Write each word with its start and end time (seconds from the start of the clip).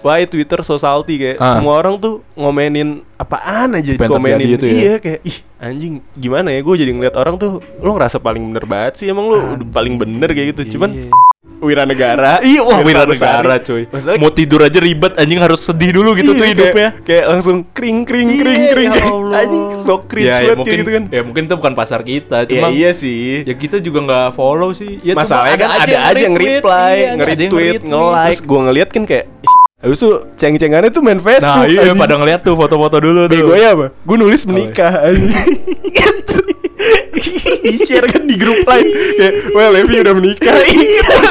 why 0.00 0.24
Twitter 0.24 0.60
so 0.60 0.76
salty 0.76 1.16
kayak 1.16 1.36
Ah. 1.36 1.54
semua 1.54 1.76
orang 1.76 1.96
tuh 1.96 2.24
ngomenin 2.32 3.00
apaan 3.14 3.74
aja 3.74 3.94
komenin 4.00 4.56
itu 4.56 4.64
ya? 4.64 4.72
iya 4.72 4.94
kayak 4.96 5.20
ih 5.22 5.38
anjing 5.58 6.00
gimana 6.14 6.48
ya 6.48 6.60
gue 6.60 6.74
jadi 6.74 6.90
ngeliat 6.90 7.14
orang 7.14 7.36
tuh 7.36 7.52
lo 7.76 7.90
ngerasa 7.92 8.16
paling 8.16 8.42
bener 8.42 8.64
banget 8.64 8.92
sih 8.96 9.06
emang 9.06 9.26
lo 9.26 9.38
paling 9.66 9.94
bener 9.94 10.30
kayak 10.30 10.56
gitu 10.56 10.76
cuman 10.76 10.90
Iya. 10.92 11.12
Wiranegara 11.60 12.40
Iya, 12.40 12.64
wah 12.64 12.80
Firsa 12.80 13.04
Wiranegara 13.04 13.56
cuy. 13.60 13.84
Masalahnya 13.86 14.16
Mau 14.18 14.32
tidur 14.32 14.64
aja 14.64 14.80
ribet 14.80 15.12
anjing 15.14 15.36
harus 15.38 15.60
sedih 15.60 15.92
dulu 15.92 16.16
gitu 16.16 16.32
Iya, 16.32 16.32
tuh 16.32 16.40
kayak- 16.40 16.56
hidupnya. 16.56 16.88
Kayak 17.04 17.24
langsung 17.28 17.56
kring 17.68 17.98
kring 18.02 18.28
Iya, 18.30 18.40
kring 18.40 18.62
kring. 18.66 18.90
ya. 18.96 19.04
Anjing 19.36 19.64
so 19.76 20.00
cringe 20.02 20.24
ya, 20.26 20.40
ya, 20.40 20.52
mungkin 20.54 20.64
kayak 20.66 20.80
gitu 20.80 20.90
kan. 20.90 21.04
Ya 21.06 21.20
mungkin 21.20 21.42
itu 21.44 21.54
bukan 21.54 21.74
pasar 21.74 22.00
kita, 22.02 22.38
Ya 22.40 22.48
cuma 22.48 22.72
iya 22.72 22.90
sih. 22.92 23.44
ya 23.44 23.52
kita 23.54 23.76
juga 23.76 24.00
nggak 24.00 24.28
follow 24.32 24.72
sih. 24.72 25.04
Ya, 25.04 25.12
Masalahnya 25.12 25.60
kan 25.60 25.70
ada 25.84 25.96
aja 26.08 26.22
yang 26.22 26.32
reply, 26.34 26.92
iya, 26.96 27.08
nge-retweet, 27.14 27.80
nge-like. 27.84 28.28
Terus- 28.32 28.48
Gue 28.48 28.60
ngeliat 28.62 28.88
kan 28.88 29.02
kayak 29.04 29.26
Habis 29.80 29.96
itu 29.98 30.08
ceng-cengannya 30.36 30.92
tuh 30.92 31.00
main 31.00 31.16
Facebook 31.16 31.56
Nah 31.56 31.64
iya 31.64 31.80
anjing. 31.88 31.96
pada 31.96 32.20
ngeliat 32.20 32.44
tuh 32.44 32.52
foto-foto 32.52 33.00
dulu 33.00 33.24
tuh. 33.24 33.32
Bego 33.32 33.56
ya 33.56 33.72
apa? 33.72 33.96
Gue 34.04 34.16
nulis 34.16 34.44
Oh, 34.44 34.52
menikah 34.52 34.92
anjing. 35.08 35.32
di 37.60 37.76
share 37.80 38.08
kan 38.08 38.24
di 38.24 38.36
grup 38.36 38.60
lain. 38.64 38.86
Kayak 39.16 39.34
well 39.52 39.72
Levi 39.72 39.94
udah 40.00 40.14
menikah. 40.14 40.56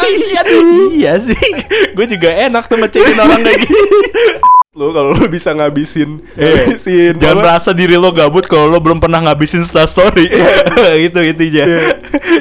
Iya 0.09 0.41
Iya 0.89 1.13
sih. 1.21 1.37
Gue 1.93 2.05
juga 2.05 2.29
enak 2.29 2.65
tuh 2.65 2.77
ngecekin 2.77 3.17
orang 3.17 3.41
kayak 3.41 3.59
gitu. 3.61 3.77
Lo 4.73 4.89
kalau 4.89 5.11
lo 5.11 5.25
bisa 5.27 5.51
ngabisin 5.51 6.21
Eh, 6.33 6.45
ngabisin 6.71 7.13
Jangan 7.17 7.35
apa, 7.35 7.41
merasa 7.43 7.69
diri 7.73 7.97
lo 7.97 8.09
gabut 8.09 8.45
kalau 8.45 8.65
lo 8.65 8.79
belum 8.79 8.97
pernah 8.97 9.21
ngabisin 9.21 9.61
Insta 9.61 9.85
story. 9.85 10.29
Gitu 11.03 11.19
intinya. 11.21 11.65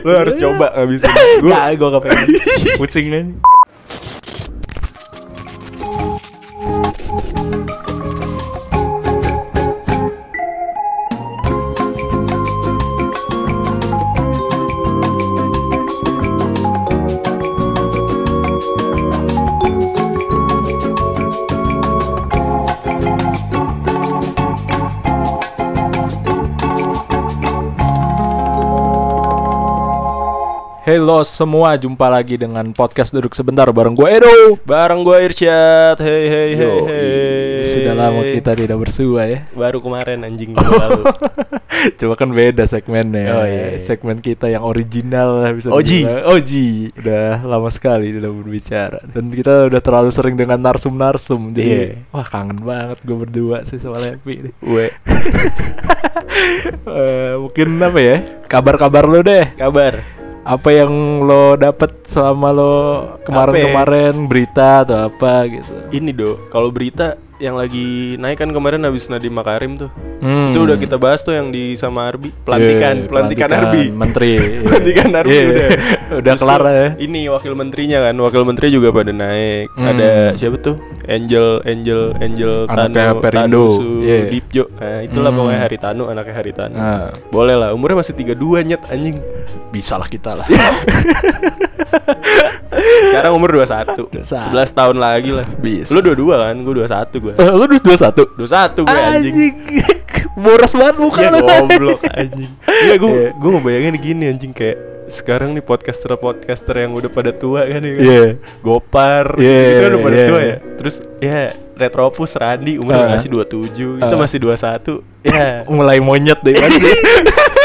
Lo 0.04 0.12
harus 0.14 0.36
coba 0.36 0.72
ngabisin. 0.72 1.08
Gue 1.40 1.50
Gak, 1.50 1.76
gue 1.76 1.88
gak 1.88 2.02
pengen 2.02 2.26
Pusing 2.76 3.06
aja 3.10 3.22
Halo 30.88 31.20
semua, 31.20 31.76
jumpa 31.76 32.08
lagi 32.08 32.40
dengan 32.40 32.72
podcast 32.72 33.12
Duduk 33.12 33.36
Sebentar 33.36 33.68
bareng 33.68 33.92
gue 33.92 34.08
Edo. 34.08 34.56
Bareng 34.64 35.04
gue 35.04 35.20
Irsyad. 35.20 36.00
Hey 36.00 36.24
hey 36.32 36.50
hey 36.56 36.64
Yo, 36.64 36.88
hey. 36.88 37.60
Sudah 37.68 37.92
lama 37.92 38.24
kita 38.24 38.56
tidak 38.56 38.80
bersua 38.80 39.28
ya. 39.28 39.44
Baru 39.52 39.84
kemarin 39.84 40.24
anjing 40.24 40.56
lalu. 40.56 41.04
Coba 41.92 42.14
kan 42.16 42.32
beda 42.32 42.64
segmennya. 42.64 43.36
Oh, 43.36 43.44
iya, 43.44 43.76
iya. 43.76 43.84
Segmen 43.84 44.24
kita 44.24 44.48
yang 44.48 44.64
original 44.64 45.44
lah 45.44 45.52
bisa 45.52 45.68
Oji. 45.68 46.08
Oji. 46.08 46.96
Udah 46.96 47.44
lama 47.44 47.68
sekali 47.68 48.08
tidak 48.08 48.32
berbicara. 48.32 49.04
Dan 49.12 49.28
kita 49.28 49.68
udah 49.68 49.84
terlalu 49.84 50.08
sering 50.08 50.40
dengan 50.40 50.56
narsum-narsum 50.56 51.52
Jadi 51.52 51.68
Iya. 51.68 52.08
wah 52.16 52.24
kangen 52.24 52.64
banget 52.64 53.04
gue 53.04 53.12
berdua 53.28 53.60
sih 53.68 53.76
sama 53.76 54.00
Levi 54.00 54.56
gue 54.56 54.86
Eh, 56.88 57.36
Mungkin 57.36 57.76
apa 57.76 58.00
ya? 58.00 58.16
Kabar-kabar 58.48 59.04
lo 59.04 59.20
deh. 59.20 59.52
Kabar 59.52 60.16
Apa 60.48 60.72
yang 60.72 61.20
lo 61.28 61.60
dapet 61.60 62.08
selama 62.08 62.48
lo 62.56 62.74
kemarin-kemarin 63.28 64.24
Berita 64.24 64.80
atau 64.80 65.12
apa 65.12 65.44
gitu? 65.44 65.92
Ini 65.92 66.10
do. 66.16 66.48
Kalau 66.48 66.72
berita 66.72 67.20
yang 67.38 67.54
lagi 67.54 67.88
naik 68.16 68.36
kan 68.36 68.50
kemarin 68.50 68.82
habis 68.82 69.06
Nadiem 69.06 69.30
Makarim 69.30 69.74
tuh. 69.76 69.90
Hmm. 70.18 70.50
itu 70.50 70.66
udah 70.66 70.74
kita 70.74 70.98
bahas 70.98 71.22
tuh 71.22 71.30
yang 71.30 71.48
di 71.48 71.74
sama 71.74 72.06
Arbi. 72.06 72.34
Pelantikan 72.36 72.94
Iya, 72.96 73.06
pelantikan, 73.06 73.48
Arbi. 73.48 73.82
Menteri. 73.88 74.32
Iya. 74.36 74.60
pelantikan 74.60 75.08
Arbi 75.14 75.30
Iya, 75.30 75.42
udah. 75.46 75.68
Udah 76.18 76.32
Terus 76.32 76.42
kelar 76.42 76.62
ya. 76.66 76.88
ini 76.98 77.20
wakil 77.28 77.52
menterinya 77.52 77.98
kan 78.02 78.16
wakil 78.18 78.42
menteri 78.42 78.66
juga 78.68 78.90
pada 78.90 79.12
naik. 79.12 79.70
Hmm. 79.70 79.86
ada 79.86 80.10
siapa 80.34 80.58
tuh? 80.58 80.76
Angel 81.06 81.62
Angel 81.62 82.00
Angel 82.18 82.52
Anaknya 82.66 83.04
Tanu 83.08 83.20
Perindo. 83.20 83.62
Tanusu 83.70 83.88
Iya. 84.02 84.18
Dipjo 84.28 84.64
nah 84.74 84.98
itulah 85.00 85.30
Hmm. 85.30 85.38
pokoknya 85.38 85.60
Haritanu 85.60 86.02
anaknya 86.04 86.34
Haritanu 86.34 86.74
Nah, 86.74 87.00
boleh 87.28 87.54
lah 87.54 87.70
umurnya 87.70 87.96
masih 87.98 88.14
32 88.14 88.34
nyet 88.64 88.82
anjing. 88.88 89.16
Bisa 89.68 89.94
lah 89.94 90.06
kita 90.06 90.34
lah 90.34 90.48
sekarang 93.08 93.32
umur 93.32 93.50
21 93.56 93.96
21. 94.12 94.22
11 94.22 94.50
tahun 94.74 94.96
lagi 94.96 95.30
lah 95.32 95.46
Bisa. 95.56 95.90
lu 95.90 96.00
22 96.04 96.28
kan 96.28 96.56
gue 96.56 96.74
21 96.78 97.22
gue 97.22 97.32
Eh, 97.34 97.48
Lu 97.48 97.62
udah 97.64 97.80
dua 97.80 97.96
satu 97.96 98.22
21 98.34 98.84
gue 98.84 98.98
anjing 99.00 99.54
Boros 100.38 100.72
banget 100.72 100.96
muka 100.96 101.18
Iya 101.18 101.30
lu 101.30 101.40
goblok 101.40 102.00
anjing 102.06 102.50
Iya 102.62 102.94
gue 102.96 103.10
Iya. 103.10 103.28
gue 103.32 103.50
ngebayangin 103.50 103.94
gini 103.96 104.24
anjing 104.28 104.52
kayak 104.52 104.78
sekarang 105.08 105.56
nih 105.56 105.64
podcaster-podcaster 105.64 106.76
yang 106.78 106.92
udah 106.92 107.08
pada 107.08 107.32
tua 107.32 107.64
kan 107.64 107.80
ya 107.80 107.92
kan? 107.92 108.04
Iya. 108.04 108.22
Gopar 108.60 109.26
Iya, 109.34 109.56
gitu 109.56 109.80
kan 109.80 109.90
udah 109.90 110.02
pada 110.02 110.16
iya. 110.16 110.26
tua 110.26 110.40
ya 110.40 110.56
Terus 110.76 110.96
ya 111.18 111.40
Retropus 111.74 112.32
Randi 112.34 112.72
umur 112.74 112.92
Ah. 112.94 113.08
masih 113.08 113.28
27 113.30 113.98
Kita 113.98 114.06
Ah. 114.06 114.18
masih 114.18 114.38
21 114.38 115.00
Ya 115.24 115.64
Mulai 115.64 115.98
monyet 115.98 116.38
deh 116.38 116.52
pasti 116.52 116.86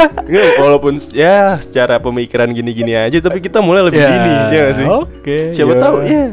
Nggak, 0.00 0.50
Walaupun 0.58 0.94
ya 1.10 1.58
secara 1.58 1.96
pemikiran 1.96 2.48
gini-gini 2.48 2.92
aja 2.92 3.18
Tapi 3.18 3.38
kita 3.38 3.58
mulai 3.58 3.82
lebih 3.82 3.98
gini 3.98 4.32
Ya 4.50 4.64
sih 4.72 4.86
Oke 4.86 5.38
Siapa 5.50 5.72
ya. 5.72 5.80
tahu 5.80 5.96
ya 6.02 6.24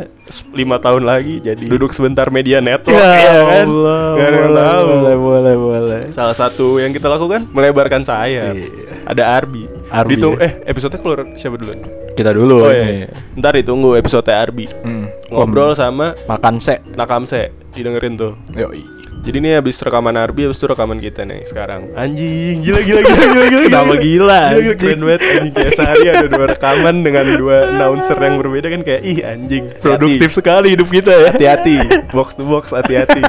lima 0.51 0.75
tahun 0.75 1.07
lagi 1.07 1.39
jadi 1.39 1.65
duduk 1.65 1.95
sebentar 1.95 2.27
media 2.27 2.59
network 2.59 2.93
Ya, 2.93 3.15
ya, 3.15 3.41
kan 3.47 3.63
Allah, 3.65 4.03
Nggak 4.11 4.27
ada 4.27 4.37
yang 4.37 4.51
tahu 4.53 4.85
Boleh 4.89 5.15
boleh 5.15 5.55
boleh 5.55 6.01
Salah 6.11 6.35
satu 6.35 6.77
yang 6.77 6.91
kita 6.91 7.07
lakukan 7.07 7.47
melebarkan 7.47 8.03
sayap. 8.03 8.51
Iya. 8.51 8.67
Ada 9.07 9.23
Arbi. 9.33 9.63
Arbi, 9.87 10.19
Ditunggu 10.19 10.35
ya. 10.35 10.43
eh 10.43 10.53
episode 10.67 10.99
keluar 10.99 11.31
siapa 11.33 11.55
dulu? 11.55 11.71
Kita 12.11 12.35
dulu 12.35 12.59
Oh 12.59 12.67
ini. 12.67 13.07
iya. 13.07 13.09
Ntar 13.39 13.55
ditunggu 13.55 13.95
episode 13.95 14.27
Arbi. 14.27 14.67
Hmm. 14.83 15.07
Ngobrol 15.31 15.71
sama 15.71 16.11
Makan 16.27 16.59
se 16.59 16.83
Nakamse, 16.91 17.55
didengerin 17.71 18.19
tuh. 18.19 18.35
Yoi 18.51 18.83
Jadi 19.27 19.43
ini 19.43 19.51
habis 19.59 19.75
rekaman 19.83 20.15
Arbi, 20.15 20.47
habis 20.47 20.55
itu 20.55 20.71
rekaman 20.71 21.03
kita 21.03 21.27
nih 21.27 21.43
sekarang. 21.43 21.91
Anjing, 21.99 22.63
gila 22.63 22.79
gila 22.79 23.01
gila 23.03 23.25
gila 23.27 23.45
gila. 23.51 23.63
Kenapa 23.67 23.93
gila, 23.99 24.39
Gila, 24.39 24.61
gila 24.63 24.75
keren 24.79 24.99
banget 25.03 25.21
anjing 25.27 25.53
kayak 25.53 25.73
sehari 25.75 26.05
ada 26.07 26.27
dua 26.31 26.45
rekaman 26.55 26.95
dengan 27.03 27.25
dua 27.35 27.57
announcer 27.75 28.15
yang 28.15 28.39
berbeda 28.39 28.67
kan 28.71 28.81
kayak 28.87 29.01
ih 29.03 29.19
anjing. 29.27 29.63
Produktif 29.83 30.31
sekali 30.31 30.79
hidup 30.79 30.87
kita 30.87 31.11
ya 31.11 31.29
Hati-hati, 31.35 31.75
box 32.15 32.39
to 32.39 32.47
box 32.47 32.71
hati-hati. 32.71 33.19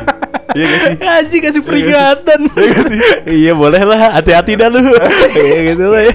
Iya 0.51 0.65
gak 0.67 0.81
sih? 0.81 0.95
Anjing 1.01 1.41
kasih 1.43 1.63
peringatan. 1.63 2.39
Iya 2.49 2.67
nggak 2.67 2.85
sih? 2.87 2.99
Iya 3.39 3.53
boleh 3.53 3.83
lah 3.83 4.01
Hati-hati 4.15 4.53
dah 4.55 4.69
lu 4.69 4.81
Iya 5.39 5.59
gitu 5.69 5.85
lah 5.87 6.03
ya 6.03 6.15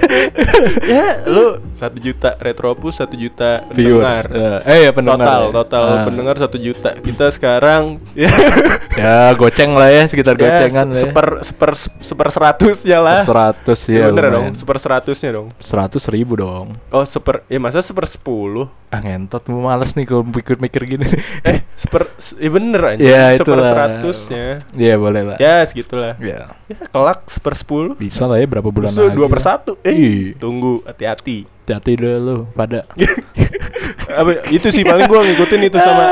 ya 0.83 1.05
lu 1.25 1.45
satu 1.71 1.97
juta 1.97 2.33
retropus 2.37 2.97
satu 2.97 3.13
juta 3.13 3.61
pendengar 3.67 4.23
Eh 4.63 4.79
ya 4.83 4.91
pendengar 4.91 5.19
total 5.21 5.41
ya. 5.43 5.51
total 5.53 5.83
Ah. 5.83 6.03
pendengar 6.03 6.35
satu 6.37 6.57
juta 6.57 6.89
kita 6.95 7.25
sekarang 7.29 7.83
ya, 8.13 8.29
Ya 8.95 9.15
goceng 9.33 9.71
lah 9.71 9.89
ya 9.89 10.03
Sekitar 10.03 10.33
ya 10.33 10.41
gocengan 10.47 10.87
se- 10.87 10.93
ya. 10.93 11.01
seper 11.03 11.27
seper 11.41 11.71
seper 11.99 12.27
seratusnya 12.29 12.99
lah 12.99 13.19
Seratus 13.21 13.79
ya, 13.85 13.95
ya 13.99 14.05
bener 14.07 14.23
lumayan. 14.25 14.33
dong 14.33 14.55
seper 14.55 14.77
seratusnya 14.77 15.29
dong 15.33 15.47
Seratus 15.57 16.03
ribu 16.07 16.33
dong 16.35 16.77
oh 16.87 17.03
seper 17.03 17.45
ya 17.47 17.59
masa 17.59 17.79
seper 17.79 18.05
sepuluh 18.05 18.69
Ah 18.87 18.99
ngentot 18.99 19.41
Mau 19.47 19.61
males 19.63 19.91
nih 19.91 20.05
kalau 20.05 20.21
mikir-mikir 20.23 20.81
gini 20.87 21.07
eh 21.43 21.65
seper 21.73 22.13
se- 22.15 22.37
ya 22.37 22.49
bener 22.49 22.81
aja 22.87 23.01
Ya, 23.01 23.23
seper 23.33 23.57
itulah. 23.57 23.69
Seratusnya 24.23 24.47
Iya. 24.73 24.95
boleh 24.95 25.21
lah 25.23 25.37
ya 25.37 25.55
segitulah 25.63 26.15
Ya 26.17 26.47
ya 26.65 26.75
kelak 26.89 27.27
seper 27.27 27.53
sepuluh. 27.53 27.93
Bisa 27.93 28.23
lah 28.23 28.37
ya 28.37 28.45
berapa 28.45 28.65
bulan 28.65 28.87
Terus 28.87 29.11
lagi 29.11 29.15
dua 29.15 29.27
per 29.27 29.39
lah. 29.39 29.45
satu. 29.49 29.71
Eh 29.81 30.33
tunggu 30.35 30.81
hati-hati. 30.83 31.45
Hati-hati 31.63 31.91
dulu 31.95 32.47
pada. 32.51 32.83
Apa 34.13 34.45
itu 34.47 34.67
sih 34.69 34.83
paling 34.83 35.05
gue 35.05 35.19
ngikutin 35.23 35.61
itu 35.63 35.77
sama 35.77 36.05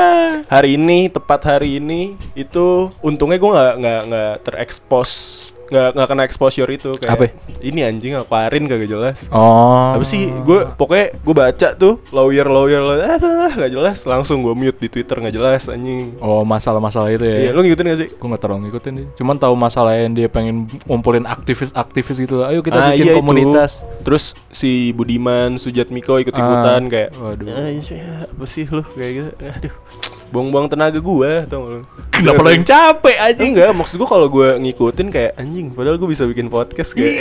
hari 0.44 0.74
ini 0.74 1.06
tepat 1.06 1.40
hari 1.46 1.78
ini 1.78 2.16
itu 2.34 2.90
untungnya 2.98 3.36
gue 3.36 3.50
nggak 3.50 3.74
nggak 3.78 4.00
nggak 4.08 4.32
terekspos 4.42 5.10
nggak 5.72 5.88
nggak 5.96 6.06
kena 6.06 6.22
exposure 6.22 6.68
itu 6.68 7.00
kayak 7.00 7.16
Apa? 7.16 7.24
ini 7.60 7.80
anjing 7.80 8.12
akuarin 8.14 8.68
kagak 8.68 8.86
jelas. 8.86 9.24
Oh. 9.28 9.96
Apa 9.96 10.04
sih 10.04 10.28
gue 10.28 10.68
pokoknya 10.70 11.16
gue 11.16 11.34
baca 11.34 11.68
tuh 11.72 12.04
lawyer 12.12 12.44
lawyer 12.44 12.78
lawyer 12.78 13.16
ah 13.16 13.48
nggak 13.50 13.72
jelas. 13.72 14.04
Langsung 14.04 14.44
gue 14.44 14.52
mute 14.52 14.76
di 14.76 14.86
twitter 14.86 15.16
nggak 15.16 15.32
jelas 15.32 15.66
anjing. 15.66 16.20
Oh 16.20 16.44
masalah-masalah 16.44 17.08
itu 17.10 17.24
ya? 17.24 17.36
Iya 17.38 17.50
lu 17.50 17.64
ngikutin 17.64 17.84
gak 17.86 17.98
sih? 17.98 18.08
Gue 18.12 18.28
gak 18.28 18.42
terlalu 18.42 18.60
ngikutin 18.68 18.92
sih. 18.94 19.06
Cuman 19.16 19.36
tahu 19.36 19.54
masalah 19.56 19.96
yang 19.96 20.12
dia 20.12 20.28
pengen 20.28 20.68
ngumpulin 20.84 21.24
aktivis-aktivis 21.24 22.20
gitu. 22.20 22.44
Ayo 22.44 22.60
kita 22.60 22.76
Ah, 22.76 22.92
bikin 22.92 23.06
iya 23.08 23.12
itu. 23.14 23.18
komunitas. 23.18 23.88
Terus 24.04 24.36
si 24.52 24.92
Budiman 24.92 25.56
Sujatmiko 25.56 26.20
ikut 26.20 26.34
Ah, 26.34 26.38
ikutan 26.38 26.82
kayak 26.86 27.10
waduh. 27.16 27.48
"Ah, 27.48 27.70
iya, 27.70 28.28
apa 28.28 28.44
sih 28.44 28.68
lu? 28.68 28.84
Kayak 28.92 29.10
gitu. 29.16 29.30
Aduh 29.48 29.74
buang-buang 30.32 30.66
tenaga 30.66 30.96
gue 30.96 31.32
tau 31.46 31.62
lu 31.62 31.80
Kenapa 32.12 32.40
lo 32.40 32.48
yang 32.48 32.62
capek 32.62 33.16
aja 33.18 33.40
Enggak, 33.40 33.70
maksud 33.74 33.96
gue 33.96 34.06
kalau 34.06 34.26
gue 34.26 34.48
ngikutin 34.58 35.08
kayak 35.10 35.32
anjing, 35.36 35.68
padahal 35.68 35.96
gue 35.96 36.06
bisa 36.06 36.24
bikin 36.24 36.48
podcast 36.48 36.94
kayak 36.94 37.12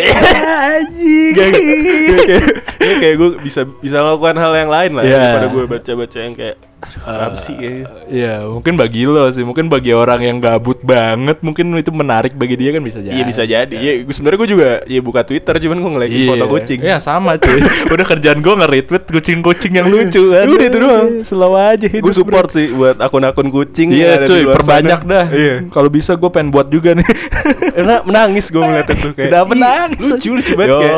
anjing 0.79 1.33
Gak, 1.33 1.47
gak, 1.49 2.19
kayak, 2.21 2.43
ya 2.79 2.93
kayak 2.97 3.15
gue 3.17 3.29
bisa 3.41 3.61
bisa 3.77 3.97
melakukan 3.99 4.37
hal 4.37 4.53
yang 4.55 4.69
lain 4.69 4.91
lah 4.93 5.03
Iya. 5.03 5.17
daripada 5.17 5.47
gue 5.49 5.63
baca-baca 5.67 6.17
yang 6.17 6.33
kayak 6.33 6.55
Apa 7.01 7.33
sih 7.33 7.53
kayaknya. 7.53 7.85
Ya 8.07 8.33
mungkin 8.43 8.73
bagi 8.73 9.05
lo 9.05 9.29
sih, 9.29 9.41
mungkin 9.41 9.67
bagi 9.67 9.91
orang 9.91 10.21
yang 10.21 10.37
gabut 10.37 10.81
banget, 10.81 11.37
mungkin 11.39 11.71
itu 11.73 11.89
menarik 11.89 12.33
bagi 12.33 12.55
dia 12.55 12.71
kan 12.71 12.81
bisa 12.81 12.99
jadi. 12.99 13.13
Iya 13.13 13.23
bisa 13.23 13.43
jadi. 13.43 13.73
Iya, 13.73 13.93
gue 14.01 14.11
sebenarnya 14.11 14.37
gue 14.37 14.49
juga 14.49 14.69
ya 14.85 14.99
buka 14.99 15.21
Twitter 15.21 15.53
cuman 15.57 15.77
gue 15.77 15.91
nge-like 15.91 16.13
Iya. 16.13 16.27
foto 16.27 16.45
kucing. 16.47 16.79
Iya 16.81 16.97
sama 16.97 17.37
cuy. 17.37 17.61
Udah 17.93 18.05
kerjaan 18.07 18.39
gue 18.39 18.53
nge-retweet 18.55 19.03
kucing-kucing 19.07 19.71
yang 19.73 19.87
lucu 19.87 20.23
kan. 20.29 20.45
Udah 20.45 20.65
itu 20.65 20.77
doang. 20.77 21.09
Selalu 21.21 21.57
aja 21.57 21.85
hidup. 21.87 22.03
Gue 22.03 22.13
support 22.13 22.47
sih 22.49 22.67
buat 22.69 22.97
akun-akun 22.97 23.47
kucing 23.47 23.89
Iya 23.91 24.25
cuy, 24.25 24.43
perbanyak 24.43 24.99
sana. 24.99 25.11
dah. 25.11 25.25
Iya. 25.29 25.55
Kalau 25.69 25.87
bisa 25.87 26.13
gue 26.13 26.29
pengen 26.29 26.49
buat 26.49 26.67
juga 26.67 26.93
nih. 26.93 27.05
Karena 27.77 28.01
menangis 28.01 28.49
gue 28.49 28.59
ngeliat 28.59 28.87
itu 28.89 29.09
kayak. 29.11 29.29
Kenapa 29.29 29.53
"Ih, 29.53 29.59
nangis? 29.59 30.05
Lucu 30.07 30.29
lucu 30.33 30.53
banget 30.53 30.75
kayak. 30.75 30.97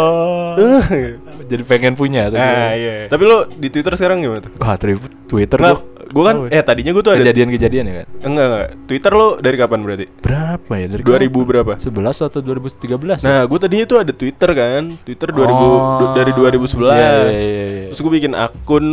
Jadi 1.43 1.63
pengen 1.63 1.93
punya 1.93 2.27
tuh. 2.27 2.37
Ah 2.37 2.71
iya. 2.73 3.07
Tapi 3.07 3.23
lo 3.23 3.45
di 3.47 3.67
Twitter 3.67 3.93
sekarang 3.93 4.19
gimana 4.19 4.39
tuh? 4.39 4.51
Wah, 4.55 4.75
Twitter 4.75 5.57
Nggak, 5.57 5.75
gua- 5.75 5.91
gue 6.05 6.23
kan 6.23 6.35
Oh, 6.37 6.45
eh 6.47 6.61
tadinya 6.61 6.91
gue 6.91 7.01
tuh 7.01 7.09
ada 7.09 7.21
kejadian-kejadian 7.21 7.83
ya 7.83 7.95
kan. 7.95 8.07
enggak 8.23 8.45
enggak. 8.45 8.69
Twitter 8.85 9.11
lo 9.11 9.27
dari 9.37 9.57
kapan 9.57 9.79
berarti? 9.81 10.05
Berapa 10.15 10.73
ya 10.75 10.85
dari 10.87 11.01
2000 11.01 11.41
berapa? 11.43 11.73
11 11.75 11.89
atau 12.21 12.39
2013 12.39 13.17
ya? 13.19 13.25
Nah, 13.25 13.43
gue 13.43 13.59
tadinya 13.59 13.85
tuh 13.85 13.97
ada 13.97 14.11
Twitter 14.11 14.49
kan. 14.51 14.83
Twitter 15.01 15.29
2000 15.29 15.57
Oh. 15.57 16.13
dari 16.13 16.31
2011. 16.31 16.93
Iya, 16.93 17.01
iya, 17.01 17.31
iya, 17.33 17.65
iya. 17.65 17.87
Terus 17.89 17.99
gue 17.99 18.13
bikin 18.13 18.33
akun 18.33 18.85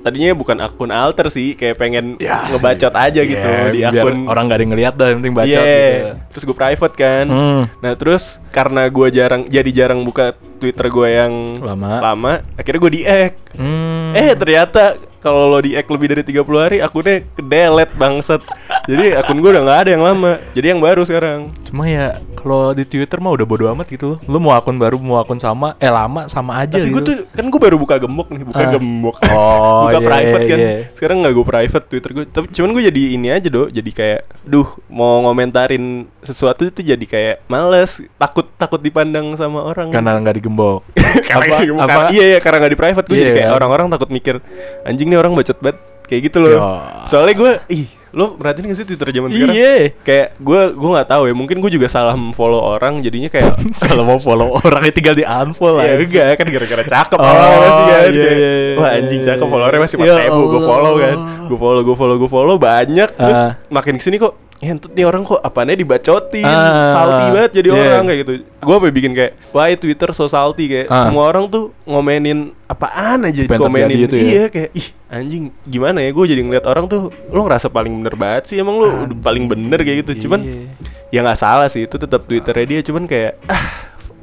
tadinya 0.00 0.32
bukan 0.32 0.56
akun 0.58 0.88
alter 0.88 1.28
sih, 1.28 1.52
kayak 1.52 1.76
pengen 1.76 2.16
Ya, 2.16 2.48
ngebacot 2.48 2.92
aja 2.92 3.20
gitu 3.20 3.40
Iya, 3.40 3.70
di 3.70 3.80
akun 3.82 4.24
orang 4.24 4.44
gak 4.46 4.56
ada 4.56 4.62
yang 4.62 4.72
ngeliat 4.72 4.94
dah, 4.94 5.06
yang 5.08 5.18
penting 5.20 5.34
bacot 5.34 5.48
Iya. 5.50 5.62
gitu. 5.62 6.08
Terus 6.30 6.44
gue 6.44 6.56
private 6.56 6.94
kan. 6.94 7.26
Hmm. 7.26 7.62
Nah, 7.78 7.92
terus 7.94 8.22
karena 8.48 8.82
gue 8.86 9.06
jarang 9.10 9.42
jadi 9.46 9.70
jarang 9.70 10.00
buka 10.02 10.32
Twitter 10.56 10.86
gue 10.86 11.08
yang 11.10 11.32
Lama. 11.58 12.00
lama, 12.02 12.32
akhirnya 12.54 12.80
gue 12.80 12.92
di-hack. 12.96 13.32
Hmm. 13.54 14.12
Eh, 14.12 14.32
ternyata 14.34 14.96
kalau 15.20 15.48
lo 15.48 15.60
di-hack 15.60 15.86
lebih 15.86 16.06
dari 16.10 16.22
30 16.24 16.42
hari 16.56 16.76
akunnya 16.78 17.22
ke-delete 17.30 17.92
bangset. 17.94 18.40
Jadi 18.82 19.12
akun 19.12 19.38
gue 19.38 19.50
udah 19.50 19.62
nggak 19.62 19.78
ada 19.78 19.90
yang 19.90 20.02
lama. 20.02 20.32
Jadi 20.50 20.66
yang 20.66 20.80
baru 20.80 21.02
sekarang. 21.02 21.52
Cuma 21.62 21.84
ya 21.84 22.06
kalau 22.34 22.72
di 22.72 22.82
Twitter 22.82 23.16
mah 23.16 23.30
udah 23.30 23.44
bodo 23.44 23.68
amat 23.68 23.86
gitu 23.86 24.04
loh. 24.06 24.18
Lu 24.24 24.38
mau 24.38 24.50
akun 24.50 24.74
baru, 24.74 24.96
mau 24.96 25.16
akun 25.16 25.36
sama, 25.36 25.76
eh 25.76 25.86
lama 25.86 26.24
sama 26.26 26.56
aja 26.58 26.74
Tapi 26.74 26.88
gitu. 26.88 26.94
gue 26.94 27.02
tuh 27.04 27.14
kan 27.30 27.44
gue 27.44 27.60
baru 27.60 27.76
buka 27.76 27.94
gembok 27.96 28.28
nih, 28.30 28.42
buka 28.42 28.58
Ah. 28.58 28.72
gembok. 28.72 29.16
Oh, 29.30 29.86
buka 29.86 29.92
iya, 29.94 30.00
private 30.02 30.44
kan. 30.46 30.58
iya. 30.58 30.72
Sekarang 30.90 31.16
nggak 31.20 31.32
gue 31.32 31.46
private 31.46 31.84
Twitter 31.86 32.10
gue. 32.12 32.24
Tapi 32.26 32.46
cuman 32.50 32.68
gue 32.72 32.82
jadi 32.82 33.02
ini 33.12 33.28
aja 33.28 33.46
do, 33.46 33.68
jadi 33.68 33.90
kayak, 33.90 34.20
duh 34.42 34.66
mau 34.88 35.20
ngomentarin 35.22 35.84
sesuatu 36.20 36.64
itu 36.64 36.80
jadi 36.82 37.04
kayak 37.04 37.36
males, 37.46 38.00
takut 38.16 38.48
takut 38.54 38.80
dipandang 38.80 39.32
sama 39.34 39.60
orang. 39.62 39.92
karena 39.92 40.16
nggak 40.16 40.34
digembok. 40.34 40.80
karena 41.30 41.60
Apa- 41.76 41.84
apa- 41.84 42.10
iya 42.10 42.24
iya 42.26 42.38
karena 42.38 42.56
nggak 42.58 42.72
di 42.72 42.78
private 42.78 43.06
gue 43.06 43.14
Iya, 43.14 43.22
jadi 43.22 43.32
kayak 43.34 43.48
kan? 43.48 43.56
orang-orang 43.56 43.86
takut 43.90 44.08
mikir 44.08 44.34
anjing 44.82 45.09
nih 45.10 45.18
orang 45.18 45.34
bacot 45.34 45.58
banget 45.58 45.78
kayak 46.06 46.20
gitu 46.26 46.38
loh. 46.38 46.50
Ya. 46.52 46.62
Soalnya 47.04 47.34
gue, 47.34 47.52
ih 47.70 47.86
lo 48.10 48.34
perhatiin 48.34 48.66
gak 48.66 48.74
sih 48.74 48.82
Twitter 48.84 49.06
zaman 49.08 49.30
sekarang? 49.30 49.54
Iya. 49.54 49.94
Kayak 50.02 50.26
gue 50.36 50.60
gue 50.74 50.90
nggak 50.90 51.08
tahu 51.08 51.22
ya 51.30 51.34
mungkin 51.34 51.62
gue 51.62 51.70
juga 51.70 51.86
salah 51.86 52.18
follow 52.34 52.58
orang 52.58 52.98
jadinya 52.98 53.30
kayak 53.30 53.54
Salah 53.78 54.02
mau 54.02 54.18
follow 54.18 54.58
orangnya 54.58 54.90
tinggal 54.90 55.14
di 55.14 55.22
unfollow 55.22 55.78
Ya 55.78 55.94
aja. 55.94 56.02
enggak 56.02 56.30
kan 56.34 56.46
gara-gara 56.50 56.82
cakep 56.82 57.18
Oh, 57.18 57.22
awalnya 57.22 57.58
masih 57.62 57.84
kan 57.86 57.94
iya, 58.10 58.10
iya, 58.10 58.30
iya, 58.34 58.74
Wah 58.74 58.90
anjing 58.98 59.20
iya, 59.22 59.28
cakep 59.30 59.46
iya. 59.46 59.52
followernya 59.54 59.80
masih 59.80 59.96
Ya 60.02 60.14
4 60.18 60.26
ribu 60.26 60.42
Gue 60.50 60.62
follow 60.66 60.94
kan 60.98 61.16
Gue 61.46 61.58
follow, 61.58 61.82
gue 61.86 61.94
follow, 61.94 62.16
gue 62.18 62.30
follow 62.30 62.56
Banyak 62.58 63.10
Terus 63.14 63.40
Ah. 63.46 63.52
makin 63.70 63.94
ke 63.94 64.02
sini 64.02 64.18
kok 64.18 64.34
Hentut 64.60 64.92
nih 64.92 65.02
orang 65.02 65.22
kok 65.22 65.40
apanya 65.40 65.72
dibacotin 65.72 66.44
Ah. 66.44 66.88
Salty 66.88 67.24
banget 67.30 67.50
jadi 67.54 67.68
Iya. 67.70 67.80
orang 67.82 68.04
kayak 68.04 68.20
gitu 68.20 68.32
Gue 68.60 68.74
sampai 68.76 68.92
bikin 68.92 69.12
kayak 69.12 69.32
Why 69.50 69.72
Twitter 69.74 70.08
so 70.10 70.24
salty 70.26 70.64
Kayak 70.66 70.86
Ah. 70.86 71.02
semua 71.02 71.24
orang 71.26 71.48
tuh 71.48 71.72
ngomenin 71.82 72.52
Apaan 72.66 73.24
aja 73.24 73.40
Apa 73.40 73.56
yang 73.56 73.56
dikomenin 73.56 73.88
terjadi 73.88 74.04
itu 74.04 74.14
ya? 74.14 74.22
Iya 74.22 74.44
kayak 74.46 74.70
Ih 74.74 74.88
anjing 75.08 75.42
gimana 75.64 75.98
ya 75.98 76.10
Gue 76.10 76.24
jadi 76.26 76.40
ngeliat 76.40 76.64
orang 76.64 76.84
tuh 76.86 77.02
Lo 77.26 77.40
ngerasa 77.40 77.66
paling 77.66 77.92
bener 77.94 78.14
banget 78.14 78.42
sih 78.46 78.56
Emang 78.56 78.76
lo 78.76 78.88
udah 79.06 79.16
paling 79.18 79.44
bener 79.44 79.80
kayak 79.80 80.04
gitu 80.04 80.28
Cuman 80.28 80.40
Iya. 80.42 80.68
ya 81.10 81.24
nggak 81.24 81.40
salah 81.40 81.66
sih 81.66 81.82
Itu 81.82 81.96
tetap 81.96 82.22
Twitternya 82.22 82.66
dia 82.68 82.80
Cuman 82.82 83.04
kayak 83.04 83.40
Ah 83.46 83.64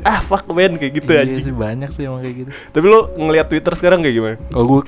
ah 0.05 0.21
fuck 0.21 0.45
man 0.47 0.77
kayak 0.77 0.93
gitu 0.95 1.09
Iya 1.09 1.25
anjing 1.25 1.43
sih 1.43 1.55
banyak 1.57 1.89
sih 1.89 2.05
emang 2.05 2.21
kayak 2.21 2.35
gitu. 2.37 2.49
tapi 2.69 2.85
lo 2.85 3.09
ngelihat 3.17 3.49
Twitter 3.49 3.73
sekarang 3.73 3.99
kayak 3.99 4.13
gimana? 4.13 4.35
Kalau 4.47 4.65
gue, 4.69 4.81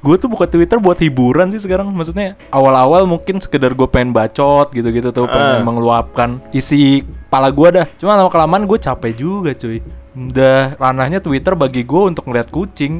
gue 0.00 0.16
tuh 0.16 0.26
buka 0.26 0.44
Twitter 0.44 0.76
buat 0.76 0.96
hiburan 0.96 1.48
sih 1.48 1.60
sekarang. 1.60 1.88
Maksudnya 1.88 2.34
awal-awal 2.48 3.04
mungkin 3.04 3.36
sekedar 3.38 3.70
gue 3.70 3.84
pengen 3.84 4.10
bacot 4.10 4.68
gitu-gitu 4.70 5.10
tuh, 5.10 5.24
Ah. 5.24 5.30
pengen 5.30 5.62
mengeluapkan 5.62 6.30
isi 6.50 7.04
kepala 7.26 7.48
gue 7.48 7.68
dah. 7.70 7.86
Cuma 7.96 8.14
lama 8.14 8.28
kelamaan 8.28 8.64
gue 8.64 8.76
capek 8.76 9.12
juga 9.14 9.52
cuy. 9.52 9.78
Udah 10.10 10.74
ranahnya 10.74 11.22
Twitter 11.22 11.54
bagi 11.54 11.86
gue 11.86 12.02
untuk 12.02 12.26
ngeliat 12.26 12.50
kucing. 12.50 12.98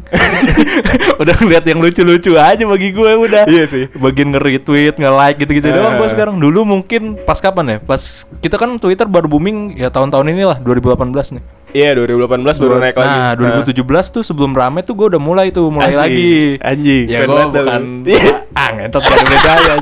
udah 1.21 1.35
ngeliat 1.37 1.65
yang 1.67 1.83
lucu-lucu 1.83 2.39
aja 2.39 2.63
bagi 2.63 2.95
gue 2.95 3.11
udah. 3.19 3.45
Iya 3.45 3.65
sih. 3.67 3.85
Bagian 3.93 4.31
nge-retweet, 4.31 4.95
nge-like 4.95 5.37
gitu-gitu 5.39 5.69
Ah. 5.69 5.75
doang 5.75 5.95
gue 5.99 6.09
sekarang. 6.09 6.37
Dulu 6.39 6.63
mungkin 6.63 7.19
pas 7.19 7.43
kapan 7.43 7.67
ya? 7.67 7.79
Pas 7.83 7.99
kita 8.39 8.55
kan 8.55 8.79
Twitter 8.79 9.11
baru 9.11 9.27
booming 9.27 9.75
ya 9.75 9.91
tahun-tahun 9.91 10.27
inilah 10.29 10.59
2018 10.63 11.35
nih. 11.35 11.43
Iya 11.71 11.95
2018 11.95 12.43
baru 12.57 12.75
naik 12.79 12.97
lagi. 12.97 13.15
Nah, 13.15 13.33
2017 13.65 13.83
tuh 14.11 14.23
sebelum 14.23 14.51
rame 14.51 14.81
tuh 14.81 14.93
gue 14.93 15.07
udah 15.09 15.23
mulai 15.23 15.49
tuh 15.49 15.69
mulai 15.69 15.89
Asik. 15.89 16.01
lagi. 16.01 16.33
Anjing, 16.59 17.05
Ya 17.07 17.19
gue 17.23 17.43
bukan 17.47 17.83
ah 18.59 18.69
ngentot 18.73 19.01
gak 19.01 19.13
ada 19.13 19.25
bedanya. 19.25 19.75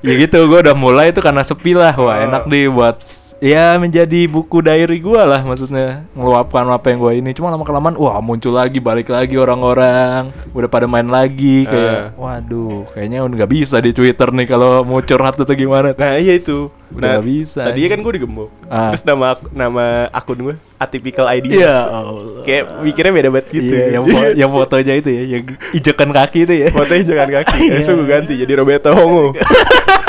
Ya 0.00 0.12
gitu 0.14 0.38
gue 0.44 0.58
udah 0.60 0.74
mulai 0.74 1.10
tuh 1.10 1.20
karena 1.20 1.40
sepi 1.40 1.72
lah. 1.72 1.92
Wah, 1.92 2.14
Oh. 2.14 2.24
enak 2.24 2.42
nih 2.44 2.68
buat 2.68 2.96
ya 3.38 3.76
menjadi 3.76 4.24
buku 4.24 4.58
diary 4.58 4.98
gue 4.98 5.16
lah 5.16 5.40
maksudnya 5.40 6.06
ngeluapkan 6.12 6.64
apa 6.66 6.88
yang 6.88 6.98
gue 6.98 7.12
ini 7.16 7.30
cuma 7.30 7.48
lama 7.48 7.62
kelamaan 7.62 7.94
wah 7.94 8.18
muncul 8.18 8.50
lagi 8.50 8.78
balik 8.78 9.08
lagi 9.08 9.34
orang-orang 9.34 10.28
udah 10.50 10.66
pada 10.66 10.84
main 10.84 11.04
lagi 11.04 11.64
kayak 11.64 12.14
waduh 12.14 12.88
kayaknya 12.90 13.20
udah 13.20 13.36
nggak 13.36 13.52
bisa 13.52 13.76
di 13.78 13.90
Twitter 13.90 14.28
nih 14.28 14.46
kalau 14.46 14.80
mau 14.80 14.98
curhat 14.98 15.34
atau 15.34 15.52
gimana 15.52 15.92
Nah 15.94 16.16
iya 16.16 16.36
itu. 16.36 16.70
Udah 16.94 17.00
nah, 17.00 17.12
nggak 17.18 17.26
bisa, 17.26 17.60
Tadinya 17.64 17.74
anjing. 17.74 17.90
kan 17.90 18.00
gue 18.00 18.12
digembok. 18.14 18.50
Ah. 18.70 18.94
Terus 18.94 19.02
nama 19.02 19.34
ak- 19.34 19.50
nama 19.50 19.84
akun 20.14 20.38
gue 20.38 20.54
atypical 20.78 21.26
ideas. 21.26 21.58
Ya 21.58 21.90
Allah. 21.90 22.44
Kayak 22.46 22.64
mikirnya 22.86 23.12
beda 23.12 23.28
banget 23.34 23.46
gitu. 23.50 23.74
Iya, 23.74 23.84
yang, 23.98 24.04
fo- 24.06 24.34
yang 24.36 24.50
fotonya 24.52 24.94
itu 24.94 25.10
ya, 25.10 25.22
yang 25.26 25.42
ijakan 25.74 26.08
kaki 26.14 26.38
itu 26.46 26.54
ya. 26.54 26.68
Fotonya 26.70 27.02
jangan 27.02 27.28
kaki. 27.42 27.58
Iya. 27.66 27.82
Esok 27.82 27.94
gue 27.98 28.06
ganti 28.06 28.34
jadi 28.38 28.52
Roberto 28.54 28.94
Hongo. 28.94 29.34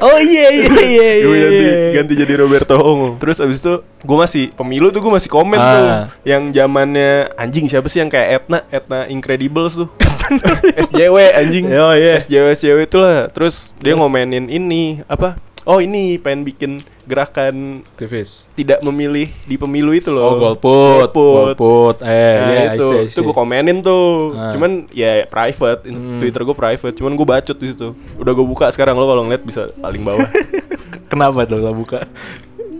Oh 0.00 0.18
iya 0.18 0.46
iya 0.50 0.68
iya 0.94 1.08
gue 1.20 1.36
ganti 1.38 1.66
ganti 1.94 2.12
jadi 2.18 2.34
Roberto 2.36 2.74
Hongo. 2.74 3.16
Terus 3.18 3.38
abis 3.38 3.58
itu 3.60 3.74
gue 3.82 4.16
masih 4.18 4.44
pemilu 4.52 4.90
tuh 4.90 4.98
gue 4.98 5.12
masih 5.12 5.30
komen 5.30 5.56
Ah. 5.56 5.70
tuh 5.70 5.86
yang 6.24 6.50
zamannya 6.50 7.30
anjing 7.34 7.66
siapa 7.66 7.86
sih 7.86 8.02
yang 8.02 8.10
kayak 8.10 8.42
Etna 8.42 8.58
Etna 8.68 8.98
Incredibles 9.06 9.78
tuh. 9.78 9.88
SJW 10.88 11.16
anjing. 11.34 11.64
Oh, 11.72 11.92
iya. 11.92 12.18
SJW 12.18 12.46
SJW 12.54 12.78
itulah. 12.82 13.28
Terus 13.28 13.70
dia 13.78 13.94
ngomenin 13.94 14.48
ini 14.48 15.02
apa? 15.06 15.36
Oh 15.62 15.78
ini 15.78 16.18
pengen 16.18 16.42
bikin 16.42 16.82
gerakan 17.04 17.82
Aktivis. 17.88 18.46
tidak 18.52 18.78
memilih 18.80 19.26
di 19.42 19.54
pemilu 19.54 19.90
itu 19.90 20.08
Oh, 20.08 20.14
loh. 20.14 20.54
golput, 20.54 21.10
Golput. 21.10 21.56
golput. 21.58 21.96
Eh, 22.00 22.08
Nah, 22.36 22.48
iya, 22.48 22.62
itu, 22.72 22.82
I 22.82 22.88
see, 22.88 22.98
I 22.98 23.06
itu 23.08 23.18
see. 23.18 23.24
gue 23.24 23.34
komenin 23.34 23.78
tuh. 23.80 24.32
Ah. 24.32 24.50
Cuman 24.50 24.70
ya 24.88 25.24
private, 25.24 25.80
Hmm. 25.84 26.18
Twitter 26.18 26.42
gue 26.42 26.56
private. 26.56 26.94
Cuman 26.94 27.12
gue 27.12 27.26
bacot 27.26 27.54
di 27.54 27.66
situ. 27.68 27.88
Udah 28.14 28.32
gue 28.32 28.46
buka 28.46 28.68
sekarang 28.68 28.94
lo 28.94 29.04
kalau 29.04 29.22
ngeliat 29.22 29.42
bisa 29.42 29.70
paling 29.74 30.00
bawah. 30.00 30.28
Kenapa 31.10 31.42
tuh 31.42 31.58
lo 31.58 31.72
buka? 31.72 32.06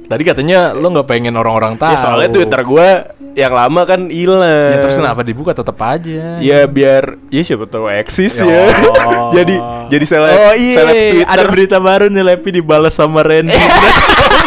Tadi 0.03 0.23
katanya 0.23 0.71
lo 0.71 0.89
nggak 0.89 1.07
pengen 1.07 1.35
orang-orang 1.35 1.75
tahu. 1.75 1.89
ya 1.89 1.99
soalnya 1.99 2.29
Twitter 2.29 2.61
gue 2.61 2.89
yang 3.33 3.51
lama 3.51 3.83
kan 3.83 4.07
hilang. 4.07 4.45
Ya 4.71 4.79
terus 4.79 4.97
kenapa 4.97 5.21
dibuka 5.21 5.53
tetap 5.53 5.79
aja? 5.79 6.37
Ya 6.39 6.65
biar 6.65 7.17
ya 7.29 7.41
siapa 7.41 7.65
tahu 7.65 7.89
eksis 7.89 8.39
Ya. 8.39 8.49
ya. 8.49 8.65
jadi 9.37 9.55
jadi 9.89 10.05
seleb 10.05 10.33
oh 10.33 10.53
iya, 10.55 10.75
seleb 10.75 10.95
Twitter. 10.95 11.29
ada 11.29 11.43
berita 11.47 11.77
baru 11.79 12.07
nih 12.07 12.25
Lepi 12.25 12.49
dibalas 12.55 12.93
sama 12.93 13.21
Randy. 13.21 13.53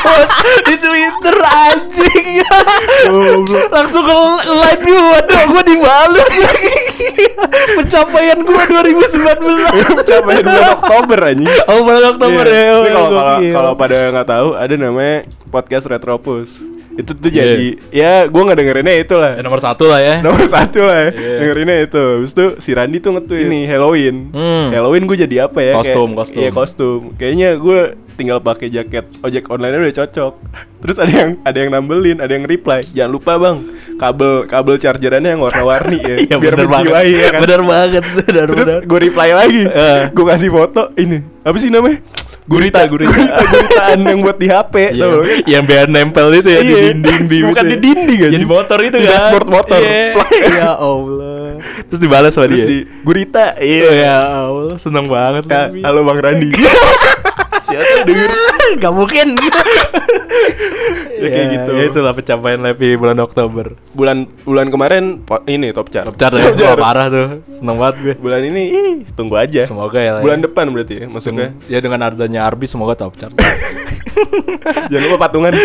Bos, 0.06 0.30
di 0.64 0.78
Twitter 0.78 1.34
anjing. 1.34 2.46
Langsung 3.68 4.06
ke 4.06 4.14
like 4.54 4.82
gua, 4.82 5.18
aduh 5.18 5.44
gua 5.50 5.64
dibales 5.66 6.30
lagi. 6.30 6.74
Pencapaian 7.74 8.40
gua 8.40 8.64
2019. 8.86 10.06
Capek 10.06 10.38
bulan 10.42 10.70
Oktober 10.78 11.20
anjing. 11.26 11.50
Oh, 11.66 11.82
bulan 11.82 12.04
Oktober 12.14 12.46
Iya. 12.46 12.54
ya. 12.54 12.70
Oh, 12.70 12.84
kalau 12.86 13.22
kalau 13.50 13.72
pada 13.74 13.98
nggak 14.14 14.28
tahu 14.30 14.48
ada 14.54 14.74
namanya 14.78 15.18
podcast 15.50 15.90
Retropus. 15.90 16.62
Itu 16.96 17.12
tuh 17.12 17.28
Iya. 17.28 17.44
jadi 17.46 17.68
ya 17.90 18.12
gue 18.24 18.42
nggak 18.42 18.58
dengerinnya 18.58 18.96
itu 18.98 19.16
lah. 19.16 19.36
Ya, 19.36 19.42
nomor 19.42 19.60
satu 19.60 19.86
lah 19.86 20.00
ya. 20.00 20.16
Nomor 20.20 20.44
satu 20.46 20.80
lah 20.82 20.98
ya. 20.98 21.10
Iya. 21.12 21.38
Dengerinnya 21.38 21.78
itu 21.82 22.04
Habis 22.18 22.32
itu 22.32 22.46
si 22.58 22.72
Randi 22.72 22.98
tuh 22.98 23.12
nge-tweet 23.14 23.46
ini 23.46 23.60
Halloween 23.66 24.16
Hmm. 24.32 24.68
Halloween 24.70 25.04
gue 25.04 25.18
jadi 25.20 25.46
apa 25.46 25.60
ya 25.60 25.74
Kostum, 25.74 25.92
Kayak- 26.08 26.18
kostum. 26.18 26.38
Iya 26.38 26.50
kostum 26.52 27.00
Kayaknya 27.16 27.50
gue 27.56 27.80
tinggal 28.16 28.40
pakai 28.40 28.68
jaket 28.70 29.06
ojek 29.20 29.44
online 29.46 29.76
udah 29.78 29.96
cocok 29.98 30.34
Terus 30.82 30.98
ada 30.98 31.12
yang 31.12 31.30
ada 31.42 31.58
yang 31.58 31.70
nambelin 31.70 32.18
Ada 32.18 32.32
yang 32.32 32.46
reply 32.46 32.80
Jangan 32.88 33.12
lupa 33.12 33.36
bang 33.36 33.58
Kabel 33.96 34.34
kabel 34.46 34.76
chargerannya 34.78 35.30
yang 35.30 35.42
warna-warni 35.42 36.00
ya 36.00 36.16
Iya 36.26 36.36
Biar 36.38 36.54
bener 36.54 36.68
banget. 36.70 36.86
menjiwai 36.88 37.12
ya 37.14 37.28
kan 37.30 37.42
Bener 37.42 37.62
banget, 37.62 38.04
bener 38.22 38.48
Terus 38.50 38.68
gue 38.84 39.00
reply 39.02 39.30
lagi 39.32 39.64
Eh. 39.66 40.02
Gue 40.10 40.26
kasih 40.26 40.50
foto 40.50 40.92
Ini 40.94 41.18
Apa 41.42 41.58
sih 41.58 41.68
namanya 41.68 42.00
Gurita, 42.46 42.86
gurita. 42.86 43.10
gurita 43.10 43.42
guritaan 43.42 44.00
yang 44.02 44.20
buat 44.22 44.38
di 44.38 44.46
HP 44.46 44.94
tau 44.94 45.18
lo. 45.18 45.26
yang 45.44 45.66
biar 45.66 45.90
nempel 45.90 46.30
itu 46.32 46.46
ya 46.48 46.62
di 46.62 46.70
Iya. 46.70 46.82
dinding 46.94 47.22
di 47.26 47.38
Bukan 47.42 47.64
di 47.64 47.74
ya. 47.74 47.80
dinding. 47.82 48.20
Ya, 48.22 48.30
di 48.32 48.46
motor 48.46 48.80
itu 48.80 48.96
Di 48.96 49.02
kan. 49.02 49.12
dashboard 49.12 49.48
motor. 49.50 49.80
Plak. 50.16 50.30
ya 50.62 50.72
Allah. 50.76 51.58
Terus 51.90 52.00
dibalas 52.00 52.32
sama 52.32 52.46
Terus 52.46 52.62
dia. 52.62 52.70
di 52.70 52.78
gurita. 53.02 53.58
Iya 53.58 53.90
ya 53.96 54.16
Allah, 54.46 54.78
seneng 54.78 55.10
banget 55.10 55.44
Ya, 55.48 55.74
halo 55.84 56.06
Bang 56.06 56.22
Randi. 56.22 56.54
Siapa 57.66 58.06
denger? 58.06 58.30
Gak 58.82 58.94
mungkin. 58.94 59.28
Ya, 61.16 61.32
kayak 61.32 61.48
gitu. 61.50 61.72
Ya 61.72 61.84
itulah 61.88 62.12
pencapaian 62.12 62.60
Levi 62.60 63.00
bulan 63.00 63.16
Oktober. 63.18 63.80
Bulan 63.96 64.28
bulan 64.44 64.68
kemarin 64.68 65.24
po- 65.24 65.42
ini 65.48 65.72
top 65.72 65.88
chart. 65.88 66.04
Top 66.06 66.20
chart 66.20 66.36
ya, 66.36 66.44
Top 66.52 66.60
chart. 66.60 66.76
Wah, 66.76 66.84
parah 66.84 67.08
tuh. 67.08 67.28
Seneng 67.50 67.80
banget 67.80 67.96
gue. 67.98 68.14
Bulan 68.20 68.44
ini 68.44 68.64
ih, 68.68 68.94
tunggu 69.16 69.34
aja. 69.34 69.64
Semoga 69.64 69.96
ya. 69.96 70.12
lah 70.12 70.22
Bulan 70.22 70.40
ya. 70.40 70.46
depan 70.46 70.66
berarti 70.70 70.94
ya 71.00 71.08
maksudnya. 71.08 71.56
Ya 71.66 71.80
dengan 71.80 72.04
adanya 72.04 72.44
Arbi 72.44 72.68
semoga 72.68 72.94
top 72.94 73.16
chart. 73.16 73.32
Jangan 74.92 75.04
lupa 75.08 75.18
patungan. 75.26 75.56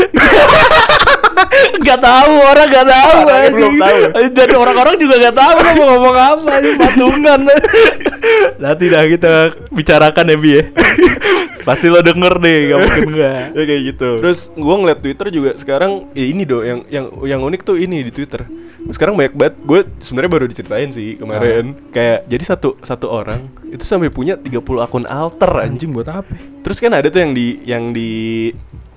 gak 1.80 1.98
tahu 1.98 2.32
orang 2.46 2.66
gak 2.68 2.86
tahu 2.86 3.16
Orangnya 3.20 3.50
belum 3.50 3.74
tahu. 3.74 3.98
dan 4.30 4.48
orang-orang 4.54 4.94
juga 4.96 5.14
gak 5.20 5.34
tahu 5.34 5.54
mau 5.58 5.84
ngomong 5.88 6.16
apa 6.16 6.52
ini 6.54 6.70
patungan 6.76 7.40
nanti 8.56 8.84
dah 8.86 9.02
kita 9.04 9.32
bicarakan 9.68 10.24
ya 10.26 10.36
bi 10.36 10.50
ya 10.52 10.62
pasti 11.70 11.86
lo 11.86 12.02
denger 12.02 12.34
deh 12.42 12.58
gak 12.74 12.78
mungkin 12.82 13.02
enggak 13.14 13.42
ya 13.58 13.62
kayak 13.62 13.82
gitu. 13.94 14.10
Terus 14.18 14.40
gua 14.58 14.74
ngeliat 14.82 14.98
Twitter 14.98 15.26
juga 15.30 15.50
sekarang 15.54 16.10
ya 16.18 16.24
ini 16.26 16.42
do 16.42 16.66
yang 16.66 16.82
yang 16.90 17.06
yang 17.22 17.40
unik 17.46 17.62
tuh 17.62 17.78
ini 17.78 18.02
di 18.02 18.10
Twitter. 18.10 18.42
Sekarang 18.90 19.14
banyak 19.14 19.38
banget. 19.38 19.54
Gue 19.62 19.80
sebenarnya 20.02 20.30
baru 20.34 20.44
diceritain 20.50 20.90
sih 20.90 21.14
kemarin. 21.20 21.78
Kayak 21.94 22.26
jadi 22.26 22.44
satu 22.44 22.80
satu 22.82 23.06
orang 23.06 23.46
itu 23.70 23.86
sampai 23.86 24.10
punya 24.10 24.34
30 24.34 24.66
akun 24.82 25.06
alter 25.06 25.62
anjing 25.62 25.94
buat 25.94 26.10
apa 26.10 26.34
Terus 26.66 26.82
kan 26.82 26.90
ada 26.90 27.06
tuh 27.06 27.22
yang 27.22 27.32
di 27.32 27.46
yang 27.62 27.84
di 27.94 28.50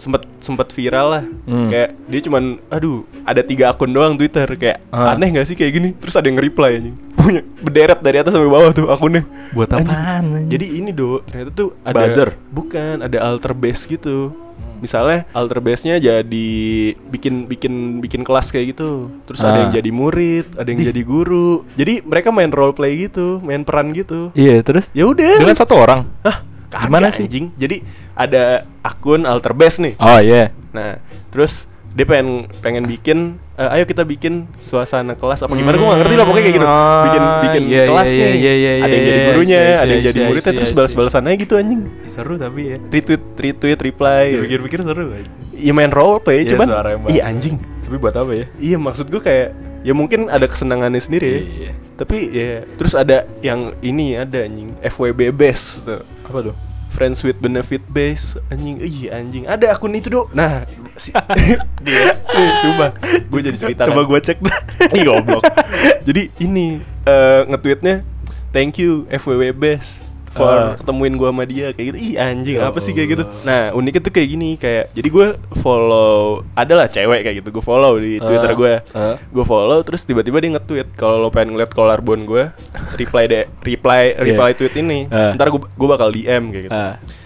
sempet 0.03 0.27
sempet 0.37 0.67
viral 0.69 1.07
lah. 1.09 1.23
Hmm. 1.47 1.71
Kayak 1.71 1.89
dia 2.05 2.19
cuman 2.21 2.43
aduh 2.67 2.97
ada 3.23 3.39
tiga 3.41 3.71
akun 3.71 3.89
doang 3.89 4.13
Twitter 4.13 4.43
kayak 4.53 4.83
Ah. 4.89 5.15
aneh 5.15 5.31
gak 5.31 5.47
sih 5.47 5.55
kayak 5.55 5.71
gini. 5.73 5.89
Terus 5.95 6.13
ada 6.13 6.27
yang 6.27 6.35
nge-reply 6.35 6.71
anjing. 6.75 6.95
Punya 7.15 7.39
berderet 7.57 7.99
dari 7.99 8.19
atas 8.19 8.35
sampai 8.35 8.49
bawah 8.49 8.71
tuh 8.71 8.87
akunnya. 8.87 9.23
buat 9.49 9.71
apaan 9.71 9.87
anjing? 10.35 10.49
Jadi 10.49 10.65
ini 10.75 10.91
do 10.91 11.23
ternyata 11.23 11.49
tuh 11.49 11.71
ada 11.81 11.95
Buzzer? 11.95 12.35
bukan 12.49 12.99
ada 12.99 13.17
alter 13.23 13.53
base 13.53 13.87
gitu. 13.87 14.35
Misalnya 14.77 15.23
alter 15.31 15.57
base-nya 15.57 15.95
jadi 15.95 16.49
bikin 17.05 17.47
bikin 17.47 17.73
bikin 17.99 18.21
kelas 18.21 18.51
kayak 18.51 18.75
gitu. 18.75 19.07
Terus 19.23 19.39
ada 19.39 19.55
Ah. 19.55 19.61
yang 19.63 19.71
jadi 19.73 19.89
murid, 19.89 20.45
ada 20.53 20.67
yang 20.67 20.83
jadi 20.83 21.01
guru. 21.01 21.63
Jadi 21.73 22.03
mereka 22.03 22.29
main 22.29 22.51
role 22.51 22.71
play 22.71 22.99
gitu, 23.01 23.39
main 23.39 23.63
peran 23.63 23.89
gitu. 23.91 24.35
iya 24.35 24.59
terus 24.59 24.91
Ya 24.91 25.07
udah. 25.07 25.39
dengan 25.39 25.55
satu 25.55 25.77
orang 25.77 26.03
Hah, 26.19 26.43
Gimana 26.73 27.09
kagak, 27.09 27.17
sih? 27.17 27.25
Anjing. 27.29 27.45
Jadi 27.53 27.77
ada 28.17 28.65
akun 28.81 29.23
alter 29.29 29.53
base 29.53 29.77
nih. 29.81 29.93
oh 30.01 30.19
iya. 30.19 30.49
Nah, 30.73 30.97
terus 31.29 31.69
dia 31.93 32.09
pengen 32.09 32.49
pengen 32.65 32.89
bikin 32.89 33.37
eh, 33.53 33.75
ayo 33.77 33.85
kita 33.85 34.01
bikin 34.01 34.49
suasana 34.57 35.13
kelas 35.13 35.45
apa 35.45 35.53
gimana? 35.53 35.77
Gue 35.77 35.87
gak 35.93 35.99
ngerti 36.01 36.15
lah 36.17 36.25
pokoknya 36.25 36.45
kayak 36.49 36.57
gitu. 36.57 36.67
Hmm, 36.67 37.03
bikin 37.05 37.23
bikin 37.45 37.63
iya, 37.63 37.73
iya, 37.73 37.83
kelas 37.85 38.09
iya, 38.09 38.17
nih. 38.25 38.33
iya, 38.33 38.53
iya, 38.53 38.71
ada 38.73 38.73
yang 38.73 38.89
iya, 38.89 38.97
jadi 39.05 39.19
iya, 39.19 39.29
gurunya 39.29 39.59
iya, 39.59 39.75
ada 39.77 39.91
yang 39.91 40.03
jadi 40.03 40.17
iya, 40.17 40.27
muridnya 40.27 40.51
iya, 40.51 40.57
terus 40.57 40.71
balas-balasan 40.73 41.23
aja 41.29 41.37
gitu 41.37 41.53
anjing. 41.55 41.81
Seru 42.09 42.35
tapi 42.41 42.61
ya. 42.73 42.77
Retweet 42.89 43.23
retweet 43.37 43.79
reply. 43.79 44.25
Pikir-pikir 44.41 44.81
seru 44.81 45.13
aja 45.13 45.31
iya 45.63 45.71
main 45.71 45.91
role 45.93 46.19
play 46.19 46.43
Iya, 46.43 46.59
cuman 46.59 46.67
iya 47.07 47.23
anjing. 47.29 47.55
Tapi 47.83 47.95
buat 47.95 48.15
apa 48.19 48.31
ya? 48.35 48.45
Iya 48.59 48.77
maksud 48.81 49.07
gue 49.07 49.21
kayak 49.23 49.49
ya 49.83 49.93
mungkin 49.95 50.31
ada 50.31 50.47
kesenangannya 50.47 51.01
sendiri 51.03 51.27
ya. 51.27 51.41
Iya. 51.43 51.71
tapi 51.99 52.17
ya 52.31 52.63
terus 52.79 52.95
ada 52.95 53.27
yang 53.43 53.75
ini 53.83 54.15
ada 54.15 54.47
anjing 54.47 54.71
FWB 54.79 55.35
base 55.35 55.83
tuh 55.83 56.01
apa 56.33 56.49
tuh? 56.49 56.55
Friends 56.89 57.21
with 57.21 57.37
benefit 57.37 57.85
base. 57.89 58.37
Anjing 58.49 58.81
iya 58.81 59.21
anjing. 59.21 59.45
Ada 59.45 59.77
akun 59.77 59.93
itu 59.93 60.09
dok. 60.09 60.33
Nah 60.33 60.65
si, 60.97 61.13
dia. 61.85 62.17
Nih 62.17 62.49
coba. 62.65 62.87
Gue 63.29 63.39
jadi 63.45 63.57
cerita 63.57 63.85
coba 63.85 64.01
gue 64.09 64.19
cek. 64.19 64.37
Dah 64.41 64.59
Ih 64.97 65.05
goblok. 65.05 65.45
Jadi 66.01 66.33
ini 66.41 66.81
eh, 67.05 67.41
nge-tweetnya 67.49 68.01
thank 68.49 68.81
you 68.81 69.05
FWB 69.09 69.53
base 69.53 70.12
for 70.33 70.49
Ah. 70.49 70.73
ketemuin 70.75 71.13
gua 71.13 71.29
sama 71.29 71.43
dia 71.43 71.69
kayak 71.69 71.87
gitu 71.89 71.97
ih 71.99 72.13
anjing 72.15 72.57
Ya 72.57 72.65
apa 72.65 72.77
sih 72.77 72.91
kayak 72.91 73.09
gitu 73.11 73.23
nah 73.43 73.69
uniknya 73.71 74.01
tuh 74.01 74.11
kayak 74.11 74.27
gini 74.27 74.49
kayak 74.55 74.89
jadi 74.91 75.07
gue 75.07 75.27
follow 75.57 76.17
adalah 76.53 76.85
cewek 76.85 77.21
kayak 77.21 77.35
gitu 77.39 77.49
gue 77.51 77.61
follow 77.61 77.95
di 77.95 78.17
twitter 78.17 78.49
Ah. 78.49 78.55
gue 78.55 78.73
Ah. 78.91 79.15
gue 79.17 79.43
follow 79.43 79.79
terus 79.81 80.01
tiba-tiba 80.01 80.37
dia 80.37 80.51
nge-tweet 80.51 80.93
kalau 80.93 81.17
lo 81.17 81.29
pengen 81.29 81.53
ngeliat 81.53 81.69
collarbone 81.69 82.23
gue 82.23 82.43
reply 82.95 83.23
deh 83.25 83.45
reply 83.61 84.03
reply 84.25 84.51
tweet 84.51 84.73
ini 84.75 85.05
Ah. 85.07 85.31
ntar 85.31 85.47
gue 85.47 85.61
gue 85.61 85.87
bakal 85.87 86.09
dm 86.09 86.43
kayak 86.49 86.65
gitu. 86.65 86.75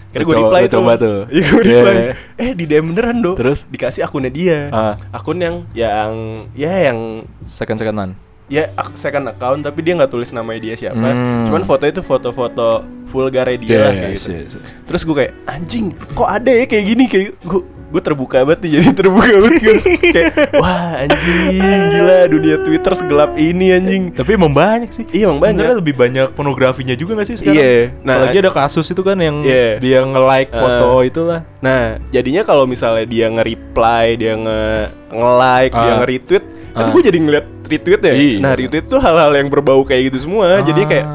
Karena 0.07 0.23
Lu 0.23 0.25
gue 0.25 0.37
reply 0.39 0.61
tuh 0.63 0.79
coba 0.79 0.93
tuh. 0.95 1.19
Iya 1.35 1.45
gue 1.45 1.61
reply 1.61 1.93
Iya. 1.93 2.13
Eh 2.39 2.51
di 2.53 2.63
DM 2.63 2.85
beneran 2.89 3.19
do 3.19 3.35
Terus? 3.35 3.67
Dikasih 3.67 4.01
akunnya 4.01 4.31
dia 4.31 4.59
Ah. 4.69 4.93
Akun 5.11 5.35
yang 5.35 5.67
Yang 5.71 6.13
Ya 6.55 6.89
yang 6.89 6.99
second 7.43 7.75
secondan 7.75 8.15
Ya 8.47 8.63
second 8.93 9.27
account 9.27 9.59
Tapi 9.61 9.79
dia 9.81 9.93
nggak 9.93 10.07
tulis 10.09 10.31
namanya 10.31 10.59
dia 10.61 10.75
siapa 10.75 10.95
Hmm. 10.97 11.45
Cuman 11.45 11.63
foto 11.63 11.83
itu 11.83 11.99
foto-foto 11.99 12.81
Vulgar 13.05 13.47
dia 13.51 13.67
Iya, 13.67 13.79
lah 13.81 13.91
kayak 13.93 14.13
gitu 14.13 14.29
iya, 14.29 14.39
iya. 14.41 14.59
Terus 14.83 15.01
gue 15.03 15.15
kayak 15.17 15.33
Anjing 15.45 15.85
kok 16.11 16.27
ada 16.27 16.47
ya 16.49 16.63
kayak 16.63 16.85
gini 16.85 17.03
Kayak 17.05 17.27
gue 17.41 17.61
gue 17.87 18.03
terbuka 18.03 18.43
banget 18.43 18.67
nih 18.67 18.71
jadi 18.75 18.87
terbuka 18.93 19.31
banget 19.37 19.63
gue. 19.63 19.75
kayak 20.11 20.59
wah 20.59 20.99
anjing 20.99 21.55
gila 21.87 22.27
dunia 22.27 22.59
Twitter 22.59 22.91
segelap 22.93 23.31
ini 23.39 23.71
anjing 23.71 24.11
Tapi 24.11 24.35
emang 24.35 24.51
banyak 24.51 24.91
sih. 24.91 25.07
Iya, 25.07 25.31
emang 25.31 25.39
banyak. 25.39 25.63
Lebih 25.79 25.95
banyak 25.95 26.27
pornografinya 26.35 26.91
juga 26.93 27.15
gak 27.15 27.27
sih 27.27 27.39
sekarang? 27.39 27.55
Iya. 27.55 27.95
Nah, 28.03 28.13
Apalagi 28.19 28.37
ada 28.43 28.51
kasus 28.51 28.83
itu 28.85 28.99
kan 28.99 29.15
yang 29.15 29.39
Iya. 29.39 29.79
dia 29.79 30.03
nge-like 30.03 30.51
foto 30.51 30.87
Eh. 30.99 31.07
itulah. 31.07 31.39
Nah, 31.59 31.81
jadinya 32.11 32.43
kalau 32.43 32.67
misalnya 32.67 33.07
dia 33.07 33.31
nge-reply, 33.31 34.05
dia 34.15 34.33
nge 34.35 34.61
nge-like, 35.09 35.71
dia 35.71 35.87
Ah. 35.87 35.97
nge-retweet, 35.97 36.43
kan 36.77 36.85
Ah. 36.87 36.91
gue 36.93 37.01
jadi 37.01 37.17
ngeliat 37.17 37.45
retweetnya. 37.65 38.13
Iya. 38.13 38.37
Nah, 38.39 38.53
retweet 38.53 38.85
tuh 38.85 39.01
hal-hal 39.01 39.33
yang 39.33 39.49
berbau 39.49 39.81
kayak 39.81 40.13
gitu 40.13 40.23
semua. 40.23 40.61
Jadi 40.61 40.81
Ah. 40.81 40.87
kayak 40.87 41.05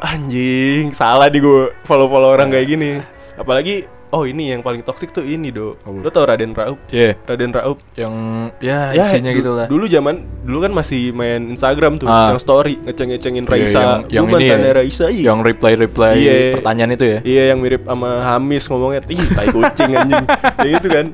anjing, 0.00 0.94
salah 0.94 1.28
di 1.28 1.38
gue 1.38 1.74
follow-follow 1.84 2.30
orang 2.32 2.48
kayak 2.48 2.66
gini. 2.66 3.02
Apalagi 3.36 3.84
oh 4.10 4.22
ini 4.22 4.50
yang 4.50 4.60
paling 4.60 4.80
toksik 4.80 5.10
tuh 5.10 5.22
ini, 5.22 5.48
Do. 5.48 5.74
Apa? 5.80 5.98
Lo 5.98 6.08
tau 6.08 6.24
Raden 6.24 6.50
Raup? 6.50 6.78
Iya. 6.88 7.14
Raden 7.22 7.50
Raup. 7.50 7.78
Yang 7.94 8.14
ya, 8.58 8.90
isinya 8.92 9.30
du- 9.30 9.38
gitu 9.38 9.50
lah. 9.52 9.66
Dulu 9.66 9.84
zaman 9.86 10.14
dulu 10.42 10.58
kan 10.60 10.72
masih 10.72 11.10
main 11.10 11.46
Instagram 11.48 11.96
tuh, 11.96 12.06
Ah. 12.06 12.30
yang 12.30 12.38
story 12.38 12.78
ngeceng-ngecengin 12.80 13.42
Iya, 13.42 13.50
Raisa. 13.50 13.80
yang, 13.80 14.00
yang 14.10 14.24
Lu 14.26 14.36
ini 14.36 14.46
ya, 14.46 14.72
Raisa, 14.72 15.06
iya. 15.08 15.24
yang 15.26 15.40
reply 15.40 15.72
reply 15.74 16.14
Iya. 16.16 16.36
pertanyaan 16.56 16.90
itu 16.92 17.04
ya. 17.06 17.18
Iya 17.22 17.42
yang 17.48 17.58
mirip 17.58 17.82
sama 17.82 18.10
Hamis 18.24 18.64
ngomongnya 18.66 19.02
Ih 19.06 19.26
tai 19.28 19.48
kucing 19.48 19.90
anjing 19.92 20.24
Kayak 20.56 20.70
gitu 20.76 20.88
kan 20.88 21.06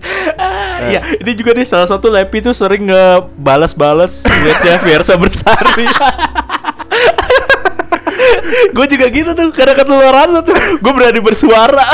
Iya, 0.78 1.00
ini 1.16 1.32
juga 1.32 1.50
nih 1.52 1.64
salah 1.64 1.86
satu 1.86 2.06
Lepi 2.06 2.40
tuh 2.40 2.52
sering 2.52 2.84
ngebalas-balas 2.86 4.20
tweetnya 4.22 4.76
Fiersa 4.78 5.16
Bersari. 5.16 5.88
gue 8.74 8.86
juga 8.90 9.06
gitu 9.10 9.30
tuh 9.32 9.48
karena 9.54 9.74
ketularan 9.74 10.28
tuh. 10.42 10.56
Gue 10.82 10.92
berani 10.92 11.20
bersuara. 11.22 11.86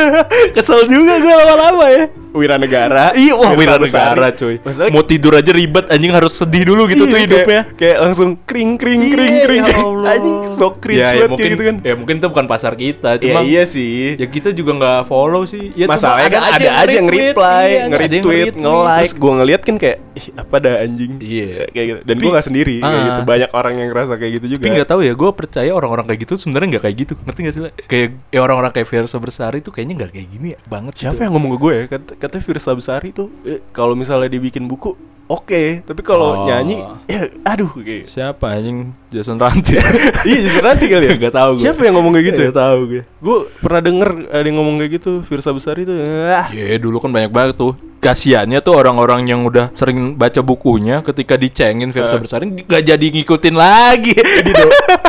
Kesel 0.54 0.88
juga 0.88 1.20
gue 1.20 1.34
lama-lama 1.34 1.86
ya 1.90 2.23
Wira 2.34 2.56
Negara 2.56 3.14
iya 3.14 3.32
wah 3.32 3.48
Firsa 3.48 3.56
wira 3.56 3.74
Besari. 3.78 4.02
negara 4.12 4.28
cuy 4.30 4.54
Masalahnya 4.58 4.90
mau 4.90 5.02
tidur 5.02 5.32
aja 5.32 5.50
ribet 5.50 5.86
anjing 5.86 6.10
harus 6.10 6.32
sedih 6.34 6.62
dulu 6.66 6.82
gitu 6.84 6.94
Iya, 6.96 6.98
tuh 7.00 7.14
kayak- 7.14 7.24
hidupnya 7.24 7.60
Kayak 7.74 7.96
langsung 8.00 8.28
kring 8.40 8.74
kring 8.74 9.00
Iya, 9.00 9.14
kring 9.14 9.34
kring 9.40 9.62
ya 9.64 9.76
Allah. 9.78 10.10
Anjing 10.14 10.36
so 10.48 10.66
cringe 10.74 10.98
ya, 10.98 11.06
ya, 11.06 11.12
banget 11.16 11.28
mungkin 11.28 11.40
kayak 11.40 11.54
gitu 11.54 11.64
kan 11.64 11.76
ya 11.80 11.94
mungkin 11.94 12.14
itu 12.16 12.26
bukan 12.28 12.46
pasar 12.46 12.72
kita 12.74 13.10
Ya 13.14 13.22
cuma 13.22 13.40
iya 13.40 13.62
sih 13.64 14.14
ya 14.14 14.26
kita 14.26 14.50
juga 14.50 14.72
nggak 14.74 15.00
follow 15.04 15.42
sih 15.44 15.70
ya, 15.72 15.86
Masalahnya 15.86 16.28
kan 16.28 16.42
ada 16.50 16.70
aja 16.76 16.92
yang 16.92 17.08
reply, 17.08 17.64
iya, 17.64 17.82
nge-retweet, 17.86 18.54
nge-like 18.56 19.12
Gue 19.14 19.32
ngeliat 19.34 19.62
kan 19.62 19.76
kayak 19.76 19.98
Ih 20.12 20.26
apa 20.32 20.56
dah 20.56 20.74
anjing 20.80 21.12
Iya. 21.16 21.66
Kayak 21.68 21.86
gitu 21.88 22.00
Dan 22.04 22.16
gue 22.16 22.30
gak 22.30 22.44
sendiri 22.44 22.76
kayak 22.76 22.94
Ah. 22.94 23.06
gitu 23.08 23.20
Banyak 23.24 23.50
orang 23.52 23.74
yang 23.74 23.88
ngerasa 23.88 24.12
kayak 24.14 24.32
gitu 24.32 24.46
juga 24.48 24.60
Tapi 24.60 24.70
nggak 24.72 24.88
tahu 24.88 25.00
ya, 25.00 25.12
gue 25.12 25.30
percaya 25.32 25.70
orang-orang 25.70 26.04
kayak 26.04 26.20
gitu 26.20 26.34
sebenarnya 26.36 26.68
nggak 26.70 26.84
kayak 26.84 26.96
gitu. 26.98 27.12
Ngerti 27.20 27.40
gak 27.40 27.52
sih? 27.52 27.60
Kayak 27.84 28.08
ya 28.28 28.40
orang-orang 28.40 28.70
kayak 28.70 28.86
Fiersa 28.86 29.16
Bersari 29.16 29.58
tuh 29.58 29.70
kayaknya 29.70 29.94
nggak 29.96 30.10
kayak 30.12 30.28
gini 30.28 30.48
ya, 30.50 30.58
banget. 30.64 30.92
Siapa 30.94 31.14
gitu. 31.14 31.24
yang 31.24 31.32
ngomong 31.32 31.50
ke 31.50 31.58
gue 31.58 31.72
ya? 31.74 31.84
Kata, 32.24 32.32
katanya 32.32 32.42
Firsa 32.42 32.70
Besari 32.72 33.08
tuh 33.10 33.28
eh, 33.42 33.60
Kalau 33.68 33.92
misalnya 33.92 34.26
dibikin 34.26 34.64
buku 34.64 34.96
Oke 35.24 35.80
Tapi 35.80 36.00
kalau 36.00 36.32
Oh. 36.34 36.44
nyanyi 36.44 36.80
Ya 37.04 37.28
aduh 37.42 37.68
kayak 37.74 38.04
Siapa 38.04 38.44
anjing 38.50 38.92
Jason 39.08 39.36
Ranti? 39.36 39.76
Iya 40.28 40.38
justru 40.42 40.60
nanti 40.60 40.84
kali 40.86 41.04
ya 41.06 41.14
Gak 41.18 41.34
tahu 41.34 41.50
gue. 41.54 41.64
Siapa 41.64 41.80
yang 41.80 41.94
ngomong 41.94 42.12
kayak 42.12 42.26
gitu 42.28 42.40
ya? 42.44 42.50
Tahu 42.50 42.78
gue. 42.86 43.02
Gue 43.18 43.36
pernah 43.58 43.80
denger 43.80 44.10
ada 44.28 44.42
yang 44.42 44.56
ngomong 44.56 44.76
kayak 44.78 44.92
gitu 44.98 45.12
Firsa 45.20 45.52
Besari 45.52 45.84
tuh 45.84 45.96
ah, 46.28 46.48
Ya 46.48 46.76
dulu 46.76 46.96
kan 46.98 47.08
banyak 47.08 47.28
banget 47.28 47.56
tuh. 47.56 47.72
Kasiannya 48.00 48.60
tuh 48.60 48.76
orang-orang 48.76 49.24
yang 49.24 49.44
udah 49.44 49.72
sering 49.72 50.12
baca 50.14 50.40
bukunya 50.40 51.00
ketika 51.00 51.36
dicengin 51.36 51.88
Fiersa 51.88 52.16
Eh. 52.16 52.20
Bersari 52.20 52.44
gak 52.52 52.84
jadi 52.84 53.00
ngikutin 53.06 53.54
lagi. 53.54 54.12
Jadi 54.12 54.50
do 54.50 54.68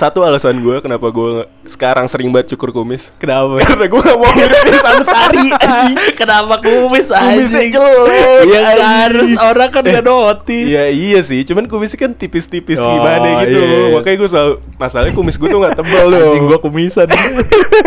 satu 0.00 0.24
alasan 0.24 0.56
gue 0.58 0.80
kenapa 0.80 1.12
gue 1.12 1.44
sekarang 1.68 2.08
sering 2.08 2.32
banget 2.32 2.56
cukur 2.56 2.72
kumis. 2.72 3.12
Kenapa? 3.20 3.60
Karena 3.60 3.84
gue 3.84 4.00
gak 4.00 4.16
mau 4.16 4.32
mirip 4.32 4.64
Irsan 4.66 5.04
Sari. 5.04 5.48
Kenapa 6.20 6.56
kumis 6.58 7.12
Kumisnya 7.12 7.20
anjing? 7.60 7.68
jelek. 7.68 8.42
Iya 8.48 8.60
anjing. 8.64 8.80
harus 8.80 9.30
orang 9.36 9.68
kan 9.68 9.82
Eh, 9.84 9.92
gak 9.92 10.04
notice. 10.04 10.66
Iya 10.66 10.84
iya 10.88 11.20
sih, 11.20 11.44
cuman 11.44 11.68
kumisnya 11.68 12.00
kan 12.00 12.12
tipis-tipis 12.12 12.80
Oh, 12.80 12.88
gimana 12.88 13.44
gitu. 13.44 13.60
iya. 13.60 13.92
Makanya 13.92 14.16
gue 14.16 14.28
selalu 14.30 14.52
masalahnya 14.74 15.12
kumis 15.12 15.36
gue 15.36 15.48
tuh 15.48 15.60
gak 15.60 15.76
tebel 15.76 16.04
loh. 16.08 16.24
Anjing 16.32 16.44
gua 16.48 16.58
kumisan. 16.58 17.08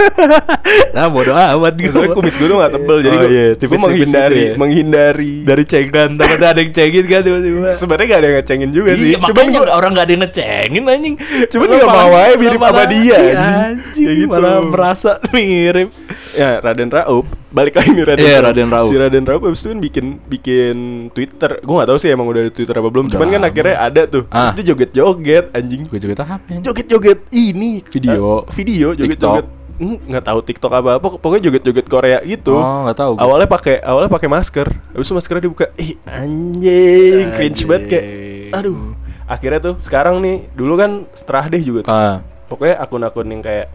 nah 0.96 1.10
bodo 1.10 1.34
amat 1.34 1.74
gitu. 1.76 1.98
Masalahnya 1.98 2.14
kumis 2.14 2.36
gue 2.38 2.48
tuh 2.48 2.58
gak 2.60 2.74
tebel 2.74 2.98
jadi 3.00 3.16
Oh, 3.16 3.20
gue 3.20 3.30
iya, 3.30 3.48
gue 3.48 3.58
tipis-tipis 3.58 3.82
menghindari 3.84 4.38
gitu 4.38 4.46
ya. 4.46 4.54
menghindari. 4.56 5.34
dari 5.44 5.64
cengan 5.66 6.10
takutnya 6.14 6.48
ada 6.52 6.60
yang 6.62 6.72
cengin 6.72 7.06
kan 7.06 7.22
tiba-tiba. 7.22 7.70
Sebenarnya 7.74 8.06
gak 8.06 8.20
ada 8.20 8.28
yang 8.28 8.38
ngecengin 8.38 8.70
juga 8.70 8.92
sih. 8.94 9.08
Iya, 9.10 9.18
Cuman 9.24 9.46
gue 9.50 9.64
orang 9.66 9.92
gak 9.92 10.06
ada 10.06 10.14
yang 10.14 10.24
ngecengin 10.24 10.84
anjing. 10.86 11.16
Cuman 11.50 11.66
Lu 11.66 11.78
malah- 12.06 12.26
aja 12.26 12.36
mirip 12.36 12.60
sama 12.60 12.84
dia, 12.86 13.00
iya, 13.00 13.18
anjing. 13.18 13.56
anjing. 13.64 14.06
Kayak 14.06 14.18
gitu. 14.18 14.32
Malah 14.34 14.58
merasa 14.64 15.12
mirip. 15.32 15.90
ya 16.34 16.50
Raden 16.60 16.90
Raup. 16.90 17.26
Balik 17.54 17.74
lagi 17.78 17.90
nih 17.94 18.06
Raden 18.10 18.26
Iya, 18.26 18.38
Raden 18.42 18.70
Raup. 18.74 18.90
si 18.90 18.96
Raden 18.98 19.26
Raup 19.30 19.42
abis 19.46 19.62
itu 19.62 19.70
kan 19.70 19.80
bikin 19.80 20.06
bikin 20.26 20.76
Twitter. 21.14 21.62
Gue 21.62 21.76
gak 21.78 21.90
tahu 21.94 21.98
sih 22.02 22.10
emang 22.10 22.26
udah 22.26 22.42
ada 22.42 22.52
Twitter 22.52 22.74
apa 22.74 22.90
belum. 22.90 23.06
Udah 23.06 23.14
cuman 23.14 23.28
kan 23.30 23.42
akhirnya 23.46 23.76
ada 23.78 24.02
tuh. 24.04 24.24
Ah. 24.28 24.50
terus 24.50 24.56
dia 24.58 24.66
joget-joget 24.74 25.46
anjing. 25.54 25.86
Juga 25.86 26.26
apa 26.26 26.42
joget-joget 26.60 27.20
ini. 27.30 27.86
Video. 27.86 28.42
eh, 28.42 28.52
video 28.52 28.88
joget-joget. 28.94 29.46
Hmm, 29.74 29.98
nggak 30.06 30.26
tahu 30.26 30.40
TikTok 30.42 30.70
apa 30.72 30.90
apa. 30.98 31.08
Pokoknya 31.18 31.50
joget-joget 31.50 31.86
Korea 31.86 32.20
gitu. 32.22 32.58
Oh, 32.58 32.86
nggak 32.86 32.98
tahu. 32.98 33.14
Awalnya 33.18 33.46
pakai 33.46 33.76
awalnya 33.82 34.10
pakai 34.10 34.30
masker. 34.30 34.68
Habis 34.94 35.06
itu 35.06 35.14
maskernya 35.14 35.44
dibuka. 35.46 35.66
Ih 35.78 35.98
anjing. 36.06 37.26
Cringe 37.34 37.62
banget 37.66 37.84
kayak 37.88 38.06
Anjing. 38.06 38.52
aduh 38.54 38.78
akhirnya 39.26 39.60
tuh 39.60 39.76
sekarang 39.80 40.20
nih 40.20 40.48
dulu 40.54 40.74
kan 40.80 40.92
setelah 41.16 41.46
deh 41.48 41.62
juga 41.64 41.80
tuh. 41.88 41.94
Ah, 41.94 42.18
pokoknya 42.48 42.76
akun-akun 42.84 43.28
yang 43.32 43.42
kayak 43.44 43.68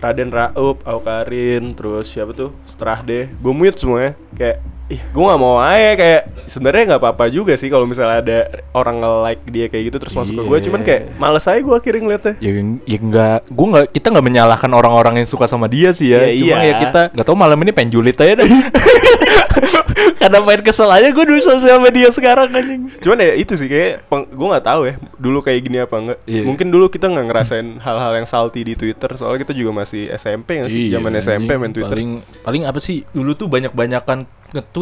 Raden 0.00 0.32
Raup, 0.32 0.80
Aukarin, 0.88 1.76
terus 1.76 2.08
siapa 2.08 2.32
tuh? 2.32 2.56
Setelah 2.64 3.04
deh. 3.04 3.28
Gue 3.36 3.52
mute 3.52 3.76
semuanya. 3.76 4.16
Kayak 4.32 4.64
ih 4.90 4.98
gue 5.00 5.22
nggak 5.22 5.38
mau 5.38 5.56
aja 5.56 5.94
kayak 5.94 6.22
sebenarnya 6.44 6.82
nggak 6.90 7.00
apa-apa 7.00 7.30
juga 7.30 7.54
sih 7.54 7.70
kalau 7.70 7.86
misalnya 7.86 8.18
ada 8.18 8.38
orang 8.74 8.98
nge-like 8.98 9.42
dia 9.46 9.66
kayak 9.66 9.84
gitu 9.86 9.96
terus 10.02 10.12
masuk 10.12 10.34
ke 10.34 10.42
gue 10.42 10.58
Iya. 10.58 10.64
cuman 10.66 10.80
kayak 10.82 11.02
males 11.14 11.46
aja 11.46 11.60
gue 11.60 11.72
akhirnya 11.72 12.00
ngeliatnya. 12.02 12.34
Ya 12.42 12.50
ya 12.84 12.98
enggak 12.98 13.38
gue 13.46 13.66
nggak 13.70 13.86
kita 13.90 14.06
nggak 14.10 14.26
menyalahkan 14.26 14.70
orang-orang 14.70 15.22
yang 15.22 15.28
suka 15.30 15.46
sama 15.46 15.70
dia 15.70 15.94
sih 15.94 16.10
ya. 16.10 16.26
Ya, 16.26 16.34
cuma 16.34 16.58
iya. 16.58 16.66
ya 16.66 16.74
kita 16.82 17.00
nggak 17.14 17.22
tahu 17.24 17.36
malam 17.38 17.54
ini 17.62 17.70
pengen 17.70 17.94
julid 17.94 18.18
aja 18.18 18.34
deh 18.36 18.50
karena 20.20 20.38
main 20.40 20.60
kesel 20.60 20.88
aja 20.88 21.08
gue 21.08 21.24
dulu 21.24 21.40
sosial 21.40 21.78
media 21.78 22.10
sekarang 22.10 22.50
anjing. 22.50 22.90
Cuman 22.98 23.18
ya 23.20 23.32
itu 23.34 23.54
sih 23.54 23.70
kayak 23.70 24.04
gue 24.10 24.46
nggak 24.50 24.66
tahu 24.66 24.80
ya 24.86 24.94
dulu 25.16 25.38
kayak 25.40 25.60
gini 25.62 25.78
apa 25.78 25.96
enggak 25.96 26.18
Iya. 26.26 26.42
mungkin 26.42 26.66
dulu 26.68 26.86
kita 26.88 27.06
nggak 27.06 27.26
ngerasain 27.26 27.78
hal-hal 27.78 28.12
yang 28.14 28.26
salty 28.26 28.62
di 28.62 28.74
Twitter 28.74 29.10
soalnya 29.14 29.42
kita 29.42 29.54
juga 29.54 29.70
masih 29.76 30.10
SMP 30.12 30.60
nggak 30.60 30.70
sih? 30.70 30.82
Iya, 30.90 30.98
zaman 30.98 31.12
SMP 31.16 31.50
main 31.54 31.70
Twitter. 31.70 31.94
Paling 31.94 32.10
paling 32.42 32.62
apa 32.66 32.78
sih? 32.78 33.06
Dulu 33.10 33.32
tuh 33.34 33.46
banyak 33.46 33.70
banyakan 33.70 34.26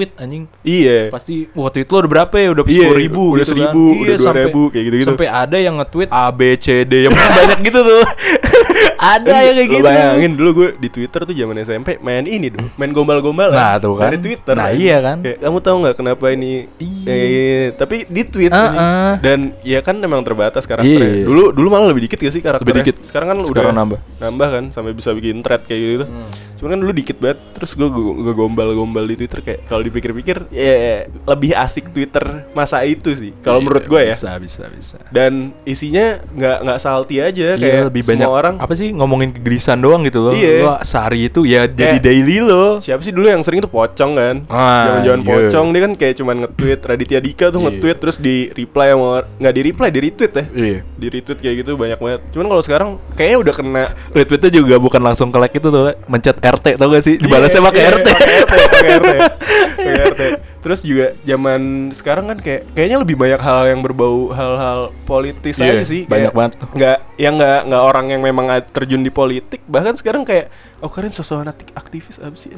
nge-tweet 0.00 0.12
anjing. 0.16 0.44
Iya. 0.62 0.98
Pasti 1.10 1.50
wah 1.52 1.68
tweet 1.68 1.88
lo 1.88 1.96
udah 1.98 2.10
berapa 2.10 2.34
ya? 2.34 2.48
Udah 2.54 2.64
Iya, 2.64 2.72
sepuluh 2.78 2.96
ribu 2.96 3.22
udah 3.28 3.34
gitu 3.34 3.42
kan. 3.42 3.50
seribu, 3.50 3.82
udah 3.92 4.06
dua 4.08 4.24
sampai- 4.24 4.44
ribu, 4.46 4.62
kayak 4.70 4.84
gitu-gitu. 4.86 5.08
sampai 5.10 5.26
ada 5.28 5.56
yang 5.58 5.74
nge-tweet. 5.76 6.08
A 6.08 6.24
B 6.30 6.40
C 6.56 6.66
D 6.84 6.92
yang 7.02 7.14
banyak 7.38 7.58
gitu 7.60 7.80
tuh 7.82 8.02
ada 8.98 9.30
yang 9.40 9.56
kayak 9.56 9.68
Lo 9.68 9.74
gitu 9.74 9.84
bayangin 9.84 10.32
dulu 10.34 10.50
gue 10.52 10.68
di 10.76 10.88
Twitter 10.88 11.20
tuh 11.22 11.30
zaman 11.32 11.56
SMP 11.58 11.88
main 11.98 12.22
ini 12.22 12.50
dong, 12.50 12.66
main 12.74 12.90
gombal-gombal 12.90 13.48
Nah, 13.48 13.78
tuh 13.78 13.94
kan. 13.94 14.10
Dari 14.10 14.18
Twitter. 14.18 14.54
Nah, 14.54 14.70
iya 14.70 14.98
kan. 14.98 15.22
Kayak 15.22 15.38
kamu 15.38 15.58
tahu 15.60 15.76
nggak 15.80 15.96
kenapa 15.96 16.24
ini? 16.28 16.66
Iya. 16.76 17.06
Eh, 17.08 17.64
tapi 17.72 17.96
di 18.04 18.22
tweet 18.22 18.50
anjing. 18.50 18.74
ah. 18.76 19.14
dan 19.18 19.38
ya 19.62 19.78
kan 19.78 19.96
memang 19.96 20.20
terbatas 20.20 20.66
karakternya. 20.66 20.98
Iya. 21.14 21.24
Dulu 21.24 21.50
dulu 21.50 21.68
malah 21.68 21.88
lebih 21.88 22.04
dikit 22.04 22.18
gak 22.18 22.34
sih 22.34 22.42
karakternya? 22.42 22.74
Lebih 22.74 22.82
dikit. 22.84 22.96
Sekarang 23.06 23.28
kan 23.28 23.38
Sekarang 23.40 23.70
udah 23.70 23.78
nambah. 23.78 23.98
Nambah 24.18 24.48
kan 24.50 24.64
sampai 24.70 24.92
bisa 24.92 25.10
bikin 25.12 25.40
thread 25.40 25.62
kayak 25.62 25.80
gitu. 25.80 26.06
Cuman 26.58 26.74
kan 26.74 26.80
dulu 26.80 26.90
dikit 26.90 27.16
banget. 27.16 27.38
Terus 27.54 27.70
gue 27.72 27.88
gue 27.88 28.34
gombal-gombal 28.34 29.04
di 29.04 29.14
Twitter 29.16 29.40
kayak 29.40 29.60
kalau 29.64 29.80
dipikir-pikir 29.80 30.50
ya 30.50 31.06
lebih 31.06 31.54
asik 31.54 31.90
Twitter 31.90 32.50
masa 32.50 32.82
itu 32.82 33.14
sih. 33.14 33.30
Kalau 33.40 33.58
Iya, 33.58 33.64
menurut 33.64 33.84
gue 33.86 34.00
ya. 34.04 34.14
bisa 34.14 34.32
bisa 34.38 34.62
bisa 34.66 34.98
Dan 35.08 35.54
isinya 35.62 36.18
nggak 36.24 36.58
nggak 36.60 36.78
salty 36.78 37.16
aja 37.18 37.54
Iya, 37.54 37.58
kayak 37.58 37.82
lebih 37.88 38.02
semua 38.02 38.10
banyak 38.10 38.30
orang 38.30 38.54
apa 38.58 38.74
sih 38.74 38.87
ngomongin 38.90 39.32
kegelisahan 39.32 39.78
doang 39.78 40.02
gitu 40.02 40.20
loh. 40.20 40.32
Iya. 40.32 40.54
Lo 40.62 40.74
sehari 40.80 41.26
itu 41.26 41.42
ya 41.42 41.64
jadi 41.64 41.98
daily 41.98 42.38
lo. 42.38 42.78
Siapa 42.78 43.00
sih 43.00 43.10
dulu 43.10 43.26
yang 43.26 43.40
sering 43.40 43.58
tuh 43.58 43.68
pocong 43.68 44.12
kan? 44.14 44.36
Ah, 44.46 44.92
Zaman-zaman 44.92 45.20
iya. 45.20 45.28
pocong 45.28 45.66
dia 45.70 45.80
kan 45.82 45.92
kayak 45.94 46.14
cuman 46.16 46.36
nge-tweet 46.44 46.80
Raditya 46.80 47.20
Dika 47.20 47.46
tuh 47.48 47.58
Iya. 47.58 47.66
nge-tweet 47.70 47.96
terus 47.98 48.16
di 48.18 48.36
reply 48.50 48.86
sama 48.90 49.08
nggak 49.36 49.54
di 49.54 49.62
reply, 49.64 49.88
di 49.88 50.00
retweet 50.00 50.32
ya. 50.32 50.44
Iya. 50.48 50.78
Di 50.84 51.06
retweet 51.08 51.38
kayak 51.38 51.56
gitu 51.60 51.70
banyak 51.74 51.98
banget. 51.98 52.20
Cuman 52.30 52.46
kalau 52.48 52.62
sekarang 52.62 52.88
kayaknya 53.14 53.38
udah 53.38 53.54
kena 53.54 53.84
Retweetnya 54.08 54.50
juga 54.50 54.74
bukan 54.76 55.00
langsung 55.00 55.28
ke 55.28 55.38
like 55.38 55.54
itu 55.54 55.68
tuh, 55.68 55.92
mencet 56.06 56.36
RT 56.38 56.66
tau 56.76 56.88
gak 56.88 57.04
sih? 57.04 57.14
Dibalasnya 57.16 57.60
Iya, 57.60 57.66
pakai 57.68 57.80
iya, 57.80 57.90
RT. 57.92 58.06
pakai 58.08 58.34
RT, 58.34 58.52
pakai 58.68 58.90
RT. 58.98 59.10
Pakai 59.78 59.94
RT. 60.10 60.22
Terus 60.68 60.84
juga 60.84 61.16
zaman 61.24 61.60
sekarang 61.90 62.28
kan 62.28 62.38
kayak 62.38 62.76
kayaknya 62.76 63.00
lebih 63.00 63.16
banyak 63.16 63.40
hal 63.40 63.64
yang 63.64 63.80
berbau 63.80 64.28
hal-hal 64.30 64.92
politis 65.08 65.56
Iya, 65.56 65.80
aja 65.80 65.82
sih. 65.82 66.04
banyak 66.04 66.28
Kayak 66.28 66.36
banget. 66.36 66.52
Nggak 66.76 66.98
yang 67.16 67.34
nggak 67.40 67.60
nggak 67.64 67.82
orang 67.82 68.06
yang 68.12 68.20
memang 68.20 68.46
terjun 68.68 69.00
di 69.00 69.08
politik. 69.08 69.64
Bahkan 69.64 69.96
sekarang 69.96 70.28
kayak 70.28 70.52
oh 70.78 70.92
keren 70.92 71.08
sosok 71.08 71.40
akti- 71.42 71.72
aktivis 71.72 72.20
apa 72.20 72.36
sih? 72.36 72.52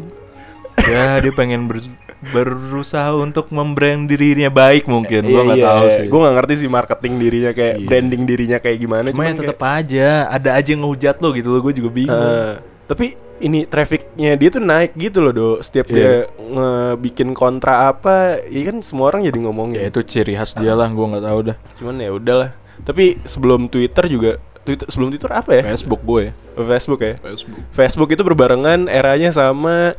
ya 0.81 1.21
dia 1.21 1.31
pengen 1.31 1.69
ber- 1.69 1.87
berusaha 2.33 3.15
untuk 3.15 3.49
membrand 3.49 4.05
dirinya 4.05 4.51
baik 4.51 4.85
mungkin. 4.85 5.23
Gua 5.25 5.47
nggak 5.47 5.61
Iya, 5.61 5.69
tahu 5.71 5.87
sih. 5.89 6.07
Gue 6.09 6.19
nggak 6.19 6.35
ngerti 6.35 6.55
sih 6.57 6.69
marketing 6.69 7.15
dirinya 7.17 7.51
kayak 7.55 7.75
Iya. 7.79 7.87
branding 7.87 8.23
dirinya 8.27 8.59
kayak 8.59 8.79
gimana. 8.81 9.07
Cuma 9.15 9.25
ya 9.25 9.39
tetap 9.39 9.61
aja 9.63 10.09
ada 10.27 10.51
aja 10.53 10.69
yang 10.69 10.83
ngehujat 10.83 11.17
lo 11.21 11.31
gitu 11.31 11.49
loh. 11.49 11.61
Gue 11.63 11.73
juga 11.73 11.89
bingung. 11.89 12.17
Eh, 12.17 12.55
tapi 12.85 13.07
ini 13.41 13.65
trafficnya 13.65 14.37
dia 14.37 14.49
tuh 14.49 14.61
naik 14.61 14.93
gitu 14.95 15.21
loh 15.21 15.33
do. 15.33 15.49
Setiap 15.59 15.89
Iya. 15.89 15.97
dia 15.97 16.11
ngebikin 16.39 17.33
kontra 17.33 17.89
apa, 17.89 18.39
ya 18.47 18.63
kan 18.69 18.85
semua 18.85 19.09
orang 19.09 19.25
jadi 19.25 19.39
ngomongin. 19.41 19.81
ya 19.81 19.89
itu 19.89 20.01
ciri 20.05 20.37
khas 20.37 20.55
dia 20.55 20.77
lah. 20.77 20.89
Gue 20.89 21.07
nggak 21.09 21.25
tahu 21.25 21.39
dah. 21.49 21.57
Cuman 21.81 21.95
ya 21.99 22.11
udahlah. 22.13 22.51
Tapi 22.81 23.21
sebelum 23.25 23.69
Twitter 23.69 24.05
juga 24.09 24.41
Twitter 24.61 24.87
sebelum 24.89 25.09
Twitter 25.09 25.33
apa 25.33 25.51
ya? 25.57 25.63
Facebook 25.65 26.05
gue. 26.05 26.37
Facebook 26.55 27.01
ya. 27.03 27.15
Facebook. 27.19 27.61
Facebook 27.71 28.09
itu 28.13 28.23
berbarengan 28.23 28.87
eranya 28.91 29.31
sama 29.31 29.95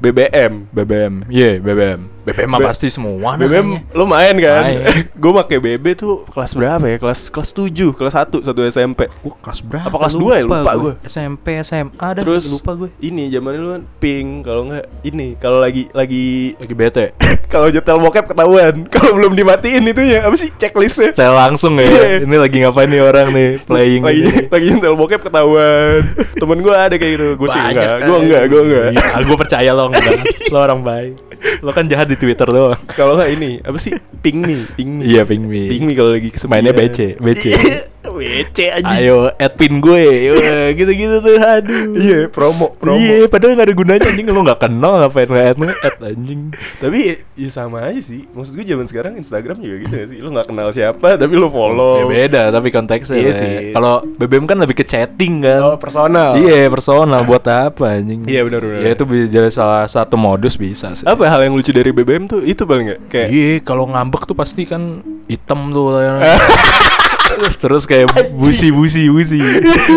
BBM. 0.00 0.68
BBM. 0.70 1.14
Iya, 1.30 1.58
BBM. 1.60 2.14
BBM 2.24 2.56
mah 2.56 2.60
pasti 2.72 2.88
semua 2.88 3.36
BBM 3.36 3.84
lu 3.92 4.08
main 4.08 4.32
kan? 4.40 4.64
Gue 5.12 5.32
pakai 5.44 5.60
BB 5.60 5.92
tuh 5.92 6.24
kelas 6.32 6.56
berapa 6.56 6.80
ya? 6.80 6.96
Kelas 6.96 7.28
kelas 7.28 7.52
7, 7.52 7.92
kelas 7.92 8.14
1, 8.16 8.48
satu 8.48 8.60
SMP. 8.64 9.12
Gue 9.20 9.34
kelas 9.44 9.60
berapa? 9.60 9.92
Apa 9.92 9.96
kelas 10.00 10.16
dua 10.16 10.40
ya? 10.40 10.44
Lupa 10.48 10.72
gua. 10.72 10.92
SMP, 11.04 11.60
SMA 11.60 11.92
dah 11.92 12.24
Terus 12.24 12.48
lupa 12.48 12.72
gue. 12.80 12.88
Ini 13.04 13.28
zamannya 13.28 13.60
lu 13.60 13.70
kan 13.76 13.82
pink 14.00 14.28
kalau 14.48 14.62
nggak 14.72 14.84
ini 15.04 15.36
kalau 15.36 15.60
lagi 15.60 15.92
lagi 15.92 16.56
Lagi 16.56 16.74
bete. 16.74 17.12
kalau 17.52 17.68
nyetel 17.68 18.00
bokep 18.00 18.24
ketahuan. 18.32 18.74
Kalau 18.94 19.10
belum 19.20 19.36
dimatiin 19.36 19.84
itunya 19.84 20.24
apa 20.24 20.36
sih 20.38 20.48
checklistnya? 20.56 21.12
Saya 21.12 21.34
langsung 21.34 21.76
ya. 21.76 21.84
Iya. 21.84 22.24
Ini 22.24 22.36
lagi 22.40 22.56
ngapain 22.64 22.88
nih 22.88 23.02
orang 23.04 23.28
nih 23.36 23.48
playing 23.68 24.02
lagi 24.06 24.24
lagi 24.48 24.66
nyetel 24.72 24.96
bokep 24.96 25.20
ketahuan. 25.28 26.03
Temen 26.40 26.58
gue 26.60 26.74
ada 26.74 26.94
kayak 26.94 27.12
gitu. 27.16 27.26
Gue 27.38 27.48
sih 27.48 27.60
enggak. 27.60 27.84
kan. 27.84 28.08
Gue 28.08 28.18
enggak. 28.24 28.42
Gue 28.50 28.62
enggak. 28.66 28.88
Iya, 28.94 29.22
gue 29.24 29.36
percaya 29.42 29.70
lo 29.72 29.84
enggak. 29.90 30.12
lo 30.52 30.58
orang 30.58 30.80
baik. 30.82 31.14
Lo 31.60 31.70
kan 31.72 31.84
jahat 31.86 32.08
di 32.08 32.16
Twitter 32.16 32.48
doang. 32.48 32.80
Kalau 32.96 33.16
nggak 33.16 33.30
ini 33.32 33.60
apa 33.60 33.78
sih? 33.80 33.92
Ping 34.24 34.44
nih, 34.44 34.60
ping 34.74 34.90
nih. 35.00 35.06
Iya, 35.06 35.22
ping 35.28 35.44
me. 35.44 35.68
Ping 35.68 35.84
nih 35.88 35.94
kalau 35.96 36.10
lagi 36.12 36.28
kesepian. 36.32 36.52
Mainnya 36.52 36.72
BC, 36.72 37.20
BC. 37.20 37.44
Iya, 38.04 38.44
BC 38.44 38.58
aja. 38.68 38.94
Ayo, 39.00 39.32
add 39.40 39.54
pin 39.56 39.80
gue. 39.80 40.04
Wah, 40.36 40.68
Gitu-gitu 40.76 41.16
tuh, 41.24 41.34
aduh. 41.40 41.96
Iya, 41.96 42.18
promo, 42.28 42.76
promo. 42.76 43.00
Iya, 43.00 43.26
padahal 43.32 43.56
gak 43.56 43.66
ada 43.72 43.74
gunanya 43.74 44.06
anjing 44.12 44.26
lo 44.28 44.40
gak 44.44 44.60
kenal 44.60 44.92
ngapain 45.00 45.28
nge-add 45.28 45.56
nge-add 45.56 45.96
anjing. 46.04 46.40
Tapi 46.78 46.98
ya 47.34 47.48
sama 47.48 47.88
aja 47.88 48.00
sih. 48.04 48.28
Maksud 48.30 48.52
gue 48.54 48.64
zaman 48.66 48.86
sekarang 48.86 49.12
Instagram 49.16 49.56
juga 49.64 49.76
gitu 49.88 49.94
ya 49.96 50.06
sih. 50.10 50.18
Lu 50.20 50.28
nggak 50.30 50.48
kenal 50.52 50.68
siapa 50.70 51.16
tapi 51.16 51.34
lu 51.34 51.48
follow. 51.48 52.04
Ya 52.04 52.06
beda 52.06 52.42
tapi 52.52 52.68
konteksnya. 52.68 53.16
Iya 53.18 53.32
lah. 53.32 53.34
sih. 53.34 53.54
Kalau 53.72 53.94
BBM 54.04 54.44
kan 54.44 54.58
lebih 54.60 54.76
ke 54.76 54.84
chatting 54.84 55.42
kan. 55.42 55.60
Oh, 55.64 55.76
personal. 55.80 56.36
Iya, 56.36 56.68
personal 56.68 57.24
buat 57.24 57.44
apa 57.48 57.98
anjing? 57.98 58.26
Iya, 58.28 58.44
benar, 58.44 58.60
benar. 58.62 58.80
Ya 58.84 58.90
itu 58.92 59.04
bisa 59.08 59.26
jadi 59.30 59.50
salah 59.50 59.84
satu 59.88 60.14
modus 60.20 60.54
bisa 60.60 60.92
sih. 60.92 61.06
Apa 61.08 61.24
hal 61.26 61.46
yang 61.46 61.54
lucu 61.56 61.72
dari 61.72 61.90
BBM 61.90 62.28
tuh 62.28 62.44
itu 62.44 62.62
paling 62.68 62.92
nggak 62.92 63.00
kayak 63.08 63.28
Iya, 63.32 63.52
kalau 63.64 63.88
ngambek 63.88 64.28
tuh 64.28 64.36
pasti 64.36 64.68
kan 64.68 65.00
hitam 65.26 65.72
tuh. 65.72 65.96
Terus 67.62 67.82
kayak 67.84 68.06
busi 68.30 68.68
busi 68.68 69.08
busi. 69.08 69.38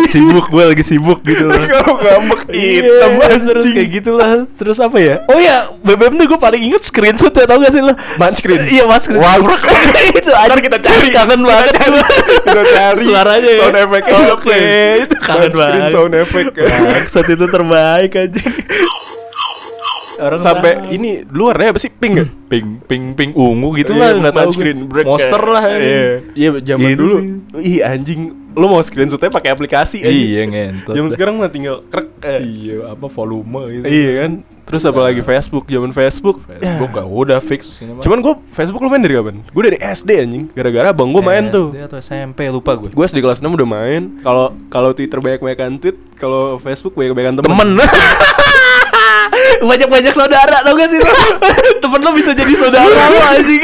sibuk 0.06 0.48
gue 0.48 0.64
lagi 0.64 0.82
sibuk 0.82 1.20
gitu 1.22 1.44
loh. 1.44 1.58
kalau 1.72 1.96
ngambek 1.96 2.40
Iya, 2.48 2.70
hitam 2.80 3.10
terus 3.16 3.38
anjing. 3.60 3.74
kayak 3.74 3.90
gitulah. 3.92 4.30
Terus 4.54 4.78
apa 4.78 4.96
ya? 4.96 5.14
Oh 5.26 5.36
ya, 5.36 5.56
BBM 5.78 6.16
tuh 6.16 6.26
gue 6.26 6.38
paling 6.38 6.62
inget 6.64 6.82
screenshot 6.82 7.30
ya 7.30 7.44
tau 7.44 7.58
gak 7.58 7.70
sih 7.70 7.80
lo? 7.80 7.92
Match 8.16 8.40
screen. 8.40 8.62
Iya, 8.64 8.84
mas 8.84 9.04
screen. 9.04 9.20
itu 10.18 10.30
aja 10.30 10.54
kita 10.54 10.78
cari. 10.78 11.08
kangen 11.10 11.40
banget 11.42 11.72
gue. 11.76 12.02
Kita 12.42 12.62
cari 12.66 13.02
Suaranya 13.02 13.50
ya. 13.50 13.60
sound 13.60 13.76
effect-nya 13.78 14.18
Oke, 14.32 14.60
itu 15.04 15.16
kangen 15.18 15.52
banget. 15.52 15.90
sound 15.90 16.14
effect. 16.14 16.52
Bangsat 16.56 17.26
itu 17.28 17.44
terbaik 17.46 18.12
aja. 18.14 18.42
Orang 20.18 20.38
Sampai 20.38 20.70
tahu. 20.76 20.92
ini 20.92 21.10
luarnya 21.24 21.70
apa 21.70 21.78
sih 21.78 21.88
pink 21.88 22.14
ya? 22.14 22.26
pink 22.48 22.68
pink 22.84 23.04
pink 23.12 23.32
ungu 23.34 23.76
gitu 23.76 23.92
Iya, 23.92 24.00
lah 24.00 24.10
nggak 24.18 24.34
tahu 24.34 24.50
screen 24.50 24.78
break 24.86 25.04
monster 25.04 25.42
lah 25.42 25.62
Iya, 25.68 26.04
iya 26.32 26.48
zaman 26.58 26.86
Gitu 26.86 26.98
dulu. 26.98 27.16
Ih 27.58 27.80
anjing 27.80 28.20
lu 28.50 28.66
mau 28.66 28.80
screenshotnya 28.80 29.30
pakai 29.30 29.54
aplikasi 29.54 30.00
aja. 30.00 30.10
Iya 30.10 30.42
ngentot. 30.44 30.90
Zaman 30.90 31.10
sekarang 31.12 31.38
mah 31.38 31.46
tinggal 31.46 31.86
krek. 31.86 32.10
eh. 32.20 32.42
Iya 32.42 32.90
apa 32.90 33.06
volume 33.06 33.70
gitu. 33.70 33.84
Iya 33.86 34.12
kan. 34.18 34.32
Terus 34.64 34.82
apalagi 34.82 35.22
Facebook, 35.22 35.64
zaman 35.64 35.92
Facebook. 35.92 36.42
Facebook 36.44 36.90
gak 36.90 37.06
udah 37.06 37.38
fix. 37.38 37.78
Cuman 37.80 38.18
gue 38.18 38.34
Facebook 38.50 38.82
lu 38.82 38.90
main 38.90 39.00
dari 39.00 39.14
kapan? 39.14 39.40
Gue 39.46 39.62
dari 39.64 39.78
SD 39.78 40.10
anjing. 40.18 40.44
Gara-gara 40.52 40.90
abang 40.90 41.08
gue 41.08 41.22
main 41.22 41.48
tuh. 41.48 41.70
SD 41.70 41.86
atau 41.86 41.98
SMP 41.98 42.50
lupa 42.50 42.74
gue. 42.74 42.90
Gue 42.90 43.04
SD 43.04 43.22
kelas 43.22 43.38
6 43.38 43.48
udah 43.48 43.64
main. 43.64 44.20
Kalau 44.20 44.52
kalau 44.68 44.90
Twitter 44.90 45.20
banyak-banyakan 45.20 45.78
tweet, 45.78 45.96
kalau 46.16 46.58
Facebook 46.58 46.92
banyak-banyakan 46.92 47.38
temen. 47.38 47.48
Temen. 47.48 47.70
Banyak-banyak 49.60 50.12
saudara 50.12 50.56
tau 50.60 50.72
gak 50.72 50.88
sih 50.88 50.98
lo? 50.98 51.10
Temen 51.82 52.00
lo 52.00 52.10
bisa 52.12 52.30
jadi 52.32 52.52
saudara 52.52 52.86
lo 52.86 53.20
anjing. 53.32 53.62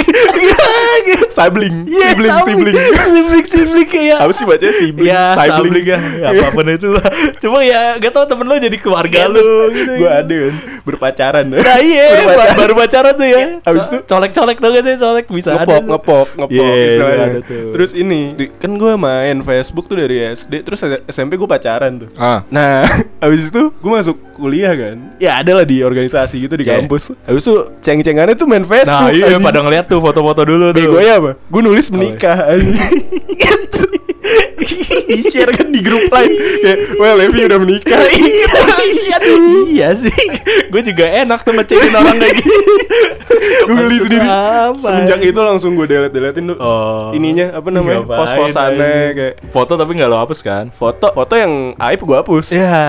Sibling, 1.27 1.75
Iya, 1.91 2.07
sibling, 2.13 2.35
sibling. 2.45 2.75
Sibling, 3.05 3.47
sibling 3.47 3.89
kayak 3.89 4.19
Apa 4.19 4.33
sih 4.33 4.45
bacanya 4.45 4.75
sibling? 4.75 5.07
Ya, 5.07 5.23
sibling. 5.35 5.61
sibling 5.61 5.87
ya, 5.87 5.99
ya 6.21 6.29
apa 6.33 6.47
pun 6.51 6.67
itu 6.69 6.89
lah. 6.91 7.07
Cuma 7.39 7.59
ya 7.61 7.81
gak 7.97 8.13
tau 8.13 8.25
temen 8.25 8.45
lo 8.45 8.55
jadi 8.57 8.77
keluarga 8.77 9.19
Iya 9.21 9.29
lo 9.29 9.49
gitu. 9.71 9.93
Gue 9.97 10.11
ada 10.11 10.35
kan 10.41 10.55
berpacaran. 10.85 11.45
Nah 11.47 11.79
iya, 11.79 12.05
Berpacaran. 12.21 12.57
baru 12.57 12.75
pacaran 12.77 13.13
tuh 13.15 13.27
ya. 13.27 13.39
Abis 13.63 13.85
itu- 13.89 14.03
colek-colek 14.05 14.57
tau 14.59 14.71
gak 14.71 14.85
sih 14.85 14.95
colek 14.97 15.27
bisa 15.29 15.51
ngepok, 15.53 15.75
ada. 15.75 15.89
ngepok, 15.89 16.27
ngepok 16.37 16.53
Iya. 16.55 17.27
Terus 17.73 17.91
ini, 17.93 18.21
kan 18.57 18.73
gue 18.73 18.93
main 18.95 19.37
Facebook 19.41 19.85
tuh 19.85 19.97
dari 19.97 20.23
SD, 20.29 20.63
terus 20.63 20.81
SMP 21.07 21.35
gue 21.35 21.47
pacaran 21.47 21.99
tuh. 21.99 22.09
Ah. 22.17 22.43
Nah, 22.49 22.85
habis 23.19 23.49
itu 23.49 23.71
gue 23.71 23.91
masuk 23.93 24.17
kuliah 24.35 24.73
kan. 24.73 24.97
Ya 25.17 25.39
ada 25.39 25.53
lah 25.53 25.65
di 25.65 25.84
organisasi 25.85 26.41
gitu 26.41 26.55
di 26.55 26.65
Yeah. 26.65 26.81
kampus. 26.81 27.13
Habis 27.23 27.43
itu 27.43 27.55
ceng-cengannya 27.79 28.35
tuh 28.35 28.45
main 28.45 28.65
Facebook. 28.65 29.05
Nah 29.05 29.13
iya 29.13 29.37
pada 29.39 29.61
ngeliat 29.61 29.85
tuh 29.85 29.99
foto-foto 29.99 30.43
dulu 30.43 30.73
tuh. 30.73 30.77
Bego 30.77 30.99
ya 30.99 31.17
apa? 31.17 31.37
Gue 31.39 31.61
nulis 31.61 31.87
Oh, 31.87 31.95
menikah 31.95 32.49
anjing. 32.49 32.75
Gitu. 33.35 33.83
Di-share 35.05 35.53
kan 35.53 35.69
di 35.69 35.79
grup 35.79 36.09
lain 36.09 36.33
Kayak, 36.33 36.79
well 36.97 37.13
Levi 37.15 37.45
udah 37.45 37.59
menikah 37.61 38.01
iya 38.09 39.19
iya 39.69 39.89
sih 39.93 40.09
gue 40.65 40.81
juga 40.83 41.05
enak 41.05 41.45
tuh 41.45 41.53
ngecekin 41.53 41.93
orang 41.93 42.17
kayak 42.17 42.35
gitu 42.35 42.53
Gue 43.65 43.77
geli 43.79 43.99
sendiri 44.01 44.25
Apa? 44.25 44.81
Semenjak 44.81 45.21
itu 45.23 45.37
langsung 45.37 45.71
gue 45.75 45.85
delete-deletin 45.85 46.45
tuh 46.47 46.57
Oh. 46.57 47.13
Ininya, 47.13 47.53
apa 47.53 47.69
namanya, 47.69 48.01
Ngapain, 48.01 48.19
pos-posannya 48.19 48.81
anjing? 48.89 49.13
kayak 49.15 49.35
foto 49.51 49.73
tapi 49.75 49.91
nggak 49.93 50.09
lo 50.09 50.17
hapus 50.17 50.39
kan 50.41 50.65
Foto, 50.71 51.13
foto 51.13 51.35
yang 51.35 51.53
aib 51.77 52.01
gue 52.01 52.17
hapus 52.17 52.47
ya 52.51 52.81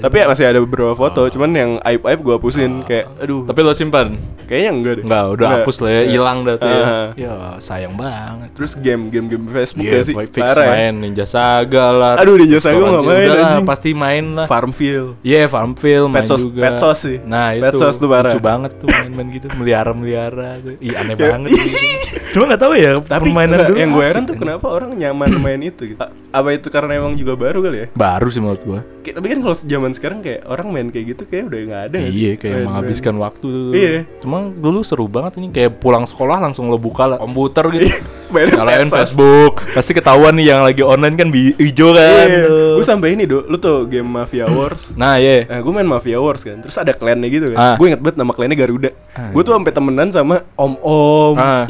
Tapi 0.00 0.14
ya 0.16 0.24
masih 0.26 0.44
ada 0.46 0.58
beberapa 0.58 0.94
foto, 0.94 1.28
cuman 1.28 1.50
yang 1.52 1.70
aib-aib 1.82 2.16
gue 2.18 2.29
hapusin 2.32 2.82
Kayak, 2.82 3.06
aduh, 3.16 3.42
tapi 3.44 3.60
lo 3.60 3.72
simpan 3.72 4.18
kayaknya 4.44 4.70
enggak 4.72 4.94
deh 4.94 5.04
nggak 5.04 5.24
udah 5.30 5.46
hapus 5.56 5.76
lah 5.78 5.90
ya 5.90 6.02
hilang 6.08 6.38
dah 6.42 6.56
tuh 6.56 6.66
ya 6.66 6.82
Ah. 6.82 7.08
ya 7.14 7.30
sayang 7.56 7.94
banget 7.94 8.50
Terus 8.50 8.72
game-game 8.74 9.26
game 9.26 9.44
Facebook 9.46 9.82
Iya, 9.82 9.92
gak 9.92 10.04
sih? 10.04 10.14
fix 10.26 10.42
Parah 10.44 10.64
ya? 10.64 10.70
main 10.72 10.92
Ninja 10.96 11.24
Saga 11.24 11.86
lah 11.88 12.14
Aduh, 12.16 12.34
Ninja 12.34 12.58
Saga 12.58 12.76
nggak 12.76 13.04
main, 13.04 13.28
udah 13.30 13.36
lah, 13.40 13.62
pasti 13.64 13.90
main 13.92 14.24
lah 14.34 14.46
Farmville 14.46 15.14
Iya, 15.20 15.46
Farmville 15.46 16.06
main 16.06 16.18
Petsos- 16.20 16.42
juga. 16.42 16.62
Petsos 16.66 16.98
sih. 16.98 17.16
Nah, 17.22 17.52
itu. 17.52 17.62
Petsos 17.62 17.94
tuh 17.94 18.06
parah. 18.06 18.26
Lucu 18.26 18.38
banget 18.38 18.72
tuh 18.76 18.86
main-main 18.86 19.28
gitu, 19.30 19.46
melihara-melihara 19.58 20.58
tuh. 20.58 20.74
Ih, 20.78 20.92
aneh 20.92 21.14
Ya. 21.14 21.30
banget 21.30 21.48
gitu. 21.52 22.19
Cuma 22.30 22.46
gak 22.46 22.60
tahu 22.60 22.72
ya 22.74 22.90
Tapi 22.96 23.26
permainan 23.26 23.56
enggak, 23.56 23.68
dulu 23.68 23.78
yang 23.78 23.90
gue 23.90 24.04
heran 24.04 24.24
tuh 24.24 24.36
kenapa 24.36 24.66
orang 24.66 24.90
nyaman 24.92 25.30
main 25.36 25.60
itu 25.60 25.82
gitu. 25.86 26.00
Apa 26.30 26.48
itu 26.52 26.68
karena 26.68 26.92
emang 26.96 27.14
juga 27.14 27.34
baru 27.34 27.58
kali 27.60 27.76
ya? 27.76 27.86
baru 27.92 28.28
sih 28.28 28.38
menurut 28.38 28.62
gua. 28.62 28.80
Kayak- 29.00 29.16
Tapi 29.16 29.26
kan 29.26 29.38
kalau 29.40 29.56
zaman 29.56 29.90
sekarang 29.90 30.18
kayak 30.20 30.40
orang 30.44 30.66
main 30.68 30.88
kayak 30.88 31.06
gitu 31.10 31.22
kayak 31.24 31.44
udah 31.46 31.58
nggak 31.60 31.82
ada? 31.86 31.98
Iya, 32.00 32.32
kayak 32.36 32.54
Main- 32.54 32.66
menghabiskan 32.66 33.14
waktu 33.16 33.46
tuh. 33.46 33.72
Iya. 33.72 33.94
Cuma 34.18 34.38
dulu 34.46 34.78
seru 34.80 35.04
banget 35.04 35.32
ini 35.36 35.50
kayak 35.50 35.78
pulang 35.78 36.04
sekolah 36.04 36.38
langsung 36.38 36.68
lo 36.68 36.78
buka 36.78 37.04
lah 37.06 37.18
komputer 37.18 37.66
gitu. 37.72 37.90
main 38.30 38.46
Nyalain. 38.46 38.86
Facebook, 38.86 39.58
pasti 39.74 39.90
ketahuan 39.90 40.30
nih 40.32 40.54
yang 40.54 40.62
lagi 40.62 40.80
online 40.80 41.18
kan 41.18 41.28
hijau 41.30 41.90
kan. 41.90 42.26
Iya. 42.28 42.46
tuh. 42.46 42.74
Gue 42.78 42.86
sampai 42.86 43.08
ini 43.10 43.26
do, 43.26 43.42
lu 43.42 43.58
tuh 43.58 43.84
game 43.84 44.06
Mafia 44.06 44.46
Wars. 44.52 44.94
Nah, 44.94 45.18
iya. 45.18 45.50
Nah, 45.50 45.58
gue 45.58 45.72
main 45.72 45.88
Mafia 45.88 46.22
Wars 46.22 46.40
kan. 46.40 46.62
Terus 46.62 46.76
ada 46.76 46.94
klannya 46.94 47.26
gitu 47.26 47.50
kan. 47.50 47.58
Ah. 47.58 47.74
Gue 47.74 47.90
inget 47.90 47.98
banget 47.98 48.16
nama 48.16 48.30
klannya 48.30 48.54
Garuda. 48.54 48.90
Ah, 49.10 49.34
gue 49.34 49.42
tuh 49.42 49.50
sampai 49.50 49.72
temenan 49.72 50.08
sama 50.08 50.46
om-om, 50.54 51.34
Ah. 51.34 51.66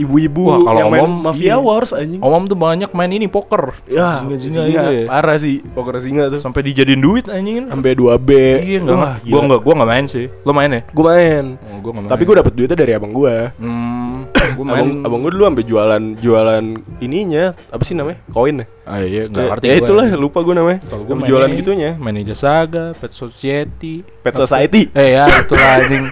Wah, 0.53 0.61
kalau 0.61 0.79
yang 0.79 0.91
main 0.91 1.03
om-om, 1.03 1.15
Mafia 1.23 1.47
iya. 1.47 1.57
Wars 1.57 1.91
anjing. 1.91 2.19
Om-om 2.19 2.45
tuh 2.45 2.55
banyak 2.55 2.91
main 2.91 3.11
ini 3.11 3.27
poker. 3.27 3.73
Ya, 3.87 4.21
Singa-singa 4.21 4.61
singa, 4.61 4.83
gitu 4.83 4.91
ya. 4.93 5.05
parah 5.07 5.37
sih. 5.37 5.57
Poker 5.71 5.95
singa 5.99 6.25
tuh. 6.29 6.41
Sampai 6.41 6.61
dijadiin 6.63 6.99
duit 6.99 7.27
anjing. 7.27 7.67
Sampai 7.67 7.93
2B. 7.93 8.31
Iya 8.61 8.79
enggak. 8.81 8.97
Wah, 8.97 9.15
Gua 9.21 9.41
enggak 9.43 9.61
gua 9.61 9.73
enggak 9.75 9.91
main 9.91 10.07
sih. 10.07 10.27
Lo 10.43 10.51
main 10.51 10.71
ya? 10.71 10.81
Gue 10.87 11.05
main. 11.05 11.45
Oh, 11.61 11.79
gua 11.81 11.91
nggak 11.93 12.09
Tapi 12.09 12.19
main. 12.19 12.29
gue 12.29 12.37
dapet 12.37 12.53
duitnya 12.55 12.77
dari 12.77 12.93
abang 12.93 13.13
gue. 13.13 13.35
Hmm, 13.57 14.17
gua 14.57 14.65
main. 14.67 14.77
Abang, 14.77 14.91
abang 15.05 15.21
gue 15.21 15.33
dulu 15.33 15.45
sampai 15.47 15.65
jualan 15.65 16.03
jualan 16.17 16.65
ininya 16.99 17.45
apa 17.69 17.83
sih 17.83 17.95
namanya? 17.95 18.19
Koin 18.29 18.57
ya? 18.57 18.67
Ah 18.85 18.99
iya, 19.01 19.23
enggak 19.25 19.39
Kayak- 19.39 19.51
ngerti 19.55 19.65
ya 19.65 19.73
gua. 19.73 19.85
itulah 19.87 20.07
lupa 20.17 20.39
gue 20.43 20.55
namanya. 20.57 20.81
Kalau 20.83 21.03
gua 21.05 21.15
main 21.15 21.29
jualan 21.29 21.51
gitunya. 21.55 21.91
Main 21.95 22.15
Ninja 22.17 22.35
Saga, 22.35 22.91
Pet 22.93 23.13
Society. 23.13 24.03
Pet 24.21 24.35
Society. 24.35 24.91
Eh 24.91 25.15
ya, 25.15 25.25
itulah 25.29 25.69
anjing. 25.79 26.07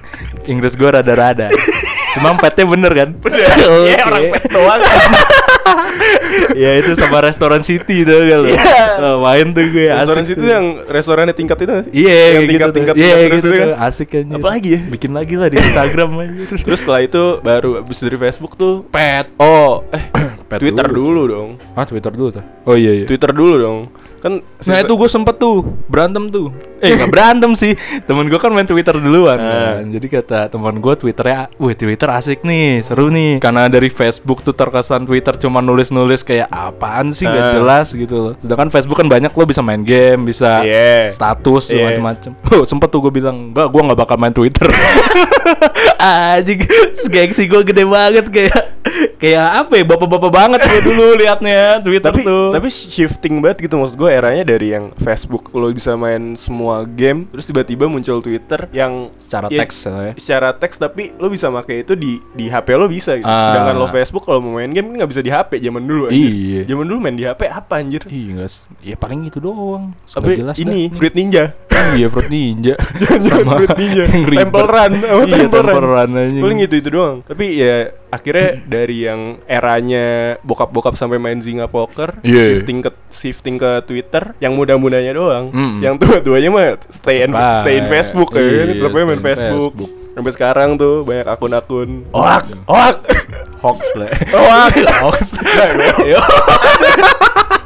Inggris 0.46 0.74
gua 0.74 0.96
rada-rada. 0.96 1.50
Cuma 2.16 2.36
petnya 2.40 2.64
bener 2.64 2.92
kan? 2.94 3.08
Bener. 3.20 3.44
Iya, 3.88 4.02
orang 4.08 4.24
pet 4.32 4.44
doang. 4.48 4.80
ya 6.62 6.70
itu 6.76 6.92
sama 6.94 7.18
restoran 7.20 7.60
City 7.60 8.02
tuh 8.02 8.20
kan. 8.20 8.38
lo. 8.38 8.46
Iya. 8.46 8.76
Oh, 8.98 9.16
main 9.20 9.46
tuh 9.50 9.64
gue 9.66 9.86
Restoran 9.86 10.04
asik 10.18 10.28
situ 10.28 10.40
tuh. 10.40 10.48
yang 10.48 10.64
restorannya 10.84 11.34
tingkat 11.34 11.58
itu? 11.58 11.72
Iya, 11.90 12.16
yang 12.30 12.42
gitu 12.42 12.50
tingkat-tingkat. 12.52 12.94
Iya, 12.94 13.06
tingkat 13.08 13.28
terus 13.28 13.38
gitu 13.38 13.48
itu 13.48 13.58
kan. 13.58 13.68
Asik 13.80 14.08
aja. 14.12 14.34
Apalagi 14.34 14.68
ya? 14.68 14.80
Bikin 14.84 15.10
lagi 15.10 15.34
lah 15.34 15.48
di 15.48 15.56
Instagram 15.56 16.08
aja. 16.18 16.32
Terus 16.66 16.78
setelah 16.78 17.00
itu 17.00 17.22
baru 17.40 17.70
abis 17.78 17.98
dari 17.98 18.16
Facebook 18.18 18.52
tuh 18.54 18.84
pet. 18.84 19.30
Oh, 19.36 19.84
eh 19.90 20.04
Pet 20.48 20.58
Twitter 20.58 20.86
dulu. 20.86 21.12
dulu 21.12 21.22
dong. 21.28 21.48
Ah, 21.72 21.84
Twitter 21.84 22.08
dulu 22.08 22.28
tuh. 22.32 22.44
Oh 22.64 22.72
iya 22.72 22.92
iya. 22.94 23.04
Twitter 23.04 23.30
dulu 23.30 23.54
dong. 23.56 23.78
Kan 24.18 24.42
Nah 24.42 24.82
itu 24.82 24.90
gue 24.90 25.06
sempet 25.06 25.38
tuh 25.38 25.62
berantem 25.86 26.26
tuh 26.26 26.50
Eh 26.82 26.90
gak 26.90 27.06
berantem 27.14 27.54
sih 27.54 27.78
Temen 28.02 28.26
gue 28.26 28.34
kan 28.34 28.50
main 28.50 28.66
Twitter 28.66 28.90
duluan 28.92 29.38
Ah. 29.38 29.78
kan. 29.78 29.86
Jadi 29.86 30.06
kata 30.10 30.50
teman 30.50 30.74
gue 30.74 30.90
Twitternya 30.90 31.46
Wih 31.54 31.78
Twitter 31.78 32.10
asik 32.10 32.42
nih 32.42 32.82
seru 32.82 33.14
nih 33.14 33.38
Karena 33.38 33.70
dari 33.70 33.86
Facebook 33.86 34.42
tuh 34.42 34.50
terkesan 34.50 35.06
Twitter 35.06 35.38
cuma 35.38 35.57
nulis-nulis 35.60 36.20
kayak 36.20 36.46
apaan 36.46 37.10
sih 37.10 37.24
gak 37.24 37.36
Ah. 37.40 37.52
jelas 37.52 37.86
gitu 37.90 38.14
loh 38.14 38.32
Sedangkan 38.34 38.68
Facebook 38.68 38.96
kan 38.96 39.06
banyak 39.06 39.30
lo 39.30 39.44
bisa 39.44 39.58
main 39.58 39.80
game 39.80 40.22
Bisa 40.22 40.60
Iya. 40.60 41.08
status 41.08 41.68
Iya. 41.68 41.84
macam-macam 41.88 42.30
Oh 42.52 42.62
sempet 42.62 42.88
tuh 42.88 43.00
gue 43.00 43.12
bilang 43.14 43.50
Enggak 43.50 43.68
gue 43.68 43.80
gak 43.84 43.98
bakal 43.98 44.16
main 44.16 44.32
Twitter 44.32 44.66
Anjing 45.98 46.62
Gengsi 47.06 47.44
gue 47.44 47.62
gede 47.64 47.84
banget 47.84 48.26
kayak 48.28 48.77
Kayak 49.16 49.46
apa 49.60 49.72
ya 49.74 49.84
Bapak-bapak 49.84 50.30
banget 50.30 50.60
gue 50.62 50.80
dulu 50.84 51.04
liatnya 51.14 51.80
Twitter 51.80 52.08
tapi 52.08 52.22
tuh 52.22 52.50
tapi 52.50 52.68
shifting 52.68 53.38
banget 53.38 53.64
gitu 53.64 53.74
maksud 53.74 53.94
gue 53.94 54.08
eranya 54.08 54.44
dari 54.46 54.70
yang 54.70 54.94
Facebook 54.94 55.50
lo 55.52 55.68
bisa 55.68 55.94
main 55.94 56.34
semua 56.34 56.84
game 56.84 57.26
terus 57.28 57.44
tiba-tiba 57.44 57.84
muncul 57.84 58.18
Twitter 58.18 58.70
yang 58.70 59.10
Secara 59.16 59.46
ya, 59.48 59.58
teks 59.60 59.76
ya. 59.84 60.12
secara 60.14 60.48
teks 60.52 60.76
tapi 60.76 61.12
lo 61.14 61.26
bisa 61.26 61.48
pakai 61.48 61.82
itu 61.82 61.92
di 61.92 62.22
di 62.30 62.46
HP 62.46 62.68
lo 62.72 62.86
bisa 62.86 63.14
gitu. 63.14 63.24
Ah. 63.24 63.44
Sedangkan 63.44 63.74
lo 63.74 63.86
Facebook 63.88 64.22
kalau 64.22 64.38
mau 64.38 64.54
main 64.54 64.70
game 64.70 64.88
kan 64.88 64.96
nggak 64.98 65.10
bisa 65.10 65.20
di 65.20 65.28
HP 65.28 65.58
zaman 65.60 65.82
dulu 65.82 66.06
anjir. 66.06 66.30
Iya. 66.30 66.60
Zaman 66.66 66.84
dulu 66.84 66.98
main 66.98 67.14
di 67.14 67.24
HP 67.24 67.40
apa 67.44 67.74
anjir? 67.76 68.02
Iya 68.04 68.28
enggak 68.34 68.48
s- 68.48 68.64
Ya 68.78 68.94
paling 68.94 69.20
itu 69.24 69.38
doang 69.38 69.92
Tapi 70.04 70.36
jelas 70.36 70.54
ini 70.56 70.86
dah. 70.86 70.96
Fruit 70.96 71.14
Ninja. 71.14 71.44
Iya 71.90 72.06
Fruit 72.06 72.26
Ninja 72.26 72.74
Sama 73.22 73.52
Fruit 73.56 73.74
Ninja. 73.74 74.04
Temple 74.10 74.66
Run 74.66 74.92
sama 74.98 75.22
Iya 75.24 75.34
Temple 75.38 75.58
Run. 75.58 75.66
Temple 75.68 75.86
Run 75.88 76.10
aja 76.12 76.40
Paling 76.40 76.58
gitu 76.60 76.74
itu 76.76 76.88
doang. 76.88 77.16
Tapi 77.22 77.46
ya 77.54 77.74
akhirnya 78.08 78.48
dari 78.78 79.02
yang 79.02 79.42
eranya 79.44 80.06
bokap-bokap 80.40 80.94
sampai 80.94 81.18
main 81.18 81.38
Zynga 81.38 81.66
Poker, 81.66 82.22
Iya. 82.22 82.54
shifting 82.54 82.78
ke 82.78 82.90
shifting 83.08 83.56
ke 83.56 83.82
Twitter, 83.82 84.38
yang 84.38 84.54
muda-mudanya 84.54 85.10
doang. 85.10 85.50
Mm-mm. 85.50 85.80
Yang 85.80 85.94
tua-tuanya 85.98 86.48
mah 86.48 86.66
stay 86.88 87.22
in 87.22 87.30
Bye. 87.30 87.58
stay 87.58 87.74
in 87.76 87.86
Facebook 87.86 88.30
kan, 88.30 88.40
Iya, 88.40 88.72
tetap 88.72 88.92
aja 88.92 89.04
main 89.04 89.18
Facebook. 89.18 89.72
Facebook. 89.74 89.90
Sampai 90.08 90.32
sekarang 90.32 90.70
tuh 90.74 91.02
banyak 91.02 91.26
akun-akun. 91.26 92.06
Oak, 92.10 92.44
oak, 92.66 92.96
Hoax 93.58 93.80
lah 93.94 94.10
oak. 94.32 94.70
Hoax 95.02 95.34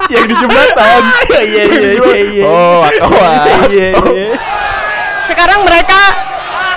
yang 0.09 0.25
di 0.25 0.35
jembatan. 0.35 1.01
Iya 1.29 1.41
iya 1.43 1.63
iya 1.65 2.17
iya 2.19 2.45
Oh, 2.45 2.81
oak, 2.81 2.93
Iya 3.69 3.89
iya 3.93 4.33
sekarang 5.23 5.65
mereka 5.65 6.01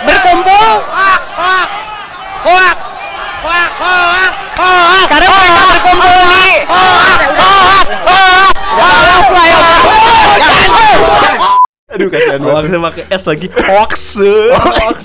berkumpul 0.05 0.67
hoak 0.85 1.21
hoak 1.33 1.69
hoak 2.45 2.77
hoak 3.41 3.71
hoak 3.75 4.24
sekarang 5.05 5.29
mereka 5.31 5.61
berkumpul 5.69 6.19
di 6.29 6.45
Aduh 11.95 12.11
kasihan 12.11 12.43
banget. 12.43 12.75
pakai 12.75 13.03
S 13.07 13.23
lagi. 13.23 13.47
Hoax. 13.47 14.19
Hoax. 14.51 14.99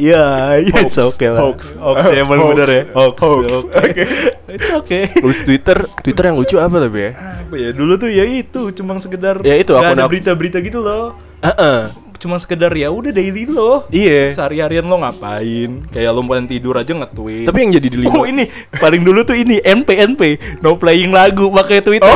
Ya 0.00 0.56
iya 0.56 0.74
it's 0.80 0.96
Hoax, 0.96 1.20
okay 1.20 1.28
lah. 1.28 1.44
Hoax. 1.44 1.76
Hoax 1.76 2.00
ya 2.08 2.24
emang 2.24 2.40
bener 2.48 2.68
ya. 2.72 2.82
Hoax. 2.96 3.18
Hoax. 3.20 3.68
Oke. 3.68 4.04
It's 4.48 4.70
okay. 4.72 5.04
Terus 5.12 5.38
Twitter, 5.44 5.84
Twitter 6.00 6.24
yang 6.32 6.40
lucu 6.40 6.56
apa 6.56 6.80
tapi 6.80 6.98
ya? 7.04 7.10
Apa 7.44 7.54
ya? 7.60 7.70
Dulu 7.76 7.92
tuh 8.00 8.08
ya 8.08 8.24
itu 8.24 8.72
Cuma 8.72 8.96
sekedar 8.96 9.44
Ya 9.44 9.60
itu, 9.60 9.76
nggak 9.76 10.00
ada 10.00 10.08
berita-berita 10.08 10.64
gitu 10.64 10.80
loh. 10.80 11.12
Heeh. 11.44 12.03
Cuma 12.24 12.40
sekedar 12.40 12.72
ya 12.72 12.88
udah 12.88 13.12
daily 13.12 13.44
loh 13.44 13.84
Iya. 13.92 14.32
Sehari-harian 14.32 14.88
lo 14.88 14.96
ngapain 14.96 15.84
Kayak 15.92 16.10
lo 16.16 16.24
pengen 16.24 16.48
tidur 16.48 16.80
aja 16.80 16.96
nge-tweet 16.96 17.44
Tapi 17.44 17.58
yang 17.60 17.76
jadi 17.76 17.86
di 17.92 18.08
Oh 18.08 18.24
ini 18.24 18.48
paling 18.80 19.04
dulu 19.04 19.28
tuh 19.28 19.36
ini 19.36 19.60
NP 19.60 19.88
NP 20.16 20.22
no 20.64 20.80
playing 20.80 21.12
lagu 21.12 21.52
pakai 21.52 21.84
Twitter. 21.84 22.08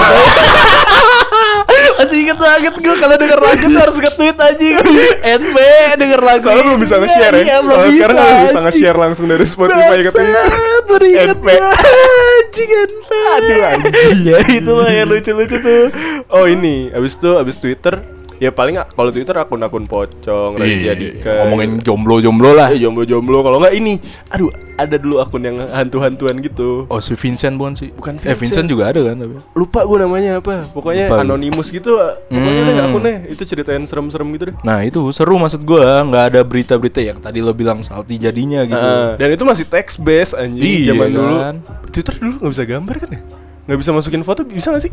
inget 2.18 2.38
banget 2.38 2.74
gue 2.76 2.94
kalau 2.98 3.16
denger 3.16 3.40
lagu 3.40 3.64
tuh 3.64 3.80
harus 3.80 3.96
nge-tweet 3.96 4.36
anjing. 4.36 4.76
NP 5.22 5.56
denger 5.96 6.20
lagu. 6.20 6.44
Soalnya 6.44 6.64
belum 6.68 6.80
bisa 6.82 6.94
nge-share 7.00 7.34
ya. 7.40 7.44
Iya, 7.44 7.56
belum 7.64 7.78
bisa. 7.78 7.94
sekarang 7.94 8.16
nggak 8.16 8.44
bisa 8.44 8.60
nge-share 8.66 8.98
langsung 8.98 9.26
dari 9.30 9.46
Spotify 9.46 9.96
ke 10.02 10.10
Twitter. 10.12 10.44
Bangsat, 10.44 10.82
baru 10.84 11.04
inget 11.06 11.28
NP. 11.32 11.46
Anjing 11.48 12.70
NP. 12.70 13.10
Aduh 13.12 13.60
anjing. 13.64 14.16
Ya 14.28 14.38
itu 14.44 14.72
lah 14.74 14.90
yang 14.92 15.06
lucu-lucu 15.08 15.56
tuh. 15.56 15.84
Oh 16.28 16.44
ini, 16.44 16.92
abis 16.92 17.16
itu 17.16 17.30
abis 17.38 17.56
Twitter, 17.56 17.94
ya 18.38 18.50
paling 18.50 18.74
kalau 18.88 19.10
Twitter 19.10 19.34
akun-akun 19.34 19.84
pocong, 19.84 20.56
Raditya 20.56 20.94
Dika. 20.94 21.26
Iya, 21.28 21.38
ngomongin 21.42 21.78
jomblo-jomblo 21.80 22.50
lah. 22.52 22.70
Eh 22.70 22.78
jomblo-jomblo 22.78 23.42
kalau 23.42 23.58
nggak 23.58 23.74
ini, 23.74 23.98
aduh 24.28 24.48
ada 24.74 24.94
dulu 24.94 25.18
akun 25.18 25.42
yang 25.42 25.58
hantu-hantuan 25.68 26.38
gitu. 26.38 26.86
Oh 26.86 26.98
si 26.98 27.12
Vincent 27.12 27.54
bukan 27.54 27.74
sih? 27.74 27.90
Bukan 27.90 28.14
Eh 28.16 28.32
Vincent. 28.32 28.38
Vincent 28.38 28.66
juga 28.66 28.88
ada 28.88 29.02
kan 29.02 29.18
tapi. 29.18 29.34
Lupa 29.52 29.82
gue 29.82 29.98
namanya 29.98 30.38
apa, 30.38 30.70
pokoknya 30.70 31.10
Lupa 31.10 31.20
anonimus 31.20 31.68
gitu. 31.68 31.90
Pokoknya 32.30 32.62
deh 32.62 32.74
Hmm. 32.74 32.86
akunnya 32.86 33.14
itu 33.26 33.42
ceritain 33.42 33.82
serem-serem 33.82 34.30
gitu 34.32 34.44
deh. 34.48 34.56
Nah 34.62 34.80
itu 34.80 35.02
seru 35.10 35.34
maksud 35.34 35.62
gua 35.62 36.00
nggak 36.00 36.24
ada 36.30 36.40
berita-berita 36.40 37.02
yang 37.02 37.18
tadi 37.18 37.42
lo 37.42 37.50
bilang 37.50 37.82
salty 37.82 38.16
jadinya 38.16 38.62
gitu. 38.62 38.78
Ah, 38.78 39.18
dan 39.18 39.28
itu 39.28 39.42
masih 39.42 39.66
text 39.66 39.98
based 39.98 40.32
anjing 40.32 40.62
Iya 40.62 40.94
zaman 40.94 41.10
dulu. 41.10 41.36
kan. 41.36 41.54
Twitter 41.90 42.14
dulu 42.14 42.34
nggak 42.38 42.52
bisa 42.52 42.64
gambar 42.64 42.96
kan 42.96 43.10
ya? 43.10 43.20
Nggak 43.68 43.78
bisa 43.78 43.90
masukin 43.92 44.22
foto, 44.22 44.40
bisa 44.42 44.72
nggak 44.72 44.82
sih? 44.82 44.92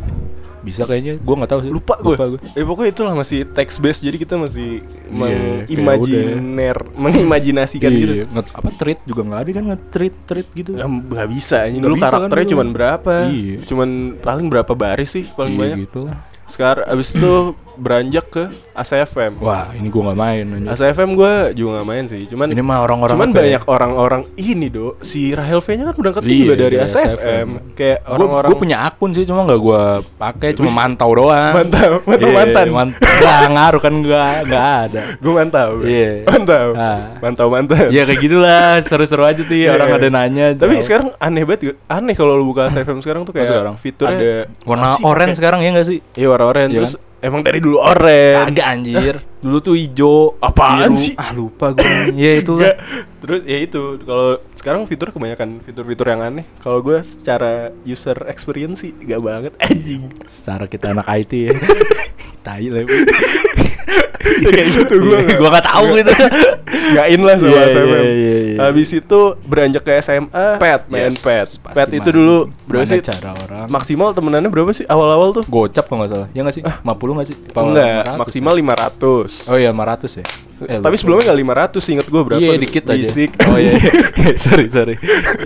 Bisa 0.59 0.81
kayaknya, 0.83 1.15
gua 1.17 1.35
nggak 1.37 1.47
tahu 1.47 1.61
sih. 1.61 1.71
Lupa 1.71 1.95
gue. 1.97 2.17
gua. 2.17 2.39
Eh 2.51 2.61
pokoknya 2.61 2.91
itulah 2.91 3.13
masih 3.13 3.45
text 3.47 3.79
based 3.79 4.01
jadi 4.01 4.17
kita 4.17 4.35
masih 4.35 4.81
Iya, 4.81 5.15
kayak 5.15 5.69
mengimajiner, 5.69 6.77
mengimajinasikan 6.91 7.87
Iya, 7.87 7.99
gitu. 8.01 8.13
nge- 8.27 8.51
apa 8.51 8.69
tweet 8.73 8.99
juga 9.05 9.21
nggak 9.23 9.39
ada 9.39 9.49
kan 9.51 9.63
nge-tweet 9.69 10.15
tweet 10.25 10.47
gitu. 10.53 10.71
Nggak 10.75 11.27
bisa 11.29 11.59
Nggak 11.65 11.81
dulu 11.81 11.95
kan 11.95 12.09
karakternya 12.09 12.35
dulu. 12.41 12.51
cuman 12.51 12.67
berapa? 12.71 13.13
Iya. 13.27 13.55
Cuman 13.63 13.89
paling 14.19 14.47
berapa 14.49 14.73
baris 14.73 15.09
sih 15.11 15.23
paling 15.29 15.53
Iya, 15.53 15.61
banyak. 15.61 15.77
gitu 15.85 15.99
lah. 16.03 16.17
Sekarang 16.45 16.85
abis 16.85 17.07
itu 17.13 17.33
beranjak 17.75 18.25
ke 18.27 18.43
ACFM. 18.71 19.39
Wah, 19.39 19.71
ini 19.71 19.87
gua 19.87 20.09
nggak 20.09 20.19
main 20.19 20.45
anjing. 20.49 20.67
ACFM 20.67 21.09
gue 21.13 21.33
juga 21.53 21.69
gak 21.75 21.87
main 21.87 22.03
sih, 22.05 22.21
cuman 22.25 22.47
Ini 22.47 22.59
mah 22.59 22.79
orang-orang 22.81 23.13
cuman 23.13 23.29
ya? 23.29 23.35
banyak 23.37 23.63
orang-orang 23.65 24.21
ini 24.35 24.67
do 24.67 24.99
si 24.99 25.31
Rahel 25.31 25.59
V 25.59 25.67
nya 25.73 25.83
kan 25.85 25.95
berangkatnya 25.95 26.27
Iya, 26.27 26.41
juga 26.41 26.55
dari 26.55 26.75
dari 26.75 26.85
ACFM. 26.85 27.07
ACFM. 27.07 27.47
Kayak 27.73 27.99
orang-orang 28.05 28.49
gua 28.49 28.59
punya 28.59 28.77
akun 28.81 29.11
sih 29.11 29.23
cuma 29.23 29.41
nggak 29.43 29.59
gua 29.59 29.81
pakai 30.13 30.49
cuma 30.53 30.71
mantau 30.71 31.11
doang. 31.11 31.53
Mantau, 31.53 31.91
mantau 32.07 32.27
Iya, 32.27 32.35
mantan. 32.35 32.67
man- 32.69 32.95
nggak 32.95 33.39
ngaruh 33.49 33.81
kan 33.81 33.93
gua 34.01 34.23
nggak 34.41 34.65
ada. 34.85 35.01
gue 35.15 35.33
mantau, 35.33 35.69
Iya. 35.81 36.11
mantau, 36.25 36.67
Ah. 36.73 36.99
mantau 37.17 37.47
mantan. 37.47 37.87
Ya 37.89 38.03
kayak 38.03 38.19
gitulah, 38.19 38.79
seru-seru 38.81 39.23
aja 39.23 39.41
tuh 39.41 39.53
ya, 39.53 39.61
Iya, 39.65 39.69
orang 39.73 39.89
iya. 39.89 39.97
ada 39.97 40.07
nanya. 40.09 40.45
Tapi 40.53 40.81
sekarang 40.81 41.09
aneh 41.17 41.43
banget, 41.43 41.61
gak? 41.65 41.77
aneh 41.87 42.13
kalau 42.13 42.35
lu 42.35 42.45
buka 42.45 42.67
ACFM 42.67 42.99
sekarang 42.99 43.23
tuh 43.23 43.31
kayak 43.31 43.47
sekarang? 43.47 43.75
fiturnya 43.75 44.17
ada 44.17 44.33
warna 44.63 44.87
sih? 44.91 45.03
Kayak- 45.05 45.35
sekarang 45.35 45.59
ya 45.59 45.69
nggak 45.71 45.87
sih? 45.87 45.99
Iya 46.13 46.27
warna 46.27 46.45
oranye. 46.45 46.69
Iya 46.69 46.79
Terus 46.81 46.93
emang 47.25 47.41
dari 47.41 47.57
dulu 47.57 47.81
oranye. 47.81 48.45
Kagak 48.45 48.67
anjir. 48.69 49.15
Dulu 49.41 49.57
tuh 49.61 49.73
hijau. 49.73 50.37
Apaan 50.37 50.93
biru. 50.93 51.01
sih? 51.01 51.13
Ah 51.17 51.33
lupa 51.33 51.73
gue. 51.73 52.13
ya 52.13 52.31
itu 52.37 52.53
Enggak. 52.53 52.77
Terus 53.25 53.39
ya 53.49 53.57
itu 53.57 53.81
kalau 54.05 54.29
sekarang 54.53 54.81
fitur 54.85 55.09
kebanyakan 55.09 55.61
fitur-fitur 55.65 56.07
yang 56.13 56.21
aneh. 56.21 56.45
Kalau 56.61 56.79
gue 56.85 57.01
secara 57.01 57.73
user 57.81 58.17
experience 58.29 58.85
sih 58.85 58.93
gak 58.93 59.21
banget 59.25 59.53
anjing. 59.57 60.13
Secara 60.29 60.69
kita 60.69 60.93
anak 60.93 61.09
IT 61.09 61.33
ya. 61.33 61.51
Tai 62.45 62.65
lah. 62.67 62.85
Ya 62.85 64.49
kayak 64.51 64.67
gitu 64.73 64.95
gue 64.99 65.17
gak, 65.21 65.37
Gua 65.37 65.49
nggak 65.49 65.65
tahu 65.65 65.85
gitu. 65.95 66.11
gak 66.95 67.07
in 67.07 67.21
lah 67.21 67.35
sama 67.37 67.51
Iya, 67.51 67.63
SMM. 67.67 67.85
iya, 67.87 68.01
iya, 68.03 68.37
iya. 68.43 68.57
Habis 68.59 68.89
itu 68.91 69.19
beranjak 69.43 69.81
ke 69.81 69.91
SMA, 69.99 70.45
pet, 70.57 70.81
main 70.87 71.07
Yes, 71.07 71.21
pet. 71.21 71.47
Pet 71.67 71.89
itu 71.91 72.03
main. 72.03 72.15
dulu 72.15 72.37
berapa 72.65 72.85
sih? 72.85 72.99
cara 73.01 73.31
orang? 73.33 73.65
Maksimal 73.67 74.11
temenannya 74.11 74.49
berapa 74.49 74.71
sih 74.71 74.85
awal-awal 74.85 75.29
tuh? 75.31 75.43
Gocap 75.45 75.85
kalau 75.85 76.03
nggak 76.03 76.11
salah. 76.11 76.27
Ya 76.31 76.41
nggak 76.41 76.55
sih? 76.55 76.63
50 76.63 77.15
nggak 77.15 77.27
sih? 77.27 77.37
Enggak, 77.47 78.01
500 78.07 78.21
maksimal 78.21 78.53
500. 78.55 79.45
ya? 79.45 79.47
Oh 79.47 79.57
iya 79.57 79.69
500 79.71 80.19
ya. 80.19 80.25
Eh, 80.55 80.79
Tapi 80.79 80.95
sebelumnya 80.95 81.27
gak 81.27 81.39
500 81.75 81.91
inget 81.91 82.07
gue 82.07 82.21
berapa? 82.23 82.39
Iya 82.39 82.55
tuh? 82.55 82.61
dikit 82.63 82.83
aja. 82.87 82.95
Basic. 82.95 83.29
Oh 83.51 83.57
iya. 83.59 83.71
iya. 83.75 83.91
sorry 84.45 84.67
sorry. 84.71 84.95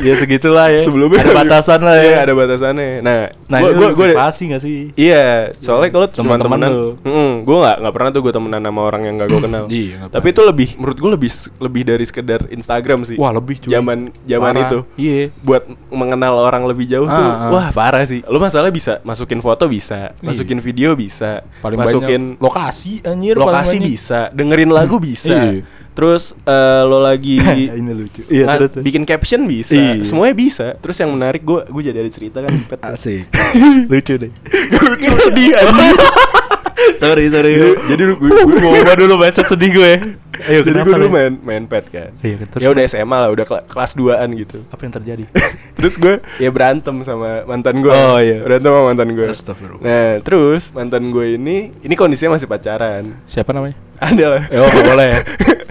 Ya 0.06 0.14
segitulah 0.16 0.70
ya. 0.70 0.80
Sebelumnya 0.86 1.26
ada 1.26 1.34
batasan 1.42 1.82
lah 1.82 1.96
ya. 1.98 2.04
Iya, 2.06 2.18
ada 2.30 2.34
batasannya. 2.38 2.90
Nah, 3.02 3.20
Nah, 3.50 3.60
gua 3.66 3.98
gua 3.98 4.06
privasi 4.14 4.54
nggak 4.54 4.62
sih? 4.62 4.94
Iya, 4.94 5.50
soalnya 5.58 5.90
kalau 5.90 6.06
cuma 6.14 6.38
Teman-teman 6.38 6.70
mm, 7.02 7.32
gue 7.42 7.58
nggak 7.58 7.78
nggak 7.82 7.94
pernah 7.98 8.10
tuh 8.14 8.22
gue 8.22 8.34
temenan 8.38 8.62
sama 8.62 8.82
orang 8.86 9.02
yang 9.10 9.16
gak 9.18 9.30
gue 9.34 9.42
kenal. 9.42 9.64
Iya, 9.80 9.96
nggak 10.06 10.14
Tapi 10.14 10.28
itu 10.30 10.42
lebih, 10.46 10.70
menurut 10.78 10.98
gue 11.02 11.12
lebih 11.18 11.32
lebih 11.58 11.82
dari 11.82 12.06
sekedar 12.06 12.40
Instagram 12.54 13.00
sih. 13.10 13.18
Wah 13.18 13.34
lebih 13.34 13.66
cuy. 13.66 13.74
Zaman 13.74 14.14
zaman 14.30 14.54
Parah. 14.54 14.64
itu. 14.70 14.80
Iya. 15.02 15.34
Buat 15.42 15.64
mengenal 15.90 16.34
orang 16.38 16.70
lebih 16.70 16.86
jauh 16.86 17.10
tuh, 17.10 17.26
Ah, 17.26 17.48
ah. 17.48 17.50
wah 17.50 17.68
parah 17.74 18.06
sih. 18.06 18.22
Lu 18.30 18.38
masalah 18.38 18.70
bisa 18.70 19.02
masukin 19.02 19.42
foto 19.42 19.66
bisa, 19.66 20.14
masukin 20.22 20.62
video 20.62 20.94
bisa, 20.94 21.42
Paling 21.66 21.80
masukin 21.82 22.22
lokasi 22.38 23.02
anjir 23.02 23.34
lokasi 23.34 23.82
bisa, 23.82 24.30
dengerin 24.30 24.70
lagu 24.70 24.99
bisa. 25.00 25.34
Iya. 25.52 25.64
Terus 25.90 26.32
eh, 26.38 26.82
lo 26.86 27.00
lagi 27.00 27.40
Ini 27.76 27.92
lucu. 27.92 28.22
Iya 28.26 28.44
nga- 28.46 28.56
terus. 28.58 28.72
terus. 28.72 28.84
bikin 28.84 29.04
caption 29.04 29.42
bisa, 29.44 29.74
Iya. 29.74 30.04
semuanya 30.04 30.32
bisa. 30.34 30.68
Terus 30.76 30.96
yang 30.98 31.12
menarik 31.12 31.42
gue 31.42 31.60
gue 31.62 31.82
jadi 31.82 31.98
ada 31.98 32.08
cerita 32.10 32.38
kan 32.40 32.54
pet. 32.62 32.80
Asik. 32.82 33.28
lucu 33.92 34.14
deh. 34.18 34.32
lucu 34.72 35.10
sedih 35.22 35.52
sorry 37.02 37.28
sorry. 37.28 37.54
Jadi- 37.86 38.06
gue- 38.14 38.46
gue- 38.46 38.74
ubah 38.78 38.96
dulu 38.96 39.14
mindset 39.16 39.46
sedih 39.46 39.72
gue. 39.72 39.94
Ayo 40.40 40.62
Jadi 40.62 40.80
gue 40.80 40.94
dulu 40.94 41.08
main 41.10 41.34
main 41.38 41.64
pet 41.66 41.86
kan. 41.88 42.10
Iya, 42.20 42.46
terus 42.46 42.62
ya 42.62 42.70
udah 42.70 42.84
SMA 42.86 43.18
lah, 43.18 43.30
udah 43.30 43.44
kela- 43.44 43.66
kelas 43.66 43.92
2-an 43.94 44.30
gitu. 44.34 44.64
Apa 44.68 44.82
yang 44.82 44.94
terjadi? 44.94 45.24
terus 45.78 45.94
gue 45.96 46.22
ya 46.38 46.50
berantem 46.50 46.96
sama 47.02 47.44
mantan 47.44 47.80
gue. 47.80 47.90
Oh, 47.90 48.18
iya. 48.18 48.40
Berantem 48.40 48.70
sama 48.70 48.84
mantan 48.86 49.10
gue. 49.12 49.28
Astagfirullah. 49.28 49.82
Nah, 49.82 50.12
terus 50.22 50.72
mantan 50.72 51.10
gue 51.10 51.36
ini 51.36 51.58
ini 51.80 51.94
kondisinya 51.94 52.38
masih 52.38 52.46
pacaran. 52.46 53.20
Siapa 53.26 53.52
namanya? 53.52 53.76
Ada 54.00 54.26
lah. 54.30 54.42
Eh, 54.48 54.60
Oh 54.60 54.72
boleh. 54.72 55.12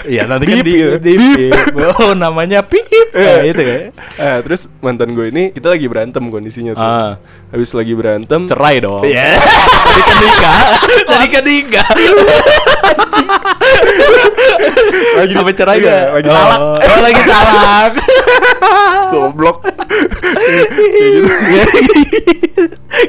Iya 0.05 0.25
nanti 0.25 0.45
kan 0.47 0.57
di, 0.61 0.73
gitu. 0.73 0.97
di, 1.01 1.13
di- 1.17 1.53
Oh 1.97 2.13
namanya 2.13 2.61
Pip. 2.61 2.85
Nah, 3.11 3.41
itu 3.43 3.61
ya. 3.61 3.79
Ah, 4.17 4.39
terus 4.41 4.69
mantan 4.79 5.13
gue 5.13 5.29
ini 5.29 5.49
kita 5.49 5.69
lagi 5.69 5.85
berantem 5.85 6.23
kondisinya 6.29 6.73
tuh. 6.73 6.85
Ah. 6.85 7.13
Habis 7.49 7.73
lagi 7.73 7.93
berantem. 7.93 8.45
Cerai 8.45 8.79
dong. 8.79 9.01
Iya. 9.01 9.33
Jadi 9.89 10.03
kan 10.05 10.17
nikah. 10.21 10.59
Jadi 11.11 11.27
kan 11.27 11.43
nikah. 11.43 11.89
Lagi- 15.19 15.35
Sampai 15.35 15.55
cerai 15.55 15.79
iya, 15.79 15.87
gak? 15.87 16.05
lagi 16.19 16.29
oh. 16.29 16.35
talak. 16.35 16.61
Oh 16.89 17.01
lagi 17.01 17.23
talak. 17.25 17.93
Goblok. 19.13 19.59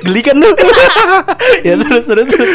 Geli 0.05 0.21
kan 0.21 0.35
lu? 0.38 0.49
ya 1.65 1.73
terus 1.75 2.05
terus 2.05 2.27
terus. 2.29 2.51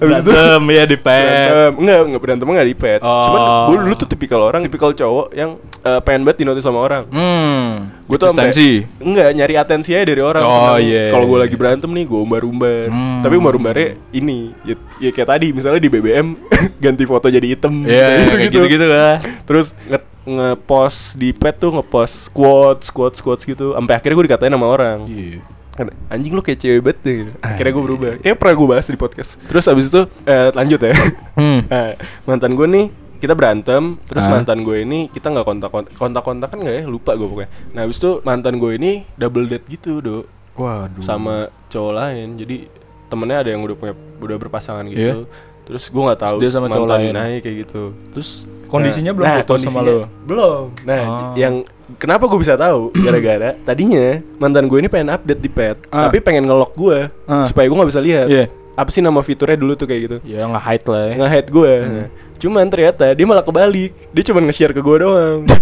Berantem 0.00 0.62
ya 0.70 0.84
di 0.84 0.98
pet. 0.98 1.72
Enggak, 1.76 1.98
enggak 2.10 2.20
berantem 2.20 2.46
enggak 2.48 2.68
di 2.68 2.76
pet. 2.76 3.00
Oh. 3.00 3.24
Cuman 3.24 3.40
gue 3.70 3.76
dulu 3.86 3.94
tuh 3.96 4.08
tipikal 4.08 4.40
orang, 4.42 4.60
tipikal 4.66 4.90
cowok 4.92 5.32
yang 5.32 5.56
eh, 5.84 6.00
pengen 6.02 6.26
banget 6.26 6.44
dinotis 6.44 6.64
sama 6.64 6.82
orang. 6.82 7.04
Hmm. 7.08 7.94
Gue 8.04 8.20
tuh 8.20 8.28
Eksistensi. 8.32 8.84
enggak 9.00 9.28
nyari 9.32 9.54
atensi 9.56 9.90
aja 9.96 10.04
dari 10.04 10.20
orang. 10.20 10.44
Oh, 10.44 10.52
Senang. 10.52 10.84
iya. 10.84 11.08
Kalau 11.08 11.24
gue 11.24 11.38
lagi 11.40 11.56
berantem 11.56 11.88
nih, 11.88 12.04
gue 12.04 12.20
umbar-umbar. 12.20 12.88
Hmm. 12.90 13.22
Tapi 13.24 13.34
umbar-umbarnya 13.38 13.88
ini, 14.12 14.52
ya, 14.66 14.74
ya 15.00 15.10
kayak 15.14 15.28
tadi 15.30 15.46
misalnya 15.56 15.80
di 15.80 15.88
BBM 15.88 16.36
ganti 16.84 17.04
foto 17.08 17.32
jadi 17.32 17.46
hitam. 17.46 17.84
Iya, 17.86 18.23
kayak 18.30 18.48
gitu-gitu 18.48 18.86
lah. 18.86 19.16
Terus 19.44 19.72
nge 19.84 19.98
ngepost 20.24 21.16
di 21.16 21.30
pet 21.30 21.54
tuh 21.54 21.70
ngepost 21.70 22.32
quotes, 22.32 22.88
quotes, 22.88 23.20
quotes 23.20 23.44
gitu. 23.44 23.72
Sampai 23.72 23.94
akhirnya 23.94 24.16
gue 24.16 24.26
dikatain 24.26 24.50
sama 24.50 24.66
orang. 24.66 24.98
Iya. 25.04 25.40
Kan, 25.74 25.90
Anjing 26.06 26.32
lu 26.32 26.40
kayak 26.40 26.58
cewek 26.58 26.80
banget 26.80 26.98
deh. 27.02 27.18
Akhirnya 27.40 27.72
gue 27.72 27.84
berubah. 27.84 28.10
Kayak 28.18 28.36
pernah 28.38 28.54
gue 28.54 28.68
bahas 28.68 28.86
di 28.86 28.94
podcast. 28.94 29.36
Terus 29.44 29.66
abis 29.66 29.90
itu 29.90 30.00
eh, 30.24 30.48
lanjut 30.50 30.80
ya. 30.80 30.94
Hmm. 31.34 31.60
Nah, 31.72 31.92
mantan 32.24 32.54
gue 32.54 32.66
nih 32.66 32.86
kita 33.18 33.34
berantem. 33.34 33.82
Terus 34.06 34.24
Ah. 34.24 34.30
mantan 34.32 34.62
gue 34.62 34.76
ini 34.80 35.10
kita 35.10 35.28
nggak 35.28 35.44
kontak 35.44 35.70
kontak 35.92 36.22
kontak 36.22 36.48
kan 36.48 36.58
nggak 36.58 36.76
ya? 36.78 36.84
Lupa 36.86 37.12
gue 37.14 37.26
pokoknya. 37.26 37.50
Nah 37.72 37.80
abis 37.84 37.98
itu 37.98 38.22
mantan 38.22 38.56
gue 38.56 38.70
ini 38.72 38.92
double 39.14 39.44
date 39.44 39.66
gitu 39.66 39.98
dok 39.98 40.24
Waduh. 40.54 41.02
sama 41.02 41.34
cowok 41.68 41.92
lain. 41.92 42.28
Jadi 42.38 42.56
temennya 43.04 43.42
ada 43.42 43.50
yang 43.50 43.60
udah 43.60 43.76
punya 43.76 43.92
udah 44.22 44.36
berpasangan 44.38 44.86
gitu. 44.86 45.26
Iya. 45.26 45.52
Terus 45.64 45.84
gue 45.88 46.02
nggak 46.02 46.20
tahu 46.20 46.36
Dia 46.38 46.50
sama 46.50 46.66
cowok 46.68 46.88
lain. 46.90 47.12
naik 47.12 47.40
kayak 47.40 47.56
gitu. 47.64 47.82
Terus 48.12 48.28
kondisinya 48.66 49.10
Nah, 49.10 49.16
belum 49.16 49.26
nah, 49.26 49.36
putus 49.40 49.60
sama 49.60 49.80
kondisinya 49.80 49.82
lu. 49.86 50.24
Belum. 50.24 50.62
Nah, 50.82 51.02
Ah. 51.02 51.32
yang 51.34 51.54
kenapa 51.96 52.24
gue 52.26 52.38
bisa 52.38 52.54
tahu 52.54 52.80
gara-gara 53.04 53.50
tadinya 53.60 54.06
mantan 54.36 54.66
gue 54.66 54.78
ini 54.78 54.88
pengen 54.88 55.08
update 55.10 55.40
di 55.40 55.48
pet, 55.48 55.76
Ah. 55.88 56.06
tapi 56.06 56.20
pengen 56.20 56.44
ngelok 56.44 56.72
gue 56.74 56.98
Ah. 57.24 57.44
supaya 57.44 57.64
gue 57.64 57.76
nggak 57.76 57.90
bisa 57.90 58.02
lihat. 58.02 58.26
Iya. 58.28 58.46
Apa 58.74 58.90
sih 58.90 58.98
nama 58.98 59.22
fiturnya 59.22 59.54
dulu 59.54 59.72
tuh 59.72 59.86
kayak 59.86 60.00
gitu? 60.02 60.16
Ya 60.26 60.42
nge-hide 60.44 60.86
lah 60.86 61.02
ya. 61.06 61.12
Nge-hide 61.16 61.48
gue. 61.48 61.72
Nah, 61.80 62.06
Cuman 62.38 62.66
ternyata 62.68 63.12
dia 63.12 63.24
malah 63.24 63.44
kebalik. 63.44 63.92
Dia 64.10 64.22
cuma 64.26 64.40
nge-share 64.44 64.74
ke 64.74 64.80
gue 64.80 64.96
doang. 65.00 65.46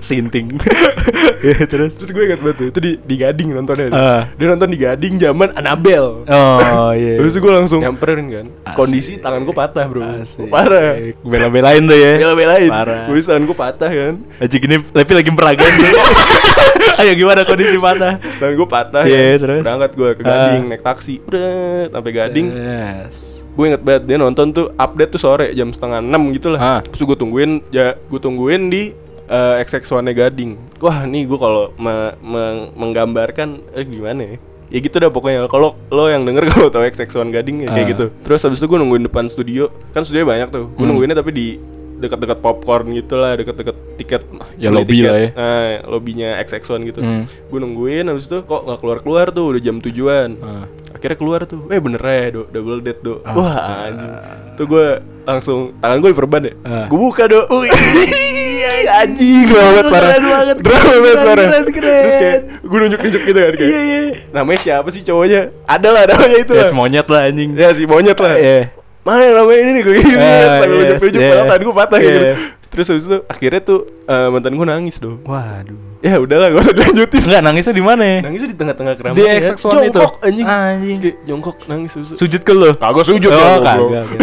Sinting. 0.00 0.56
ya, 1.46 1.58
terus. 1.68 1.94
Terus 2.00 2.10
gue 2.10 2.22
ingat 2.24 2.40
banget 2.40 2.56
tuh, 2.56 2.66
itu 2.72 2.78
di, 2.80 2.92
di 3.04 3.14
Gading 3.20 3.52
nontonnya. 3.52 3.86
Ah. 3.92 4.22
Dia 4.32 4.46
nonton 4.48 4.72
di 4.72 4.78
Gading 4.80 5.20
zaman 5.20 5.52
Annabelle. 5.52 6.24
Oh 6.24 6.90
iya. 6.96 7.20
Terus 7.20 7.36
gue 7.36 7.52
langsung 7.52 7.84
nyamperin 7.84 8.26
kan. 8.32 8.46
Asik. 8.64 8.76
Kondisi 8.76 9.12
tangan 9.20 9.44
gue 9.44 9.54
patah, 9.54 9.84
Bro. 9.86 10.02
Asik. 10.24 10.48
Parah. 10.48 10.96
Bela-belain 11.20 11.82
tuh 11.84 11.98
ya. 11.98 12.12
Bela-belain. 12.16 12.70
Parah. 12.70 13.04
Kondisi 13.04 13.26
tangan 13.28 13.44
gue 13.44 13.56
patah 13.56 13.90
kan. 13.90 14.14
Aji 14.40 14.56
gini 14.56 14.76
Lepi 14.90 15.12
lagi 15.12 15.30
peragaan. 15.30 15.72
Ayo 17.00 17.16
gimana 17.16 17.48
kondisi 17.48 17.76
mana? 17.80 18.20
Tangan 18.20 18.54
gue 18.56 18.68
patah 18.68 19.04
Iya, 19.08 19.36
ya. 19.36 19.40
terus? 19.40 19.62
Berangkat 19.64 19.92
gue 19.96 20.10
ke. 20.16 20.22
Gading 20.24 20.64
naik 20.68 20.82
taksi. 20.84 21.14
Udah 21.24 21.48
sampai 21.92 22.12
Gading. 22.12 22.46
Yes. 22.52 23.40
Gue 23.60 23.68
inget 23.68 23.84
banget 23.84 24.02
dia 24.06 24.16
nonton 24.16 24.46
tuh 24.50 24.72
update 24.74 25.12
tuh 25.12 25.20
sore 25.20 25.52
jam 25.52 25.68
setengah 25.68 26.00
enam 26.00 26.32
gitu 26.32 26.48
lah. 26.48 26.60
Ah. 26.60 26.80
Terus 26.80 27.04
gue 27.04 27.12
tungguin, 27.14 27.60
ya 27.68 27.92
gue 27.92 28.16
tungguin 28.18 28.72
di 28.72 28.96
eh, 29.28 29.54
XX1 29.60 30.00
nya 30.00 30.12
Gading. 30.16 30.80
Wah 30.80 31.04
nih 31.04 31.28
gue 31.28 31.36
kalau 31.36 31.76
me- 31.76 32.16
me- 32.18 32.72
menggambarkan 32.74 33.60
eh, 33.70 33.84
gimana 33.84 34.20
ya? 34.24 34.36
Ya 34.70 34.78
gitu 34.80 34.96
dah 34.96 35.06
pokoknya. 35.06 35.44
Kalau 35.44 35.76
lo 35.86 36.08
yang 36.08 36.24
denger 36.24 36.48
kalau 36.52 36.72
tau 36.72 36.80
XX1 36.80 37.04
Gading 37.30 37.56
ya 37.60 37.68
kayak 37.68 37.84
Ah. 37.84 37.90
gitu. 37.90 38.04
Terus 38.24 38.40
habis 38.40 38.56
itu 38.56 38.66
gue 38.66 38.78
nungguin 38.78 39.04
depan 39.04 39.28
studio. 39.28 39.68
Kan 39.92 40.02
studio 40.02 40.24
banyak 40.24 40.48
tuh. 40.48 40.64
Gue 40.66 40.80
Hmm. 40.80 40.88
nungguinnya 40.88 41.14
tapi 41.14 41.30
di 41.30 41.46
dekat-dekat 42.00 42.38
popcorn 42.38 42.90
gitu 42.90 43.14
lah, 43.14 43.36
dekat-dekat 43.36 43.76
tiket 43.94 44.22
Ya, 44.56 44.72
lobby 44.72 44.98
tiket. 44.98 45.06
lah 45.06 45.18
ya. 45.18 45.28
Nah, 45.30 45.62
lobbynya 45.86 46.28
XX1 46.40 46.80
gitu. 46.86 47.00
Hmm. 47.00 47.24
Gue 47.46 47.58
nungguin 47.58 48.04
habis 48.04 48.24
itu 48.24 48.40
kok 48.40 48.64
nggak 48.64 48.78
keluar-keluar 48.78 49.26
tuh 49.28 49.52
udah 49.52 49.60
jam 49.60 49.76
tujuan. 49.78 50.28
Ah. 50.40 50.64
Akhirnya 50.90 51.16
keluar 51.16 51.40
tuh, 51.44 51.64
eh 51.68 51.78
bener 51.78 52.00
ya 52.00 52.28
do, 52.30 52.42
double 52.46 52.80
date 52.80 53.00
do 53.00 53.24
Wah 53.24 53.56
anjing 53.86 54.12
Tuh 54.52 54.66
gue 54.66 54.86
langsung, 55.22 55.72
tangan 55.78 55.96
gue 55.96 56.10
diperban 56.10 56.42
ya 56.42 56.52
Ah. 56.60 56.86
Gue 56.86 56.98
buka 56.98 57.24
do 57.24 57.40
anjing 58.92 59.46
banget 59.46 59.84
parah 59.86 60.10
banget, 60.18 60.56
banget 60.60 61.16
parah. 61.16 61.46
Terus 61.62 62.16
kayak 62.16 62.38
gue 62.60 62.78
nunjuk-nunjuk 62.80 63.22
gitu 63.22 63.38
kan 63.38 63.52
kayak 63.54 63.70
Iya, 63.70 63.80
iya. 63.80 64.00
Namanya 64.30 64.58
siapa 64.60 64.88
sih 64.90 65.00
cowoknya? 65.00 65.40
Ada 65.64 65.88
lah 65.88 66.02
namanya 66.06 66.38
itu 66.38 66.52
Ya 66.52 66.58
lah 66.58 66.68
semonyet 66.68 67.06
lah 67.06 67.20
anjing. 67.22 67.50
Ya 67.54 67.68
si 67.70 67.84
monyet 67.84 68.18
lah 68.18 68.34
Iya. 68.34 68.58
Mana 69.00 69.32
namanya 69.34 69.58
ini 69.58 69.70
nih 69.72 69.82
gue 69.82 69.94
gitu 69.96 70.12
Ah, 70.14 70.60
Sambil 70.60 70.68
yes, 70.68 70.78
nunjuk-nunjuk 70.92 71.18
yeah. 71.18 71.30
padahal 71.30 71.46
tangan 71.48 71.62
gue 71.62 71.74
patah 71.74 71.98
Yeah. 71.98 72.10
gitu 72.10 72.26
Terus 72.70 72.86
habis 72.86 73.04
itu 73.04 73.18
akhirnya 73.26 73.60
tuh 73.60 73.78
eh, 74.04 74.28
mantan 74.28 74.52
gue 74.52 74.62
nangis 74.64 74.96
do 74.96 75.18
Waduh. 75.20 75.90
Ya 76.00 76.16
udahlah 76.16 76.48
gak 76.48 76.62
usah 76.62 76.72
dilanjutin 76.72 77.22
Enggak 77.22 77.42
nangisnya 77.42 77.74
di 77.74 77.82
mana 77.82 78.02
ya? 78.02 78.18
Nangisnya 78.22 78.48
di 78.48 78.56
tengah-tengah 78.56 78.94
keramaian 78.94 79.20
Di 79.20 79.24
XX1 79.42 79.58
itu. 79.58 79.74
Jongkok 79.90 80.14
anjing 80.22 80.46
Anjing. 80.46 80.98
Kayak 80.98 81.16
jongkok 81.24 81.56
nangis 81.66 81.90
susu 81.90 82.12
Sujud 82.14 82.40
ke 82.40 82.52
lu. 82.52 82.70
Kagak 82.74 83.04
sujud 83.04 83.26
oh, 83.26 83.36
ya, 83.36 83.58
kagak. 83.58 83.76
kira. 84.06 84.22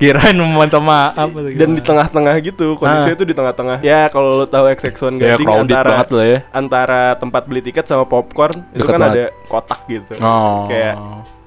Kirain 0.00 0.34
meminta 0.34 0.78
maaf 0.78 1.30
atau 1.30 1.46
Dan 1.46 1.68
di 1.72 1.82
tengah-tengah 1.82 2.34
gitu 2.40 2.66
Kondisinya 2.74 3.12
Ah. 3.12 3.18
tuh 3.18 3.26
di 3.28 3.34
tengah-tengah 3.34 3.76
Ya 3.82 4.08
kalau 4.08 4.40
lo 4.40 4.46
tahu 4.46 4.66
XX1 4.68 5.20
Ya, 5.20 5.36
Gading 5.36 5.46
crowded 5.46 5.70
antara, 5.70 5.90
banget 5.92 6.08
lah 6.10 6.24
ya. 6.24 6.38
Antara 6.50 7.00
tempat 7.14 7.42
beli 7.44 7.60
tiket 7.60 7.84
sama 7.84 8.02
popcorn 8.02 8.66
Itu 8.70 8.82
Deket 8.82 8.88
kan 8.88 9.00
banget. 9.00 9.14
ada 9.14 9.24
kotak 9.46 9.80
gitu 9.84 10.12
Oh. 10.18 10.64
Kayak 10.64 10.94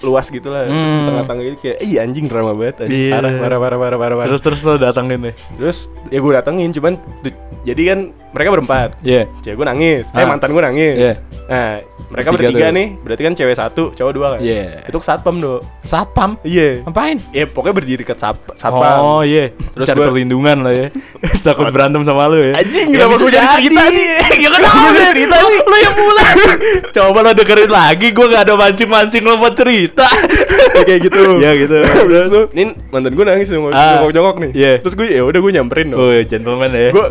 luas 0.05 0.29
gitu 0.29 0.47
lah 0.47 0.63
Terus 0.63 0.85
di 0.85 0.95
Hmm. 0.95 1.07
tengah-tengah 1.09 1.43
gitu 1.43 1.57
kayak 1.59 1.77
Ih 1.81 1.95
anjing 1.97 2.25
drama 2.25 2.51
banget 2.53 2.75
anjing. 2.81 3.01
Iya. 3.01 3.13
Parah 3.17 3.31
parah 3.33 3.59
parah 3.59 3.77
parah 3.77 3.97
parah, 3.97 4.15
parah. 4.15 4.29
Terus 4.29 4.41
terus 4.41 4.61
lo 4.61 4.77
datangin 4.77 5.19
deh. 5.19 5.35
Terus 5.57 5.77
ya 6.07 6.19
gue 6.19 6.31
datengin 6.31 6.69
Cuman 6.71 6.93
Jadi 7.65 7.81
kan 7.83 7.99
mereka 8.29 8.49
berempat 8.51 8.89
Iya. 9.01 9.25
Cewek 9.39 9.55
gue 9.55 9.67
nangis 9.67 10.05
Eh 10.09 10.17
Ah. 10.17 10.27
mantan 10.27 10.49
gue 10.49 10.61
nangis 10.61 10.95
Iya. 10.95 11.13
Nah 11.45 11.73
mereka 12.05 12.29
Bertiga 12.29 12.49
bertiga 12.51 12.67
tuh. 12.67 12.73
nih 12.73 12.87
Berarti 12.99 13.21
kan 13.23 13.33
cewek 13.33 13.55
satu 13.55 13.83
Cowok 13.91 14.11
dua 14.11 14.27
kan 14.31 14.39
Iya. 14.39 14.85
Itu 14.85 14.97
satpam 14.99 15.35
do 15.37 15.53
Satpam. 15.81 16.37
Iya 16.41 16.81
Ngapain? 16.83 17.17
Ya 17.29 17.45
pokoknya 17.45 17.75
berdiri 17.75 18.03
ke 18.03 18.13
sat 18.13 18.37
satpam 18.53 18.97
Oh 18.99 19.21
iya. 19.21 19.49
Terus 19.71 19.85
Cari 19.85 19.97
gua- 19.97 20.07
perlindungan 20.07 20.57
lah 20.61 20.73
ya. 20.73 20.87
Takut 21.45 21.65
berantem 21.67 22.01
sama 22.01 22.25
lu 22.27 22.37
ya. 22.39 22.53
Anjing, 22.55 22.87
Ya, 22.87 23.03
kenapa 23.03 23.13
gua 23.15 23.29
jadi 23.29 23.47
cerita 23.55 23.83
sih? 23.87 24.05
Ya 24.43 24.47
lu 24.47 24.57
jadi 24.59 25.05
cerita 25.11 25.37
sih? 25.41 25.59
Lu 25.59 25.75
yang 25.75 25.95
mulai. 25.95 26.29
Coba 26.95 27.19
lo 27.19 27.31
dengerin 27.31 27.71
lagi. 27.71 28.07
Gue 28.11 28.25
gak 28.27 28.43
ada 28.43 28.53
mancing-mancing 28.55 29.23
lo 29.23 29.35
buat 29.35 29.53
cerita. 29.53 30.05
Ya, 30.71 30.81
kayak 30.83 31.01
gitu 31.03 31.21
Ya, 31.37 31.51
gitu. 31.55 31.77
Terus 31.81 32.27
tuh 32.27 32.45
Ini 32.51 32.63
mantan 32.89 33.11
gue 33.11 33.23
nangis 33.23 33.47
Jongkok 33.47 33.71
Ah. 33.71 34.05
jongkok 34.07 34.37
nih 34.39 34.51
Iya. 34.51 34.71
Terus 34.79 34.93
gue 34.93 35.07
ya 35.07 35.21
udah 35.21 35.39
gue 35.39 35.51
nyamperin 35.51 35.87
dong 35.87 35.99
Oh, 35.99 36.11
gentleman 36.21 36.69
ya. 36.69 36.89
gue 36.91 37.03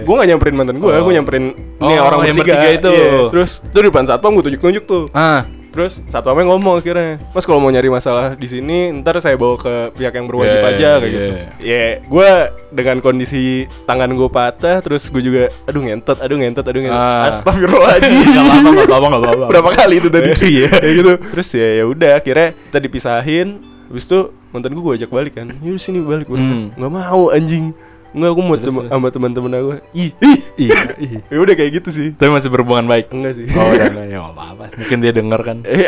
gue 0.00 0.02
ya. 0.02 0.06
gue 0.06 0.14
gak 0.16 0.28
nyamperin 0.28 0.54
mantan 0.54 0.76
gue 0.76 0.90
Oh. 0.90 1.02
gue 1.02 1.12
nyamperin 1.12 1.44
nih 1.78 1.96
Oh, 1.96 2.06
orang 2.06 2.18
yang 2.24 2.34
bertiga, 2.34 2.56
bertiga 2.56 2.68
itu. 2.72 2.90
Iya. 2.90 3.20
terus 3.28 3.50
tuh 3.62 3.78
di 3.78 3.86
depan 3.86 4.04
satpam 4.04 4.32
gue 4.32 4.44
tunjuk 4.46 4.60
tunjuk 4.60 4.84
tuh 4.84 5.04
Ah. 5.12 5.44
terus 5.70 6.02
satpamnya 6.04 6.44
ngomong 6.46 6.78
akhirnya 6.78 7.22
mas 7.28 7.42
kalau 7.42 7.56
mau 7.56 7.68
nyari 7.68 7.86
masalah 7.86 8.34
di 8.34 8.42
sini 8.44 8.90
ntar 8.96 9.14
saya 9.18 9.34
bawa 9.34 9.54
ke 9.54 9.74
pihak 9.94 10.12
yang 10.12 10.26
berwajib 10.26 10.50
Yeah, 10.56 10.66
aja 10.68 10.90
kayak 10.96 11.12
gitu 11.12 11.30
yeah. 11.30 11.46
ya 11.62 11.82
gue 12.02 12.30
dengan 12.72 12.96
kondisi 12.98 13.44
tangan 13.84 14.10
gue 14.10 14.26
patah 14.28 14.80
terus 14.80 15.06
gue 15.06 15.20
juga 15.20 15.46
aduh 15.64 15.78
ngentot 15.80 16.18
aduh 16.18 16.36
ngentot 16.36 16.64
aduh 16.64 16.80
ngentot 16.80 16.98
Ah. 16.98 17.30
astagfirullahaladzim 17.30 18.18
Gak 18.26 18.42
apa-apa, 18.42 18.58
gak 18.66 18.88
apa-apa, 18.90 19.06
gak 19.08 19.22
apa-apa. 19.22 19.46
berapa 19.48 19.70
kali 19.72 19.94
itu 19.96 20.08
tadi 20.08 20.28
Iya. 20.42 20.70
gitu 20.98 21.12
terus 21.28 21.48
ya 21.50 21.68
ya 21.72 21.84
udah 21.84 22.10
akhirnya 22.16 22.48
kita 22.66 22.78
dipisahin 22.80 23.48
habis 23.86 24.04
itu 24.04 24.20
mantan 24.48 24.70
gue 24.70 24.82
gue 24.82 24.94
ajak 24.96 25.08
balik 25.08 25.32
kan 25.34 25.54
yuk 25.56 25.76
sini 25.76 25.98
balik 26.00 26.26
gue 26.26 26.34
Hmm. 26.34 26.74
nggak 26.74 26.90
mau 26.90 27.30
anjing 27.30 27.70
nggak 28.10 28.26
aku 28.28 28.40
mau 28.40 28.54
Terus, 28.54 28.64
tem- 28.64 28.76
terus. 28.76 28.90
sama 28.90 29.08
teman-teman 29.08 29.50
aku 29.52 29.68
ih 29.92 30.10
ih 30.18 30.38
Iya, 30.60 30.76
iya. 30.98 31.18
ya 31.24 31.38
udah 31.38 31.54
kayak 31.54 31.72
gitu 31.74 31.88
sih 31.88 32.08
Tapi 32.12 32.28
masih 32.28 32.48
berhubungan 32.48 32.84
baik. 32.84 33.08
enggak 33.08 33.32
sih 33.34 33.46
Oh, 33.48 33.70
udah 33.70 33.86
enggak 33.88 34.06
ya 34.06 34.18
gak 34.18 34.34
apa-apa. 34.34 34.64
Mungkin 34.74 34.98
dia 34.98 35.12
denger 35.12 35.40
kan. 35.40 35.56
Eh, 35.64 35.86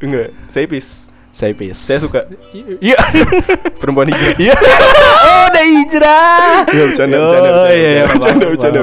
enggak 0.00 0.28
saya 0.46 0.66
pis 0.66 1.12
Saya 1.30 1.54
peace. 1.54 1.78
saya 1.80 1.98
suka 1.98 2.26
Iya. 2.80 2.98
perempuan 3.76 4.06
hijau 4.06 4.34
Iya. 4.42 4.54
Oh, 5.20 5.42
udah 5.46 5.64
hijrah. 5.64 6.66
Ya, 6.66 6.82
bercanda, 6.84 7.16
bercanda, 7.16 7.48
bercanda, 7.48 7.70
iya, 7.70 7.88
iya, 7.88 8.02
bercanda, 8.04 8.44
bercanda. 8.48 8.80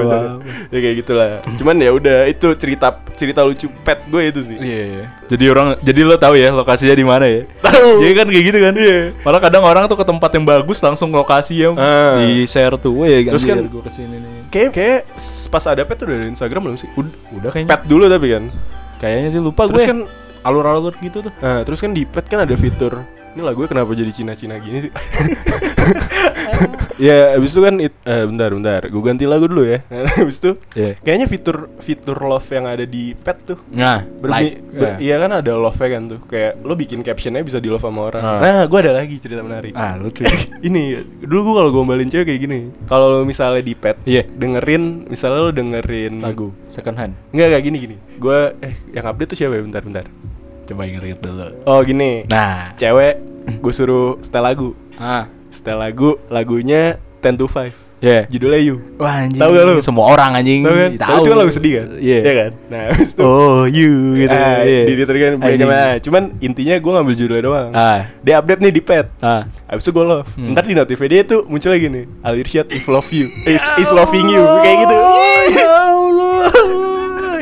Ya 0.68 0.78
kayak 0.78 0.96
gitulah. 0.98 1.30
Cuman 1.54 1.76
ya 1.76 1.90
udah 1.90 2.18
itu 2.24 2.48
cerita 2.54 2.88
cerita 3.12 3.40
lucu 3.42 3.68
pet 3.78 4.00
gue 4.06 4.22
itu 4.26 4.40
sih. 4.42 4.56
Iya, 4.56 4.82
iya. 4.86 5.04
Jadi 5.26 5.44
orang 5.46 5.76
jadi 5.78 6.00
lo 6.02 6.16
tahu 6.16 6.34
ya 6.34 6.48
lokasinya 6.50 6.92
di 6.92 7.04
mana 7.04 7.24
ya? 7.26 7.44
Tahu. 7.60 8.00
Jadi 8.00 8.12
kan 8.14 8.26
kayak 8.26 8.44
gitu 8.46 8.58
kan. 8.58 8.74
Iya. 8.74 8.98
Malah 9.20 9.40
kadang 9.40 9.62
orang 9.62 9.84
tuh 9.84 9.96
ke 9.96 10.06
tempat 10.06 10.30
yang 10.30 10.44
bagus 10.44 10.78
langsung 10.80 11.08
lokasi 11.10 11.54
yang 11.58 11.74
Ah. 11.74 12.16
di 12.18 12.44
share 12.44 12.74
tuh. 12.74 12.96
Weh, 12.98 13.24
Terus 13.24 13.44
kan- 13.44 13.60
gue 13.60 13.82
ke 13.82 13.90
sini 13.90 14.16
nih. 14.16 14.32
Kayak 14.48 14.70
kayak 14.72 14.98
pas 15.46 15.64
ada 15.64 15.82
pet 15.82 15.96
tuh 15.96 16.06
ada 16.06 16.24
Instagram 16.26 16.60
belum 16.64 16.76
sih? 16.76 16.88
Udah, 16.94 17.12
udah 17.34 17.50
kayaknya. 17.50 17.68
Pet 17.68 17.82
dulu 17.84 18.04
tapi 18.06 18.26
kan. 18.30 18.44
Kayaknya 18.98 19.28
sih 19.30 19.38
lupa 19.38 19.68
Terus 19.68 19.78
gue. 19.78 19.86
kan 19.86 19.98
alur-alur 20.48 20.94
gitu 20.98 21.20
tuh. 21.20 21.30
Nah, 21.36 21.60
terus 21.62 21.78
kan 21.78 21.90
di 21.90 22.02
pet 22.02 22.24
kan 22.24 22.40
ada 22.40 22.54
fitur 22.54 23.02
ini 23.28 23.40
lah 23.40 23.52
gue 23.52 23.64
kenapa 23.64 23.88
jadi 23.92 24.08
Cina-Cina 24.10 24.56
gini 24.56 24.78
sih? 24.80 24.90
ya, 26.98 27.34
abis 27.34 27.50
itu 27.52 27.60
kan 27.60 27.74
it, 27.78 27.92
eh, 28.02 28.24
bentar 28.24 28.50
bentar, 28.50 28.80
gue 28.82 29.00
ganti 29.00 29.24
lagu 29.24 29.46
dulu 29.46 29.62
ya. 29.62 29.78
abis 30.18 30.36
itu 30.38 30.50
Iya. 30.74 30.90
kayaknya 30.98 31.26
fitur 31.28 31.68
fitur 31.78 32.16
love 32.18 32.44
yang 32.48 32.64
ada 32.66 32.82
di 32.82 33.12
pet 33.14 33.36
tuh 33.44 33.58
Nah, 33.70 34.02
Bermi, 34.02 34.34
like. 34.34 34.54
ber- 34.72 34.86
Iya. 34.90 34.96
Iya 34.98 35.14
kan 35.18 35.30
ada 35.36 35.50
love 35.54 35.76
kan 35.76 36.02
tuh 36.08 36.18
Kayak 36.24 36.52
lo 36.60 36.72
bikin 36.74 37.00
captionnya 37.00 37.40
bisa 37.40 37.56
di 37.56 37.68
love 37.68 37.80
sama 37.80 38.00
orang 38.04 38.20
Ah. 38.20 38.38
Nah 38.40 38.60
gue 38.64 38.78
ada 38.80 38.92
lagi 38.92 39.16
cerita 39.16 39.40
menarik 39.40 39.72
Ah, 39.72 39.94
lucu. 39.94 40.20
Ini 40.64 40.80
dulu 41.20 41.38
gue 41.44 41.54
kalau 41.56 41.70
gombalin 41.72 42.06
cewek 42.06 42.24
kayak 42.26 42.40
gini 42.40 42.58
Kalau 42.84 43.12
lo 43.12 43.18
misalnya 43.22 43.60
di 43.60 43.72
pet 43.72 43.96
Iya. 44.02 44.24
Dengerin 44.26 45.06
Misalnya 45.06 45.38
lo 45.40 45.50
dengerin 45.52 46.20
Lagu 46.20 46.52
second 46.66 46.96
hand. 46.96 47.12
Enggak 47.30 47.46
kayak 47.52 47.64
gini 47.64 47.76
gini 47.80 47.96
Gue 48.16 48.52
Eh 48.58 48.72
yang 48.92 49.04
update 49.06 49.28
tuh 49.30 49.36
siapa 49.36 49.52
ya 49.52 49.62
bentar 49.62 49.80
bentar 49.80 50.04
Coba 50.68 50.84
inget 50.84 51.16
dulu. 51.16 51.48
Oh 51.64 51.80
gini 51.80 52.28
Nah, 52.28 52.76
Cewek 52.76 53.24
Gue 53.58 53.72
suruh 53.72 54.20
setel 54.20 54.44
lagu 54.44 54.76
ah, 54.94 55.24
Setel 55.48 55.74
lagu 55.74 56.20
Lagunya 56.28 57.00
10 57.18 57.34
to 57.34 57.48
5 57.48 57.72
ya. 57.98 58.28
Judulnya 58.28 58.60
You 58.60 58.76
Wah, 58.94 59.24
anjing. 59.24 59.40
Tahu 59.40 59.50
gak 59.50 59.64
lu? 59.64 59.76
Semua 59.80 60.04
orang 60.08 60.30
anjing. 60.34 60.62
Tahu 60.62 60.70
kan? 60.72 60.90
Tapi 60.94 61.12
itu 61.16 61.28
kan 61.28 61.38
lagu 61.38 61.50
sedih 61.50 61.72
kan? 61.74 61.88
Iya. 61.98 62.18
Iya 62.20 62.32
kan? 62.36 62.50
Nah 62.68 62.82
itu 62.92 63.18
Oh, 63.18 63.66
you 63.66 63.90
gitu. 64.14 64.30
ah, 64.30 64.62
Iya. 64.62 64.82
di 64.84 64.92
diteruskan 64.94 65.30
Anjing. 65.40 65.66
nah, 65.66 65.94
Cuman 65.98 66.22
intinya 66.38 66.74
gue 66.76 66.92
ngambil 66.92 67.14
judulnya 67.16 67.42
doang 67.42 67.68
Ah, 67.72 68.12
Dia 68.20 68.38
update 68.38 68.60
nih 68.60 68.70
di 68.70 68.82
pet 68.84 69.06
ah. 69.18 69.50
Abis 69.66 69.82
itu 69.82 69.90
gue 69.90 70.04
love 70.04 70.30
Hmm. 70.30 70.52
Ntar 70.52 70.62
di 70.62 70.74
notifnya 70.74 71.08
dia 71.08 71.22
tuh 71.24 71.42
muncul 71.44 71.72
lagi 71.72 71.88
nih 71.88 72.04
Alirsyad 72.22 72.66
is 72.68 72.84
love 72.86 73.08
you 73.08 73.26
Is, 73.48 73.64
is 73.78 73.90
loving 73.90 74.28
you 74.28 74.44
Kayak 74.60 74.76
gitu 74.84 74.96
Ya. 75.50 75.72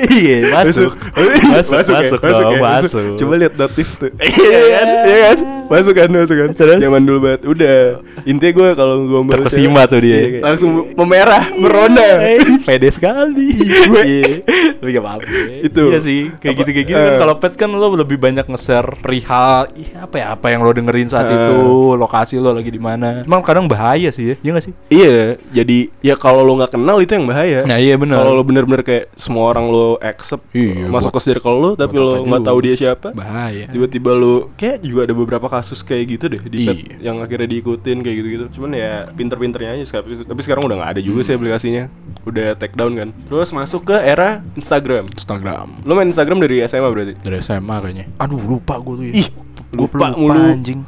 Iya, 0.08 0.36
masuk. 0.54 0.90
Masuk, 0.96 1.74
Masuk, 1.74 1.92
masuk, 1.92 2.20
ya? 2.22 2.38
dong, 2.38 2.52
ya? 2.52 2.60
masuk. 2.62 3.02
Coba 3.16 3.32
lihat 3.36 3.54
notif 3.54 3.88
tuh 3.96 4.10
Iya 4.22 4.60
kan 4.70 4.86
Iya 5.02 5.16
kan 5.24 5.38
Masuk 5.66 5.94
kan 5.94 6.08
Masuk 6.08 6.36
kan 6.36 6.50
Terus? 6.52 6.78
Zaman 6.78 7.02
dulu 7.02 7.18
banget 7.22 7.40
Udah 7.44 7.76
Intinya 8.22 8.52
gue 8.52 8.68
kalau 8.72 8.94
gombal 9.04 9.34
Terkesima 9.36 9.82
cewek, 9.82 9.88
tuh 9.88 9.98
dia. 10.00 10.10
iya, 10.12 10.26
kayak 10.28 10.42
Langsung 10.44 10.70
memerah 10.92 11.44
Merona 11.52 12.06
Eh, 12.22 12.38
Pede 12.62 12.88
sekali. 12.88 13.50
Gue 13.58 14.02
Iya. 14.02 14.32
Tapi 14.76 14.90
gak 14.90 15.02
apa-apa. 15.02 15.26
Itu. 15.60 15.82
Iya 15.88 15.98
sih, 15.98 16.20
kayak 16.36 16.52
Apa- 16.52 16.60
gitu-kayak 16.60 16.86
gitu 16.86 16.96
eh. 16.96 17.06
kan 17.06 17.14
kalau 17.18 17.34
pet 17.36 17.52
kan 17.54 17.70
lo 17.70 17.86
lebih 17.92 18.16
banyak 18.16 18.44
nge-share 18.44 18.90
perihal 18.96 19.66
iya 19.72 20.04
apa 20.04 20.16
ya 20.16 20.26
apa 20.32 20.46
yang 20.48 20.60
lo 20.60 20.70
dengerin 20.70 21.08
saat 21.08 21.26
Eh. 21.26 21.32
itu, 21.32 21.58
lokasi 21.94 22.36
lo 22.36 22.52
lagi 22.52 22.68
di 22.68 22.78
mana. 22.78 23.22
Emang 23.22 23.40
kadang 23.40 23.66
bahaya 23.66 24.10
sih 24.10 24.30
ya, 24.30 24.36
iya 24.36 24.50
gak 24.52 24.64
sih? 24.64 24.72
Iya, 24.88 25.16
jadi 25.50 25.78
ya 26.00 26.14
kalau 26.14 26.42
lo 26.42 26.54
nggak 26.56 26.72
kenal 26.72 26.98
itu 26.98 27.12
yang 27.12 27.26
bahaya. 27.26 27.64
Nah, 27.64 27.76
iya 27.76 27.94
benar. 27.94 28.20
Kalau 28.20 28.32
lo 28.32 28.42
bener-bener 28.42 28.82
kayak 28.82 29.04
semua 29.14 29.48
orang 29.48 29.66
lo 29.66 29.95
accept 29.98 30.42
Iya, 30.50 30.86
masuk 30.86 31.10
buat- 31.10 31.18
ke 31.18 31.28
circle 31.28 31.56
lo, 31.56 31.70
tapi 31.72 31.94
lo 31.94 32.12
apa 32.14 32.26
nggak 32.26 32.44
tahu 32.44 32.58
dia 32.60 32.74
siapa. 32.74 33.08
Bahaya. 33.10 33.66
Tiba-tiba 33.66 34.10
lo 34.10 34.50
kayak 34.54 34.80
juga 34.80 35.00
ada 35.02 35.12
beberapa 35.12 35.46
kasus 35.46 35.80
kayak 35.80 36.04
gitu 36.10 36.24
deh 36.26 36.42
di 36.42 36.58
Pet 36.62 36.76
Iya. 36.78 36.96
yang 37.02 37.16
akhirnya 37.18 37.48
diikutin 37.48 37.98
kayak 38.00 38.16
gitu-gitu. 38.16 38.44
Cuman 38.52 38.70
ya 38.72 39.08
pinter-pinternya 39.10 39.70
aja 39.72 39.84
sekarang. 39.86 40.06
Tapi 40.22 40.40
sekarang 40.40 40.62
udah 40.64 40.76
nggak 40.76 40.90
ada 40.92 41.00
juga 41.00 41.20
Hmm. 41.20 41.26
sih 41.26 41.34
aplikasinya. 41.34 41.84
Udah 42.22 42.48
take 42.54 42.74
down 42.74 42.92
kan. 42.92 43.08
Terus 43.26 43.50
masuk 43.50 43.82
ke 43.84 43.96
era 43.96 44.40
Instagram. 44.52 45.06
Instagram. 45.10 45.66
Lo 45.82 45.92
main 45.92 46.06
Instagram 46.06 46.38
dari 46.38 46.60
SMA 46.60 46.86
berarti? 46.86 47.14
Dari 47.16 47.38
SMA 47.38 47.76
kayaknya. 47.78 48.04
Aduh, 48.16 48.40
lupa 48.40 48.76
gue 48.76 48.94
tuh 48.94 49.06
ya. 49.06 49.14
Ih, 49.16 49.28
Gua 49.68 49.86
lupa 49.88 50.06
mulu. 50.12 50.40
anjing. 50.50 50.80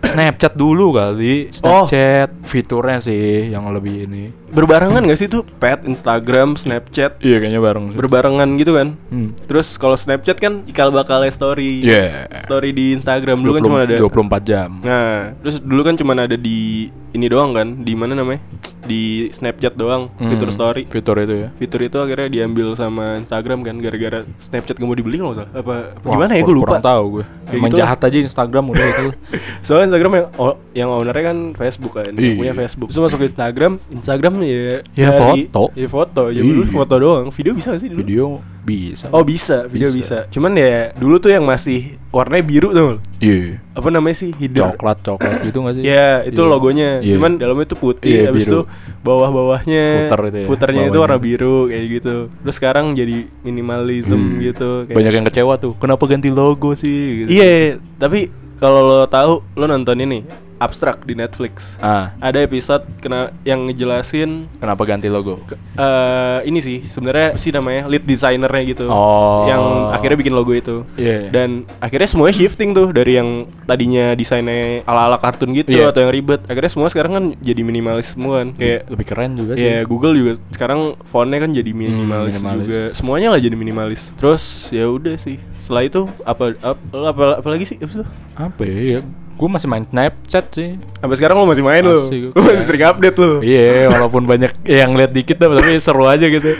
Snapchat 0.00 0.58
dulu 0.58 0.96
kali. 0.96 1.48
Snapchat 1.54 2.32
fiturnya 2.42 2.98
sih 2.98 3.52
yang 3.52 3.68
lebih 3.70 4.08
ini. 4.10 4.32
Berbarengan 4.50 5.06
gak 5.06 5.18
sih 5.18 5.30
tuh 5.30 5.46
Pet, 5.46 5.86
Instagram, 5.86 6.58
Snapchat? 6.58 7.22
Iya 7.22 7.38
kayaknya 7.38 7.62
bareng 7.62 7.94
sih. 7.94 7.96
Berbarengan 7.96 8.48
gitu 8.58 8.74
kan? 8.74 8.98
Hmm. 9.14 9.30
Terus 9.46 9.78
kalau 9.78 9.94
Snapchat 9.94 10.42
kan 10.42 10.66
ikal 10.66 10.90
bakalnya 10.90 11.30
story. 11.30 11.86
Iya. 11.86 12.26
Story 12.42 12.74
di 12.74 12.98
Instagram 12.98 13.46
dulu 13.46 13.58
kan 13.58 13.62
cuma 13.62 13.78
ada 13.86 13.94
24 13.94 14.42
jam. 14.42 14.82
Nah, 14.82 15.38
terus 15.38 15.62
dulu 15.62 15.86
kan 15.86 15.94
cuma 15.94 16.18
ada 16.18 16.34
di 16.34 16.90
ini 17.10 17.26
doang 17.26 17.54
kan? 17.54 17.82
Di 17.82 17.94
mana 17.94 18.18
namanya? 18.18 18.42
Di 18.82 19.30
Snapchat 19.30 19.78
doang, 19.78 20.10
Hmm, 20.18 20.34
fitur 20.34 20.50
story. 20.50 20.82
Fitur 20.90 21.16
itu 21.22 21.34
ya. 21.46 21.48
Fitur 21.54 21.80
itu 21.86 21.96
akhirnya 22.02 22.26
diambil 22.26 22.74
sama 22.74 23.18
Instagram 23.18 23.62
kan 23.62 23.78
gara-gara 23.78 24.26
Snapchat 24.38 24.78
gak 24.78 24.86
mau 24.86 24.98
dibeli 24.98 25.22
kalau 25.22 25.34
salah. 25.38 25.50
Apa 25.54 25.94
Wah, 26.02 26.14
gimana 26.18 26.32
ya 26.34 26.42
gue 26.42 26.54
lupa. 26.54 26.78
Kurang 26.78 26.86
tahu 26.86 27.04
gue. 27.18 27.24
Emang 27.50 27.70
gitu 27.70 27.82
lah. 27.82 27.94
aja 27.94 28.18
Instagram 28.18 28.64
udah 28.70 28.82
itu. 28.82 29.06
Soalnya 29.60 29.86
Instagram 29.88 30.12
yang 30.14 30.26
yang 30.72 30.88
ownernya 30.88 31.24
kan 31.26 31.38
Facebook 31.52 31.92
kan, 31.94 32.10
yang 32.10 32.16
Iya. 32.16 32.38
punya 32.38 32.52
Facebook. 32.56 32.88
Terus 32.88 33.02
masuk 33.02 33.18
ke 33.18 33.26
Instagram, 33.26 33.72
Instagram 33.90 34.34
ya 34.40 34.80
Ya, 34.94 35.08
dari- 35.10 35.46
foto. 35.46 35.62
Ya 35.72 35.88
foto. 35.88 36.22
Ya 36.28 36.40
dulu 36.40 36.62
Iya. 36.62 36.72
foto 36.72 36.94
doang. 36.96 37.26
Video 37.30 37.52
bisa 37.52 37.70
gak 37.70 37.80
sih 37.80 37.88
dulu? 37.88 38.00
Video 38.00 38.26
bisa. 38.60 39.06
Oh 39.10 39.20
bisa, 39.20 39.64
video 39.66 39.88
bisa. 39.88 40.24
Bisa. 40.24 40.30
Cuman 40.30 40.52
ya 40.54 40.92
dulu 40.94 41.16
tuh 41.16 41.30
yang 41.30 41.42
masih 41.42 41.96
warnanya 42.08 42.44
biru 42.44 42.68
tuh. 42.70 43.00
Iya. 43.18 43.58
Apa 43.72 43.88
namanya 43.88 44.16
sih? 44.16 44.30
Hider. 44.32 44.72
Coklat 44.72 44.98
coklat 45.00 45.36
gitu 45.42 45.58
gak 45.60 45.74
sih? 45.74 45.82
Ya, 45.82 46.22
itu 46.22 46.38
Iya. 46.38 46.48
logonya. 46.48 46.90
Iya. 47.00 47.14
Cuman 47.16 47.32
dalamnya 47.36 47.64
itu 47.64 47.76
putih, 47.76 48.12
Iya, 48.16 48.28
habis 48.28 48.44
itu 48.44 48.60
bawah-bawahnya 49.00 49.84
Footer 50.06 50.20
itu 50.22 50.36
ya, 50.36 50.46
footernya 50.46 50.82
itu 50.82 50.92
bawahnya. 50.92 51.00
warna 51.02 51.18
biru 51.18 51.56
kayak 51.66 51.86
gitu. 51.90 52.14
Terus 52.30 52.54
sekarang 52.54 52.86
jadi 52.92 53.16
minimalism 53.42 54.16
Hmm. 54.16 54.38
gitu 54.40 54.70
kayak 54.86 54.96
Banyak 54.96 55.12
yang 55.14 55.26
kecewa 55.26 55.54
tuh. 55.56 55.72
Kenapa 55.76 56.04
ganti 56.06 56.28
logo 56.30 56.70
sih? 56.72 57.24
Gitu. 57.24 57.28
Iya, 57.32 57.52
tapi 57.96 58.30
kalau 58.60 58.84
lo 58.84 59.08
tahu 59.08 59.40
lo 59.56 59.64
nonton 59.64 60.04
ini 60.04 60.20
abstrak 60.60 61.02
di 61.02 61.16
Netflix. 61.16 61.80
Ah, 61.80 62.12
Ada 62.20 62.44
episode 62.44 62.84
kena 63.00 63.32
yang 63.42 63.64
ngejelasin 63.64 64.44
kenapa 64.60 64.84
ganti 64.84 65.08
logo? 65.08 65.40
eh 65.74 66.38
ini 66.44 66.60
sih 66.60 66.84
sebenarnya 66.84 67.34
sih 67.34 67.48
namanya 67.48 67.88
lead 67.88 68.04
designernya 68.04 68.62
gitu. 68.68 68.84
Oh. 68.86 69.48
Yang 69.48 69.62
akhirnya 69.90 70.16
bikin 70.20 70.34
logo 70.36 70.52
itu. 70.52 70.84
Iya. 70.94 71.32
Dan 71.32 71.64
akhirnya 71.80 72.06
semuanya 72.06 72.36
shifting 72.36 72.70
tuh 72.70 72.92
dari 72.92 73.16
yang 73.16 73.48
tadinya 73.64 74.12
desainnya 74.12 74.84
ala-ala 74.84 75.16
kartun 75.16 75.50
gitu 75.52 75.72
Iya. 75.72 75.90
atau 75.90 76.04
yang 76.04 76.12
ribet. 76.12 76.44
Akhirnya 76.44 76.68
semua 76.68 76.88
sekarang 76.88 77.12
kan 77.12 77.24
jadi 77.40 77.60
minimalis 77.64 78.12
semua 78.12 78.44
kan. 78.44 78.52
Kayak 78.52 78.80
lebih 78.86 79.06
keren 79.06 79.32
juga 79.34 79.52
sih. 79.56 79.64
Ya 79.64 79.80
Google 79.82 80.12
juga 80.12 80.32
sekarang 80.52 80.80
fontnya 81.08 81.40
kan 81.40 81.50
jadi 81.50 81.72
minimalis, 81.72 82.36
Hmm, 82.36 82.44
minimalis. 82.44 82.66
juga. 82.68 82.80
Semuanya 82.92 83.28
lah 83.32 83.40
jadi 83.40 83.56
minimalis. 83.56 84.12
Terus 84.14 84.68
ya 84.68 84.84
udah 84.84 85.16
sih. 85.16 85.40
Setelah 85.56 85.88
itu 85.88 86.04
apa 86.22 86.52
apa, 86.60 86.76
apa, 87.08 87.22
apa 87.40 87.48
lagi 87.48 87.64
sih? 87.64 87.80
Apa 87.80 87.90
sih? 87.90 88.06
Apa 88.36 88.62
ya? 88.62 89.00
Gue 89.40 89.48
masih 89.48 89.66
main 89.66 89.82
Snapchat 89.82 90.44
sih. 90.52 90.76
Sampai 91.00 91.16
sekarang 91.16 91.40
lo 91.40 91.48
masih 91.48 91.64
main 91.64 91.80
lo. 91.80 91.96
Masih, 91.96 92.28
Lo 92.28 92.40
masih 92.44 92.60
sering 92.60 92.84
update 92.84 93.16
lo. 93.16 93.40
Iya, 93.40 93.88
walaupun 93.88 94.28
banyak 94.28 94.52
yang 94.62 94.92
lihat 94.92 95.10
dikit 95.10 95.40
tapi 95.40 95.56
seru 95.80 96.04
aja 96.04 96.28
gitu. 96.28 96.52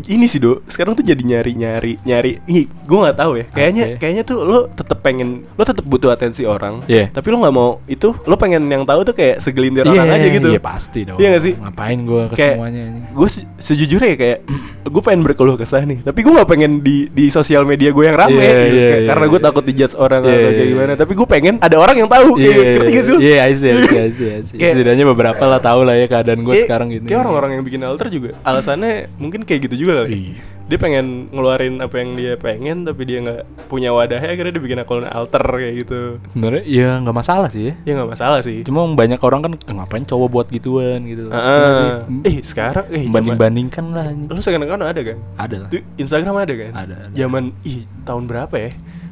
Ini 0.00 0.24
sih 0.26 0.40
do, 0.40 0.64
sekarang 0.64 0.96
tuh 0.96 1.04
jadi 1.04 1.20
nyari 1.20 1.52
nyari 1.54 1.92
nyari. 2.02 2.32
Ih, 2.46 2.64
gue 2.66 2.98
nggak 2.98 3.14
tahu 3.14 3.32
ya. 3.36 3.44
Kayaknya 3.46 3.84
Apa? 3.86 3.96
kayaknya 4.00 4.22
tuh 4.24 4.38
lo 4.40 4.66
tetep 4.66 4.98
pengen, 4.98 5.28
lo 5.54 5.62
tetep 5.62 5.84
butuh 5.84 6.08
atensi 6.08 6.42
orang. 6.42 6.82
Iya. 6.88 7.12
Tapi 7.12 7.26
lo 7.28 7.36
nggak 7.38 7.54
mau 7.54 7.78
itu, 7.84 8.16
lo 8.16 8.34
pengen 8.34 8.64
yang 8.66 8.82
tahu 8.82 9.04
tuh 9.04 9.12
kayak 9.12 9.38
segelintir 9.38 9.84
orang 9.84 10.08
aja 10.10 10.26
gitu. 10.26 10.48
Iya 10.48 10.58
pasti 10.58 11.04
dong. 11.04 11.14
Iya 11.14 11.30
nggak 11.30 11.44
sih? 11.44 11.54
Ngapain 11.54 11.98
gue 12.00 12.22
ke 12.26 12.34
Kayak 12.34 12.56
semuanya 12.56 12.82
ini? 12.82 13.00
gue 13.12 13.28
se- 13.28 13.48
sejujurnya 13.54 14.08
ya 14.08 14.18
kayak 14.18 14.38
gue 14.82 15.02
pengen 15.04 15.20
berkeluh 15.20 15.54
kesah 15.54 15.84
nih, 15.84 16.00
tapi 16.00 16.24
gue 16.24 16.32
nggak 16.32 16.48
pengen 16.48 16.72
di 16.80 17.04
di 17.06 17.28
sosial 17.28 17.62
media 17.62 17.92
gue 17.92 18.02
yang 18.02 18.16
rame 18.16 18.34
Iya, 18.34 18.40
gitu. 18.40 18.56
iya, 18.72 18.88
Kayak 18.88 18.96
iya, 18.96 19.08
karena 19.12 19.24
gue 19.28 19.38
iya. 19.38 19.46
takut 19.46 19.64
dijudge 19.68 19.94
orang 19.94 20.20
Iya, 20.20 20.26
atau 20.26 20.40
iya, 20.40 20.48
kayak 20.48 20.56
iya. 20.58 20.72
gimana. 20.72 20.92
Tapi 20.96 21.12
gue 21.12 21.26
pengen 21.28 21.54
ada 21.60 21.76
orang 21.76 21.96
yang 22.00 22.10
tahu. 22.10 22.28
Iya, 22.34 22.50
Kayak, 22.50 22.72
ngerti 22.72 22.90
gak 22.90 23.04
sih? 23.04 23.14
Iya, 23.20 23.36
I 23.40 23.52
see, 23.52 23.68
I 23.68 23.80
see, 23.80 23.98
I 23.98 24.10
see, 24.10 24.28
I 24.28 24.40
see. 24.42 24.56
Kayak- 24.56 24.74
Setidaknya 24.74 25.04
beberapa 25.06 25.44
lah 25.44 25.60
tahu 25.60 25.80
lah 25.82 25.94
ya 25.94 26.06
keadaan 26.06 26.40
gue 26.40 26.54
sekarang 26.58 26.88
gini. 26.88 27.04
Kayak 27.04 27.20
orang-orang 27.24 27.50
yang 27.54 27.62
bikin 27.62 27.80
alter 27.82 28.08
juga 28.08 28.30
alasannya 28.42 29.12
mungkin 29.16 29.44
kayak 29.44 29.68
gitu 29.68 29.86
juga 29.86 30.02
kali. 30.02 30.10
Iya. 30.10 30.40
Dia 30.70 30.78
pengen 30.78 31.26
ngeluarin 31.30 31.82
apa 31.82 31.98
yang 31.98 32.14
dia 32.14 32.38
pengen 32.38 32.86
tapi 32.86 33.02
dia 33.02 33.18
nggak 33.18 33.42
punya 33.66 33.90
wadahnya 33.90 34.30
akhirnya 34.30 34.54
dia 34.54 34.62
bikin 34.62 34.78
akun 34.78 35.02
alter 35.02 35.42
kayak 35.42 35.74
gitu. 35.82 36.00
Sebenarnya 36.30 36.62
ya 36.62 36.88
nggak 37.02 37.16
masalah 37.16 37.48
sih 37.50 37.62
ya. 37.66 37.74
Ya 37.82 37.92
nggak 37.98 38.10
masalah 38.14 38.38
sih. 38.38 38.62
Cuma 38.62 38.86
banyak 38.86 39.18
orang 39.18 39.40
kan 39.42 39.52
eh, 39.58 39.74
ngapain 39.74 40.06
cowok 40.06 40.28
buat 40.30 40.46
gituan 40.46 41.02
gitu. 41.04 41.26
Iya 41.26 41.70
sih? 41.74 41.90
eh 42.22 42.36
sekarang 42.40 42.86
eh 42.86 43.02
banding 43.10 43.34
bandingkan 43.34 43.84
lah. 43.90 44.14
Lu 44.14 44.38
sekarang 44.38 44.62
kan 44.64 44.78
ada 44.78 45.00
kan? 45.02 45.18
Ada 45.34 45.56
lah. 45.58 45.70
Instagram 45.98 46.34
ada 46.38 46.54
kan? 46.54 46.70
Ada, 46.70 46.94
ada. 47.02 47.14
Zaman 47.18 47.50
ih 47.62 47.82
tahun 48.06 48.30
berapa 48.30 48.54
ya? 48.54 48.70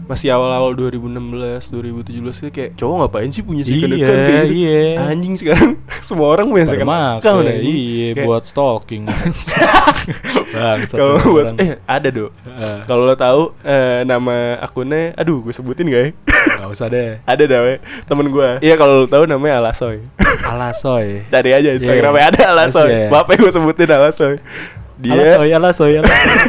Masih 0.08 0.32
awal-awal 0.32 0.72
2016, 0.72 1.68
2017 1.68 2.16
itu 2.40 2.48
kayak 2.48 2.70
cowok 2.74 2.94
ngapain 3.04 3.28
sih 3.28 3.44
punya 3.44 3.60
second 3.60 3.92
Iya, 3.92 4.00
account 4.00 4.22
kayak 4.24 4.40
gitu? 4.42 4.54
iya. 4.56 4.80
Anjing 5.04 5.34
sekarang 5.36 5.70
semua 6.08 6.26
orang 6.32 6.48
punya 6.48 6.64
second 6.64 6.88
account 6.88 7.44
anjing. 7.44 7.76
Iya, 7.76 8.08
Kayak- 8.16 8.24
buat 8.24 8.42
stalking. 8.42 9.04
Bangsat 10.56 10.96
kalau 10.96 11.14
buat 11.22 11.52
eh 11.60 11.76
ada 11.84 12.08
do. 12.08 12.32
Eh. 12.42 12.78
Kalau 12.84 13.04
lo 13.04 13.14
tahu 13.14 13.52
eh, 13.60 14.00
nama 14.02 14.56
akunnya, 14.58 15.12
aduh 15.12 15.44
gue 15.44 15.52
sebutin 15.52 15.86
gak 15.86 16.02
ya? 16.02 16.10
Gak 16.56 16.70
usah 16.72 16.88
deh. 16.88 17.20
ada 17.28 17.44
dah 17.44 17.60
we, 17.62 17.74
temen 18.08 18.26
gue. 18.28 18.48
Iya 18.60 18.74
kalau 18.74 19.04
lo 19.04 19.06
tahu 19.06 19.28
namanya 19.28 19.60
Alasoy. 19.60 20.00
Alasoy. 20.42 21.28
Cari 21.28 21.50
aja 21.52 21.76
Instagramnya 21.76 22.22
Iya. 22.22 22.30
ada 22.32 22.42
Alasoy. 22.56 22.88
Iya. 22.88 23.08
Bapaknya 23.12 23.44
gue 23.44 23.52
sebutin 23.52 23.88
Alasoy. 23.92 24.34
Dia 24.98 25.14
Alasoy, 25.14 25.50
alasoy, 25.52 25.92
alasoy. 26.00 26.42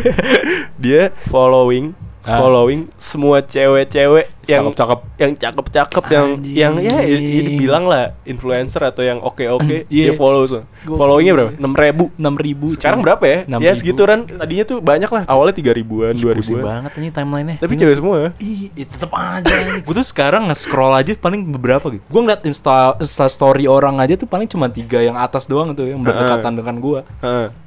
dia 0.79 1.11
following. 1.27 1.91
Following 2.23 2.91
semua 2.99 3.41
cewek-cewek 3.43 4.38
yang 4.49 4.65
Cakep-cakep. 4.67 4.99
yang 5.15 5.31
cakep-cakep 5.35 6.03
yang 6.09 6.27
yang 6.43 6.73
ya 6.79 6.97
i- 6.99 7.21
i- 7.45 7.59
bilang 7.59 7.85
lah 7.85 8.17
influencer 8.23 8.81
atau 8.81 9.01
yang 9.01 9.21
oke-oke 9.21 9.85
Iya. 9.87 10.09
dia 10.09 10.13
follow 10.13 10.41
semua. 10.43 10.65
Gua- 10.81 10.97
Followingnya 10.97 11.33
berapa? 11.35 11.51
enam 11.55 11.73
ribu. 11.73 12.05
6 12.17 12.33
ribu. 12.35 12.67
Sekarang 12.73 12.99
berapa 12.99 13.21
ya? 13.21 13.37
6.000. 13.45 13.61
Ya 13.61 13.71
segituan. 13.73 14.19
Tadinya 14.25 14.65
tuh 14.65 14.77
banyak 14.79 15.07
lah. 15.07 15.23
Awalnya 15.25 15.53
tiga 15.53 15.71
ribuan, 15.71 16.13
dua 16.13 16.33
ribuan. 16.33 16.63
banget 16.63 16.91
ini 16.97 17.07
timelinenya. 17.09 17.57
Tapi 17.59 17.71
Iya 17.71 17.79
cewek 17.79 17.95
semua. 17.95 18.17
Ih, 18.39 18.73
ya 18.73 18.85
tetep 18.85 19.11
aja. 19.11 19.53
gue 19.79 19.93
tuh 19.93 20.07
sekarang 20.07 20.49
nge-scroll 20.49 20.91
aja 20.91 21.11
paling 21.13 21.45
beberapa 21.47 21.85
gitu. 21.89 22.01
Gue 22.03 22.21
ngeliat 22.21 22.41
insta, 22.41 22.97
insta 22.97 23.25
story 23.27 23.65
orang 23.65 23.99
aja 23.99 24.15
tuh 24.15 24.25
paling 24.25 24.47
cuma 24.47 24.65
tiga 24.67 24.99
yang 24.99 25.13
atas 25.13 25.45
doang 25.45 25.71
tuh 25.71 25.85
yang 25.85 26.01
berdekatan 26.01 26.53
dengan 26.55 26.75
gue. 26.77 26.99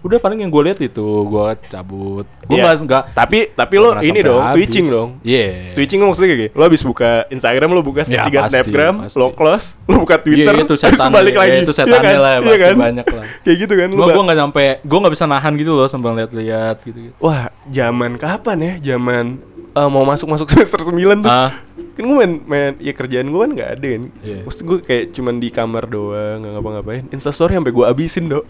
Udah 0.00 0.18
paling 0.18 0.40
yang 0.40 0.50
gue 0.50 0.62
lihat 0.64 0.80
itu 0.80 1.06
gue 1.22 1.46
cabut. 1.68 2.26
Gue 2.42 2.58
Iya. 2.58 2.74
nggak. 2.74 3.02
Tapi 3.12 3.38
tapi 3.52 3.74
lo 3.76 3.94
ini 4.00 4.20
dong, 4.20 4.42
habis. 4.42 4.56
twitching 4.58 4.86
dong. 4.86 5.10
Iya. 5.22 5.74
Twitching 5.74 5.98
lo 5.98 6.06
maksudnya 6.08 6.28
kayak 6.28 6.40
gini. 6.40 6.50
Lo 6.52 6.62
habis 6.72 6.82
buka 6.82 7.10
Instagram, 7.28 7.68
lo 7.70 7.80
buka 7.80 8.00
Ya, 8.02 8.24
tiga 8.24 8.40
pasti, 8.42 8.52
snapgram, 8.56 8.94
pasti. 9.04 9.16
lo 9.16 9.28
close, 9.30 9.66
lo 9.84 9.96
buka 10.00 10.16
Twitter, 10.16 10.48
Iya 10.48 10.64
itu 10.64 10.72
habis 10.72 10.82
itu 10.82 10.96
setan 10.96 11.10
balik 11.12 11.34
lagi. 11.36 11.56
itu 11.60 11.68
Iya 11.68 11.78
setannya 11.78 12.00
kan? 12.02 12.16
lah 12.18 12.32
Iya 12.32 12.40
pasti 12.42 12.58
kan? 12.58 12.74
banyak 12.80 13.06
lah. 13.06 13.24
Kayak 13.44 13.56
gitu 13.60 13.74
kan. 13.76 13.88
Cuma 13.92 14.06
gue 14.08 14.22
nggak 14.24 14.38
sampai, 14.40 14.64
gue 14.80 14.98
nggak 14.98 15.14
bisa 15.14 15.24
nahan 15.26 15.52
gitu 15.54 15.72
loh 15.72 15.86
sambil 15.86 16.10
lihat-lihat 16.16 16.76
gitu. 16.82 16.98
-gitu. 16.98 17.14
Wah, 17.18 17.42
zaman 17.68 18.16
kapan 18.16 18.58
ya? 18.58 18.72
Zaman 18.90 19.24
eh, 19.72 19.88
mau 19.88 20.04
masuk-masuk 20.04 20.48
semester 20.52 20.80
9 20.82 20.96
tuh. 21.20 21.28
Ah. 21.28 21.52
Kan 21.92 22.02
gue 22.02 22.16
main, 22.16 22.32
main 22.42 22.72
ya 22.80 22.92
kerjaan 22.92 23.28
gue 23.28 23.36
kan 23.38 23.50
gak 23.52 23.70
ada 23.76 23.86
kan. 23.86 24.02
Iya. 24.20 24.38
Maksud 24.48 24.62
gue 24.62 24.78
kayak 24.80 25.04
cuman 25.12 25.34
di 25.36 25.48
kamar 25.48 25.84
doang, 25.86 26.40
gak 26.40 26.52
ngapa-ngapain. 26.56 27.04
Instastory 27.08 27.52
sampai 27.52 27.68
gue 27.70 27.84
abisin, 27.84 28.32
Dok. 28.32 28.44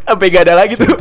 Sampai 0.00 0.26
gak 0.28 0.44
ada 0.44 0.54
lagi 0.56 0.74
tuh. 0.74 0.88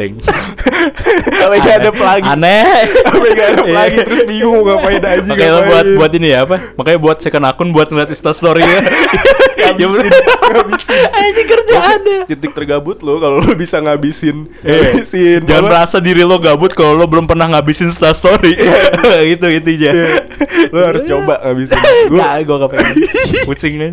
Sampai 1.31 1.57
gak 1.59 1.75
ada 1.79 1.89
lagi. 1.91 2.23
Aneh. 2.25 2.87
sampai 3.01 3.29
gak 3.31 3.47
ada 3.49 3.61
Iya. 3.61 3.73
lagi 3.75 3.97
terus 4.07 4.21
bingung 4.23 4.53
mau 4.55 4.63
ngapain 4.69 5.01
aja. 5.01 5.27
Makanya 5.27 5.51
lo 5.51 5.61
buat 5.65 5.85
buat 5.95 6.11
ini 6.13 6.27
ya 6.29 6.39
apa? 6.43 6.55
Makanya 6.73 6.99
buat 6.99 7.17
second 7.19 7.45
akun 7.45 7.69
buat 7.69 7.87
ngeliat 7.87 8.09
Insta 8.09 8.31
story 8.31 8.61
ya. 8.61 8.79
ya 9.59 9.69
ngabisin, 9.69 10.07
ngabisin. 10.49 11.03
Aja 11.05 11.41
kerjaannya. 11.45 12.19
Titik 12.25 12.51
tergabut 12.53 12.97
lo 12.99 13.19
kalau 13.19 13.37
lo 13.37 13.51
bisa 13.53 13.77
ngabisin, 13.77 14.47
Eh, 14.61 14.71
ngabisin. 14.71 15.39
Jangan 15.43 15.59
apa? 15.59 15.69
merasa 15.69 15.97
diri 15.99 16.23
lo 16.23 16.37
gabut 16.37 16.71
kalau 16.71 16.95
lo 16.95 17.05
belum 17.05 17.25
pernah 17.25 17.47
ngabisin 17.49 17.91
Insta 17.91 18.11
story. 18.11 18.55
gitu 19.27 19.45
intinya. 19.47 19.91
Iya. 19.91 20.07
lo 20.69 20.79
harus 20.81 21.03
coba 21.03 21.33
ngabisin. 21.41 21.79
Gue 22.07 22.17
Gak, 22.17 22.31
gue 22.41 22.55
gak 22.57 22.69
pengen. 22.71 22.95
Pusing 23.45 23.73
aja. 23.77 23.91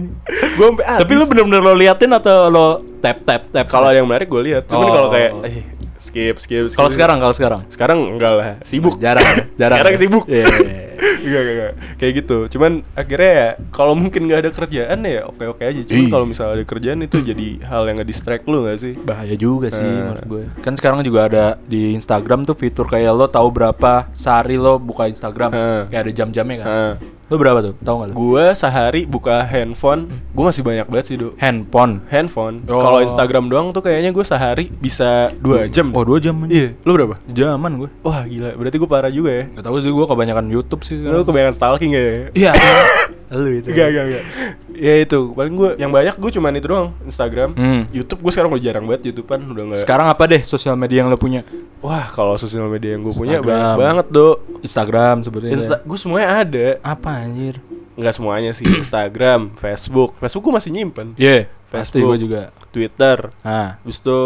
gue 0.48 0.66
Tapi 0.78 1.12
lo 1.12 1.24
bener-bener 1.26 1.60
lo 1.60 1.72
liatin 1.74 2.10
atau 2.10 2.48
lo 2.48 2.66
tap 2.96 3.22
tap 3.22 3.42
tap? 3.46 3.66
kalau 3.68 3.86
ada 3.86 3.98
yang 3.98 4.08
menarik 4.08 4.26
gue 4.26 4.42
lihat. 4.44 4.64
Cuman 4.86 4.92
Oh. 4.92 4.96
kalau 4.96 5.10
kayak 5.10 5.30
eh, 5.42 5.64
skip 5.96 6.36
skip, 6.38 6.64
skip. 6.70 6.78
Kalau 6.78 6.88
sekarang, 6.88 7.18
kalau 7.18 7.34
sekarang. 7.34 7.60
sekarang 7.66 7.98
enggak 8.14 8.32
lah 8.32 8.46
sibuk 8.62 8.96
Jarang, 8.96 9.26
jarang. 9.54 9.76
sekarang 9.82 9.94
sibuk 9.98 10.24
Iya. 10.30 10.46
Enggak, 10.96 11.42
enggak, 11.42 11.54
enggak. 11.58 11.72
Kayak 11.98 12.12
gitu. 12.22 12.38
Cuman 12.48 12.72
akhirnya 12.94 13.32
ya 13.34 13.48
kalau 13.68 13.92
mungkin 13.92 14.30
nggak 14.30 14.40
ada 14.40 14.50
kerjaan 14.50 14.98
ya 15.02 15.26
oke-oke 15.26 15.58
aja. 15.60 15.82
Cuman 15.82 15.98
Iya. 15.98 16.08
kalau 16.08 16.24
misalnya 16.24 16.54
ada 16.54 16.64
kerjaan 16.64 17.00
itu 17.02 17.16
jadi 17.20 17.48
hal 17.68 17.82
yang 17.84 17.96
nge-distract 17.98 18.44
lu 18.46 18.62
gak 18.62 18.78
sih? 18.78 18.94
Bahaya 18.96 19.34
juga 19.34 19.68
sih 19.68 19.82
Eh. 19.82 19.90
menurut 20.06 20.24
gue. 20.24 20.44
Kan 20.62 20.72
sekarang 20.72 21.02
juga 21.02 21.26
ada 21.26 21.44
di 21.60 21.92
Instagram 21.92 22.46
tuh 22.46 22.54
fitur 22.54 22.86
kayak 22.86 23.10
lo 23.10 23.26
tahu 23.26 23.48
berapa 23.50 24.06
sehari 24.12 24.54
lo 24.54 24.78
buka 24.78 25.04
Instagram. 25.04 25.50
Eh. 25.50 25.82
Kayak 25.90 26.00
ada 26.00 26.12
jam-jamnya 26.14 26.56
kan. 26.56 26.66
Nah, 26.66 26.92
Lo 27.26 27.42
berapa 27.42 27.58
tuh? 27.58 27.74
Tahu 27.82 27.94
nggak 27.98 28.08
lo? 28.10 28.14
gua 28.14 28.54
sehari 28.54 29.02
buka 29.02 29.42
handphone, 29.42 30.06
gua 30.30 30.54
masih 30.54 30.62
banyak 30.62 30.86
banget 30.86 31.04
sih, 31.10 31.16
Do. 31.18 31.34
Handphone. 31.42 32.06
Handphone. 32.06 32.62
Oh. 32.70 32.78
Kalau 32.78 33.02
Instagram 33.02 33.50
doang 33.50 33.74
tuh 33.74 33.82
kayaknya 33.82 34.14
gue 34.14 34.22
sehari 34.22 34.70
bisa 34.78 35.34
dua 35.42 35.66
jam. 35.66 35.90
Oh, 35.90 36.06
dua 36.06 36.22
jam. 36.22 36.46
Iya, 36.46 36.78
lu 36.86 36.94
berapa? 36.94 37.18
Jaman 37.26 37.82
gue. 37.82 37.90
Wah 38.06 38.22
gila, 38.30 38.54
berarti 38.54 38.76
gue 38.78 38.90
parah 38.90 39.10
juga 39.10 39.30
ya. 39.42 39.44
Gak 39.58 39.64
tahu 39.66 39.82
sih 39.82 39.90
gue 39.90 40.06
kebanyakan 40.06 40.46
YouTube 40.54 40.82
sih. 40.86 41.02
Lu 41.02 41.26
kebanyakan 41.26 41.54
stalking 41.54 41.98
ya? 41.98 42.30
Iya. 42.30 42.52
Lu 43.28 43.50
itu. 43.50 43.68
Enggak, 43.68 43.86
enggak, 43.88 44.04
enggak. 44.06 44.24
Ya 44.70 44.94
itu, 44.98 45.18
paling 45.32 45.54
gue 45.54 45.70
yang 45.76 45.88
banyak 45.88 46.14
gue 46.14 46.30
cuman 46.30 46.52
itu 46.54 46.66
doang, 46.66 46.88
Instagram. 47.02 47.50
Hmm. 47.52 47.82
YouTube 47.90 48.20
gue 48.20 48.30
sekarang 48.30 48.50
udah 48.50 48.62
jarang 48.62 48.84
banget 48.84 49.10
YouTubean 49.10 49.40
udah 49.46 49.64
enggak. 49.66 49.80
Sekarang 49.82 50.06
apa 50.06 50.22
deh 50.24 50.42
sosial 50.42 50.74
media 50.74 51.02
yang 51.02 51.08
lo 51.08 51.16
punya? 51.16 51.42
Wah, 51.78 52.06
kalau 52.06 52.36
sosial 52.36 52.66
media 52.66 52.94
yang 52.94 53.02
gue 53.02 53.10
punya 53.10 53.38
banyak 53.40 53.74
banget, 53.74 54.06
Do. 54.08 54.38
Instagram 54.60 55.22
sebetulnya. 55.22 55.54
Insta 55.54 55.76
gue 55.80 55.98
semuanya 55.98 56.28
ada. 56.38 56.66
apa 56.80 57.10
anjir? 57.18 57.58
Enggak 57.94 58.12
semuanya 58.12 58.50
sih, 58.52 58.68
Instagram, 58.84 59.56
Facebook. 59.56 60.14
Facebook 60.16 60.42
gue 60.44 60.54
masih 60.54 60.70
nyimpen. 60.70 61.16
Iya, 61.16 61.48
pasti 61.66 61.96
Facebook. 61.96 62.06
gue 62.06 62.16
juga. 62.20 62.40
Twitter. 62.68 63.18
Ah, 63.40 63.80
Habis 63.80 63.98
itu 63.98 64.18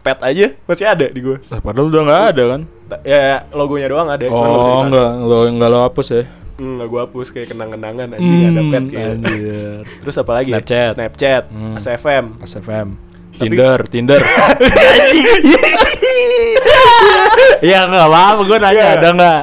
pet 0.00 0.18
aja 0.22 0.46
masih 0.62 0.86
ada 0.86 1.06
di 1.10 1.18
gue. 1.18 1.42
lah, 1.50 1.58
padahal 1.58 1.90
udah 1.90 2.02
nggak 2.06 2.22
ada 2.30 2.42
kan? 2.54 2.60
Ya 3.02 3.42
logonya 3.50 3.90
doang 3.90 4.06
ada, 4.06 4.22
nggak 4.22 4.38
Oh, 4.38 4.86
enggak, 4.86 5.10
lo 5.18 5.38
enggak 5.50 5.68
lo 5.68 5.78
hapus 5.82 6.08
ya? 6.08 6.22
Enggak 6.56 6.86
gue 6.86 7.00
hapus 7.02 7.26
kayak 7.30 7.48
kenang-kenangan 7.50 8.08
anjing 8.10 8.42
ada 8.46 8.62
pet 8.64 8.80
Hmm, 8.80 8.88
kayak. 8.88 9.08
Anjir. 9.14 9.80
Terus 10.00 10.16
apa 10.16 10.32
lagi? 10.32 10.50
Snapchat. 10.50 10.90
Snapchat, 10.92 11.42
Hmm. 11.48 11.74
SFM. 11.76 12.24
SFM. 12.40 12.88
Tinder, 13.36 13.78
Tinder. 13.92 14.20
Iya 17.58 17.78
nggak 17.88 18.06
apa-apa, 18.06 18.40
gue 18.42 18.56
nanya 18.58 18.72
Iya. 18.74 18.94
ada 18.96 19.08
nggak? 19.12 19.40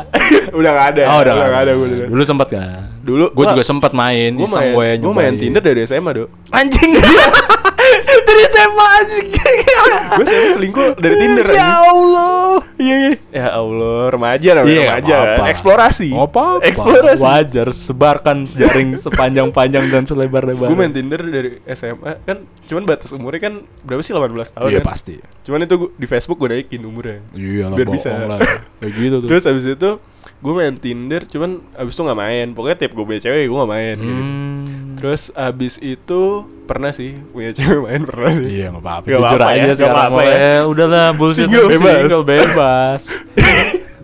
udah 0.51 0.71
gak 0.71 0.87
ada. 0.91 1.03
Oh 1.07 1.19
udah 1.19 1.33
nggak 1.35 1.47
nggak 1.47 1.61
ada. 1.61 1.71
gue 1.71 1.87
udah. 1.87 2.07
Dulu 2.07 2.23
sempat 2.23 2.47
kan? 2.49 2.81
Dulu 3.03 3.25
Gue 3.29 3.37
gua- 3.37 3.51
juga 3.51 3.63
sempat 3.63 3.91
main, 3.91 4.31
Gue 4.31 4.43
iseng 4.43 4.71
gue 4.71 4.79
main, 4.79 4.97
gue 4.97 5.13
main 5.13 5.33
Tinder 5.35 5.61
dari 5.61 5.81
SMA, 5.83 6.11
Dok. 6.15 6.29
Anjing 6.49 6.91
Dari 8.23 8.43
SMA 8.47 8.85
anjing 8.95 9.27
gue 10.15 10.25
SMA 10.25 10.49
selingkuh 10.51 10.89
dari 10.95 11.15
Tinder 11.15 11.45
Ya. 11.47 11.83
Allah 11.83 12.62
Iya 12.83 12.95
iya 12.99 13.13
Ya 13.31 13.47
Allah, 13.49 14.11
remaja 14.11 14.49
namanya 14.53 14.67
Iya, 14.69 14.83
remaja 14.83 14.99
nggak 14.99 15.15
kan. 15.15 15.27
apa-apa. 15.29 15.45
Eksplorasi. 15.49 16.07
Nggak 16.09 16.27
apa-apa. 16.27 16.63
Eksplorasi. 16.63 17.23
Wajar 17.23 17.67
sebarkan 17.69 18.37
jaring 18.45 18.89
sepanjang-panjang 18.97 19.85
dan 19.87 20.03
selebar-lebar 20.03 20.67
Gue 20.67 20.75
main 20.75 20.91
Tinder 20.91 21.21
dari 21.21 21.49
SMA 21.65 22.11
kan 22.21 22.37
cuman 22.63 22.83
batas 22.85 23.09
umurnya 23.11 23.41
kan 23.41 23.53
berapa 23.81 23.99
sih 23.99 24.11
18 24.11 24.27
tahun 24.53 24.67
Iya 24.67 24.79
kan? 24.79 24.85
pasti 24.85 25.15
Cuman 25.41 25.59
itu 25.61 25.75
gua, 25.77 25.89
di 25.93 26.05
Facebook 26.05 26.37
gue 26.37 26.49
naikin 26.51 26.81
umurnya. 26.81 27.23
Iya 27.31 27.65
lah 27.65 27.77
Biar 27.77 27.89
bisa. 27.89 28.09
lah 28.11 28.39
Kayak 28.77 28.91
gitu 28.93 29.15
tuh 29.17 29.27
Terus 29.29 29.43
abis 29.45 29.65
itu 29.69 29.89
gue 30.39 30.53
main 30.53 30.75
Tinder 30.75 31.23
cuman 31.23 31.51
abis 31.73 31.93
itu 31.93 32.01
nggak 32.01 32.19
main. 32.19 32.47
Pokoknya 32.51 32.77
tiap 32.77 32.91
gue 32.91 33.05
punya 33.05 33.21
cewek 33.21 33.43
gue 33.43 33.57
nggak 33.57 33.71
main. 33.71 33.95
gitu. 33.97 34.23
Terus 35.03 35.29
abis 35.35 35.75
itu 35.77 36.23
pernah 36.63 36.89
sih 36.89 37.11
punya 37.27 37.51
cewek 37.51 37.83
main 37.83 38.01
pernah 38.07 38.31
sih. 38.31 38.47
Iya 38.55 38.71
nggak 38.71 38.79
apa-apa 38.79 39.05
Jujur 39.05 39.19
apa-apa 39.19 39.43
aja 39.43 39.51
ya, 39.51 39.61
nggak 39.61 39.75
sekarang 39.75 39.97
apa-apa 39.99 40.15
mah, 40.15 40.23
ya. 40.23 40.35
eh, 40.39 40.61
Udahlah 40.63 41.05
bullshit 41.11 41.43
Single 41.43 41.67
bebas. 41.67 41.93
Single 41.99 42.23
bebas 42.23 43.01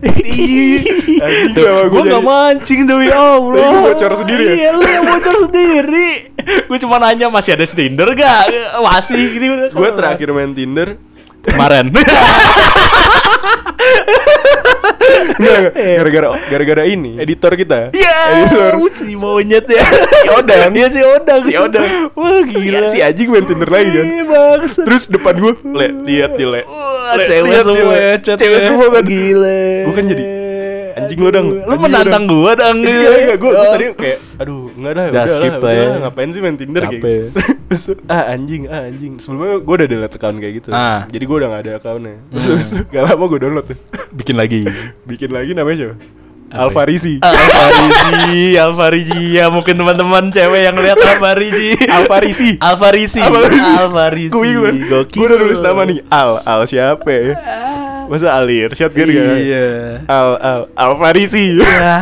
gue 0.00 2.00
gak 2.00 2.06
jadi- 2.06 2.22
mancing 2.22 2.80
demi 2.84 3.08
Allah 3.08 3.52
Lu 3.52 3.80
bocor 3.84 4.12
sendiri 4.16 4.42
ya? 4.42 4.54
Iya 4.54 4.70
lu 4.72 4.82
yang 4.82 5.04
bocor 5.04 5.34
sendiri 5.44 6.08
Gue 6.40 6.78
cuma 6.80 6.96
nanya 6.96 7.26
masih 7.28 7.52
ada 7.52 7.64
Tinder 7.64 8.08
gak? 8.10 8.44
Masih 8.80 9.20
gitu 9.30 9.44
Gue 9.70 9.88
terakhir 9.92 10.28
main 10.32 10.52
Tinder 10.52 10.96
Kemarin 11.40 11.88
gara-gara 16.00 16.28
gara-gara 16.52 16.84
ini 16.84 17.16
editor 17.16 17.52
kita. 17.56 17.90
Iya 17.96 18.16
Editor. 18.44 18.72
Si 18.92 19.16
monyet 19.16 19.64
ya 19.66 19.84
Si 19.88 20.28
Odang. 20.28 20.70
Iya 20.76 20.88
si 20.92 21.00
Odang 21.00 21.40
Si 21.44 21.52
Odang. 21.56 22.12
Wah 22.12 22.40
gila 22.44 22.86
Si, 22.88 22.98
si 22.98 23.04
Aji 23.04 23.22
main 23.28 23.44
Tinder 23.48 23.70
lagi 23.70 23.90
kan. 23.90 24.04
Iya 24.04 24.68
Terus 24.84 25.08
depan 25.08 25.34
gue, 25.40 25.54
le, 25.64 25.86
lihat 26.04 26.36
di 26.36 26.44
le. 26.44 26.62
Wah, 26.68 27.16
cewek 27.24 27.64
semua 27.64 27.96
Cewek 28.20 28.60
ya. 28.60 28.66
semua 28.68 28.86
kan. 28.92 29.02
Gila 29.08 29.60
Gua 29.88 29.92
kan 29.96 30.04
jadi, 30.06 30.24
anjing 31.00 31.18
lu. 31.18 31.26
Lu 31.26 31.32
Anjing 31.32 31.60
lu, 31.62 31.76
menantang 31.78 32.24
Dang. 32.24 32.24
gua 32.26 32.52
dang 32.52 32.76
Iya, 32.80 33.10
iya, 33.22 33.34
gue 33.34 33.50
Oh. 33.50 33.64
tadi 33.70 33.84
kayak, 33.92 34.18
aduh, 34.36 34.62
enggak 34.72 34.92
dah, 34.92 35.04
Udah, 35.06 35.24
skip 35.26 35.54
lah, 35.58 35.72
ya. 35.72 35.86
ngapain 36.00 36.28
sih 36.30 36.40
main 36.40 36.56
Tinder 36.56 36.82
kayak 36.82 36.92
Capek. 36.96 37.16
gitu. 37.24 37.38
Terus, 37.70 37.82
ah 38.06 38.24
anjing, 38.28 38.62
ah 38.66 38.82
anjing. 38.82 39.12
Sebelumnya 39.16 39.58
gue 39.58 39.74
udah 39.76 39.88
delete 39.88 40.14
account 40.14 40.36
kayak 40.36 40.54
gitu. 40.56 40.68
Ah. 40.70 41.06
Jadi 41.06 41.24
gue 41.24 41.36
udah 41.36 41.48
gak 41.48 41.62
ada 41.62 41.72
accountnya. 41.76 42.16
Terus, 42.28 42.66
Hmm. 42.66 42.76
itu 42.76 42.82
gak 42.90 43.02
lama 43.06 43.24
gue 43.26 43.38
download 43.38 43.66
tuh. 43.66 43.78
Bikin 44.18 44.34
lagi 44.34 44.60
Bikin 45.04 45.30
lagi 45.30 45.50
namanya 45.52 45.76
siapa? 45.80 45.96
Apa 46.50 46.58
ya? 46.58 46.62
Alfarisi. 46.66 47.14
Alfarisi, 47.22 48.58
Alfarisi 48.58 49.22
ya 49.32 49.46
mungkin 49.46 49.74
teman-teman 49.76 50.24
cewek 50.28 50.60
yang 50.64 50.74
lihat 50.74 50.98
Alfarisi. 50.98 51.78
Alfarisi. 51.86 52.50
Alfarisi, 52.58 53.20
Alfarisi. 53.22 53.70
Alfarisi. 53.78 54.34
Gue 55.14 55.24
udah 55.24 55.38
nulis 55.38 55.60
nama 55.60 55.80
nih. 55.84 56.02
Al, 56.08 56.42
Al 56.42 56.66
siapa 56.66 57.06
ya? 57.06 57.38
Masa 58.10 58.34
Alir? 58.34 58.74
Shot 58.74 58.90
kan 58.90 59.06
gak? 59.06 59.38
Iya. 59.38 59.66
Al, 60.10 60.28
Al, 60.42 60.60
Alfarisi. 60.74 61.62
Ya, 61.62 61.94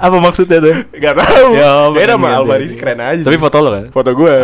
apa 0.00 0.16
maksudnya 0.16 0.56
tuh? 0.56 0.72
Gak 0.96 1.20
tahu. 1.20 1.48
Ya, 1.52 1.68
nama 2.08 2.16
bener, 2.16 2.40
Alfarisi 2.40 2.72
bener. 2.72 2.80
keren 2.80 3.00
aja. 3.04 3.22
Tapi 3.28 3.36
foto 3.36 3.56
lo 3.60 3.68
kan? 3.68 3.84
foto 3.92 4.10
gue. 4.16 4.36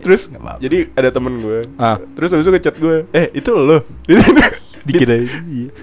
Terus 0.00 0.32
jadi 0.56 0.78
ada 0.96 1.12
temen 1.12 1.44
gue. 1.44 1.68
Ah. 1.76 2.00
Terus 2.16 2.32
habis 2.32 2.48
itu 2.48 2.52
ngechat 2.56 2.74
gue. 2.80 3.04
Eh 3.12 3.28
itu 3.36 3.52
lo. 3.52 3.84
Dikira 4.88 5.14
Terus, 5.14 5.32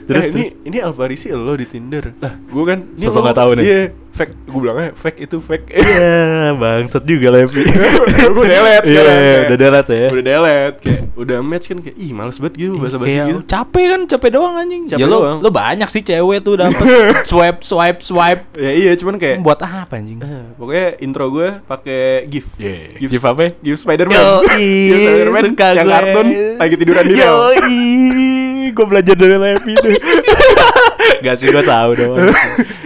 Terus, 0.04 0.20
eh, 0.20 0.28
ini 0.28 0.44
terus. 0.44 0.66
ini 0.66 0.78
Alfarisi 0.80 1.28
lo 1.30 1.54
di 1.54 1.66
Tinder. 1.66 2.18
Lah, 2.18 2.34
gue 2.36 2.64
kan 2.64 2.80
ini 2.90 3.02
Sosok 3.02 3.22
nggak 3.24 3.38
tahu 3.38 3.52
nih. 3.54 3.64
Iya, 3.64 3.80
fake. 4.12 4.34
Gue 4.46 4.60
bilangnya 4.62 4.90
fake 4.92 5.20
itu 5.22 5.38
fake. 5.40 5.66
Iya, 5.70 6.16
bangsat 6.54 7.04
juga 7.04 7.28
Levi. 7.32 7.62
gue 8.36 8.46
delete 8.46 8.86
Iya, 8.86 9.02
sekarang. 9.02 9.46
udah 9.46 9.58
delete 9.58 9.94
ya. 9.94 10.08
Udah 10.10 10.24
delete 10.26 10.78
kayak 10.80 11.02
udah 11.16 11.38
match 11.40 11.66
kan 11.66 11.78
kayak 11.80 11.96
ih 11.96 12.12
males 12.12 12.36
banget 12.36 12.54
gitu 12.58 12.74
bahasa 12.76 12.96
basi 12.96 13.08
Kayak 13.08 13.26
gitu. 13.28 13.40
capek 13.46 13.86
kan, 13.88 14.02
capek 14.06 14.30
doang 14.32 14.56
anjing. 14.56 14.84
Capek 14.86 15.00
ya 15.00 15.06
lo, 15.06 15.18
doang. 15.18 15.38
lo 15.40 15.50
banyak 15.50 15.88
sih 15.88 16.02
cewek 16.02 16.40
tuh 16.42 16.56
dapet 16.58 16.86
swipe, 17.30 17.60
swipe, 17.62 18.00
swipe. 18.02 18.44
Ya 18.54 18.72
iya 18.72 18.92
cuman 18.94 19.16
kayak 19.16 19.38
Buat 19.40 19.60
apa 19.62 19.94
anjing? 19.94 20.18
Eh, 20.18 20.46
pokoknya 20.56 20.88
intro 21.00 21.26
gue 21.30 21.48
pakai 21.62 22.04
GIF. 22.26 22.48
Yeah. 22.58 22.98
GIF, 22.98 23.10
GIF 23.12 23.24
apa? 23.24 23.54
GIF 23.56 23.78
Spider-Man. 23.78 24.16
Yoi, 24.16 24.68
GIF 24.90 25.00
Spider-Man 25.02 25.44
yang 25.46 25.88
kartun 25.88 26.28
lagi 26.58 26.76
tiduran 26.76 27.04
di 27.06 27.16
rel. 27.16 27.36
Gue 28.72 28.86
belajar 28.88 29.14
dari 29.20 29.36
Levi 29.36 29.74
tuh. 29.78 29.92
Gak 31.22 31.36
sih, 31.36 31.48
gue 31.48 31.64
tahu 31.64 31.90
dong. 31.96 32.16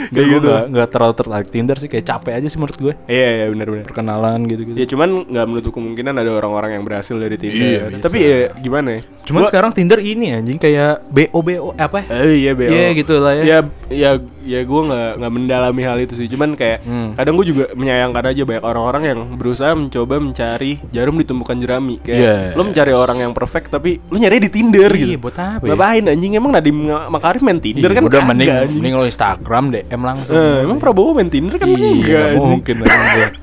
Kayak 0.10 0.28
gitu. 0.32 0.48
Gak, 0.50 0.66
gak 0.72 0.88
terlalu 0.90 1.14
tertarik 1.14 1.50
Tinder 1.50 1.78
sih, 1.78 1.86
kayak 1.86 2.02
capek 2.04 2.34
aja 2.34 2.48
sih 2.48 2.58
menurut 2.58 2.78
gue. 2.78 2.94
Iya 3.06 3.28
iya 3.30 3.46
benar-benar. 3.48 3.86
Perkenalan 3.86 4.40
gitu-gitu. 4.44 4.74
Ya 4.74 4.86
cuman 4.88 5.10
nggak 5.24 5.46
menutup 5.46 5.72
kemungkinan 5.72 6.14
ada 6.16 6.32
orang-orang 6.32 6.72
yang 6.74 6.84
berhasil 6.84 7.14
dari 7.14 7.36
Iya, 7.36 7.40
Tinder. 7.40 7.90
bisa. 7.94 8.04
Tapi 8.04 8.18
ya 8.20 8.38
gimana 8.56 8.90
ya? 8.90 9.02
Cuman 9.22 9.40
Gua- 9.40 9.50
sekarang 9.50 9.72
Tinder 9.72 10.00
ini 10.00 10.34
anjing 10.34 10.58
kayak 10.58 11.06
BO 11.06 11.40
BO 11.40 11.70
apa? 11.76 12.02
ya? 12.02 12.26
Eh, 12.26 12.36
iya 12.42 12.52
BO. 12.52 12.68
Iya, 12.68 12.88
gitu 12.96 13.14
lah 13.18 13.34
ya. 13.36 13.44
Ya 13.44 13.58
ya 13.88 14.10
ya 14.42 14.60
gue 14.64 14.82
nggak 14.84 15.10
nggak 15.16 15.32
mendalami 15.32 15.82
hal 15.84 15.98
itu 16.00 16.14
sih. 16.16 16.26
Cuman 16.26 16.58
kayak 16.58 16.82
Hmm. 16.82 17.14
kadang 17.14 17.38
gue 17.38 17.46
juga 17.46 17.64
menyayangkan 17.72 18.24
aja 18.26 18.42
banyak 18.44 18.64
orang-orang 18.64 19.04
yang 19.06 19.20
berusaha 19.36 19.72
mencoba 19.72 20.16
mencari 20.18 20.82
jarum 20.90 21.16
di 21.16 21.26
tumpukan 21.28 21.54
jerami. 21.56 22.02
Kayak 22.02 22.18
Yes. 22.18 22.58
lo 22.58 22.64
mencari 22.64 22.94
orang 22.94 23.18
yang 23.20 23.32
perfect 23.32 23.70
tapi 23.70 24.02
lo 24.04 24.18
nyari 24.18 24.42
di 24.42 24.50
Tinder 24.50 24.90
Iya, 24.90 25.06
gitu. 25.06 25.22
buat 25.22 25.38
apa 25.38 25.62
ya? 25.62 25.70
Ngapain 25.70 26.04
anjing 26.08 26.34
emang 26.34 26.50
Nadiem 26.50 26.78
Makarim 27.08 27.44
main 27.44 27.60
Tinder 27.60 27.86
Ih, 27.86 27.96
kan 27.96 28.04
udah 28.10 28.22
mending 28.26 28.50
anjing. 28.50 28.76
mending 28.76 28.94
lo 28.94 29.06
Instagram 29.06 29.64
DM 29.70 30.02
langsung. 30.02 30.34
Eh, 30.34 30.58
emang 30.66 30.78
Prabowo 30.78 31.14
main 31.14 31.30
Tinder 31.30 31.56
kan 31.56 31.70
Iya, 31.70 31.78
enggak 31.78 32.28
mungkin. 32.36 32.76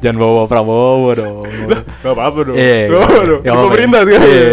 Jangan 0.02 0.16
bawa 0.18 0.42
Prabowo 0.44 1.08
dong. 1.14 1.46
Gak 2.02 2.12
apa-apa 2.12 2.38
dong. 2.44 2.56
Iya, 2.58 2.78
Gak 2.86 2.98
apa-apa 2.98 3.22
dong. 3.24 3.40
apa-apa. 3.40 3.64
pemerintah 3.64 4.00
sekarang. 4.02 4.28
Iya, 4.28 4.46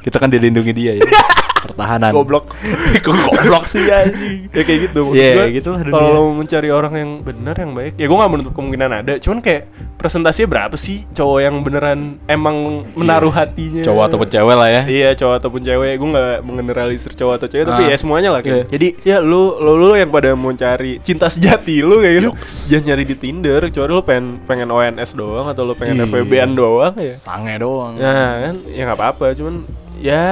kita 0.00 0.16
kan 0.16 0.28
dilindungi 0.28 0.72
dia 0.72 0.92
ya. 0.96 1.02
Pertahanan. 1.60 2.10
Goblok. 2.10 2.54
Kok 3.04 3.14
goblok 3.26 3.64
sih 3.66 3.82
anjing. 3.90 4.48
ya 4.48 4.62
kayak 4.62 4.80
gitu 4.86 4.98
maksud 5.04 5.18
Iya, 5.18 5.32
gua, 5.34 5.46
gitu 5.50 5.70
kalau 5.88 6.08
lo 6.10 6.22
mencari 6.32 6.68
orang 6.68 6.94
yang 6.94 7.10
benar 7.20 7.54
yang 7.54 7.72
baik 7.72 7.92
ya 7.94 8.04
gue 8.04 8.16
nggak 8.16 8.30
menutup 8.30 8.52
kemungkinan 8.52 8.90
ada 8.94 9.14
cuman 9.16 9.38
kayak 9.38 9.62
presentasinya 9.94 10.48
berapa 10.48 10.76
sih 10.76 11.04
cowok 11.10 11.38
yang 11.40 11.54
beneran 11.60 12.00
emang 12.24 12.56
menaruh 12.92 13.30
hatinya 13.30 13.82
Cowok 13.82 14.02
ataupun 14.04 14.28
cewek 14.28 14.54
lah 14.54 14.68
ya. 14.68 14.82
iya 14.86 15.10
cowok 15.12 15.34
ataupun 15.36 15.60
cewek 15.60 15.92
gue 15.92 16.08
nggak 16.08 16.34
mengeneralisir 16.40 17.12
cowok 17.12 17.34
atau 17.36 17.48
cewek 17.48 17.66
tapi 17.66 17.82
Ah. 17.82 17.90
ya 17.90 17.96
semuanya 17.96 18.30
lah 18.30 18.40
kayak 18.40 18.54
Iya. 18.56 18.64
jadi 18.68 18.88
ya 19.04 19.16
lu 19.20 19.58
lu 19.58 19.72
lu 19.76 19.92
yang 19.92 20.08
pada 20.08 20.32
mau 20.32 20.52
cari 20.52 20.98
cinta 20.98 21.26
sejati 21.28 21.80
lu 21.80 21.98
kayak 21.98 22.14
gitu 22.16 22.30
jangan 22.68 22.84
nyari 22.86 23.04
di 23.04 23.16
Tinder 23.16 23.60
kecuali 23.64 23.90
lu 23.90 24.02
pengen 24.02 24.24
pengen 24.44 24.68
ONS 24.68 25.10
doang 25.12 25.46
atau 25.46 25.62
lu 25.62 25.74
pengen 25.74 25.98
Iya. 25.98 26.06
FWB-an 26.06 26.50
doang 26.52 26.94
ya 26.94 27.14
Sange 27.16 27.54
doang. 27.56 27.94
Nah 27.96 28.14
kan 28.44 28.54
ya 28.68 28.82
nggak 28.84 28.96
apa-apa 28.96 29.34
cuman 29.34 29.66
ya 29.98 30.24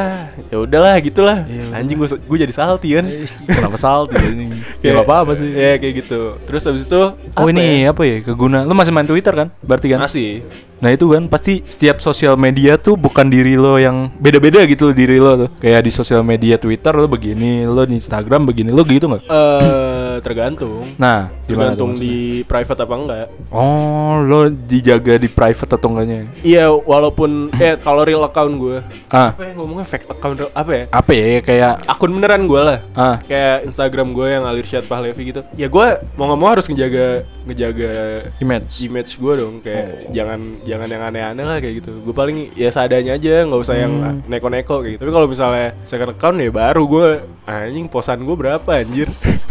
ya 0.47 0.57
udahlah 0.57 0.95
gitulah 0.99 1.43
Iya, 1.43 1.75
anjing 1.75 1.97
gue 1.97 2.09
gue 2.09 2.39
jadi 2.39 2.51
salty 2.51 2.95
kan 2.95 3.07
Kenapa 3.45 3.75
salty 3.77 4.15
ini? 4.25 4.47
Ya 4.55 4.55
Kayak- 4.81 4.95
nggak 4.95 5.07
apa-apa 5.07 5.33
sih. 5.35 5.51
ya 5.51 5.75
kayak 5.77 5.95
gitu 6.01 6.21
terus 6.43 6.63
habis 6.63 6.85
itu 6.85 6.97
Oh 6.97 7.15
apa 7.37 7.51
ini 7.51 7.83
ya? 7.83 7.91
apa 7.91 8.03
ya 8.03 8.17
keguna? 8.23 8.63
Lu 8.63 8.73
masih 8.73 8.91
main 8.91 9.05
Twitter 9.05 9.35
kan? 9.35 9.49
Berarti 9.61 9.87
kan? 9.89 9.99
masih 9.99 10.47
Nah 10.77 10.91
itu 10.91 11.09
kan 11.09 11.25
pasti 11.27 11.63
setiap 11.63 11.99
sosial 11.99 12.37
media 12.37 12.77
tuh 12.77 12.95
bukan 12.95 13.27
diri 13.27 13.55
lo 13.55 13.77
yang 13.77 14.13
beda-beda 14.15 14.61
gitu 14.65 14.91
diri 14.91 15.17
lo 15.17 15.33
tuh. 15.37 15.49
Kayak 15.57 15.81
di 15.83 15.91
sosial 15.91 16.21
media 16.21 16.57
Twitter 16.57 16.93
lo 16.93 17.07
begini, 17.07 17.65
lo 17.65 17.83
di 17.83 17.97
Instagram 17.97 18.45
begini, 18.45 18.71
lo 18.71 18.83
gitu 18.83 19.07
nggak? 19.07 19.25
eh 19.27 20.15
tergantung. 20.19 20.97
Nah, 20.97 21.29
tergantung 21.45 21.93
di 21.93 22.41
private 22.43 22.81
apa 22.83 22.95
enggak. 22.95 23.27
Oh, 23.49 24.21
lo 24.21 24.49
dijaga 24.49 25.17
di 25.17 25.29
private 25.29 25.73
atau 25.73 25.89
enggaknya? 25.89 26.29
iya 26.41 26.69
walaupun 26.69 27.53
eh 27.57 27.77
kalau 27.77 28.03
real 28.03 28.23
account 28.23 28.55
gue 28.57 28.79
Ah, 29.09 29.31
apa 29.31 29.43
ya 29.45 29.53
ngomongnya 29.55 29.87
fake 29.87 30.07
account 30.09 30.37
real- 30.39 30.55
apa 30.55 30.71
ya? 30.73 30.85
Apa 30.91 31.11
ya 31.13 31.27
kayak 31.41 31.73
akun 31.87 32.11
beneran 32.11 32.45
gue 32.45 32.61
lah. 32.61 32.79
Ah. 32.93 33.17
Kayak 33.23 33.65
Instagram 33.67 34.13
gue 34.13 34.29
yang 34.29 34.45
Alirsyad 34.45 34.85
Pahlevi 34.85 35.23
gitu. 35.27 35.41
Ya 35.55 35.67
gue 35.67 35.87
mau 36.15 36.27
nggak 36.27 36.39
mau 36.39 36.49
harus 36.49 36.67
ngejaga 36.67 37.25
ngejaga 37.47 37.91
image. 38.37 38.83
image 38.83 39.11
gue 39.17 39.33
dong 39.33 39.55
kayak 39.61 40.11
jangan 40.11 40.39
jangan 40.63 40.89
yang 40.89 41.03
aneh-aneh 41.05 41.45
lah 41.45 41.57
kayak 41.57 41.75
gitu 41.79 42.03
gue 42.03 42.11
paling 42.11 42.51
ya 42.53 42.69
seadanya 42.69 43.15
aja 43.15 43.47
nggak 43.47 43.61
usah 43.63 43.77
yang 43.77 43.93
neko-neko 44.27 44.83
kayak 44.83 44.93
gitu 44.95 45.03
tapi 45.03 45.13
kalau 45.15 45.27
misalnya 45.27 45.79
second 45.81 46.11
account 46.11 46.37
ya 46.37 46.51
baru 46.51 46.83
gue 46.85 47.07
anjing 47.47 47.87
posan 47.87 48.21
gue 48.21 48.35
berapa 48.35 48.71
anjir 48.77 49.07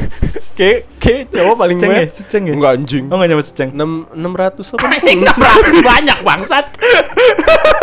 kayak 0.60 0.80
kayak 1.00 1.22
cowok 1.30 1.56
paling 1.58 1.78
Seceng 1.78 1.90
ya? 1.90 1.96
banyak 1.98 2.12
Seceng 2.12 2.44
ya? 2.44 2.54
enggak 2.54 2.72
anjing 2.76 3.04
Oh 3.08 3.16
nggak 3.16 3.30
nyampe 3.30 3.44
seceng. 3.44 3.70
enam 3.72 3.92
enam 4.12 4.34
ratus 4.34 4.68
apa 4.72 4.88
Anjing 4.96 5.20
600 5.24 5.84
banyak 5.84 6.18
bangsat. 6.22 6.66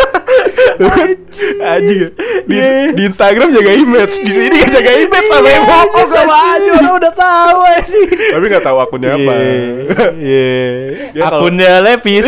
anjing 1.62 1.98
ya. 1.98 2.08
di, 2.42 2.56
di 2.92 3.02
Instagram 3.04 3.48
jaga 3.50 3.72
image 3.72 4.14
di 4.18 4.30
sini 4.30 4.54
nggak 4.54 4.70
jaga 4.70 4.92
image 4.98 5.26
sama 5.26 5.48
yang 5.48 5.64
bohong 5.64 6.08
sama 6.08 6.34
aja 6.52 6.70
orang 6.74 6.94
udah 6.96 7.12
tahu 7.12 7.58
sih. 7.82 8.04
tapi 8.30 8.44
nggak 8.46 8.62
tahu 8.62 8.78
akunnya 8.78 9.10
apa 9.12 9.32
Iya. 10.14 10.50
Ya, 11.12 11.22
kalau- 11.22 11.40
Akunnya 11.42 11.72
Levis. 11.80 12.24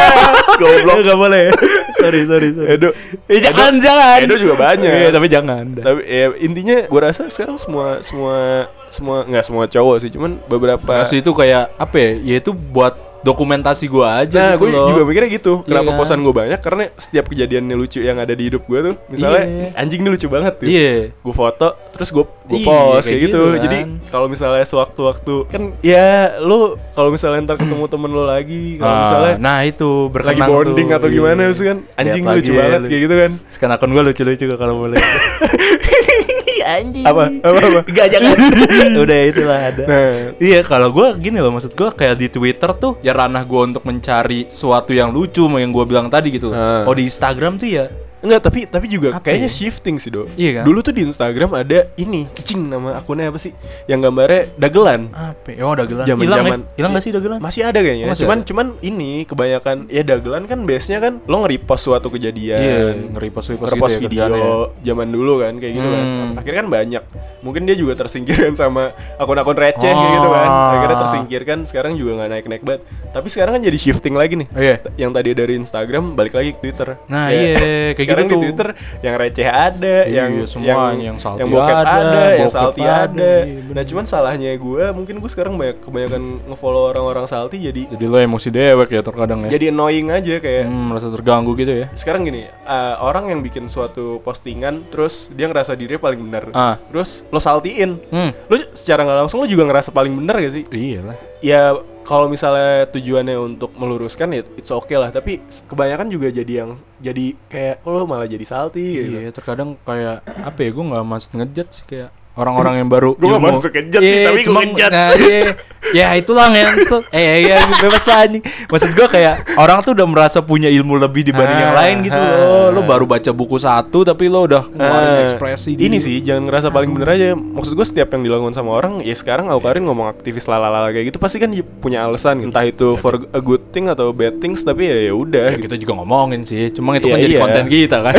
Goblok. 0.60 1.04
Gak 1.04 1.18
boleh. 1.18 1.52
sorry, 1.94 2.24
sorry, 2.24 2.48
sorry. 2.50 2.68
Edo 2.72 2.88
Eh, 3.26 3.38
jangan, 3.38 3.76
jangan. 3.76 4.18
Edo 4.18 4.36
juga 4.36 4.56
banyak. 4.56 4.88
Iya, 4.88 5.10
tapi 5.10 5.26
jangan. 5.28 5.64
tapi 5.76 6.00
ya 6.02 6.32
intinya 6.38 6.76
gue 6.82 7.00
rasa 7.02 7.28
sekarang 7.28 7.56
semua 7.56 8.00
semua 8.00 8.64
semua 8.88 9.16
nggak 9.22 9.44
semua 9.44 9.64
cowok 9.66 9.96
sih 10.00 10.08
cuman 10.08 10.38
beberapa 10.46 11.02
Masih 11.02 11.20
itu 11.20 11.30
kayak 11.30 11.74
apa 11.76 11.96
ya? 11.96 12.10
Ya 12.24 12.36
itu 12.38 12.50
buat 12.52 12.96
dokumentasi 13.26 13.84
gua 13.86 14.22
aja 14.22 14.38
Nah, 14.38 14.50
gitu 14.54 14.62
gue 14.62 14.68
loh. 14.70 14.86
juga 14.88 15.02
mikirnya 15.04 15.30
gitu. 15.32 15.52
Kenapa 15.60 15.90
kan? 15.90 15.98
posan 15.98 16.18
gue 16.20 16.30
banyak? 16.32 16.58
Karena 16.58 16.86
setiap 16.94 17.26
kejadiannya 17.26 17.74
lucu 17.74 17.98
yang 17.98 18.16
ada 18.16 18.30
di 18.30 18.46
hidup 18.46 18.62
gue 18.64 18.78
tuh, 18.80 18.94
misalnya 19.08 19.42
Iya. 19.42 19.66
anjing 19.74 20.00
ini 20.00 20.10
lucu 20.10 20.26
banget 20.26 20.54
tuh. 20.56 20.66
Iya. 20.66 21.10
Gue 21.16 21.34
foto, 21.34 21.68
terus 21.90 22.08
gue 22.08 22.22
gue 22.22 22.58
Iya, 22.58 22.68
post 22.68 22.78
kayak 23.02 23.04
kayak, 23.04 23.18
gitu. 23.20 23.34
gitu 23.34 23.42
kan. 23.50 23.62
Jadi 23.66 23.78
kalau 24.06 24.26
misalnya 24.26 24.62
sewaktu-waktu 24.64 25.34
kan 25.48 25.62
ya 25.82 26.06
lu 26.38 26.58
kalau 26.92 27.10
misalnya 27.10 27.42
ntar 27.42 27.56
ketemu 27.56 27.84
temen 27.92 28.08
lu 28.08 28.22
lagi, 28.22 28.78
kalau 28.78 28.86
Ah, 28.88 29.00
misalnya 29.02 29.32
nah 29.36 29.58
itu 29.60 29.90
lagi 30.08 30.40
bonding 30.40 30.86
tuh. 30.86 30.96
atau 30.96 31.08
gimana 31.08 31.40
Iya. 31.40 31.48
terus 31.48 31.62
kan 31.64 31.78
anjing 31.96 32.22
Lihat 32.22 32.36
lucu 32.36 32.46
lagi 32.46 32.60
banget 32.62 32.78
lu. 32.78 32.86
kayak 32.86 33.02
gitu 33.02 33.14
kan. 33.16 33.30
Sekarang 33.48 33.74
akun 33.74 33.90
gua 33.90 34.02
lucu-lucu 34.02 34.38
juga 34.40 34.56
kalau 34.56 34.74
boleh. 34.78 35.00
Anjing. 36.62 37.06
Apa? 37.06 37.24
Apa 37.42 37.58
apa? 37.58 37.80
Gak 37.96 38.08
jangan. 38.12 38.36
Udah 39.04 39.18
itulah 39.26 39.60
ada. 39.60 39.84
Nah, 39.84 40.12
Iya 40.36 40.60
kalau 40.62 40.92
gue 40.92 41.06
gini 41.20 41.38
loh 41.40 41.52
maksud 41.52 41.72
gue 41.72 41.88
kayak 41.92 42.16
di 42.16 42.28
Twitter 42.28 42.70
tuh 42.76 43.00
ya 43.00 43.12
ranah 43.16 43.42
gue 43.42 43.60
untuk 43.74 43.82
mencari 43.84 44.46
sesuatu 44.46 44.92
yang 44.92 45.10
lucu 45.10 45.44
yang 45.46 45.72
gue 45.72 45.84
bilang 45.84 46.06
tadi 46.08 46.32
gitu. 46.34 46.52
Ah. 46.52 46.84
Oh 46.86 46.94
di 46.94 47.08
Instagram 47.08 47.58
tuh 47.60 47.68
ya 47.68 47.86
Enggak, 48.26 48.40
tapi 48.42 48.60
tapi 48.66 48.86
juga 48.86 49.14
Apa 49.14 49.22
kayaknya 49.22 49.46
ya? 49.46 49.54
shifting 49.54 49.96
sih, 49.96 50.10
Do. 50.10 50.26
Iya 50.34 50.60
kan? 50.60 50.64
Dulu 50.66 50.78
tuh 50.82 50.90
di 50.90 51.06
Instagram 51.06 51.50
ada 51.54 51.86
ini, 51.94 52.26
cing 52.36 52.66
nama 52.66 52.98
akunnya 52.98 53.30
apa 53.30 53.38
sih? 53.38 53.54
Yang 53.86 54.00
gambarnya 54.02 54.40
dagelan. 54.58 55.00
apa? 55.10 55.48
ya? 55.48 55.62
Oh 55.62 55.72
dagelan. 55.72 56.04
Zaman- 56.04 56.24
Hilang 56.26 56.38
zaman- 56.42 56.62
ya? 56.74 56.84
Gak 56.86 57.02
sih 57.02 57.12
dagelan? 57.14 57.38
Masih 57.38 57.62
ada 57.62 57.78
kayaknya. 57.78 58.04
Oh, 58.04 58.10
masih 58.10 58.22
cuman 58.24 58.38
ada? 58.38 58.46
cuman 58.48 58.66
ini 58.80 59.10
kebanyakan 59.22 59.76
ya 59.86 60.02
dagelan 60.02 60.42
kan 60.44 60.58
biasanya 60.64 60.98
kan 60.98 61.12
lo 61.22 61.36
nge-repost 61.40 61.82
suatu 61.84 62.08
kejadian. 62.10 62.58
Iya, 62.58 62.76
nge-repost- 63.14 63.54
repost 63.54 63.70
nge-repost 63.70 63.94
gitu 63.94 64.02
ya 64.02 64.02
video 64.02 64.24
kerjaannya 64.26 64.50
zaman 64.82 65.08
dulu 65.08 65.32
kan 65.38 65.54
kayak 65.56 65.72
gitu 65.72 65.88
kan. 65.88 66.04
Hmm. 66.04 66.30
Akhirnya 66.34 66.58
kan 66.58 66.68
banyak. 66.68 67.02
Mungkin 67.40 67.62
dia 67.62 67.76
juga 67.76 67.94
tersingkirkan 67.94 68.52
sama 68.56 68.90
akun-akun 69.16 69.54
receh 69.54 69.86
kayak 69.86 70.10
gitu 70.16 70.28
kan. 70.28 70.48
Oh. 70.48 70.72
Akhirnya 70.74 70.96
tersingkirkan 70.98 71.58
sekarang 71.62 71.92
juga 71.94 72.18
nggak 72.18 72.30
naik-naik 72.32 72.62
banget. 72.64 72.82
Tapi 73.12 73.28
sekarang 73.30 73.52
kan 73.54 73.62
jadi 73.62 73.78
shifting 73.78 74.16
lagi 74.16 74.34
nih. 74.34 74.48
Oh, 74.50 74.58
iya. 74.58 74.76
Yang 74.96 75.10
tadi 75.14 75.28
dari 75.32 75.54
Instagram 75.54 76.04
balik 76.12 76.34
lagi 76.34 76.50
ke 76.52 76.58
Twitter. 76.58 76.88
Nah, 77.06 77.28
Ya, 77.28 77.38
iya, 77.38 77.54
kayak 77.92 78.08
sekarang 78.18 78.26
gitu 78.26 78.34
di. 78.34 78.44
Twitter 78.46 78.68
yang 79.00 79.14
receh 79.14 79.46
ada, 79.46 79.96
Iya, 80.02 80.16
yang 80.18 80.30
semua, 80.42 80.90
yang 80.92 81.16
salty 81.16 81.38
yang 81.38 81.48
bokep 81.50 81.76
ada, 81.76 81.92
ada, 81.92 82.24
yang 82.34 82.48
salty 82.48 82.82
ada, 82.82 82.96
ada. 83.06 83.32
iya. 83.42 83.60
Nah, 83.68 83.84
cuman 83.84 84.04
salahnya 84.04 84.50
gue 84.52 84.84
mungkin 84.90 85.14
gue 85.16 85.28
sekarang 85.28 85.54
banyak 85.54 85.76
kebanyakan 85.78 86.22
ngefollow 86.46 86.84
orang-orang 86.88 87.24
salty 87.24 87.58
jadi 87.62 87.82
Jadi 87.88 88.04
lo 88.04 88.16
emosi 88.16 88.48
dewek 88.48 88.88
ya 88.88 89.00
terkadang 89.00 89.44
ya. 89.44 89.50
jadi 89.50 89.64
annoying 89.68 90.08
aja 90.08 90.34
kayak 90.36 90.64
Hmm, 90.66 90.88
merasa 90.88 91.08
terganggu 91.08 91.52
gitu 91.54 91.72
ya. 91.74 91.86
sekarang 91.92 92.24
gini 92.24 92.44
eh, 92.46 92.94
orang 92.98 93.28
yang 93.28 93.40
bikin 93.40 93.66
suatu 93.66 94.18
postingan 94.20 94.86
terus 94.86 95.28
dia 95.30 95.44
ngerasa 95.44 95.72
dirinya 95.72 95.98
paling 95.98 96.20
benar 96.20 96.44
Ah. 96.50 96.76
terus 96.86 97.20
lo 97.26 97.38
saltiin 97.38 98.00
Hmm. 98.06 98.30
lo 98.44 98.54
secara 98.72 99.02
nggak 99.02 99.18
langsung 99.20 99.38
lo 99.38 99.46
juga 99.46 99.64
ngerasa 99.64 99.90
paling 99.90 100.14
benar 100.14 100.38
gak 100.38 100.52
sih 100.52 100.64
Iya 100.66 101.00
lah. 101.02 101.16
ya 101.38 101.60
kalau 102.06 102.30
misalnya 102.30 102.86
tujuannya 102.88 103.34
untuk 103.34 103.74
meluruskan 103.74 104.30
ya 104.30 104.46
it's 104.54 104.70
okay 104.70 104.94
lah 104.94 105.10
tapi 105.10 105.42
kebanyakan 105.66 106.06
juga 106.06 106.30
jadi 106.30 106.52
yang 106.64 106.78
jadi 107.02 107.34
kayak 107.50 107.82
lo 107.82 108.06
malah 108.06 108.30
jadi 108.30 108.46
salty 108.46 108.86
gitu 109.02 109.18
Iya, 109.18 109.34
terkadang 109.34 109.74
kayak 109.82 110.22
apa 110.22 110.58
ya? 110.62 110.70
Gue 110.70 110.84
nggak 110.86 111.04
maksud 111.04 111.30
ngejat 111.34 111.68
sih 111.74 111.84
kayak 111.84 112.10
orang-orang 112.36 112.74
yang 112.78 112.88
baru 112.88 113.12
Gua 113.12 113.26
nggak 113.26 113.38
ilmu. 113.38 113.48
maksud 113.50 113.70
ngejudge 113.70 113.96
sih, 113.98 114.12
Iya, 114.14 114.26
tapi 114.26 114.40
cuma- 114.42 114.60
ngejudge. 114.62 114.92
nah, 114.92 115.08
iya. 115.18 115.42
ya 115.88 116.06
itulah 116.14 116.50
yang 116.50 116.74
itu 116.76 116.98
eh 117.10 117.46
ya 117.46 117.56
bebas 117.78 118.02
lah 118.04 118.18
anjing 118.20 118.42
maksud 118.66 118.90
gue 118.90 119.06
kayak 119.06 119.34
orang 119.54 119.78
tuh 119.80 119.94
udah 119.94 120.02
merasa 120.04 120.42
punya 120.42 120.66
ilmu 120.66 120.98
lebih 120.98 121.22
dibanding 121.24 121.46
yang 121.56 121.72
Ah, 121.72 121.80
lain 121.80 121.96
gitu 122.02 122.18
ah, 122.18 122.26
loh 122.26 122.66
lo 122.72 122.80
ah. 122.80 122.86
baru 122.88 123.04
baca 123.06 123.30
buku 123.30 123.54
satu 123.56 124.02
tapi 124.02 124.26
lo 124.26 124.44
udah 124.44 124.66
ngeluarin 124.66 125.10
Ah, 125.12 125.22
ekspresi 125.24 125.70
di- 125.72 125.86
ini 125.86 125.96
sih 125.96 126.18
jangan 126.20 126.42
ngerasa 126.44 126.68
paling 126.68 126.90
bener 126.90 127.08
aja 127.08 127.26
maksud 127.32 127.72
gue 127.72 127.86
setiap 127.86 128.10
yang 128.10 128.20
dilakukan 128.20 128.50
sama 128.52 128.74
orang 128.74 128.98
ya 129.00 129.14
sekarang 129.14 129.46
Aukarin 129.46 129.84
ngomong 129.84 130.10
aktivis 130.10 130.44
lalala 130.44 130.90
kayak 130.90 131.06
gitu 131.06 131.18
pasti 131.18 131.38
kan 131.38 131.48
dia 131.48 131.62
punya 131.62 132.02
alasan 132.02 132.42
entah 132.42 132.64
itu 132.64 132.96
for 132.96 133.22
a 133.24 133.40
good 133.40 133.70
thing 133.70 133.86
atau 133.86 134.10
bad 134.10 134.36
things 134.36 134.60
tapi 134.60 134.84
ya 134.84 134.98
ya 135.00 135.14
udah 135.14 135.54
Ya, 135.54 135.60
kita 135.60 135.78
juga 135.78 135.94
ngomongin 135.94 136.42
sih 136.42 136.66
cuma 136.68 136.98
itu 136.98 137.06
Iya, 137.06 137.12
kan 137.12 137.18
jadi 137.22 137.30
iya. 137.32 137.40
konten 137.40 137.64
kita 137.68 137.96
kan 138.02 138.14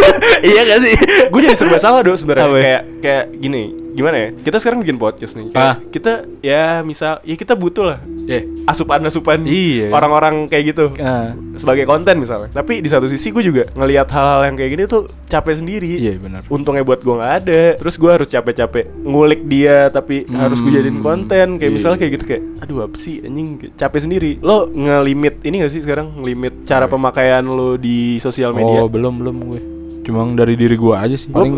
iya 0.52 0.60
gak 0.64 0.80
sih 0.80 0.94
gue 1.26 1.40
jadi 1.42 1.56
serba 1.56 1.78
salah 1.78 2.00
dong 2.02 2.14
sebenarnya 2.14 2.44
ya? 2.44 2.60
kayak 2.60 2.82
kayak 2.98 3.24
gini 3.34 3.55
gimana 3.92 4.16
ya? 4.16 4.28
Kita 4.36 4.56
sekarang 4.56 4.80
bikin 4.80 4.96
podcast 4.96 5.34
nih. 5.34 5.48
Kayak 5.50 5.64
Ah. 5.66 5.76
kita 5.88 6.12
ya 6.40 6.64
misal 6.80 7.18
ya 7.22 7.34
kita 7.34 7.52
butuh 7.52 7.84
lah. 7.86 7.98
Ya 8.26 8.42
asupan-asupan 8.66 9.46
Iya. 9.46 9.88
orang-orang 9.90 10.46
kayak 10.46 10.64
gitu. 10.70 10.86
Ah. 10.98 11.32
sebagai 11.56 11.88
konten 11.88 12.20
misalnya. 12.20 12.52
Tapi 12.52 12.84
di 12.84 12.88
satu 12.90 13.08
sisi 13.08 13.32
gue 13.32 13.40
juga 13.40 13.64
ngelihat 13.72 14.12
hal-hal 14.12 14.44
yang 14.44 14.56
kayak 14.60 14.70
gini 14.70 14.84
tuh 14.84 15.08
capek 15.24 15.56
sendiri. 15.56 15.88
Iya, 15.96 16.20
benar. 16.20 16.44
untungnya 16.52 16.84
buat 16.84 17.00
gue 17.00 17.14
nggak 17.16 17.34
ada. 17.40 17.62
Terus 17.80 17.96
gue 17.96 18.10
harus 18.12 18.28
capek-capek 18.28 18.84
ngulik 19.00 19.40
dia 19.48 19.88
tapi 19.88 20.28
harus 20.28 20.60
gue 20.60 20.68
jadiin 20.70 21.00
konten. 21.00 21.56
Kayak 21.56 21.72
iya. 21.72 21.76
misalnya 21.80 21.96
kayak 21.96 22.12
gitu 22.20 22.24
kayak 22.28 22.42
aduh 22.60 22.84
apa 22.84 22.96
sih 23.00 23.24
anjing? 23.24 23.72
Capek 23.72 24.00
sendiri. 24.04 24.30
Lo 24.44 24.68
ngelimit 24.68 25.40
ini 25.42 25.64
gak 25.64 25.72
sih 25.72 25.80
sekarang? 25.80 26.12
Ngelimit 26.20 26.68
cara 26.68 26.84
pemakaian 26.86 27.40
lo 27.42 27.80
di 27.80 28.20
sosial 28.20 28.52
media? 28.52 28.84
Oh 28.84 28.90
belum 28.92 29.16
belum 29.16 29.36
gue. 29.48 29.60
Cuma 30.04 30.22
dari 30.36 30.54
diri 30.54 30.76
gue 30.76 30.92
aja 30.92 31.16
sih. 31.16 31.32
Paling 31.32 31.56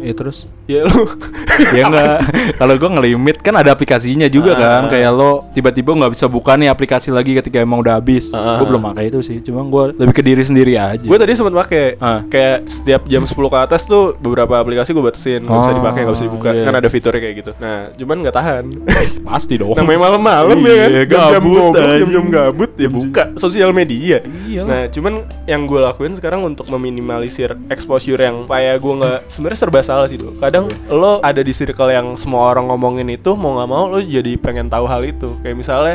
ya 0.00 0.12
terus? 0.12 0.48
Ya 0.64 0.84
lo 0.84 1.06
ya 1.76 1.82
enggak. 1.86 2.18
Kalau 2.56 2.74
gue 2.74 2.90
ngelimit 2.90 3.36
kan 3.40 3.54
ada 3.54 3.70
aplikasinya 3.70 4.26
juga 4.26 4.54
kan. 4.54 4.86
Ah. 4.86 4.90
kayak 4.90 5.10
lo 5.12 5.30
tiba-tiba 5.52 5.90
nggak 5.94 6.12
bisa 6.12 6.26
buka 6.26 6.54
nih 6.54 6.68
aplikasi 6.68 7.10
lagi 7.10 7.34
ketika 7.34 7.60
emang 7.60 7.80
udah 7.80 7.98
habis. 7.98 8.32
Ah. 8.32 8.58
gue 8.58 8.66
belum 8.66 8.82
pakai 8.82 9.08
itu 9.08 9.20
sih 9.20 9.38
cuma 9.40 9.62
gue 9.62 9.94
lebih 9.96 10.14
ke 10.14 10.22
diri 10.22 10.42
sendiri 10.42 10.74
aja. 10.74 11.04
Gue 11.04 11.18
tadi 11.18 11.32
sempat 11.34 11.54
pakai. 11.54 11.84
Ah. 11.98 12.20
kayak 12.26 12.66
setiap 12.66 13.04
jam 13.06 13.22
10 13.22 13.32
ke 13.32 13.58
atas 13.58 13.84
tuh 13.84 14.16
beberapa 14.16 14.56
aplikasi 14.56 14.90
gue 14.90 15.04
batasin 15.04 15.40
nggak 15.44 15.58
bisa 15.58 15.70
Oh, 15.70 15.76
dipakai 15.76 16.00
nggak 16.02 16.16
bisa 16.16 16.26
dibuka. 16.26 16.48
Iya. 16.50 16.64
kan 16.64 16.74
ada 16.76 16.88
fiturnya 16.88 17.20
kayak 17.20 17.36
gitu. 17.40 17.52
Nah 17.58 17.78
cuman 17.94 18.16
nggak 18.22 18.34
tahan. 18.34 18.64
Pasti 19.28 19.54
dong. 19.56 19.74
Namanya 19.76 20.00
malam-malam 20.00 20.58
ya 20.60 20.74
kan? 20.76 20.88
Iya, 20.90 21.02
jam-jam 21.06 21.42
gabut 21.44 21.72
jam-jam 21.76 22.24
gabut 22.28 22.70
ya 22.74 22.88
buka 22.88 23.22
sosial 23.36 23.70
media. 23.70 24.22
Iya. 24.46 24.62
Lah. 24.62 24.66
nah 24.66 24.82
cuman 24.88 25.14
yang 25.44 25.62
gue 25.64 25.80
lakuin 25.80 26.14
sekarang 26.14 26.40
untuk 26.42 26.66
meminimalisir 26.68 27.54
exposure 27.68 28.18
yang 28.18 28.46
kayak 28.46 28.78
gue 28.78 28.94
nggak 28.96 29.18
sebenarnya 29.26 29.58
serba 29.58 29.80
salah 29.90 30.06
sih 30.06 30.14
tuh 30.14 30.32
kadang 30.36 30.70
Iya. 30.70 30.92
lo 30.92 31.18
ada 31.18 31.40
di 31.40 31.50
circle 31.50 31.90
yang 31.90 32.14
semua 32.14 32.46
orang 32.48 32.66
ngomongin 32.66 33.10
itu 33.10 33.34
mau 33.34 33.52
nggak 33.52 33.68
mau 33.68 33.84
lo 33.86 33.98
jadi 33.98 34.32
pengen 34.36 34.66
tahu 34.66 34.86
hal 34.86 35.02
itu. 35.02 35.34
Kayak 35.40 35.56
misalnya 35.56 35.94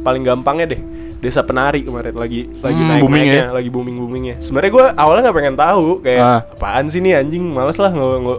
paling 0.00 0.22
gampangnya 0.22 0.66
deh 0.66 0.80
desa 1.16 1.40
penari 1.40 1.80
kemarin 1.80 2.12
lagi 2.12 2.52
lagi 2.58 2.76
Hmm, 2.76 2.88
naik 2.90 3.00
booming 3.00 3.22
naiknya 3.22 3.44
lagi 3.50 3.68
booming 3.70 3.96
boomingnya 3.96 4.34
sebenarnya 4.38 4.70
gue 4.70 4.84
awalnya 4.94 5.22
nggak 5.24 5.38
pengen 5.38 5.56
tahu 5.56 5.86
kayak 6.00 6.20
Ah. 6.20 6.40
apaan 6.46 6.84
sih 6.86 7.00
nih 7.00 7.16
anjing? 7.16 7.40
Males 7.46 7.76
lah 7.76 7.88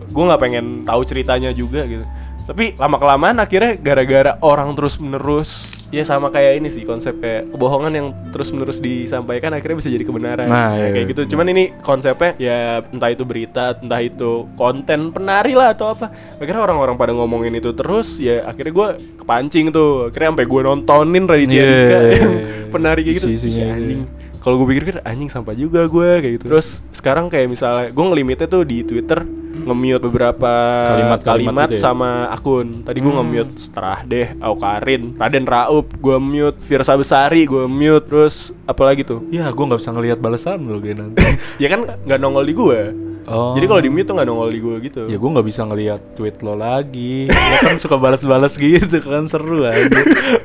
gue 0.05 0.23
nggak 0.23 0.37
pengen 0.37 0.65
tahu 0.81 1.01
ceritanya 1.01 1.49
juga 1.51 1.81
gitu 1.85 2.05
Tapi 2.45 2.77
lama 2.77 3.01
kelamaan 3.01 3.41
akhirnya 3.41 3.73
gara-gara 3.75 4.37
orang 4.39 4.77
terus 4.77 5.01
menerus 5.01 5.73
ya 5.89 6.05
sama 6.05 6.29
kayak 6.29 6.61
ini 6.61 6.69
sih 6.69 6.85
konsep 6.85 7.17
kayak 7.17 7.49
kebohongan 7.49 7.93
yang 7.93 8.07
terus 8.29 8.53
menerus 8.53 8.77
disampaikan 8.77 9.49
akhirnya 9.49 9.81
bisa 9.81 9.89
jadi 9.89 10.05
kebenaran. 10.05 10.45
Nah, 10.45 10.77
Ya, 10.77 10.85
iya. 10.85 10.89
kayak 10.93 11.05
gitu. 11.15 11.21
Cuman 11.33 11.49
ini 11.49 11.73
konsepnya 11.81 12.37
ya 12.37 12.57
entah 12.85 13.09
itu 13.09 13.25
berita, 13.25 13.73
entah 13.81 13.97
itu 13.97 14.45
konten 14.53 15.09
penari 15.09 15.57
lah 15.57 15.73
atau 15.73 15.89
apa. 15.89 16.11
Akhirnya 16.37 16.61
orang-orang 16.61 16.93
pada 16.95 17.17
ngomongin 17.17 17.53
itu 17.55 17.73
terus 17.73 18.21
ya 18.21 18.45
akhirnya 18.45 18.73
gue 18.73 18.87
kepancing 19.25 19.73
tuh. 19.73 20.13
Akhirnya 20.13 20.29
sampai 20.37 20.45
gue 20.45 20.61
nontonin 20.61 21.23
Raditya 21.25 21.53
Yeah. 21.55 21.73
Dika 21.81 21.97
yang 22.13 22.33
penari 22.69 23.01
kayak 23.01 23.15
gitu. 23.17 23.27
Isi-isinya, 23.31 23.57
Ya, 23.57 23.65
iya. 23.65 23.75
anjing. 23.75 24.01
Kalau 24.37 24.61
gue 24.61 24.67
pikir 24.69 25.01
anjing 25.01 25.29
sampah 25.33 25.57
juga 25.57 25.81
gue 25.89 26.09
kayak 26.21 26.33
gitu. 26.37 26.45
Terus 26.45 26.85
sekarang 26.93 27.25
kayak 27.25 27.49
misalnya 27.49 27.89
gue 27.89 28.05
ngelimitnya 28.05 28.45
tuh 28.45 28.61
di 28.61 28.85
Twitter 28.85 29.25
nge-mute 29.63 30.03
beberapa 30.03 30.51
Kalimat-kalimat 30.91 31.21
kalimat, 31.23 31.67
gitu 31.71 31.79
ya? 31.79 31.83
sama 31.87 32.27
akun. 32.27 32.83
Tadi 32.83 32.97
gue 32.99 33.13
nge-mute 33.15 33.51
Seterah 33.55 33.99
deh, 34.03 34.27
Aukarin, 34.43 35.15
Raden 35.15 35.47
Raup, 35.47 35.87
gue 35.95 36.17
mute, 36.19 36.59
Firsa 36.59 36.99
Besari, 36.99 37.47
gue 37.47 37.65
mute, 37.65 38.05
terus 38.05 38.51
apalagi 38.67 39.07
tuh? 39.07 39.23
Ya, 39.31 39.47
gue 39.47 39.65
nggak 39.65 39.79
bisa 39.79 39.91
ngelihat 39.95 40.19
balasan 40.19 40.67
lo 40.67 40.77
kayak 40.83 40.97
nanti. 40.99 41.23
ya 41.63 41.67
kan 41.71 41.87
nggak 42.03 42.19
nongol 42.19 42.43
di 42.43 42.53
gue. 42.53 42.81
Oh. 43.25 43.57
Jadi 43.57 43.65
kalau 43.65 43.81
di 43.81 43.89
mute 43.89 44.05
tuh 44.05 44.13
nggak 44.13 44.27
nongol 44.29 44.49
di 44.53 44.59
gue 44.61 44.75
gitu. 44.85 45.01
Ya 45.09 45.17
gue 45.17 45.29
nggak 45.33 45.47
bisa 45.47 45.61
ngelihat 45.65 46.01
tweet 46.13 46.37
lo 46.45 46.53
lagi. 46.53 47.25
Lo 47.29 47.57
kan 47.61 47.77
suka 47.77 47.97
balas-balas 47.97 48.53
gitu 48.55 49.01
kan 49.01 49.25
seru 49.25 49.65
aja 49.65 49.89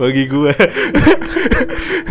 bagi 0.01 0.25
gue. 0.27 0.53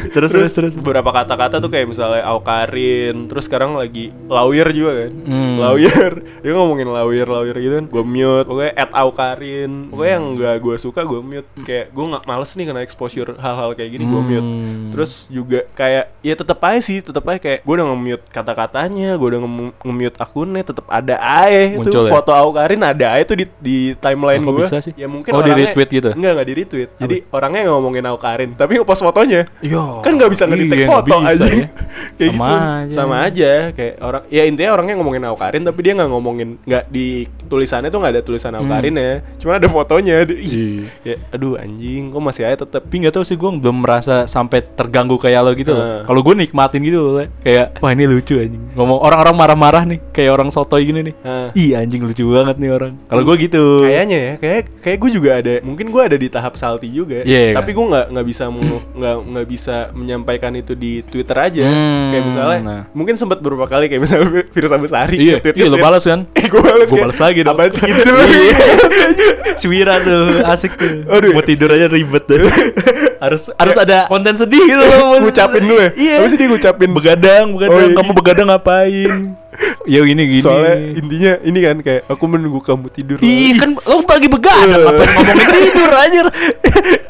terus, 0.09 0.31
terus 0.31 0.51
terus 0.53 0.73
beberapa 0.77 1.09
kata-kata 1.09 1.61
tuh 1.61 1.69
kayak 1.69 1.89
misalnya 1.89 2.25
Aukarin, 2.25 3.29
terus 3.29 3.45
sekarang 3.45 3.77
lagi 3.77 4.09
lawyer 4.25 4.67
juga 4.69 5.05
kan. 5.05 5.11
Hmm. 5.25 5.55
Lawyer, 5.59 6.11
dia 6.43 6.51
ngomongin 6.53 6.89
lawyer 6.89 7.27
lawyer 7.27 7.55
gitu 7.57 7.73
kan. 7.81 7.85
Gue 7.89 8.03
mute, 8.05 8.47
pokoknya 8.47 8.73
at 8.77 8.91
Aukarin. 8.93 9.71
Pokoknya 9.89 10.13
yang 10.17 10.25
nggak 10.37 10.55
gue 10.61 10.75
suka 10.77 11.01
gue 11.05 11.19
mute. 11.21 11.49
Kayak 11.65 11.91
gue 11.91 12.05
nggak 12.05 12.23
males 12.25 12.51
nih 12.53 12.65
kena 12.69 12.81
exposure 12.81 13.31
hal-hal 13.37 13.69
kayak 13.73 13.89
gini 13.89 14.05
gue 14.05 14.21
mute. 14.21 14.45
Hmm. 14.49 14.89
Terus 14.93 15.11
juga 15.29 15.65
kayak 15.73 16.05
ya 16.21 16.33
tetep 16.35 16.59
aja 16.61 16.79
sih, 16.81 16.97
tetep 17.01 17.23
aja 17.25 17.39
kayak 17.39 17.59
gue 17.63 17.73
udah 17.73 17.87
nge-mute 17.93 18.23
kata-katanya, 18.29 19.09
gue 19.15 19.27
udah 19.27 19.41
nge- 19.45 19.75
nge-mute 19.83 20.17
akunnya, 20.19 20.58
tetep 20.61 20.85
ada 20.85 21.15
aja 21.17 21.75
itu 21.75 21.89
ya? 21.89 22.09
foto 22.09 22.31
Aukarin 22.31 22.81
ada 22.81 23.05
aja 23.11 23.23
tuh 23.23 23.35
di 23.35 23.45
di 23.55 23.77
timeline 23.95 24.39
gue. 24.39 24.61
bisa 24.61 24.79
sih? 24.79 24.93
Ya 24.93 25.05
mungkin 25.05 25.29
Oh, 25.29 25.39
di 25.39 25.49
orangnya- 25.49 25.69
retweet 25.69 25.89
gitu? 25.91 26.09
Enggak, 26.11 26.31
enggak 26.33 26.47
di 26.47 26.53
retweet. 26.55 26.89
Jadi 26.95 27.15
orangnya 27.29 27.61
ngomongin 27.67 28.05
Aukarin, 28.05 28.51
tapi 28.53 28.71
nge-post 28.75 29.01
fotonya. 29.01 29.41
Yo. 29.59 29.99
Kan 29.99 30.15
nggak 30.15 30.29
bisa 30.29 30.43
ngedetek 30.45 30.79
Iya, 30.79 30.87
foto 30.87 31.15
aja. 31.19 31.45
ya. 31.45 31.67
kayak 32.17 32.31
Sama 32.33 32.45
gitu. 32.45 32.55
aja. 32.59 32.93
Sama 32.93 33.15
aja 33.23 33.51
kayak 33.71 33.93
orang 33.99 34.23
ya 34.27 34.43
intinya 34.43 34.71
orangnya 34.75 34.95
ngomongin 34.99 35.23
Aukarin 35.25 35.63
tapi 35.63 35.79
dia 35.81 35.93
nggak 35.95 36.09
ngomongin 36.09 36.49
nggak 36.63 36.83
di 36.89 37.07
tulisannya 37.45 37.89
tuh 37.89 37.99
nggak 38.01 38.13
ada 38.19 38.23
tulisan 38.23 38.53
Aukarin 38.55 38.95
ya. 38.95 39.13
Cuma 39.37 39.55
ada 39.55 39.67
fotonya. 39.67 40.25
Ih, 40.25 40.37
Hmm. 40.49 40.83
Iya. 41.05 41.15
ya 41.15 41.15
aduh 41.31 41.55
anjing, 41.55 42.09
kok 42.09 42.19
masih 42.19 42.43
aja 42.43 42.57
tetep 42.59 42.81
Tapi 42.81 43.05
nggak 43.05 43.13
tahu 43.13 43.23
sih 43.23 43.37
gue 43.37 43.49
belum 43.53 43.85
merasa 43.85 44.25
sampai 44.25 44.65
terganggu 44.65 45.15
kayak 45.15 45.39
lo 45.41 45.51
gitu. 45.53 45.71
Heeh. 45.71 46.03
Kalau 46.03 46.19
gue 46.19 46.33
nikmatin 46.33 46.81
gitu 46.81 46.99
loh, 46.99 47.21
kayak 47.39 47.77
wah 47.77 47.91
ini 47.91 48.05
lucu 48.05 48.33
anjing. 48.33 48.63
Ngomong 48.73 48.97
orang-orang 48.97 49.35
marah-marah 49.37 49.83
nih, 49.85 49.99
kayak 50.09 50.31
orang 50.33 50.49
sotoy 50.49 50.83
gini 50.83 51.11
nih. 51.11 51.15
Heeh. 51.21 51.47
Ih 51.53 51.69
anjing 51.77 52.01
lucu 52.01 52.23
banget 52.25 52.55
nih 52.57 52.71
orang. 52.73 52.93
Kalau 53.05 53.21
gue 53.21 53.35
gitu. 53.37 53.63
Kayaknya 53.85 54.17
ya, 54.17 54.33
kayak 54.41 54.61
kayak 54.81 54.97
gue 54.97 55.11
juga 55.13 55.29
ada, 55.37 55.53
mungkin 55.61 55.87
gue 55.89 56.01
ada 56.01 56.17
di 56.17 56.27
tahap 56.27 56.57
salty 56.57 56.89
juga. 56.89 57.21
Iya, 57.21 57.53
tapi 57.53 57.71
kan? 57.71 57.77
gue 57.77 57.85
nggak 57.93 58.05
nggak 58.09 58.25
bisa 58.25 58.43
nggak 58.49 59.15
nggak 59.29 59.47
bisa 59.47 59.75
menyampaikan 59.93 60.53
itu 60.55 60.73
di 60.73 60.91
Twitter 61.05 61.37
aja. 61.37 61.63
Hmm, 61.67 61.88
kayak 62.09 62.23
misalnya, 62.25 62.59
nah. 62.61 62.81
mungkin 62.91 63.15
sempat 63.15 63.37
beberapa 63.39 63.65
kali 63.65 63.85
kayak 63.87 64.01
misalnya 64.01 64.27
Virsa 64.55 64.77
Besari. 64.77 65.15
Iya, 65.17 65.33
nge-tweet- 65.39 65.57
iya 65.57 65.65
lo 65.65 65.77
nge-tweet. 65.77 65.85
balas 65.85 66.03
kan? 66.03 66.19
Eh 66.39 66.47
gue 66.47 66.61
balas, 66.61 66.87
Gue 66.89 66.99
balas 66.99 67.19
lagi 67.19 67.39
dong. 67.43 67.55
Apaan 67.55 67.71
sih 67.71 67.83
gitu 67.85 68.11
Iya. 68.39 68.57
si 69.59 69.65
Wira 69.67 69.95
tuh 69.99 70.41
asik 70.45 70.71
tuh. 70.75 71.05
Aduh. 71.05 71.31
Mau 71.35 71.43
tidur 71.43 71.69
aja 71.69 71.85
ribet 71.85 72.23
tuh. 72.25 72.39
harus 73.19 73.51
harus 73.51 73.75
ada 73.75 74.07
konten 74.07 74.33
sedih 74.33 74.63
gitu 74.63 74.79
loh. 74.79 75.19
Ngucapin 75.19 75.61
dulu 75.67 75.75
ya? 75.77 75.91
Iya. 75.93 76.13
Habis 76.23 76.31
itu 76.33 76.39
dia 76.39 76.49
ngucapin. 76.49 76.89
begadang, 76.95 77.45
begadang. 77.53 77.75
Oh, 77.75 77.87
iya. 77.91 77.95
Kamu 77.99 78.11
begadang 78.15 78.47
ngapain? 78.47 79.35
ya 79.83 79.99
ini 80.07 80.23
gini. 80.23 80.41
Soalnya 80.41 80.75
intinya 80.95 81.33
ini 81.43 81.59
kan 81.59 81.77
kayak 81.83 82.01
aku 82.07 82.23
menunggu 82.31 82.63
kamu 82.63 82.87
tidur. 82.89 83.17
Iya 83.19 83.53
kan 83.59 83.69
lo 83.75 84.01
lagi 84.07 84.27
begadang 84.31 84.79
ngapain 84.87 85.09
ngomongin 85.11 85.47
tidur 85.51 85.91
anjir. 85.91 86.25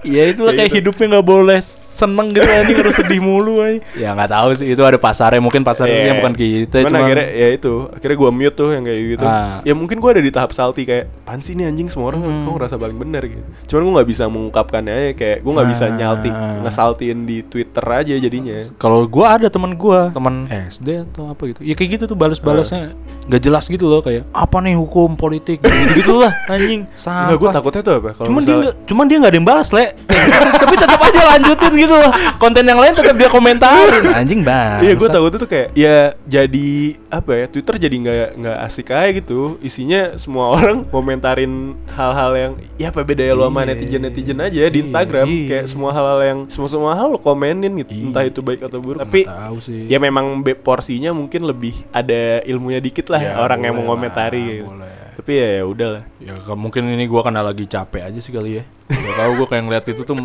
ya 0.02 0.24
itu 0.34 0.42
lah 0.42 0.54
kayak 0.58 0.72
hidupnya 0.74 1.06
nggak 1.18 1.28
boleh 1.28 1.60
seneng 2.00 2.32
gitu 2.32 2.48
anjing 2.48 2.78
harus 2.78 2.96
sedih 2.96 3.20
mulu 3.20 3.60
anjing. 3.60 3.84
Ya 3.94 4.12
nggak 4.12 4.30
tahu 4.30 4.50
sih 4.54 4.66
itu 4.68 4.82
ada 4.82 4.96
pasarnya 4.96 5.38
mungkin 5.38 5.62
pasarnya 5.62 5.92
Iya. 6.00 6.14
bukan 6.16 6.34
kita 6.34 6.76
Cuman 6.80 6.90
cuma 6.90 7.00
akhirnya 7.04 7.28
ya 7.30 7.48
itu 7.52 7.74
Akhirnya 7.90 8.18
gue 8.18 8.30
mute 8.32 8.56
tuh 8.56 8.70
yang 8.72 8.84
kayak 8.84 9.00
gitu 9.10 9.26
Ah. 9.26 9.60
Ya 9.62 9.74
mungkin 9.74 9.98
gue 9.98 10.10
ada 10.10 10.20
di 10.20 10.30
tahap 10.30 10.52
salty 10.52 10.84
Kayak 10.84 11.06
Pan 11.22 11.40
sih 11.40 11.54
nih 11.54 11.66
anjing 11.66 11.88
semua 11.88 12.10
orang 12.10 12.22
Hmm. 12.22 12.44
Kok 12.44 12.54
ngerasa 12.56 12.76
paling 12.76 12.96
bener 12.96 13.22
gitu 13.26 13.44
Cuman 13.68 13.82
gue 13.82 13.94
gak 13.98 14.10
bisa 14.10 14.24
mengungkapkannya 14.26 14.94
aja 14.94 15.12
Kayak 15.14 15.38
gue 15.40 15.52
gak 15.54 15.70
bisa 15.70 15.84
Ah. 15.84 15.92
nyalti 15.92 16.30
Ngesaltiin 16.60 17.20
di 17.22 17.38
Twitter 17.42 17.84
aja 17.84 18.14
jadinya 18.14 18.58
kalau 18.78 19.04
gua 19.04 19.36
ada 19.36 19.48
teman 19.48 19.74
gua, 19.74 20.10
teman 20.10 20.46
SD 20.48 21.04
atau 21.04 21.28
apa 21.28 21.42
gitu. 21.48 21.60
Ya 21.62 21.74
kayak 21.74 21.90
gitu 21.92 22.04
tuh 22.06 22.16
balas-balasnya 22.16 22.94
nggak 23.26 23.42
jelas 23.42 23.66
gitu 23.66 23.86
loh 23.86 24.00
kayak 24.00 24.26
apa 24.30 24.58
nih 24.60 24.74
hukum 24.74 25.14
politik 25.14 25.60
gitu, 25.60 25.76
gitu 25.96 26.14
lah 26.16 26.32
anjing. 26.46 26.86
Enggak 26.86 26.98
gue 27.36 27.40
Sampah. 27.42 27.54
takutnya 27.56 27.82
tuh 27.82 27.94
apa 27.96 28.10
Cuman 28.20 28.40
dia 28.40 28.48
misalnya- 28.48 28.60
nggak, 28.62 28.76
cuman 28.86 29.06
dia 29.06 29.18
nggak 29.18 29.30
ada 29.30 29.38
yang 29.38 29.48
balas 29.48 29.70
le. 29.70 29.86
Tapi 30.62 30.76
tetap 30.76 31.00
aja 31.00 31.20
lanjutin 31.28 31.74
gitu 31.76 31.89
loh. 31.92 32.12
Konten 32.36 32.64
yang 32.64 32.78
lain 32.78 32.94
tetap 32.94 33.14
dia 33.14 33.28
komentarin. 33.28 34.04
Anjing 34.20 34.42
banget. 34.42 34.82
Iya 34.82 34.94
gue 34.96 35.08
takutnya 35.08 35.38
tuh 35.38 35.48
kayak 35.48 35.68
Ya 35.74 35.96
jadi 36.24 36.70
Apa 37.10 37.32
ya 37.34 37.46
Twitter 37.46 37.76
jadi 37.80 37.96
nggak 37.96 38.28
nggak 38.38 38.58
asik 38.64 38.90
aja 38.90 39.10
gitu 39.12 39.58
Isinya 39.60 40.14
semua 40.16 40.50
orang 40.56 40.84
Komentarin 40.84 41.74
hal-hal 41.90 42.32
yang 42.34 42.52
Ya 42.76 42.90
apa 42.90 43.02
bedanya 43.02 43.34
lo 43.34 43.48
sama 43.48 43.62
Iya. 43.62 43.74
netizen-netizen 43.74 44.38
aja 44.38 44.62
Di 44.62 44.70
Iya, 44.72 44.84
Instagram 44.84 45.26
iya. 45.26 45.48
Kayak 45.50 45.66
semua 45.68 45.92
hal-hal 45.92 46.20
yang 46.22 46.40
Semua-semua 46.48 46.92
hal 46.94 47.08
lo 47.08 47.18
komenin 47.18 47.72
gitu. 47.78 47.92
Entah 47.92 48.24
itu 48.24 48.40
baik 48.40 48.62
atau 48.62 48.78
buruk 48.78 49.00
Tapi 49.00 49.26
tahu 49.26 49.58
sih. 49.60 49.86
Ya 49.86 49.98
memang 49.98 50.26
porsinya 50.56 51.12
mungkin 51.12 51.44
lebih 51.44 51.74
Ada 51.90 52.44
ilmunya 52.44 52.80
dikit 52.80 53.08
lah 53.08 53.20
Ya, 53.20 53.34
Orang 53.38 53.62
yang 53.62 53.74
boleh 53.74 53.86
mau 53.86 53.94
komentari 53.94 54.40
lah, 54.40 54.54
gitu. 54.56 54.68
boleh. 54.70 54.94
Tapi 55.20 55.36
ya 55.36 55.48
ya 55.60 55.64
udahlah 55.68 56.04
Ya 56.24 56.32
mungkin 56.56 56.88
ini 56.88 57.04
gua 57.12 57.28
karena 57.28 57.44
lagi 57.44 57.68
capek 57.68 58.08
aja 58.08 58.20
sih 58.24 58.32
kali 58.32 58.60
ya. 58.60 58.64
Gak 58.88 59.16
tahu 59.20 59.32
gua 59.44 59.48
kayak 59.52 59.64
ngeliat 59.68 59.86
itu 59.92 60.08
tuh 60.08 60.16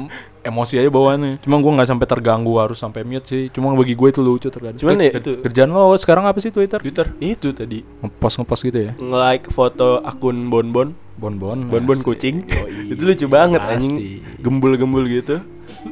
emosi 0.46 0.78
aja 0.78 0.86
bawaannya. 0.86 1.42
Cuma 1.42 1.58
gua 1.58 1.82
nggak 1.82 1.90
sampai 1.90 2.06
terganggu 2.06 2.54
harus 2.62 2.78
sampai 2.78 3.02
mute 3.02 3.26
sih. 3.26 3.50
Cuma 3.50 3.74
bagi 3.74 3.98
gue 3.98 4.08
itu 4.14 4.22
lucu 4.22 4.46
terkadang. 4.54 4.78
Cuman 4.78 5.02
ya 5.02 5.18
itu- 5.18 5.42
kerjaan 5.42 5.74
lo 5.74 5.98
sekarang 5.98 6.30
apa 6.30 6.38
sih 6.38 6.54
Twitter? 6.54 6.78
Twitter 6.78 7.10
Itu 7.18 7.50
tadi 7.50 7.82
Ngepost 7.82 8.38
ngepost 8.38 8.62
gitu 8.70 8.78
ya. 8.78 8.92
Nge-like 8.94 9.50
foto 9.50 9.98
akun 10.06 10.46
Bonbon 10.46 10.94
Bonbon. 11.14 11.70
Bonbon 11.70 11.98
kucing. 12.02 12.46
Itu 12.90 13.02
lucu 13.06 13.26
banget 13.26 13.62
anjing 13.62 14.22
Gembul-gembul 14.42 15.06
gitu 15.10 15.42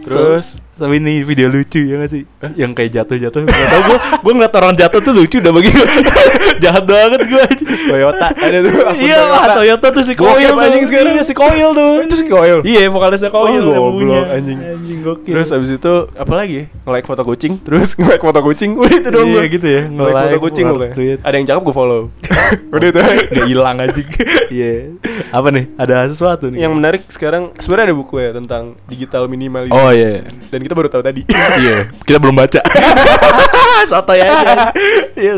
Terus 0.03 0.59
Tapi 0.73 0.99
ini 0.99 1.21
video 1.21 1.47
lucu 1.47 1.85
ya 1.85 2.01
gak 2.01 2.11
sih? 2.11 2.23
Yang 2.57 2.71
kayak 2.75 2.91
jatuh-jatuh 2.97 3.41
Gak 3.45 3.69
tau 3.69 3.81
gue 3.87 3.99
Gue 4.25 4.33
ngeliat 4.33 4.55
orang 4.57 4.75
jatuh 4.75 5.01
tuh 5.01 5.13
lucu 5.13 5.37
udah 5.39 5.53
bagi 5.53 5.69
gue 5.69 5.87
Jahat 6.65 6.85
banget 6.85 7.21
gue 7.25 7.45
Toyota 7.87 8.29
ada 8.33 8.59
tuh 8.63 8.73
Iya 8.97 9.19
lah 9.27 9.47
Toyota 9.57 9.87
tuh 9.91 10.03
si 10.03 10.15
Koil 10.15 10.49
tuh 10.49 10.59
anjing 10.59 10.87
sekarang. 10.87 11.13
Iya 11.13 11.25
si 11.25 11.35
Koil 11.35 11.71
tuh 11.73 11.93
Itu 12.03 12.15
si 12.17 12.27
Koil? 12.27 12.59
Iya 12.65 12.89
vokalisnya 12.89 13.29
Koil 13.29 13.63
Oh, 13.63 13.93
goblok, 13.95 14.27
anjing. 14.33 14.59
Anjing 14.59 14.99
gokil 15.03 15.33
Terus 15.35 15.49
abis 15.51 15.71
itu 15.75 15.95
apa 16.13 16.33
lagi? 16.33 16.67
Nge-like 16.83 17.07
foto 17.07 17.23
kucing, 17.23 17.59
terus 17.63 17.95
nge-like 17.99 18.23
foto 18.23 18.41
kucing. 18.43 18.75
Udah 18.75 18.97
itu 18.97 19.09
doang 19.11 19.29
Iya, 19.29 19.43
gitu 19.49 19.67
ya. 19.67 19.83
Nge-like 19.87 20.19
foto 20.19 20.39
kucing 20.41 20.67
tweet. 20.95 21.19
Ada 21.23 21.35
yang 21.37 21.47
cakep 21.47 21.63
gue 21.63 21.75
follow. 21.75 22.03
Udah 22.75 22.87
itu. 22.89 23.01
Gak 23.33 23.47
hilang 23.47 23.77
anjing 23.79 24.09
Iya 24.51 24.73
Apa 25.31 25.49
nih? 25.51 25.65
Ada 25.77 26.11
sesuatu 26.11 26.49
nih 26.49 26.63
yang 26.63 26.73
menarik 26.75 27.03
sekarang 27.11 27.51
sebenarnya 27.59 27.91
ada 27.91 27.97
buku 27.97 28.15
ya 28.19 28.31
tentang 28.33 28.79
digital 28.87 29.27
minimalism. 29.65 29.79
Oh 29.79 29.91
iya 29.93 30.11
Dan 30.49 30.61
kita 30.61 30.75
baru 30.75 30.89
tahu 30.89 31.03
tadi. 31.03 31.23
Iya 31.63 31.77
Kita 32.03 32.19
belum 32.19 32.35
baca 32.35 32.61
Soto 33.91 34.15
ya 34.15 34.27
Iya 35.13 35.33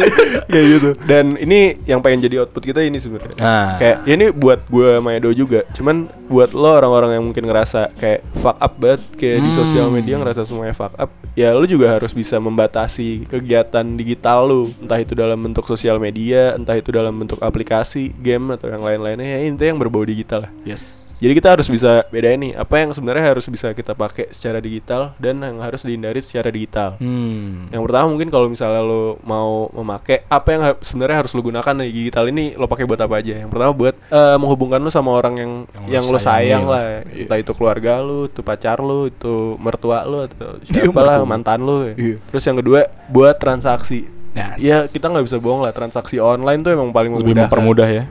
Kayak 0.44 0.66
gitu. 0.70 0.90
Dan 1.04 1.34
ini 1.36 1.80
yang 1.84 2.00
pengen 2.00 2.20
jadi 2.20 2.44
output 2.44 2.64
kita 2.64 2.80
ini 2.80 2.98
sebenarnya. 2.98 3.36
Nah. 3.36 3.76
Kayak 3.76 3.96
ya 4.04 4.12
ini 4.14 4.26
buat 4.30 4.60
gue 4.66 4.88
sama 4.96 5.10
Edo 5.12 5.30
juga. 5.32 5.64
Cuman 5.72 5.96
buat 6.26 6.52
lo 6.52 6.70
orang-orang 6.70 7.16
yang 7.16 7.24
mungkin 7.24 7.44
ngerasa 7.44 7.92
kayak 7.94 8.20
fuck 8.34 8.56
up 8.56 8.72
banget 8.76 9.02
kayak 9.14 9.38
di 9.40 9.50
Hmm. 9.50 9.56
sosial 9.56 9.86
media 9.88 10.18
ngerasa 10.18 10.42
semuanya 10.42 10.74
fuck 10.74 10.94
up. 10.94 11.10
Ya 11.34 11.50
lo 11.50 11.64
juga 11.64 11.90
harus 11.90 12.10
bisa 12.10 12.38
membatasi 12.38 13.26
kegiatan 13.26 13.84
digital 13.94 14.44
lo. 14.44 14.62
Entah 14.78 14.98
itu 14.98 15.14
dalam 15.14 15.38
bentuk 15.38 15.64
sosial 15.64 15.96
media, 15.96 16.54
entah 16.54 16.74
itu 16.74 16.90
dalam 16.90 17.14
bentuk 17.14 17.38
aplikasi, 17.38 18.10
game 18.14 18.52
atau 18.52 18.66
yang 18.66 18.82
lain-lainnya. 18.82 19.38
Ya 19.38 19.40
intinya 19.44 19.70
yang 19.70 19.80
berbau 19.80 20.02
digital 20.02 20.46
lah. 20.46 20.52
Yes 20.64 21.13
Jadi 21.16 21.32
kita 21.32 21.48
harus 21.50 21.66
bisa 21.66 22.04
bedain 22.08 22.36
nih 22.36 22.52
apa 22.54 22.74
yang 22.76 22.90
sebenarnya 22.90 23.30
harus 23.30 23.46
bisa 23.46 23.70
kita 23.70 23.92
pakai 23.92 24.28
secara 24.28 24.58
digital 24.58 25.14
dan 25.16 25.38
yang 25.38 25.58
harus 25.58 25.80
dihindari 25.80 26.18
secara 26.18 26.48
digital. 26.48 26.98
Hmm 26.98 27.68
Yang 27.68 27.82
pertama 27.82 28.06
mungkin 28.08 28.28
kalau 28.28 28.46
misalnya 28.46 28.80
lo 28.80 29.16
mau 29.22 29.70
memakai 29.72 30.26
apa 30.26 30.48
yang 30.48 30.62
ha- 30.62 30.80
sebenarnya 30.80 31.16
harus 31.20 31.32
lo 31.32 31.40
gunakan 31.40 31.74
di 31.80 31.92
digital 31.92 32.24
ini 32.26 32.54
lo 32.54 32.64
pakai 32.64 32.84
buat 32.84 32.98
apa 32.98 33.14
aja. 33.16 33.34
Yang 33.36 33.50
pertama 33.50 33.72
buat 33.72 33.94
eh, 34.04 34.36
menghubungkan 34.36 34.78
lo 34.78 34.88
sama 34.88 35.10
orang 35.10 35.34
yang 35.34 35.52
Yang 35.84 35.88
yang, 35.88 36.04
lo 36.06 36.18
sayang 36.18 36.64
lah. 36.64 36.82
lah. 37.00 37.06
Iya. 37.08 37.24
Entah 37.24 37.38
itu 37.38 37.52
keluarga 37.52 37.92
lo, 37.98 38.26
itu 38.26 38.40
pacar 38.40 38.78
lo, 38.78 39.06
itu 39.06 39.34
mertua 39.56 40.02
lo 40.02 40.24
atau 40.24 40.58
Iya, 40.62 40.86
siapa 40.86 41.00
lah 41.00 41.22
mantan 41.24 41.62
lo. 41.62 41.84
ya. 41.84 41.94
Terus 42.20 42.44
yang 42.44 42.58
kedua 42.58 42.80
buat 43.06 43.38
transaksi. 43.38 44.10
Yes. 44.34 44.58
Ya 44.58 44.78
kita 44.84 45.06
nggak 45.06 45.24
bisa 45.24 45.38
bohong 45.38 45.62
lah 45.62 45.70
transaksi 45.70 46.18
online 46.18 46.60
tuh 46.60 46.70
emang 46.70 46.90
paling 46.90 47.14
Lebih 47.14 47.22
memudahkan. 47.32 47.46
mempermudah 47.48 47.88
ya 47.88 48.04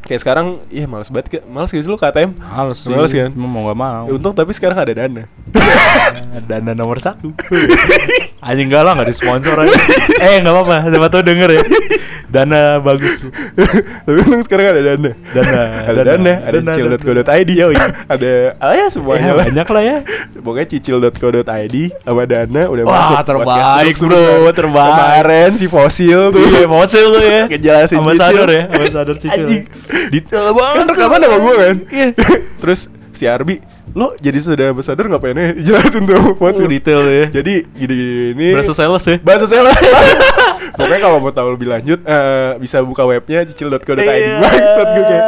kayak 0.00 0.20
sekarang 0.20 0.46
iya 0.68 0.84
males 0.84 1.06
banget 1.06 1.26
ke 1.30 1.38
males 1.44 1.68
gak 1.68 1.78
sih 1.78 1.86
lu 1.86 1.94
KTM 1.94 2.34
Males 2.36 2.78
sih. 2.78 2.90
Males 2.90 3.08
kan? 3.10 3.30
Cuma 3.30 3.46
mau 3.46 3.62
gak 3.64 3.78
mau. 3.78 4.04
Ya, 4.04 4.12
untung 4.12 4.34
tapi 4.34 4.50
sekarang 4.50 4.76
ada 4.76 4.92
dana 4.92 5.24
Dana 6.50 6.72
nomor 6.74 6.98
satu. 6.98 7.30
Anjing 8.40 8.66
enggak 8.66 8.82
lah 8.82 8.92
nggak 8.94 9.08
disponsor 9.08 9.54
aja. 9.56 9.72
eh 10.20 10.40
nggak 10.40 10.50
apa-apa. 10.50 10.76
Siapa 10.86 11.08
tahu 11.08 11.22
denger 11.22 11.50
ya. 11.50 11.62
Dana 12.30 12.78
bagus. 12.78 13.26
tapi 14.06 14.18
untung 14.20 14.38
sekarang 14.40 14.70
ada 14.70 14.82
dana 14.86 15.10
Dana. 15.28 15.60
ada 15.90 16.00
dana, 16.06 16.32
ada 16.40 16.58
Dana. 16.58 16.70
cicil.co.id 16.70 17.50
ada 18.14 18.32
ah 18.56 18.72
ya 18.72 18.86
semuanya 18.86 19.18
Ya, 19.20 19.32
lah 19.32 19.44
banyak 19.44 19.68
lah 19.68 19.82
ya. 19.82 19.96
pokoknya 20.36 20.66
cicil.co.id 20.68 21.76
sama 22.00 22.22
dana 22.24 22.62
udah 22.66 22.84
Wah, 22.84 22.94
masuk 22.96 23.16
terbaik, 23.24 23.94
bro, 23.98 24.24
terbaik. 24.52 24.94
kemarin 24.94 25.50
si 25.52 25.66
fosil 25.66 26.30
tuh 26.30 26.38
Iya, 26.40 26.64
fosil 26.66 27.06
tuh 27.08 27.20
ya. 27.20 27.40
Ngejelasin 27.46 27.98
Cicil. 28.00 28.46
ya, 28.46 28.62
ambasador 28.68 29.16
Cicil. 29.16 29.46
Detail 30.08 30.46
kan 30.46 30.54
banget. 30.54 30.84
rekaman 30.88 31.18
sama 31.20 31.36
gue 31.36 31.54
kan 31.56 31.76
Iya. 31.88 32.08
terus 32.56 32.80
si 33.10 33.26
Arbi 33.26 33.58
lo 33.90 34.14
jadi 34.16 34.38
sudah 34.38 34.70
ambasador 34.70 35.10
ngapain 35.10 35.34
aja 35.34 35.50
jelasin 35.58 36.06
tuh 36.06 36.38
fosil 36.38 36.62
Oh, 36.62 36.70
detail 36.70 37.02
ya. 37.02 37.26
jadi 37.32 37.66
gini 37.68 37.94
gini 38.32 38.48
Berasa 38.54 38.70
sales 38.70 39.02
ya. 39.02 39.18
bahasa 39.18 39.46
sales 39.46 39.74
pokoknya 40.74 41.00
kalau 41.02 41.18
mau 41.22 41.32
tahu 41.32 41.54
lebih 41.54 41.68
lanjut 41.70 42.00
eh, 42.04 42.58
bisa 42.60 42.82
buka 42.84 43.06
webnya 43.06 43.46
cicil.co.id 43.48 43.98
bangsat 44.40 44.88
gue 44.96 45.04
kayak 45.04 45.24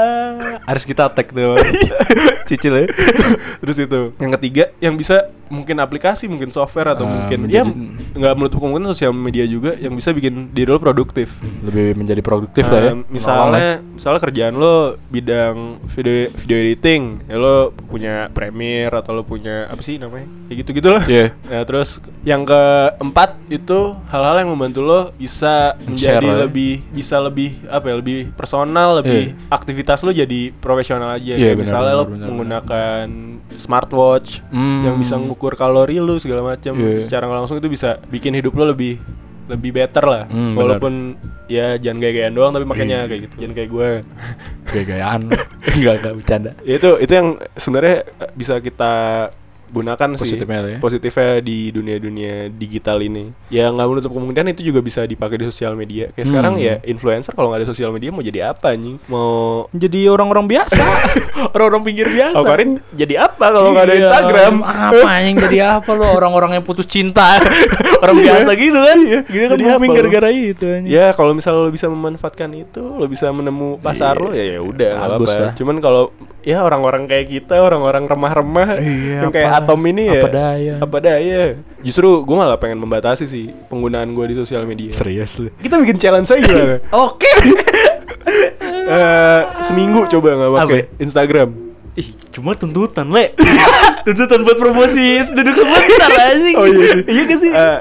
Harus 0.62 0.84
kita 0.86 1.10
tag 1.10 1.26
tuh. 1.30 1.58
Cicil 2.48 2.74
ya. 2.74 2.86
terus 3.62 3.76
itu 3.78 4.00
yang 4.18 4.32
ketiga 4.38 4.64
yang 4.78 4.94
bisa 4.94 5.26
mungkin 5.52 5.76
aplikasi 5.76 6.24
mungkin 6.26 6.48
software 6.48 6.88
atau 6.90 7.04
Ah, 7.04 7.12
mungkin 7.12 7.44
menjadi- 7.44 7.68
ya 7.68 7.76
nggak 8.14 8.34
menutup 8.34 8.58
kemungkinan 8.58 8.88
sosial 8.90 9.12
media 9.12 9.44
juga 9.44 9.76
yang 9.76 9.92
bisa 9.92 10.10
bikin 10.10 10.48
diri 10.50 10.66
lo 10.66 10.78
produktif 10.78 11.28
Lebih 11.62 11.92
menjadi 11.94 12.20
produktif 12.20 12.66
lah 12.66 12.80
ya. 12.82 12.92
Misalnya 13.04 13.68
misalnya 13.92 14.20
kerjaan 14.22 14.54
lo 14.54 14.76
bidang 15.06 15.56
video 15.86 16.16
video 16.34 16.56
editing 16.58 17.02
ya 17.26 17.36
lo 17.36 17.56
punya 17.84 18.26
Premiere 18.28 18.92
atau 18.94 19.12
lo 19.12 19.22
punya 19.22 19.66
apa 19.66 19.80
sih 19.80 19.96
namanya 19.96 20.24
ya 20.46 20.56
gitu 20.56 20.72
gitulah 20.72 21.04
Iya. 21.04 21.36
Ya, 21.44 21.60
terus 21.62 22.00
yang 22.22 22.42
keempat 22.42 23.36
itu 23.48 23.80
hal-hal 24.06 24.40
yang 24.40 24.50
membantu 24.50 24.80
lo 24.80 25.00
bisa 25.12 25.74
Share 25.74 25.84
menjadi 25.84 26.26
lah 26.26 26.34
ya. 26.34 26.42
lebih 26.42 26.72
bisa 26.90 27.16
lebih 27.18 27.50
apa 27.66 27.84
ya 27.84 27.94
lebih 27.94 28.18
personal, 28.32 28.96
lebih 28.96 29.22
aktivitas 29.48 30.00
lo 30.00 30.10
jadi 30.10 30.54
profesional 30.54 31.10
aja. 31.10 31.34
Iya, 31.34 31.52
Kayak 31.52 31.54
benar, 31.54 31.64
misalnya 31.66 31.92
lo 31.92 31.98
benar, 31.98 32.08
benar, 32.08 32.26
menggunakan 32.26 33.04
smartwatch 33.56 34.40
Hmm. 34.48 34.82
yang 34.82 34.96
bisa 34.96 35.14
mengukur 35.42 35.58
kalori 35.58 35.98
lo 35.98 36.22
segala 36.22 36.54
macam. 36.54 36.78
Iya. 36.78 37.02
Secara 37.02 37.26
nggak 37.26 37.38
langsung 37.42 37.58
itu 37.58 37.66
bisa 37.66 37.98
bikin 38.06 38.38
hidup 38.38 38.54
lo 38.54 38.70
lebih 38.70 39.02
lebih 39.50 39.74
better 39.74 40.06
lah. 40.06 40.24
Hmm, 40.30 40.54
Walaupun 40.54 41.18
ya 41.50 41.74
jangan 41.74 41.98
gaya-gayaan 41.98 42.30
doang 42.30 42.54
tapi 42.54 42.62
makanya 42.62 43.02
Iya. 43.02 43.08
kayak 43.10 43.20
gitu. 43.26 43.34
Jangan 43.42 43.54
kayak 43.58 43.70
gue. 43.74 43.88
Gaya-gayaan. 44.70 45.20
Enggak 45.74 45.94
enggak 45.98 46.14
bercanda. 46.14 46.50
Ya, 46.62 46.74
itu 46.78 46.90
itu 47.02 47.12
yang 47.12 47.28
sebenarnya 47.58 47.96
bisa 48.38 48.54
kita 48.62 48.92
gunakan 49.72 50.08
sih 50.12 50.28
Positifnya 50.28 50.60
lah 50.60 50.70
ya. 50.70 50.78
positifnya 50.78 51.40
di 51.40 51.72
dunia-dunia 51.72 52.32
digital 52.48 53.00
ini 53.00 53.32
ya 53.48 53.66
nggak 53.66 53.86
menutup 53.86 54.10
kemungkinan 54.10 54.52
itu 54.52 54.62
juga 54.62 54.78
bisa 54.78 55.02
dipakai 55.02 55.36
di 55.36 55.46
sosial 55.48 55.72
media 55.72 56.08
kayak 56.08 56.22
Hmm. 56.22 56.30
sekarang 56.30 56.54
ya 56.56 56.74
influencer 56.82 57.32
kalau 57.32 57.48
nggak 57.48 57.60
ada 57.60 57.68
sosial 57.68 57.88
media 57.88 58.08
mau 58.08 58.20
jadi 58.20 58.40
apa 58.48 58.72
nih 58.72 59.00
mau 59.06 59.64
Jadi 59.72 60.00
orang-orang 60.06 60.44
biasa. 60.46 60.84
orang-orang 61.54 61.82
pinggir 61.82 62.06
biasa. 62.06 62.34
Oh 62.34 62.44
Karin 62.44 62.70
jadi 62.92 63.14
apa 63.22 63.46
kalau 63.48 63.72
nggak 63.72 63.84
ada 63.84 63.94
Iya, 63.94 64.02
Instagram 64.04 64.54
Apa 64.60 64.98
anjing 65.08 65.36
jadi 65.40 65.58
apa 65.74 65.90
lo 65.90 66.06
orang-orang 66.12 66.50
yang 66.54 66.64
putus 66.64 66.84
cinta. 66.84 67.40
orang 68.02 68.16
biasa 68.18 68.50
gitu 68.52 68.74
kan. 68.76 68.98
Iya, 69.00 69.20
Gini 69.24 69.44
kan 69.44 69.56
booming 69.56 69.70
apa 69.72 69.84
lo? 69.86 69.94
gara-gara 69.96 70.28
itu 70.28 70.64
anjing. 70.66 70.90
ya 70.90 71.06
kalau 71.12 71.32
misalnya 71.32 71.60
lo 71.60 71.70
bisa 71.70 71.86
memanfaatkan 71.86 72.50
itu 72.52 72.82
lo 72.82 73.06
bisa 73.06 73.30
menemu 73.30 73.78
pasar 73.78 74.18
lo 74.18 74.30
ya 74.30 74.44
ya 74.48 74.60
udah 74.60 74.92
Iya. 74.92 75.06
Apa-apa 75.08 75.32
lah. 75.40 75.52
cuman 75.54 75.76
kalau 75.78 76.02
ya 76.40 76.58
orang-orang 76.60 77.06
kayak 77.06 77.26
kita 77.28 77.56
orang-orang 77.56 78.04
remah-remah 78.04 78.68
Iya, 78.76 79.18
yang 79.20 79.30
kayak 79.30 79.48
apa- 79.48 79.58
atom 79.64 79.80
ini 79.86 80.02
ya 80.04 80.18
apa 80.18 80.28
daya. 80.28 80.74
apa 80.78 80.96
daya 80.98 81.42
justru 81.80 82.08
gue 82.20 82.36
malah 82.36 82.56
pengen 82.56 82.76
membatasi 82.76 83.24
sih 83.24 83.48
penggunaan 83.66 84.10
gue 84.10 84.26
di 84.26 84.36
sosial 84.36 84.62
media 84.62 84.90
Serius 84.90 85.38
lu. 85.38 85.54
kita 85.56 85.78
bikin 85.78 85.96
challenge 85.96 86.28
aja? 86.28 86.82
Oke. 87.06 87.30
Eh, 88.84 89.40
seminggu 89.60 90.04
coba 90.06 90.28
nggak 90.32 90.52
pakai 90.52 90.80
Apa? 90.84 90.98
Instagram 90.98 91.48
Ih, 91.92 92.08
cuma 92.32 92.56
tuntutan, 92.56 93.04
Le. 93.04 93.36
tuntutan 94.08 94.40
buat 94.48 94.56
promosi 94.56 95.20
duduk 95.28 95.60
sebentar 95.60 96.08
anjing. 96.32 96.54
Oh 96.56 96.64
iya 96.64 96.84
sih. 96.88 97.02
iya 97.04 97.22
gak 97.28 97.38
sih? 97.38 97.52
Eh, 97.52 97.78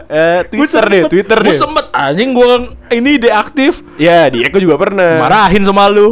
Gua 0.52 0.68
Twitter 0.68 0.84
deh, 0.84 1.02
Twitter 1.08 1.38
deh. 1.40 1.56
sempet 1.56 1.86
anjing 1.96 2.36
gua 2.36 2.76
ini 2.92 3.16
deaktif. 3.16 3.80
Ya, 3.96 4.28
di 4.28 4.44
Eko 4.44 4.60
juga 4.60 4.76
pernah. 4.76 5.16
Marahin 5.16 5.64
sama 5.64 5.88
lu. 5.88 6.12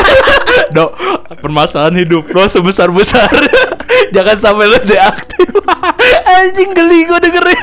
Dok, 0.74 0.90
permasalahan 1.44 2.00
hidup 2.00 2.32
lo 2.32 2.48
sebesar-besar. 2.48 3.28
Jangan 4.10 4.36
sampai 4.36 4.66
lo 4.66 4.78
deaktif. 4.78 5.48
anjing 6.38 6.70
geli 6.70 7.04
gua 7.04 7.18
dengernya. 7.18 7.62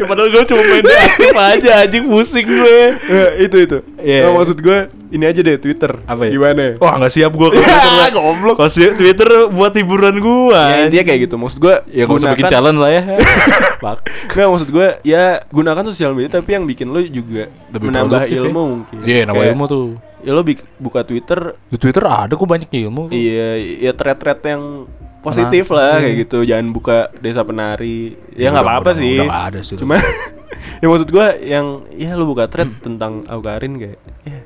Padahal 0.00 0.30
gue 0.30 0.42
cuma 0.44 0.62
main 0.64 0.80
deaktif 0.80 1.34
aja 1.52 1.72
anjing 1.82 2.04
pusing 2.04 2.46
gue. 2.46 2.78
Eh, 2.96 3.30
itu 3.44 3.56
itu. 3.58 3.78
Iya. 3.98 4.24
Nah, 4.24 4.32
maksud 4.34 4.58
gue 4.58 4.78
ini 5.08 5.24
aja 5.24 5.38
deh 5.38 5.56
Twitter. 5.56 5.92
Apa 6.02 6.24
ya? 6.24 6.30
Gimana? 6.32 6.64
Wah 6.78 6.96
nggak 6.96 7.12
siap 7.12 7.32
gue 7.32 7.48
Ya, 7.58 8.08
goblok. 8.08 8.56
Kalau 8.56 8.70
si- 8.70 8.94
Twitter 8.94 9.28
buat 9.48 9.72
hiburan 9.72 10.16
gua 10.18 10.62
Ya, 10.70 10.76
intinya 10.86 11.04
kayak 11.04 11.20
gitu. 11.26 11.34
Maksud 11.36 11.58
gue 11.58 11.74
Ya 11.90 12.02
gak 12.04 12.16
usah 12.16 12.32
bikin 12.32 12.46
challenge 12.48 12.78
lah 12.78 12.90
ya 12.90 13.02
Pak 13.78 13.96
Nggak, 14.30 14.48
maksud 14.48 14.68
gue 14.70 14.88
ya 15.02 15.24
gunakan 15.48 15.84
sosial 15.86 16.12
media 16.12 16.30
tapi 16.32 16.50
yang 16.50 16.64
bikin 16.64 16.88
lo 16.88 17.00
juga 17.02 17.50
Lebih 17.68 17.86
menambah 17.88 18.08
produktif 18.24 18.34
ya. 18.34 18.42
ilmu 18.44 18.62
mungkin. 18.64 18.96
Iya 19.02 19.22
nambah 19.24 19.38
Kayak, 19.38 19.52
ilmu 19.52 19.64
tuh 19.66 19.86
Ya 20.18 20.32
lo 20.32 20.42
buka 20.76 21.00
Twitter, 21.02 21.54
Di 21.66 21.76
Twitter 21.76 22.02
ada 22.02 22.30
kok 22.30 22.42
banyak 22.42 22.66
ilmu 22.66 23.06
iya 23.08 23.54
ya 23.54 23.92
thread-thread 23.92 24.40
yang 24.42 24.62
positif 25.18 25.68
Nah, 25.68 25.76
lah 25.76 25.92
iya. 25.94 26.02
kayak 26.04 26.16
gitu. 26.20 26.38
Jangan 26.42 26.66
buka 26.68 26.96
desa 27.16 27.42
penari. 27.42 28.18
Ya 28.32 28.48
Udah- 28.48 28.52
nggak 28.52 28.64
apa-apa 28.64 28.82
udah- 28.84 28.98
sih. 28.98 29.14
udah 29.16 29.38
ada 29.44 29.60
sih. 29.60 29.76
Cuma 29.76 29.94
ya 30.82 30.86
maksud 30.86 31.08
gue 31.08 31.26
yang 31.44 31.66
ya 31.92 32.12
lo 32.12 32.24
buka 32.24 32.46
thread 32.46 32.70
tentang 32.78 33.22
Aukarin 33.26 33.76
kayak 33.76 33.98
ya 34.22 34.38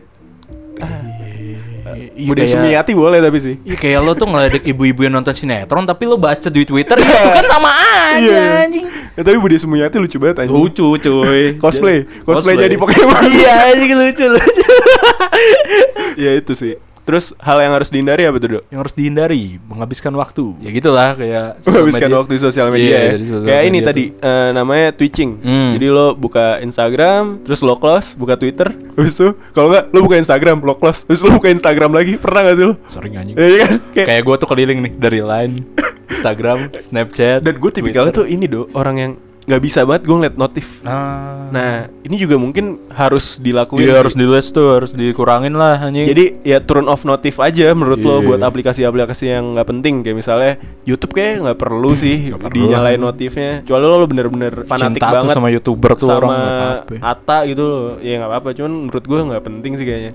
Iya, 2.12 2.24
Budi 2.24 2.40
kayak- 2.40 2.52
Sumiati 2.54 2.92
boleh 2.94 3.18
tapi 3.18 3.38
sih. 3.38 3.54
Iya 3.60 3.76
kayak 3.76 4.00
lo 4.00 4.12
tuh 4.12 4.24
ngeledek 4.24 4.64
ibu-ibu 4.64 5.02
yang 5.02 5.14
nonton 5.14 5.32
sinetron 5.32 5.84
Tapi 5.84 6.02
lo 6.04 6.16
baca 6.16 6.48
di 6.48 6.62
Twitter 6.62 6.96
ya 6.96 7.04
itu 7.04 7.30
kan 7.32 7.46
sama 7.46 7.68
aja 7.68 8.20
Iya. 8.22 8.42
anjing 8.64 8.86
Ya, 9.12 9.22
tapi 9.22 9.36
Budi 9.36 9.56
Sumiati 9.56 9.96
lucu 9.96 10.16
banget 10.16 10.36
anjing. 10.40 10.56
Lucu 10.56 10.88
cuy 10.94 11.44
Cosplay, 11.54 12.08
cosplay 12.24 12.56
jadi 12.56 12.76
Pokemon. 12.76 13.22
Iya 13.26 13.54
anjing 13.70 13.92
lucu 13.92 14.24
lucu 14.26 14.62
ya 16.16 16.32
itu 16.34 16.54
sih. 16.54 16.74
Terus 17.02 17.34
hal 17.34 17.58
yang 17.58 17.74
harus 17.74 17.90
dihindari 17.90 18.22
apa 18.22 18.38
tuh, 18.38 18.46
Dok? 18.46 18.64
Yang 18.70 18.78
harus 18.78 18.94
dihindari 18.94 19.58
Menghabiskan 19.66 20.14
waktu 20.14 20.54
Ya 20.62 20.70
gitulah 20.70 21.18
kayak 21.18 21.58
Menghabiskan 21.66 22.06
media. 22.06 22.18
waktu 22.22 22.30
di 22.30 22.40
sosial 22.40 22.66
media 22.70 22.86
Iya, 22.86 23.00
ya. 23.02 23.12
sosial 23.18 23.42
Kayak 23.42 23.62
ini 23.66 23.70
media 23.74 23.88
tadi 23.90 24.04
eh, 24.14 24.48
namanya 24.54 24.88
twitching. 24.94 25.30
Hmm. 25.42 25.70
Jadi 25.74 25.86
lo 25.90 26.14
buka 26.14 26.62
Instagram, 26.62 27.42
terus 27.42 27.58
lo 27.58 27.74
close, 27.74 28.14
buka 28.14 28.38
Twitter, 28.38 28.70
habis 28.70 29.18
itu 29.18 29.34
kalau 29.50 29.74
nggak 29.74 29.90
lo 29.90 29.98
buka 29.98 30.14
Instagram, 30.16 30.62
lo 30.62 30.78
close, 30.78 31.02
terus 31.02 31.26
lo 31.26 31.34
buka 31.34 31.50
Instagram 31.50 31.90
lagi. 31.90 32.14
Pernah 32.22 32.40
gak 32.46 32.54
sih 32.54 32.66
lo? 32.70 32.74
Sering 32.86 33.18
anjing 33.18 33.34
Iya 33.34 33.56
kan? 33.58 33.72
Kayak, 33.90 34.06
Kayak 34.06 34.22
gue 34.22 34.36
tuh 34.38 34.46
keliling 34.46 34.78
nih 34.78 34.92
Dari 34.94 35.20
Line 35.20 35.54
Instagram 36.06 36.58
Snapchat 36.70 37.42
dan 37.42 37.54
gue 37.58 37.70
tipikalnya 37.72 38.14
tuh 38.14 38.30
ini 38.30 38.46
do 38.46 38.70
orang 38.72 38.96
yang 38.96 39.12
nggak 39.42 39.58
bisa 39.60 39.82
banget 39.82 40.02
gue 40.02 40.16
ngeliat 40.16 40.36
notif. 40.36 40.66
Nah 40.80 41.50
Nah 41.52 41.72
ini 42.00 42.16
juga 42.16 42.34
mungkin 42.34 42.80
harus 42.88 43.36
dilakuin. 43.36 43.84
Iya 43.84 43.98
harus 43.98 44.14
di 44.14 44.24
list 44.24 44.52
tuh 44.52 44.72
Harus 44.72 44.92
dikurangin 44.92 45.52
lah 45.52 45.76
anjing 45.78 46.06
Jadi 46.06 46.40
ya 46.40 46.58
turn 46.58 46.86
off 46.86 47.02
notif 47.02 47.36
aja 47.36 47.68
menurut 47.72 48.00
lo 48.00 48.14
Iya. 48.14 48.26
buat 48.26 48.40
aplikasi-aplikasi 48.40 49.24
yang 49.28 49.52
nggak 49.52 49.68
penting 49.68 49.94
kayak 50.00 50.16
misalnya 50.16 50.52
YouTube 50.82 51.12
kayak 51.12 51.42
nggak 51.42 51.58
perlu 51.58 51.92
sih 51.92 52.30
Nggak 52.30 52.40
perlu 52.40 52.56
dinyalain 52.56 52.96
lah. 52.96 53.04
notifnya. 53.04 53.52
Kecuali 53.60 53.84
lo 53.84 54.06
bener-bener 54.06 54.52
fanatik 54.62 54.96
Cinta 54.96 55.08
banget 55.10 55.34
sama 55.34 55.48
youtuber 55.48 55.90
tuh 55.92 56.06
sama 56.06 56.16
orang 56.16 56.30
nggak. 56.32 56.78
Ata 57.02 57.38
gitu 57.44 57.62
loh. 57.62 57.86
Ya 57.98 58.12
nggak 58.16 58.30
apa-apa, 58.30 58.48
cuman 58.52 58.72
menurut 58.80 59.04
gue 59.04 59.20
nggak 59.22 59.42
penting 59.42 59.72
sih 59.74 59.84
kayaknya. 59.84 60.12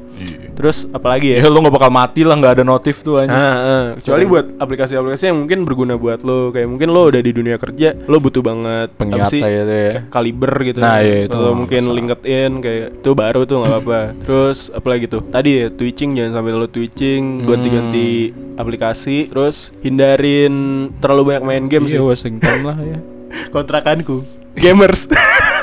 Terus 0.54 0.78
apalagi 0.90 1.28
ya? 1.32 1.44
Ya 1.44 1.48
lo 1.48 1.60
gak 1.60 1.76
bakal 1.76 1.92
mati 1.92 2.22
lah 2.22 2.34
nggak 2.34 2.54
ada 2.56 2.64
notif 2.64 3.00
tuh 3.00 3.20
anjing 3.20 3.36
Ah, 3.36 3.54
ah. 3.54 3.84
kecuali 3.94 4.24
buat 4.26 4.46
aplikasi-aplikasi 4.58 5.24
yang 5.28 5.38
mungkin 5.38 5.60
berguna 5.64 5.94
buat 5.94 6.22
lo 6.22 6.50
kayak 6.50 6.66
mungkin 6.66 6.90
lo 6.90 7.08
udah 7.08 7.20
di 7.20 7.30
dunia 7.30 7.56
kerja 7.56 7.94
lo 8.04 8.18
butuh 8.18 8.42
banget 8.42 8.90
apa 9.20 9.32
sih 9.32 9.42
ya 9.42 9.50
ya. 9.50 9.64
kayak 9.64 9.94
kaliber 10.08 10.54
gitu 10.62 10.78
Nah, 10.78 10.98
iya, 11.00 11.18
itu. 11.24 11.34
Atau 11.34 11.52
mungkin 11.54 11.82
masalah. 11.82 11.96
LinkedIn 11.98 12.52
kayak 12.60 12.86
itu 12.98 13.10
baru 13.12 13.42
tuh 13.44 13.56
nggak 13.58 13.72
apa-apa. 13.72 14.00
Terus 14.22 14.58
apalagi 14.70 15.06
tuh? 15.06 15.22
Tadi 15.24 15.50
ya 15.52 15.68
twitching 15.68 16.10
jangan 16.14 16.32
sampai 16.36 16.52
lo 16.52 16.68
twitching 16.68 17.24
Hmm. 17.38 17.48
ganti-ganti 17.48 18.10
aplikasi 18.56 19.28
terus 19.28 19.70
hindarin 19.80 20.54
terlalu 20.98 21.34
banyak 21.34 21.44
main 21.44 21.64
game 21.66 21.86
sih. 21.86 21.96
Iya 21.96 22.04
Washington 22.04 22.58
lah 22.64 22.78
ya. 22.78 23.00
Kontrakanku. 23.54 24.22
Gamers. 24.64 25.06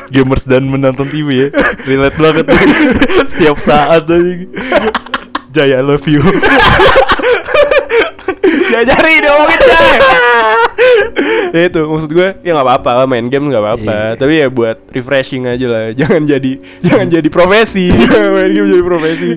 Gamers 0.06 0.44
dan 0.44 0.64
menonton 0.64 1.08
TV 1.08 1.28
ya. 1.34 1.48
Relate 1.82 2.14
banget. 2.14 2.44
Tuh 2.46 2.60
Setiap 3.30 3.58
saat 3.58 4.06
anjing. 4.06 4.46
Jaya 5.50 5.78
I 5.78 5.84
love 5.84 6.04
you. 6.04 6.22
Diajari 8.64 9.22
diomongin 9.22 9.60
Jay 9.60 9.98
ya 11.54 11.70
itu 11.70 11.80
maksud 11.80 12.10
gue 12.10 12.28
ya 12.42 12.50
nggak 12.50 12.66
apa-apa 12.66 12.90
lah 12.92 13.06
main 13.06 13.30
game 13.30 13.46
nggak 13.46 13.62
apa-apa 13.62 13.94
Iya. 14.10 14.18
tapi 14.18 14.32
ya 14.36 14.48
buat 14.48 14.76
refreshing 14.90 15.46
aja 15.46 15.66
lah 15.66 15.84
jangan 15.94 16.26
jadi 16.26 16.52
jangan 16.82 17.06
jadi 17.08 17.28
profesi 17.28 17.94
main 18.34 18.50
game 18.50 18.68
jadi 18.68 18.82
profesi 18.82 19.30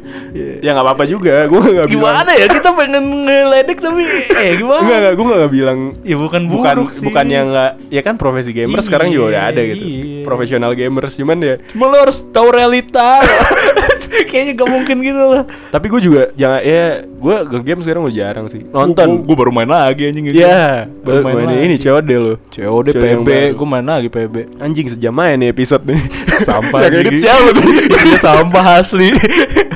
ya 0.58 0.74
nggak 0.74 0.82
apa-apa 0.84 1.04
juga 1.06 1.46
gue 1.46 1.62
nggak 1.62 1.88
bilang 1.88 2.18
Gimana 2.18 2.32
ya 2.34 2.48
kita 2.48 2.70
pengen 2.74 3.06
ngeledek 3.24 3.78
tapi 3.78 4.02
eh 4.34 4.58
gimana? 4.58 4.82
Enggak, 4.82 4.98
enggak, 4.98 5.14
gue 5.14 5.26
nggak 5.30 5.52
bilang 5.54 5.80
Ya 6.02 6.16
bukan 6.18 6.42
bukan 6.48 6.76
sih. 6.90 7.06
bukan 7.06 7.26
yang 7.28 7.46
nggak 7.48 7.72
ya 7.88 8.02
kan 8.02 8.16
profesi 8.16 8.50
gamer 8.50 8.74
Iya, 8.74 8.84
sekarang 8.84 9.08
juga 9.08 9.26
udah 9.30 9.44
ada 9.48 9.62
gitu 9.62 9.86
iya. 9.86 10.26
profesional 10.26 10.72
gamers 10.74 11.14
cuman 11.14 11.38
ya 11.38 11.56
Cuma 11.70 11.86
lo 11.86 12.02
harus 12.02 12.18
tahu 12.28 12.50
realita. 12.50 13.22
Kayaknya 14.30 14.54
gak 14.56 14.70
mungkin 14.70 14.96
gitu 15.00 15.24
lah. 15.28 15.44
tapi 15.70 15.86
gue 15.88 16.02
juga 16.02 16.22
jangan 16.34 16.60
ya 16.60 16.84
gue 17.02 17.36
ke 17.46 17.58
game 17.62 17.82
sekarang 17.82 18.02
udah 18.04 18.16
jarang 18.16 18.46
sih 18.46 18.62
nonton 18.66 19.24
Gue 19.24 19.36
baru 19.36 19.50
main 19.50 19.66
lagi 19.66 20.04
anjing 20.06 20.26
gitu. 20.26 20.38
ya 20.38 20.86
Baru 21.02 21.24
main 21.24 21.36
main 21.38 21.48
lagi. 21.52 21.66
ini 21.66 21.76
COD 21.78 22.10
lo 22.14 22.34
COD 22.48 22.88
COD 22.88 22.88
PB, 22.94 23.22
baru. 23.22 23.54
gue 23.54 23.68
main 23.68 23.86
lagi 23.86 24.08
PB. 24.08 24.36
anjing 24.58 24.88
sejam 24.88 25.14
aja 25.16 25.36
nih 25.36 25.50
episode 25.50 25.84
nih 25.84 26.02
Sampah 26.40 26.80
inget 26.88 27.02
anjing. 27.06 27.20
siapa 27.20 27.50
Iya 28.08 28.18
sampah 28.18 28.66
asli. 28.78 29.10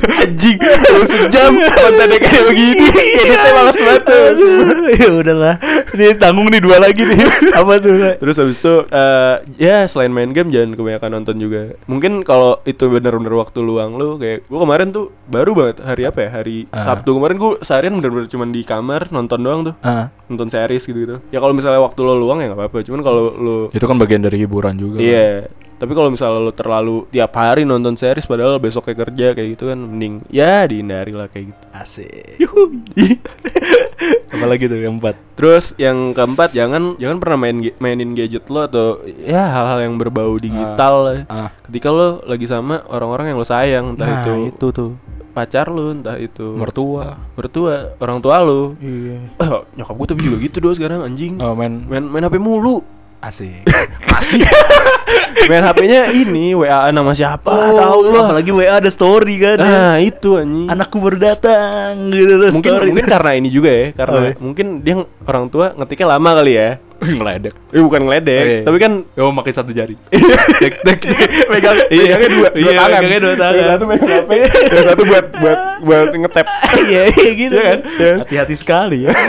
anjing 0.01 0.57
lu 0.61 1.01
sejam 1.03 1.51
kontennya 1.57 2.17
kayak 2.17 2.43
begini 2.47 2.85
editnya 3.11 3.51
males 3.51 3.77
banget 3.77 4.03
tuh. 4.03 4.25
ya 4.91 5.09
udahlah. 5.11 5.55
Ini 5.91 6.15
tanggung 6.15 6.47
nih 6.47 6.59
dua 6.59 6.79
lagi 6.79 7.03
nih. 7.03 7.19
Apa 7.59 7.77
tuh? 7.77 8.15
Terus 8.15 8.35
habis 8.37 8.57
itu 8.57 8.73
eh, 8.87 9.35
ya 9.57 9.83
selain 9.85 10.09
main 10.09 10.31
game 10.31 10.47
jangan 10.47 10.73
kebanyakan 10.73 11.09
nonton 11.13 11.35
juga. 11.35 11.75
Mungkin 11.85 12.23
kalau 12.23 12.59
itu 12.63 12.87
bener-bener 12.87 13.33
waktu 13.33 13.59
luang 13.59 13.95
lu 13.95 14.15
kayak 14.15 14.47
gua 14.47 14.59
kemarin 14.61 14.89
tuh 14.89 15.11
baru 15.25 15.51
banget 15.51 15.77
hari 15.81 16.03
apa 16.03 16.19
ya? 16.21 16.29
Hari 16.33 16.57
Ah. 16.71 16.83
Sabtu 16.85 17.11
kemarin 17.13 17.35
gua 17.35 17.51
seharian 17.59 17.93
bener-bener 17.93 18.27
cuma 18.27 18.45
di 18.45 18.61
kamar 18.61 19.11
nonton 19.11 19.39
doang 19.39 19.61
tuh. 19.63 19.75
Ah, 19.81 20.07
Nonton 20.25 20.47
series 20.47 20.81
gitu-gitu. 20.81 21.19
Ya 21.27 21.37
kalau 21.37 21.51
misalnya 21.51 21.79
waktu 21.79 21.99
lo 21.99 22.15
luang 22.15 22.39
ya 22.39 22.47
nggak 22.47 22.59
apa-apa. 22.61 22.77
Cuman 22.81 23.01
kalau 23.01 23.21
lu 23.33 23.57
itu 23.69 23.83
kan 23.83 23.97
bagian 23.97 24.21
dari 24.21 24.39
hiburan 24.39 24.75
juga. 24.75 24.97
Iya. 24.97 25.51
Tapi 25.81 25.97
kalau 25.97 26.13
misalnya 26.13 26.37
lo 26.39 26.53
terlalu 26.53 27.09
tiap 27.09 27.33
hari 27.33 27.65
nonton 27.65 27.97
series 27.97 28.29
padahal 28.29 28.61
besoknya 28.61 28.93
kerja 28.93 29.33
kayak 29.33 29.57
gitu 29.57 29.73
kan 29.73 29.81
mending 29.81 30.21
ya 30.29 30.61
dihindari 30.63 31.09
lah 31.09 31.25
kayak 31.25 31.49
gitu. 31.49 31.63
Asik. 31.73 32.37
Apalagi 34.31 34.65
tuh 34.65 34.77
yang 34.77 35.01
empat. 35.01 35.17
Terus 35.33 35.73
yang 35.75 36.13
keempat 36.13 36.53
jangan 36.53 36.93
jangan 36.95 37.17
pernah 37.17 37.37
main 37.39 37.57
mainin 37.77 38.13
gadget 38.13 38.45
lo 38.47 38.61
atau 38.63 39.01
ya 39.19 39.49
hal-hal 39.49 39.81
yang 39.81 39.97
berbau 39.97 40.37
digital 40.37 40.93
lah. 41.01 41.19
Ah. 41.25 41.49
Ketika 41.65 41.89
lo 41.89 42.21
lagi 42.23 42.45
sama 42.45 42.85
orang-orang 42.85 43.33
yang 43.33 43.41
lo 43.41 43.47
sayang, 43.47 43.97
entah 43.97 44.05
Nah, 44.05 44.21
itu, 44.21 44.33
itu 44.53 44.65
tuh 44.69 44.91
pacar 45.31 45.65
lo, 45.67 45.89
entah 45.91 46.15
itu 46.15 46.43
mertua. 46.53 47.17
mertua, 47.33 47.95
orang 47.97 48.21
tua 48.21 48.37
lo. 48.37 48.77
Iya. 48.77 49.17
Eh, 49.33 49.49
nyokap 49.75 49.95
gue 49.97 50.07
tapi 50.07 50.21
juga 50.21 50.37
gitu 50.37 50.57
doh 50.61 50.73
sekarang 50.77 51.01
anjing. 51.01 51.41
Oh, 51.41 51.57
main 51.57 51.89
Main 51.89 52.05
main 52.05 52.21
HP 52.21 52.37
mulu. 52.37 52.85
asik. 53.21 53.65
Asik. 54.17 54.41
main 55.43 55.63
HP-nya 55.63 56.01
ini 56.11 56.53
WA 56.53 56.89
nama 56.89 57.11
siapa? 57.11 57.51
tahu 57.51 57.99
lo. 58.03 58.11
Oh, 58.11 58.21
apalagi 58.25 58.51
WA 58.51 58.77
ada 58.77 58.87
story 58.87 59.35
kan. 59.37 59.57
ya. 59.57 59.63
Nah, 59.63 59.95
itu 59.97 60.35
anjing. 60.35 60.67
Anakku 60.67 60.97
baru 60.97 61.17
datang 61.17 62.09
gitu 62.09 62.33
mungkin 62.49 62.71
story. 62.71 62.87
mungkin 62.87 63.05
karena 63.05 63.31
ini 63.33 63.49
juga 63.49 63.69
ya, 63.69 63.85
karena 63.91 64.13
Oh, 64.13 64.23
iya. 64.23 64.33
mungkin 64.37 64.67
dia 64.79 64.95
orang 65.23 65.45
tua 65.47 65.73
ngetiknya 65.73 66.07
lama 66.09 66.29
kali 66.35 66.53
ya. 66.53 66.69
ngeledek. 67.17 67.53
Eh 67.71 67.81
bukan 67.81 68.01
ngeledek, 68.03 68.37
Oh, 68.37 68.45
iya. 68.47 68.61
tapi 68.61 68.77
kan 68.77 68.91
Oh, 69.17 69.33
pakai 69.33 69.51
satu 69.51 69.71
jari. 69.71 69.97
tek 70.61 70.73
tek 70.79 70.99
megang 71.51 71.77
megangnya 71.83 72.29
dua 72.29 72.47
dua 72.47 72.61
Iya, 72.63 72.77
tangan 72.77 72.89
megangnya 72.95 73.19
dua 73.19 73.35
tangan. 73.35 73.57
yang 73.57 73.69
satu 73.71 73.85
megang 73.85 74.11
HP 74.13 74.31
yang 74.69 74.85
satu 74.85 75.01
buat 75.03 75.25
buat 75.33 75.59
buat 75.81 76.07
ngetap 76.15 76.47
Iya, 76.83 77.01
iya 77.09 77.31
gitu 77.33 77.53
Iya 77.53 77.63
kan? 77.63 77.77
kan. 77.79 77.79
Iya. 77.97 78.13
Hati-hati 78.21 78.55
sekali 78.55 78.97
ya. 79.03 79.11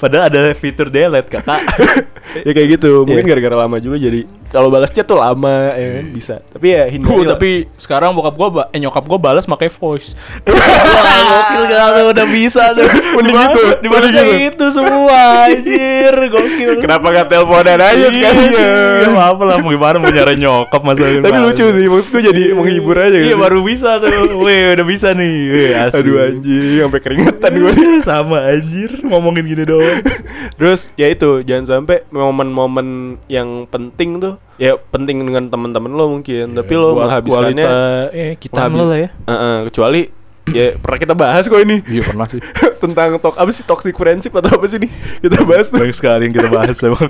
Padahal 0.00 0.26
ada 0.26 0.40
fitur 0.52 0.88
delete, 0.88 1.28
Kakak. 1.28 1.60
ya 2.40 2.52
kayak 2.52 2.68
gitu 2.78 3.02
mungkin 3.02 3.20
Iya. 3.20 3.28
gara-gara 3.28 3.56
lama 3.58 3.76
juga 3.76 3.96
jadi 3.96 4.22
kalau 4.46 4.68
balas 4.68 4.88
chat 4.88 5.02
tuh 5.02 5.16
lama 5.16 5.50
ya 5.72 5.98
kan 5.98 6.06
bisa 6.08 6.34
tapi 6.46 6.66
ya 6.70 6.86
hindari 6.86 7.10
Uh, 7.12 7.26
tapi 7.26 7.50
sekarang 7.74 8.12
bokap 8.12 8.34
gua 8.34 8.48
ba- 8.50 8.68
eh 8.70 8.78
nyokap 8.78 9.02
gua 9.02 9.18
balas 9.18 9.44
pakai 9.44 9.66
voice. 9.68 10.14
Wah, 10.46 11.18
gokil 11.26 11.62
gak 11.66 11.88
tuh 11.90 12.06
udah 12.08 12.26
bisa 12.28 12.62
tuh. 12.72 12.86
Mending 13.16 13.34
gitu, 13.36 13.62
Di 13.78 13.88
mana 13.88 14.04
mending 14.04 14.28
gitu. 14.30 14.46
itu 14.52 14.66
semua 14.70 15.18
anjir, 15.44 16.14
gokil. 16.28 16.70
kenapa 16.78 17.06
gak 17.10 17.26
teleponan 17.28 17.78
aja 17.78 17.98
Iya, 17.98 18.08
sekalian 18.08 18.52
Iya, 19.00 19.08
maaf 19.10 19.36
lah 19.38 19.56
mau 19.58 19.70
gimana 19.70 19.96
mau 19.96 20.08
nyari 20.08 20.34
nyokap 20.36 20.80
masa 20.80 21.02
tapi 21.10 21.38
lucu 21.40 21.64
sih 21.66 21.86
maksud 21.86 22.08
gue 22.10 22.22
jadi 22.24 22.42
menghibur 22.52 22.96
aja 22.96 23.10
Iya 23.12 23.26
gitu. 23.28 23.38
baru 23.38 23.58
bisa 23.60 23.98
tuh. 23.98 24.10
Weh, 24.40 24.72
udah 24.72 24.86
bisa 24.86 25.08
nih. 25.12 25.34
Weh, 25.48 25.70
asli. 25.74 25.98
aduh 25.98 26.16
anjing 26.22 26.78
sampai 26.80 27.00
keringetan 27.00 27.52
gue 27.52 27.72
sama 28.00 28.38
anjir 28.46 28.90
ngomongin 29.02 29.44
gini 29.46 29.64
doang. 29.64 29.89
Terus 30.58 30.92
ya 30.94 31.06
itu 31.06 31.40
jangan 31.40 31.64
sampai 31.66 32.04
momen-momen 32.08 32.86
yang 33.26 33.64
penting 33.66 34.18
tuh 34.18 34.36
ya 34.56 34.76
penting 34.76 35.20
dengan 35.20 35.46
teman-teman 35.46 35.90
lo 35.90 36.08
mungkin 36.10 36.52
tapi 36.52 36.72
lo 36.74 36.92
menghabiskannya 36.94 37.66
eh 38.10 38.32
kita 38.34 38.56
menghabis- 38.62 38.76
lo 38.76 38.84
lah 38.86 38.98
ya. 38.98 39.08
Heeh, 39.26 39.56
kecuali 39.66 40.02
ya 40.48 40.74
pernah 40.74 40.98
kita 40.98 41.14
bahas 41.14 41.44
kok 41.44 41.58
ini 41.58 41.78
Iya 41.84 42.02
pernah 42.02 42.26
sih. 42.26 42.40
tentang 42.82 43.16
tok 43.16 43.36
apa 43.36 43.50
sih 43.50 43.62
toxic 43.62 43.94
friendship 43.94 44.32
atau 44.34 44.50
apa 44.52 44.66
sih 44.66 44.78
nih 44.78 44.90
kita 45.20 45.44
bahas 45.44 45.68
tuh 45.68 45.78
Banyak 45.78 45.94
sekali 45.94 46.22
yang 46.24 46.34
kita 46.34 46.48
bahas 46.48 46.76
emang. 46.82 47.06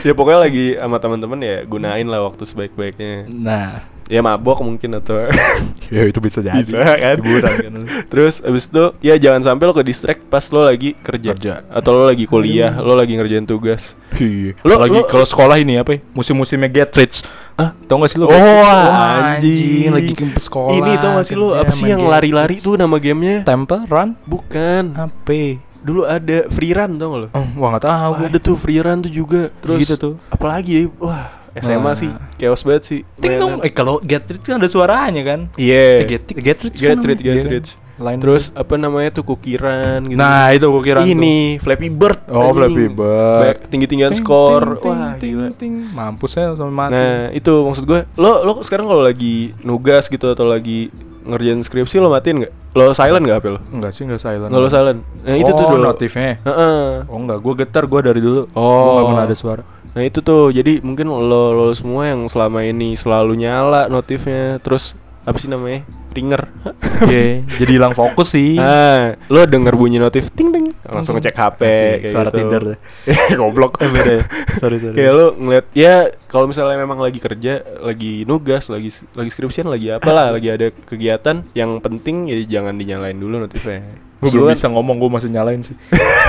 ya 0.00 0.12
pokoknya 0.12 0.40
lagi 0.40 0.66
sama 0.74 0.96
teman-teman 0.96 1.38
ya 1.38 1.56
gunain 1.62 2.04
lah 2.04 2.20
waktu 2.22 2.42
sebaik-baiknya 2.42 3.28
Nah, 3.28 3.84
ya 4.08 4.18
mabok 4.18 4.60
mungkin 4.60 4.96
atau 4.96 5.20
ya 5.94 6.02
itu 6.02 6.18
bisa 6.18 6.40
jadi. 6.40 6.58
Bisa, 6.58 6.80
kan? 6.80 7.16
Hiburan 7.16 7.54
kan. 7.54 7.72
terus 8.10 8.40
abis 8.40 8.66
itu 8.66 8.84
ya 8.98 9.14
jangan 9.14 9.44
sampai 9.44 9.64
lo 9.64 9.72
ke 9.72 9.80
distract 9.82 10.24
pas 10.26 10.42
lo 10.48 10.64
lagi 10.64 10.96
kerja, 10.96 11.32
Kerja. 11.32 11.54
atau 11.68 11.90
lo 11.92 12.04
lagi 12.04 12.24
kuliah 12.24 12.72
lo 12.74 12.92
lagi 12.92 13.14
ngerjain 13.14 13.44
tugas 13.44 13.94
Iya. 14.14 14.56
Lo- 14.60 14.80
lagi 14.80 14.98
kalau 15.06 15.22
sekolah 15.22 15.56
ini 15.56 15.76
apa? 15.76 15.94
ya? 15.94 16.00
Musim-musimnya 16.10 16.66
get 16.66 16.90
rich. 16.92 17.22
Hah? 17.54 17.76
Tau 17.84 17.98
gak 17.98 18.08
sih 18.08 18.16
lo? 18.16 18.26
Oh, 18.26 18.32
Wah, 18.32 19.34
anjing. 19.34 19.90
lagi 19.90 20.12
ke 20.12 20.24
sekolah. 20.32 20.72
ini 20.72 20.92
tau 20.96 21.10
gak 21.14 21.26
sih 21.26 21.34
lo 21.34 21.52
apa 21.52 21.68
sih 21.68 21.86
yang 21.86 22.02
lari-lari 22.02 22.56
tuh 22.56 22.74
nama 22.74 22.96
gamenya 22.96 23.44
Temple 23.44 23.84
Run? 23.84 24.16
bukan 24.24 24.94
Apa? 24.94 25.58
dulu 25.78 26.02
ada 26.04 26.46
free 26.48 26.70
run 26.70 26.96
tau 26.96 27.08
gak 27.08 27.20
lo 27.20 27.28
Oh, 27.30 27.46
wah 27.56 27.68
nggak 27.72 27.84
tahu. 27.84 28.10
gue. 28.14 28.26
ada 28.26 28.38
tuh 28.40 28.56
free 28.56 28.78
run 28.78 28.98
tuh 29.00 29.10
juga 29.10 29.50
terus 29.56 29.78
Gitu 29.80 29.94
tuh. 29.94 30.14
apalagi 30.28 30.70
ya 30.74 30.82
wah 30.98 31.30
SMA 31.60 31.92
sih 31.94 32.10
chaos 32.36 32.62
banget 32.62 32.82
sih 32.86 33.00
Ting 33.18 33.34
dong. 33.36 33.58
Eh 33.62 33.72
kalau 33.72 33.98
get 34.00 34.24
rich 34.26 34.42
kan 34.42 34.58
ada 34.58 34.70
suaranya 34.70 35.22
kan? 35.26 35.40
Iya. 35.54 36.06
Eh, 36.06 36.06
get 36.06 36.22
get 36.38 36.58
rich. 36.62 36.78
Get 36.78 36.94
kan 36.94 36.98
rich, 37.02 37.20
get 37.20 37.34
Iya 37.34 37.42
kan? 37.44 37.52
rich. 37.52 37.70
Lain 37.98 38.22
Terus 38.22 38.54
apa 38.54 38.78
namanya 38.78 39.10
tuh 39.10 39.26
kukiran 39.26 39.98
gitu. 40.06 40.14
Nah, 40.14 40.54
itu 40.54 40.70
gua 40.70 40.82
kira 40.86 41.02
ini 41.02 41.58
Flappy 41.58 41.90
Bird. 41.90 42.30
Oh, 42.30 42.54
Flappy 42.54 42.86
Bird. 42.86 43.58
Tinggi-tinggian 43.66 44.14
Ting, 44.14 44.22
skor. 44.22 44.78
ting, 44.78 44.86
ting, 44.86 44.94
Wah, 44.94 45.12
ting, 45.18 45.32
gila. 45.34 45.48
ting. 45.58 45.72
Mampus 45.98 46.30
saya 46.38 46.54
sama 46.54 46.86
mati. 46.86 46.94
Nah, 46.94 47.34
itu 47.34 47.50
maksud 47.66 47.82
gue. 47.82 48.06
Lo 48.14 48.46
lo 48.46 48.62
sekarang 48.62 48.86
kalau 48.86 49.02
lagi 49.02 49.50
nugas 49.66 50.06
gitu 50.06 50.30
atau 50.30 50.46
lagi 50.46 50.94
ngerjain 51.26 51.58
skripsi 51.60 51.98
lo 51.98 52.08
matiin 52.08 52.46
nggak? 52.46 52.52
Lo 52.78 52.94
silent 52.94 53.26
nggak 53.26 53.38
HP 53.42 53.46
lo? 53.50 53.60
Enggak 53.74 53.90
sih, 53.90 54.02
enggak 54.06 54.22
silent. 54.22 54.46
Nggak 54.54 54.62
lo 54.62 54.70
silent. 54.70 55.00
Nah, 55.26 55.34
itu 55.34 55.50
tuh 55.50 55.66
oh, 55.66 55.70
dulu. 55.74 55.82
notifnya. 55.90 56.32
Heeh. 56.46 56.86
Oh 57.10 57.18
enggak, 57.18 57.38
gua 57.42 57.54
getar 57.58 57.84
gua 57.90 58.00
dari 58.00 58.20
dulu. 58.22 58.46
Oh. 58.54 58.94
Enggak 58.94 59.04
pernah 59.10 59.24
ada 59.26 59.36
suara. 59.36 59.62
Nah 59.92 60.02
itu 60.02 60.20
tuh 60.20 60.50
jadi 60.50 60.80
mungkin 60.80 61.08
lo 61.08 61.52
lo 61.52 61.66
semua 61.72 62.08
yang 62.08 62.26
selama 62.26 62.62
ini 62.62 62.94
selalu 62.94 63.34
nyala 63.36 63.86
notifnya 63.86 64.58
terus 64.58 64.92
apa 65.22 65.36
sih 65.36 65.46
namanya 65.46 65.84
ringer 66.08 66.48
Iya, 67.04 67.44
jadi 67.60 67.78
hilang 67.78 67.92
fokus 67.92 68.32
sih. 68.32 68.56
ah 68.56 69.14
lo 69.28 69.44
denger 69.44 69.76
bunyi 69.76 70.00
notif 70.00 70.32
ting 70.32 70.50
ting 70.50 70.72
langsung 70.82 71.14
ngecek 71.14 71.36
HP 71.36 71.60
kayak 71.62 72.10
suara 72.10 72.30
gitu. 72.32 72.38
Tinder 72.42 72.62
goblok 73.38 73.76
Eh 73.78 73.86
beda 73.86 74.12
ya. 74.18 74.24
Sorry, 74.56 74.76
sorry. 74.80 74.96
kayak 74.96 75.12
lo 75.12 75.26
ngeliat 75.36 75.66
ya 75.72 75.94
kalau 76.26 76.48
misalnya 76.48 76.80
memang 76.80 76.98
lagi 76.98 77.20
kerja 77.20 77.60
lagi 77.78 78.24
nugas 78.24 78.66
lagi 78.66 78.88
lagi 79.12 79.30
skripsian 79.30 79.68
lagi 79.68 79.92
apalah 79.92 80.32
lagi 80.32 80.48
ada 80.48 80.72
kegiatan 80.72 81.44
yang 81.52 81.76
penting 81.78 82.26
ya 82.26 82.40
jangan 82.48 82.74
dinyalain 82.74 83.14
dulu 83.14 83.44
notifnya 83.44 83.84
Gue 84.18 84.30
belum 84.34 84.50
bisa 84.50 84.66
ngomong, 84.66 84.98
gue 84.98 85.10
masih 85.10 85.30
nyalain 85.30 85.62
sih. 85.62 85.78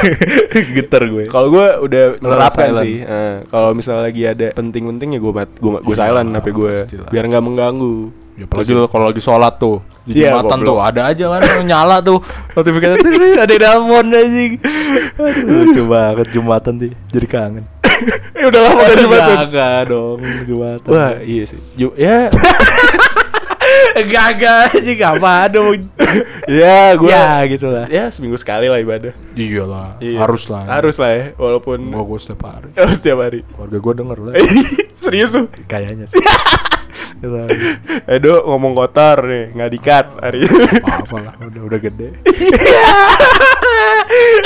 Getar 0.78 1.04
gue. 1.04 1.26
Kalau 1.26 1.50
gue 1.50 1.66
udah 1.84 2.04
menerapkan 2.18 2.70
silent. 2.72 2.86
sih. 2.86 2.96
Eh, 3.02 3.36
kalau 3.50 3.74
misalnya 3.74 4.04
lagi 4.06 4.22
ada 4.24 4.48
penting-penting 4.54 5.18
ya 5.18 5.20
gue 5.20 5.34
mat, 5.34 5.50
gue 5.52 5.72
gue 5.82 5.94
Iya, 5.94 6.00
silent 6.00 6.30
HP 6.32 6.48
gue 6.52 6.74
biar 7.10 7.24
nggak 7.26 7.44
mengganggu. 7.44 7.96
Ya, 8.40 8.48
apalagi 8.48 8.72
kalau 8.88 9.06
lagi 9.10 9.20
sholat 9.20 9.54
tuh 9.58 9.84
di 10.08 10.24
Iya, 10.24 10.32
Jumatan 10.32 10.64
tuh 10.64 10.78
ada 10.80 11.02
aja 11.12 11.26
kan 11.28 11.42
nyala 11.60 12.00
tuh 12.00 12.24
notifikasi 12.56 13.04
"Tiri, 13.04 13.36
ada 13.36 13.52
nelfon 13.52 14.08
anjing. 14.08 14.52
Lucu 15.44 15.82
banget 15.84 16.28
Jumatan 16.32 16.74
sih. 16.80 16.92
Jadi 17.10 17.28
kangen. 17.28 17.66
Eh 18.40 18.48
udah 18.48 18.62
lama 18.64 18.80
gak 18.80 18.96
Jumatan. 18.96 19.36
Gak 19.52 19.82
dong 19.92 20.20
Jumatan. 20.48 20.88
Wah 20.88 21.20
iya 21.20 21.44
sih. 21.44 21.60
Ju 21.76 21.92
ya, 22.00 22.32
Gagal 23.96 24.56
aja 24.72 24.92
gak 24.94 25.12
apa 25.18 25.34
dong. 25.50 25.90
ya 26.46 26.94
gue. 26.94 27.10
Ya 27.10 27.42
gitu 27.46 27.68
lah. 27.68 27.86
Ya 27.88 28.10
seminggu 28.10 28.36
sekali 28.36 28.66
lah 28.66 28.78
ibadah. 28.78 29.14
Iyalah, 29.34 29.98
Iya. 30.00 30.18
harus 30.22 30.48
lah. 30.48 30.64
Harus 30.66 30.96
lah 30.98 31.12
ya, 31.12 31.26
walaupun 31.36 31.90
Gua 31.90 32.06
gue 32.06 32.20
setiap 32.20 32.46
hari. 32.46 32.70
oh, 32.76 32.92
setiap 32.92 33.18
hari. 33.20 33.42
Keluarga 33.48 33.78
gue 33.78 33.94
denger 33.96 34.18
lah. 34.22 34.34
Serius 35.04 35.32
tuh. 35.32 35.48
Kayaknya 35.66 36.06
sih. 36.06 36.20
Edo 38.08 38.48
ngomong 38.48 38.72
kotor 38.74 39.28
nih, 39.28 39.52
nggak 39.52 39.72
dikat 39.72 40.06
hari 40.24 40.48
ini. 40.48 40.56
Apa-apa 40.80 41.18
lah, 41.20 41.34
udah 41.44 41.62
udah 41.68 41.80
gede. 41.80 42.10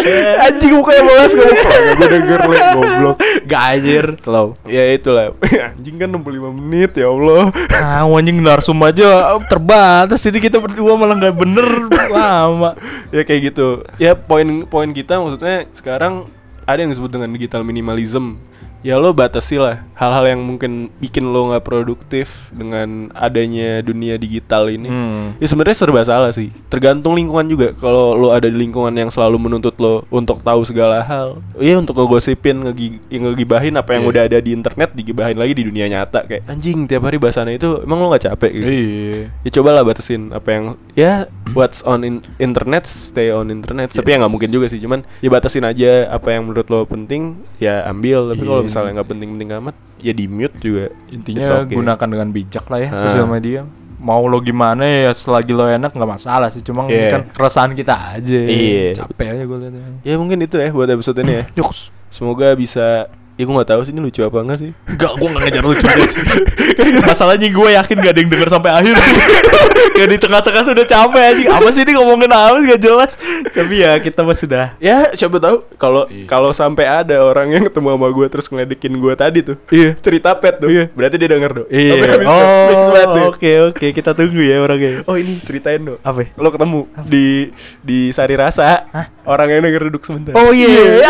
Anjing 0.45 0.73
mukanya 0.75 1.01
balas 1.05 1.31
ngomong. 1.33 1.57
Kagak 1.63 1.93
gue 1.97 2.07
denger 2.07 2.39
le 2.45 2.57
goblok. 2.75 3.15
Gak 3.47 3.63
anjir. 3.77 4.05
Slow. 4.21 4.47
Ya 4.67 4.83
itulah. 4.93 5.35
Anjing 5.73 5.95
kan 5.99 6.09
65 6.11 6.59
menit 6.59 6.91
ya 6.97 7.07
Allah. 7.09 7.49
Ah 7.73 8.03
anjing 8.05 8.37
narsum 8.39 8.77
aja 8.83 9.37
terbatas. 9.47 10.19
Jadi 10.23 10.39
kita 10.43 10.59
berdua 10.59 10.93
malah 10.95 11.15
gak 11.17 11.35
bener. 11.35 11.89
Lama. 12.11 12.75
Ya 13.11 13.21
kayak 13.23 13.53
gitu. 13.53 13.83
Ya 13.97 14.15
poin 14.15 14.67
poin 14.67 14.89
kita 14.91 15.19
maksudnya 15.19 15.65
Sekarang 15.73 16.27
ada 16.63 16.79
yang 16.79 16.91
disebut 16.91 17.11
dengan 17.11 17.29
digital 17.35 17.61
minimalism 17.67 18.39
ya 18.83 18.95
lo 18.95 19.11
batasi 19.11 19.55
lah 19.55 19.81
hal-hal 19.93 20.27
yang 20.27 20.43
mungkin 20.43 20.71
bikin 20.97 21.23
lo 21.25 21.49
nggak 21.49 21.63
produktif 21.63 22.51
dengan 22.51 23.07
adanya 23.13 23.79
dunia 23.79 24.15
digital 24.15 24.67
ini. 24.67 24.85
Hmm. 24.85 25.25
ya 25.37 25.47
sebenarnya 25.47 25.77
serba 25.77 26.03
salah 26.03 26.29
sih. 26.29 26.51
Tergantung 26.67 27.15
lingkungan 27.15 27.47
juga. 27.47 27.71
Kalau 27.73 28.13
lo 28.13 28.29
ada 28.29 28.45
di 28.45 28.53
lingkungan 28.53 28.91
yang 28.91 29.07
selalu 29.07 29.39
menuntut 29.39 29.73
lo 29.77 30.03
untuk 30.09 30.39
tahu 30.39 30.61
segala 30.63 30.99
hal 30.99 31.39
iya 31.55 31.75
untuk 31.75 31.95
ngegosipin 31.95 32.59
ngegi 32.61 32.87
ngegibahin 33.09 33.73
apa 33.73 33.95
yang 33.95 34.03
Iya. 34.03 34.11
udah 34.11 34.23
ada 34.27 34.37
di 34.37 34.51
internet 34.51 34.89
digibahin 34.91 35.37
lagi 35.37 35.53
di 35.53 35.63
dunia 35.63 35.87
nyata. 35.87 36.27
Kayak 36.27 36.43
anjing 36.45 36.83
tiap 36.83 37.03
hari 37.03 37.15
bahasanya 37.15 37.55
itu 37.55 37.79
emang 37.81 37.97
lo 37.97 38.11
nggak 38.11 38.27
capek? 38.27 38.51
Gitu. 38.51 38.67
Iya. 38.67 39.19
Ya 39.41 39.49
cobalah 39.53 39.81
batasin 39.81 40.29
apa 40.29 40.49
yang 40.51 40.63
ya 40.93 41.11
what's 41.53 41.79
on 41.83 42.03
in- 42.03 42.23
internet 42.37 42.83
stay 42.83 43.31
on 43.31 43.47
internet. 43.47 43.89
Tapi 43.89 44.09
ya 44.09 44.19
nggak 44.19 44.33
mungkin 44.33 44.51
juga 44.51 44.67
sih. 44.67 44.77
Cuman 44.77 45.07
ya 45.19 45.29
batasin 45.29 45.63
aja 45.63 46.11
apa 46.11 46.35
yang 46.35 46.43
menurut 46.43 46.67
lo 46.67 46.83
penting 46.83 47.39
ya 47.57 47.87
ambil. 47.87 48.27
Tapi 48.27 48.43
kalau 48.43 48.59
Iya. 48.59 48.72
Misalnya 48.73 48.91
nggak 48.95 49.07
penting-penting 49.07 49.49
amat 49.55 49.75
ya 49.97 50.11
di 50.11 50.25
mute 50.25 50.57
juga 50.57 50.85
Intinya 51.07 51.45
okay. 51.61 51.73
gunakan 51.73 52.07
dengan 52.09 52.29
bijak 52.29 52.65
lah 52.67 52.79
ya 52.79 52.89
Ah. 52.89 52.99
sosial 52.99 53.25
media. 53.25 53.61
Mau 53.97 54.25
lo 54.25 54.41
gimana 54.41 54.83
ya 54.83 55.13
selagi 55.13 55.53
lo 55.53 55.63
enak 55.63 55.93
nggak 55.93 56.11
masalah 56.11 56.49
sih. 56.49 56.59
Cuma 56.59 56.83
Yeah. 56.85 57.07
kan 57.09 57.21
keresahan 57.29 57.71
kita 57.71 57.95
aja. 58.13 58.35
Iya. 58.35 58.99
Capek 58.99 59.27
aja 59.31 59.43
gue 59.43 59.57
liatnya. 59.59 59.83
ya 60.01 60.13
mungkin 60.17 60.41
itu 60.41 60.57
ya 60.57 60.67
buat 60.69 60.89
episode 60.89 61.21
ini 61.21 61.33
ya 61.33 61.43
Yoks. 61.55 61.93
semoga 62.09 62.51
bisa 62.53 63.07
ya 63.33 63.43
gue 63.43 63.53
nggak 63.53 63.69
tahu 63.69 63.81
sih 63.81 63.91
ini 63.91 64.01
lucu 64.01 64.21
apa 64.21 64.37
enggak 64.39 64.59
sih? 64.61 64.71
Enggak, 64.85 65.11
gue 65.17 65.27
gak 65.27 65.41
ngejar 65.41 65.63
lucu 65.63 65.81
juga 65.81 66.05
sih. 66.05 66.21
Masalahnya 67.09 67.47
gue 67.49 67.69
yakin 67.73 67.95
gak 67.97 68.11
ada 68.13 68.19
yang 68.19 68.29
denger 68.29 68.49
sampai 68.49 68.71
akhir. 68.71 68.95
Kayak 69.97 70.09
di 70.09 70.17
tengah-tengah 70.17 70.61
tuh 70.63 70.73
udah 70.73 70.87
capek 70.87 71.21
anjing. 71.21 71.47
Apa 71.49 71.69
sih 71.69 71.81
ini 71.81 71.91
ngomongin 71.93 72.29
apa 72.29 72.57
sih? 72.57 72.65
Gak 72.69 72.81
jelas. 72.81 73.11
Tapi 73.49 73.75
ya 73.81 73.91
kita 73.97 74.21
mah 74.21 74.33
sudah. 74.33 74.65
Ya 74.77 75.09
siapa 75.13 75.37
tahu. 75.37 75.65
Kalau 75.75 76.05
Iya. 76.09 76.25
kalau 76.25 76.51
sampai 76.53 76.85
ada 76.85 77.21
orang 77.21 77.49
yang 77.49 77.63
ketemu 77.65 77.97
sama 77.97 78.07
gue 78.09 78.25
terus 78.29 78.45
ngeledekin 78.47 78.93
gue 78.93 79.13
tadi 79.13 79.39
tuh 79.41 79.57
Iya. 79.69 79.97
cerita 79.97 80.33
pet 80.37 80.57
tuh 80.57 80.69
berarti 80.93 81.15
dia 81.17 81.29
denger 81.29 81.51
dong 81.53 81.67
Iya. 81.69 81.93
Oh 82.25 83.33
oke 83.33 83.51
oke. 83.73 83.85
Kita 83.91 84.13
tunggu 84.13 84.41
ya 84.41 84.61
orangnya. 84.61 85.01
Oh 85.05 85.17
ini 85.17 85.41
ceritain 85.41 85.81
dong 85.81 85.97
Apa? 86.01 86.29
Lo 86.37 86.49
ketemu 86.49 86.85
di 87.05 87.49
di 87.81 88.13
Sari 88.13 88.37
Rasa. 88.37 88.85
Orang 89.23 89.47
yang 89.47 89.63
denger 89.63 89.87
duduk 89.89 90.03
sebentar. 90.03 90.35
Oh 90.35 90.51
iya 90.51 91.01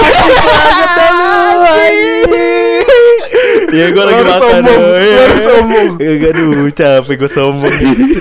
Iya 3.73 3.85
gue 3.89 4.03
lagi 4.05 4.21
makan 4.21 4.41
sombong, 4.61 4.81
iya. 5.01 5.15
baru 5.17 5.37
sombong. 5.41 5.89
Iya 5.97 6.27
aduh 6.29 6.69
capek 6.69 7.15
gue 7.17 7.31
sombong 7.31 7.75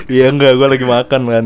Iya 0.09 0.25
enggak 0.33 0.51
gue 0.57 0.67
lagi 0.73 0.85
makan 0.85 1.21
kan 1.29 1.45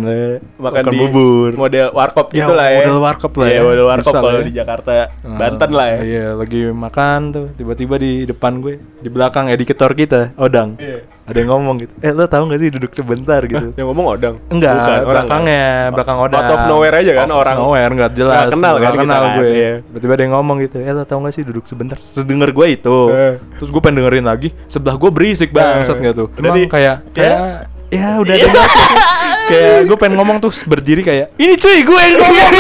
makan, 0.58 0.84
di 0.88 0.98
bubur 0.98 1.52
model 1.60 1.92
warkop 1.92 2.28
Ya, 2.32 2.48
gitu 2.48 2.54
lah 2.56 2.68
ya 2.72 2.80
model 2.88 3.00
warkop 3.04 3.34
lah 3.36 3.48
Iya, 3.48 3.60
ya. 3.60 3.62
model 3.68 3.86
warkop 3.92 4.14
kalau 4.16 4.40
ya. 4.40 4.46
di 4.48 4.54
Jakarta 4.56 4.92
Banten 5.28 5.72
lah 5.76 5.88
ya 5.92 6.00
Iya, 6.08 6.26
lagi 6.40 6.62
makan 6.72 7.20
tuh, 7.36 7.46
tiba-tiba 7.60 7.96
di 8.00 8.24
depan 8.24 8.64
gue, 8.64 8.80
di 8.80 9.10
belakang 9.12 9.52
editor 9.52 9.92
kita, 9.92 10.32
Odang. 10.40 10.80
Iya. 10.80 11.17
Ada 11.28 11.38
yang 11.38 11.50
ngomong 11.52 11.76
gitu. 11.78 11.92
Eh, 12.00 12.10
lo 12.10 12.24
tahu 12.24 12.48
gak 12.48 12.56
sih 12.58 12.70
duduk 12.72 12.92
sebentar 12.92 13.44
gitu? 13.44 13.76
yang 13.76 13.86
ngomong 13.86 14.06
odang 14.10 14.36
Enggak, 14.48 14.74
Bukan, 14.74 14.88
orang 14.88 15.06
belakangnya, 15.28 15.64
kan? 15.68 15.92
belakang 15.92 16.18
Odang. 16.18 16.40
out 16.40 16.50
of 16.50 16.62
nowhere 16.66 16.96
aja 16.96 17.12
kan 17.14 17.20
Out 17.22 17.30
of 17.30 17.38
orang 17.38 17.56
nowhere, 17.58 17.92
enggak 17.92 18.12
jelas. 18.16 18.36
Nggak 18.40 18.54
kenal 18.54 18.72
kan 18.72 18.80
Nggak 18.80 18.94
kita 18.94 19.04
kenal 19.04 19.22
kan, 19.22 19.36
gue. 19.36 19.48
iya. 19.52 19.72
Tiba-tiba 19.84 20.14
ada 20.14 20.24
yang 20.24 20.34
ngomong 20.34 20.58
gitu. 20.62 20.76
Eh, 20.80 20.92
lo 20.92 21.04
tau 21.04 21.20
gak 21.20 21.34
sih 21.34 21.44
duduk 21.44 21.64
sebentar? 21.66 21.98
Sedenger 22.00 22.50
gue 22.50 22.68
itu. 22.72 22.98
Eh. 23.10 23.34
Terus 23.54 23.70
gue 23.70 23.82
pengen 23.82 23.96
dengerin 24.00 24.24
lagi. 24.24 24.50
Sebelah 24.66 24.96
gue 24.96 25.10
berisik 25.10 25.52
banget 25.52 25.84
Eh. 25.84 26.00
nggak 26.00 26.16
tuh. 26.16 26.28
Emang 26.34 26.56
Berarti- 26.56 26.70
kayak 26.70 26.96
ya? 26.96 27.14
kayak 27.14 27.40
ya 27.88 28.08
udah 28.18 28.34
ada 28.34 28.48
kayak 29.50 29.78
gue 29.84 29.98
pengen 29.98 30.16
ngomong 30.16 30.38
tuh 30.38 30.52
berdiri 30.66 31.00
kayak 31.02 31.32
ini 31.36 31.56
cuy 31.56 31.80
gue 31.82 32.02
yang 32.02 32.20
ngomong 32.20 32.52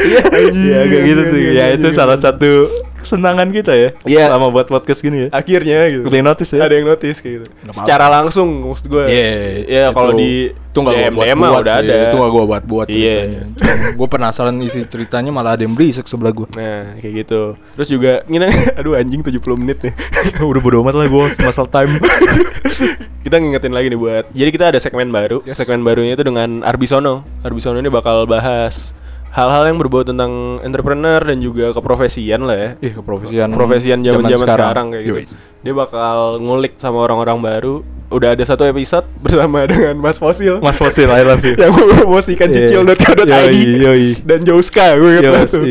Iya, 0.00 0.20
iya 0.48 0.78
kayak 0.90 1.04
gitu 1.06 1.22
sih. 1.28 1.42
Ya 1.54 1.64
itu 1.72 1.88
salah 1.90 2.16
satu 2.16 2.68
kesenangan 3.00 3.48
kita 3.48 3.72
ya. 3.72 3.88
Iya. 4.04 4.24
Selama 4.28 4.46
buat 4.48 4.66
podcast 4.66 5.00
gini 5.00 5.18
ya. 5.24 5.28
akhirnya 5.30 5.78
gitu 5.88 6.04
Ada 6.04 6.14
yang 6.14 6.26
notice 6.26 6.50
ya? 6.52 6.60
ada 6.60 6.74
yang 6.74 6.86
notice 6.86 7.18
kayak 7.18 7.34
gitu 7.36 7.46
Nggak 7.60 7.74
secara 7.74 8.06
langsung 8.08 8.48
maksud 8.62 8.86
gue 8.86 9.04
Iya, 9.06 9.30
ya 9.64 9.84
kalau 9.90 10.12
itu- 10.12 10.20
di 10.20 10.32
itu 10.70 10.78
nggak 10.78 10.94
gua 10.94 11.02
DM 11.02 11.10
buat 11.10 11.26
buat 11.50 11.62
udah 11.66 11.74
sih. 11.74 11.82
ada 11.82 11.96
Itu 11.98 12.16
nggak 12.16 12.30
gua 12.30 12.44
buat 12.46 12.62
buat 12.64 12.86
Iya. 12.86 13.16
ceritanya. 13.18 13.42
gue 13.90 14.08
penasaran 14.08 14.54
isi 14.60 14.80
ceritanya 14.86 15.30
malah 15.30 15.58
ada 15.58 15.62
yang 15.62 15.74
berisik 15.74 16.06
sebelah 16.06 16.30
gue. 16.30 16.46
Nah, 16.54 16.94
kayak 16.96 17.14
gitu. 17.20 17.42
Terus 17.74 17.88
juga 17.90 18.12
ngina 18.24 18.46
aduh 18.78 18.94
anjing 18.94 19.18
70 19.20 19.42
menit 19.56 19.82
nih. 19.82 19.94
Udah 20.46 20.60
bodo 20.60 20.78
amat 20.80 20.94
lah 20.94 21.06
gue 21.06 21.24
masalah 21.42 21.66
time. 21.68 21.98
kita 23.24 23.36
ngingetin 23.36 23.72
lagi 23.72 23.88
nih 23.88 23.98
buat. 23.98 24.24
Jadi 24.30 24.50
kita 24.50 24.64
ada 24.70 24.78
segmen 24.78 25.10
baru. 25.10 25.42
Yes. 25.42 25.58
Segmen 25.58 25.82
barunya 25.82 26.14
itu 26.14 26.22
dengan 26.22 26.62
Arbisono. 26.62 27.26
Arbisono 27.42 27.76
ini 27.76 27.90
bakal 27.90 28.24
bahas 28.24 28.94
hal-hal 29.30 29.62
yang 29.64 29.76
berbau 29.76 30.02
tentang 30.02 30.30
entrepreneur 30.60 31.18
dan 31.18 31.38
juga 31.38 31.70
keprofesian 31.70 32.42
lah 32.42 32.56
ya. 32.56 32.70
Ih, 32.80 32.92
keprofesian 32.92 33.48
Profesian 33.50 34.02
zaman-zaman 34.02 34.46
sekarang. 34.48 34.86
kayak 34.90 35.04
gitu. 35.06 35.34
Dia 35.60 35.72
bakal 35.72 36.38
ngulik 36.38 36.74
sama 36.76 36.98
orang-orang 37.00 37.38
baru. 37.38 37.74
Udah 38.10 38.34
ada 38.34 38.42
satu 38.42 38.66
episode 38.66 39.06
bersama 39.24 39.64
dengan 39.64 39.94
Mas 39.96 40.18
Fosil. 40.18 40.58
Mas 40.58 40.74
Fosil, 40.74 41.06
I 41.06 41.22
love 41.22 41.40
you. 41.40 41.54
yang 41.62 41.70
mempromosikan 41.70 42.50
Iya. 42.50 42.66
cicil.co.id 42.66 43.30
Yoi, 43.30 43.62
yoi. 43.78 44.06
dan 44.20 44.42
Jouska 44.42 44.98
gue 44.98 45.22
tuh. 45.46 45.62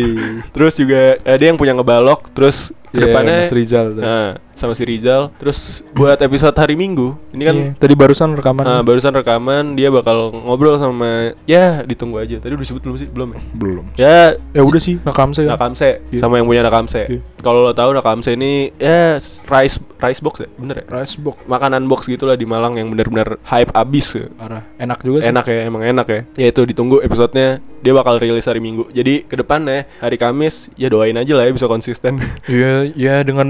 Terus 0.49 0.73
juga 0.73 1.19
ada 1.19 1.43
yang 1.43 1.55
punya 1.55 1.75
ngebalok 1.75 2.31
terus 2.31 2.71
Iya, 2.89 2.95
ke 2.95 3.05
depannya 3.05 3.37
Mas 3.39 3.51
Rizal. 3.51 3.87
Nah, 3.93 4.27
sama 4.51 4.73
si 4.73 4.81
Rizal. 4.81 5.29
Terus 5.37 5.59
buat 5.91 6.17
episode 6.17 6.51
hari 6.53 6.73
Minggu, 6.73 7.13
ini 7.29 7.43
kan 7.43 7.55
Iya, 7.55 7.69
tadi 7.75 7.93
barusan 7.93 8.33
rekaman. 8.33 8.63
ah, 8.63 8.81
barusan 8.81 9.13
rekaman 9.13 9.73
dia 9.73 9.87
bakal 9.87 10.33
ngobrol 10.33 10.73
sama 10.75 11.31
ya 11.45 11.81
ditunggu 11.81 12.17
aja. 12.17 12.37
Tadi 12.37 12.49
udah 12.49 12.63
disebut 12.63 12.81
belum 12.81 12.95
sih? 12.95 13.07
Belum 13.07 13.29
ya? 13.29 13.39
belum. 13.53 13.85
Ya 13.95 14.17
Ya 14.49 14.61
udah 14.61 14.79
sih, 14.79 14.97
nakam 14.99 15.31
saya. 15.31 15.47
Nakamse 15.49 16.01
Iya. 16.09 16.19
sama 16.19 16.37
yang 16.37 16.45
punya 16.45 16.61
Nakamse. 16.61 17.01
Iya. 17.07 17.21
Kalau 17.39 17.63
lo 17.63 17.71
tahu 17.71 17.91
Nakamse 17.91 18.33
ini 18.33 18.69
ya 18.75 19.15
s- 19.15 19.43
rice 19.45 19.79
rice 19.95 20.19
box 20.19 20.43
ya, 20.43 20.49
bener 20.53 20.83
ya? 20.83 20.85
Rice 20.91 21.15
box. 21.15 21.39
Makanan 21.43 21.85
box 21.85 22.05
gitulah 22.05 22.33
di 22.33 22.43
Malang 22.43 22.75
yang 22.75 22.87
benar-benar 22.89 23.39
hype 23.43 23.71
abis 23.71 24.07
ya. 24.13 24.25
Parah. 24.31 24.63
Enak 24.75 24.99
juga 25.01 25.23
sih. 25.23 25.29
Enak 25.29 25.45
ya, 25.45 25.59
emang 25.63 25.83
enak 25.83 26.07
ya. 26.07 26.21
Ya 26.35 26.47
itu 26.47 26.61
ditunggu 26.63 26.99
episodenya 26.99 27.57
dia 27.79 27.93
bakal 27.93 28.17
rilis 28.17 28.43
hari 28.43 28.59
Minggu. 28.59 28.87
Jadi 28.89 29.23
ke 29.23 29.35
depannya 29.35 29.87
hari 29.97 30.15
Kamis 30.15 30.67
ya 30.75 30.87
doain 30.87 31.15
aja 31.15 31.31
lah 31.31 31.43
ya 31.43 31.51
bisa 31.51 31.65
konsisten. 31.65 32.19
Iya, 32.49 32.91
ya 32.91 33.15
dengan 33.21 33.47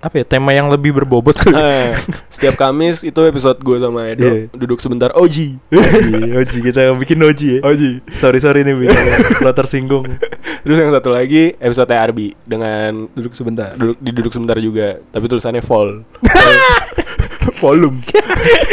apa 0.00 0.16
ya 0.16 0.24
tema 0.24 0.50
yang 0.50 0.66
lebih 0.66 0.90
berbobot. 0.92 1.36
Eh, 1.52 1.92
Setiap 2.26 2.56
Kamis 2.56 3.02
itu 3.02 3.20
episode 3.22 3.60
gue 3.60 3.76
sama 3.76 4.08
Edo 4.08 4.24
Iya. 4.24 4.48
duduk 4.50 4.80
sebentar 4.80 5.12
Oji. 5.12 5.60
Oji, 5.68 6.14
Oji 6.32 6.58
kita 6.62 6.88
bikin 6.96 7.20
Oji 7.20 7.48
ya. 7.56 7.60
Oji. 7.62 8.00
Sorry 8.10 8.38
sorry 8.38 8.62
nih 8.62 8.74
bikin 8.74 8.96
lo 9.44 9.52
tersinggung. 9.52 10.06
Terus 10.60 10.76
yang 10.76 10.90
satu 10.90 11.08
lagi 11.08 11.54
episode 11.56 11.90
Arbi 11.90 12.36
dengan 12.42 13.08
Duduk 13.10 13.32
sebentar. 13.32 13.72
duduk 13.74 13.96
di 13.96 14.10
duduk 14.10 14.30
sebentar 14.30 14.56
juga, 14.56 15.00
tapi 15.06 15.24
tulisannya 15.26 15.60
vol. 15.60 16.04
Volume. 17.56 17.96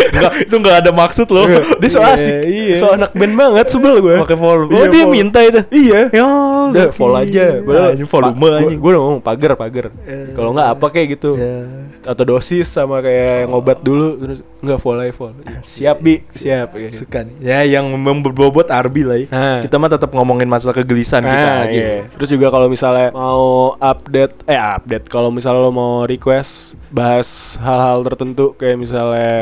Enggak, 0.09 0.33
itu 0.43 0.55
enggak 0.55 0.77
ada 0.79 0.91
maksud 0.91 1.27
loh. 1.29 1.47
Dia 1.77 1.89
so 1.89 1.99
asik, 1.99 2.35
Iya. 2.41 2.75
so 2.77 2.85
anak 2.89 3.11
band 3.11 3.33
banget 3.33 3.65
sebel 3.67 3.99
gue. 3.99 4.15
Pakai 4.17 4.35
volume. 4.37 4.69
Iya, 4.69 4.77
Oh, 4.77 4.87
dia 4.87 5.03
vol. 5.03 5.11
minta 5.11 5.39
itu. 5.41 5.59
Iya. 5.69 5.99
Ya, 6.09 6.23
Udah 6.67 6.87
vol 6.91 7.13
aja. 7.15 7.45
Padahal 7.59 7.87
anjing 7.93 8.09
volume 8.09 8.35
pa- 8.37 8.59
anjing. 8.59 8.77
Gue 8.77 8.89
udah 8.89 9.01
ngomong 9.01 9.21
pagar 9.21 9.51
pagar. 9.55 9.85
Kalau 10.31 10.51
nggak 10.51 10.69
apa 10.69 10.85
kayak 10.89 11.07
gitu. 11.15 11.29
Atau 12.03 12.23
dosis 12.25 12.67
sama 12.67 12.99
kayak 12.99 13.47
ngobat 13.47 13.79
dulu 13.81 14.07
terus 14.17 14.39
nggak 14.59 14.79
vol 14.79 14.97
aja 14.97 15.13
vol. 15.13 15.31
Siap 15.61 15.97
bi, 15.99 16.15
siap. 16.27 16.73
Gitu. 16.73 17.03
Suka 17.03 17.21
nih. 17.21 17.35
Ya 17.39 17.59
yang 17.69 17.89
mem- 17.91 18.19
berbobot 18.19 18.67
Arbi 18.67 19.01
lah 19.01 19.17
ya. 19.17 19.27
Kita 19.61 19.75
mah 19.75 19.87
tetap 19.87 20.09
ngomongin 20.09 20.45
masalah 20.45 20.73
kegelisahan 20.75 21.21
kita 21.21 21.51
aja. 21.61 21.69
iya. 21.69 22.09
Terus 22.09 22.29
juga 22.29 22.47
kalau 22.47 22.65
misalnya 22.65 23.09
mau 23.09 23.45
update, 23.75 24.45
eh 24.45 24.57
update. 24.57 25.05
Kalau 25.05 25.29
misalnya 25.29 25.59
lo 25.59 25.71
mau 25.71 26.03
request 26.03 26.73
bahas 26.87 27.27
hal-hal 27.57 27.99
tertentu 28.01 28.53
kayak 28.53 28.77
misalnya 28.77 29.35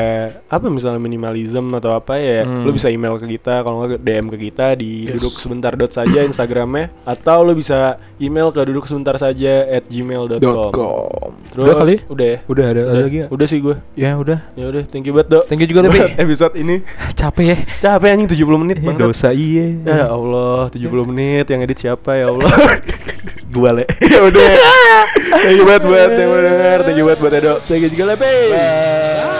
apa 0.44 0.66
misalnya 0.66 0.98
minimalism 0.98 1.70
atau 1.72 1.92
apa 1.92 2.16
ya, 2.16 2.42
Hmm. 2.42 2.62
lo 2.62 2.70
bisa 2.70 2.86
email 2.86 3.16
ke 3.16 3.26
kita. 3.30 3.62
Kalau 3.62 3.82
nggak 3.82 3.98
DM 3.98 4.26
ke 4.28 4.38
kita 4.42 4.74
di 4.74 5.06
Yes. 5.06 5.16
duduk 5.16 5.34
sebentar 5.34 5.72
dot 5.72 5.90
saja 5.90 6.20
Instagramnya, 6.22 6.90
atau 7.02 7.40
lo 7.40 7.52
bisa 7.52 7.86
email 8.16 8.50
ke 8.50 8.60
duduk 8.62 8.84
sebentar 8.84 9.14
saja 9.14 9.64
at 9.64 9.86
gmail.com. 9.86 11.30
Terus 11.48 11.64
Udah 11.64 11.76
kali? 11.76 11.94
Udah 12.06 12.26
ya? 12.26 12.38
Udah 12.44 12.64
ada, 12.66 12.80
lagi 12.98 13.16
nggak? 13.18 13.30
udah 13.30 13.46
sih 13.46 13.58
gue. 13.60 13.76
Ya 13.94 14.14
udah. 14.14 14.38
Ya 14.52 14.66
udah, 14.66 14.82
thank 14.84 15.05
you 15.06 15.14
banget, 15.14 15.28
Dok. 15.30 15.44
Thank 15.46 15.62
you 15.62 15.68
juga. 15.68 15.86
Buat 15.86 16.18
episode 16.18 16.54
ini. 16.54 16.82
Capek 17.20 17.44
ya. 17.46 17.56
Capek 17.78 18.08
anjing 18.12 18.28
70 18.28 18.62
menit 18.62 18.76
Eh, 18.78 18.84
banget. 18.84 19.00
dosa 19.00 19.28
iya. 19.30 19.66
Ya 19.80 20.06
Allah, 20.06 20.68
70 20.68 21.06
menit 21.06 21.46
yang 21.46 21.62
edit 21.62 21.78
siapa 21.78 22.12
ya 22.12 22.28
Allah. 22.28 22.50
Gua 23.54 23.70
le. 23.72 23.84
ya 24.12 24.20
udah. 24.20 24.48
Thank 25.32 25.56
you 25.56 25.64
banget 25.64 25.82
buat 25.84 26.10
yang 26.12 26.28
udah 26.28 26.42
denger, 26.44 26.78
thank 26.84 26.98
you 26.98 27.04
banget 27.06 27.20
buat 27.22 27.32
Edo. 27.32 27.54
Thank 27.64 27.82
you 27.86 27.90
juga 27.90 28.04
Lepi. 28.12 28.34
Bye. 28.50 29.35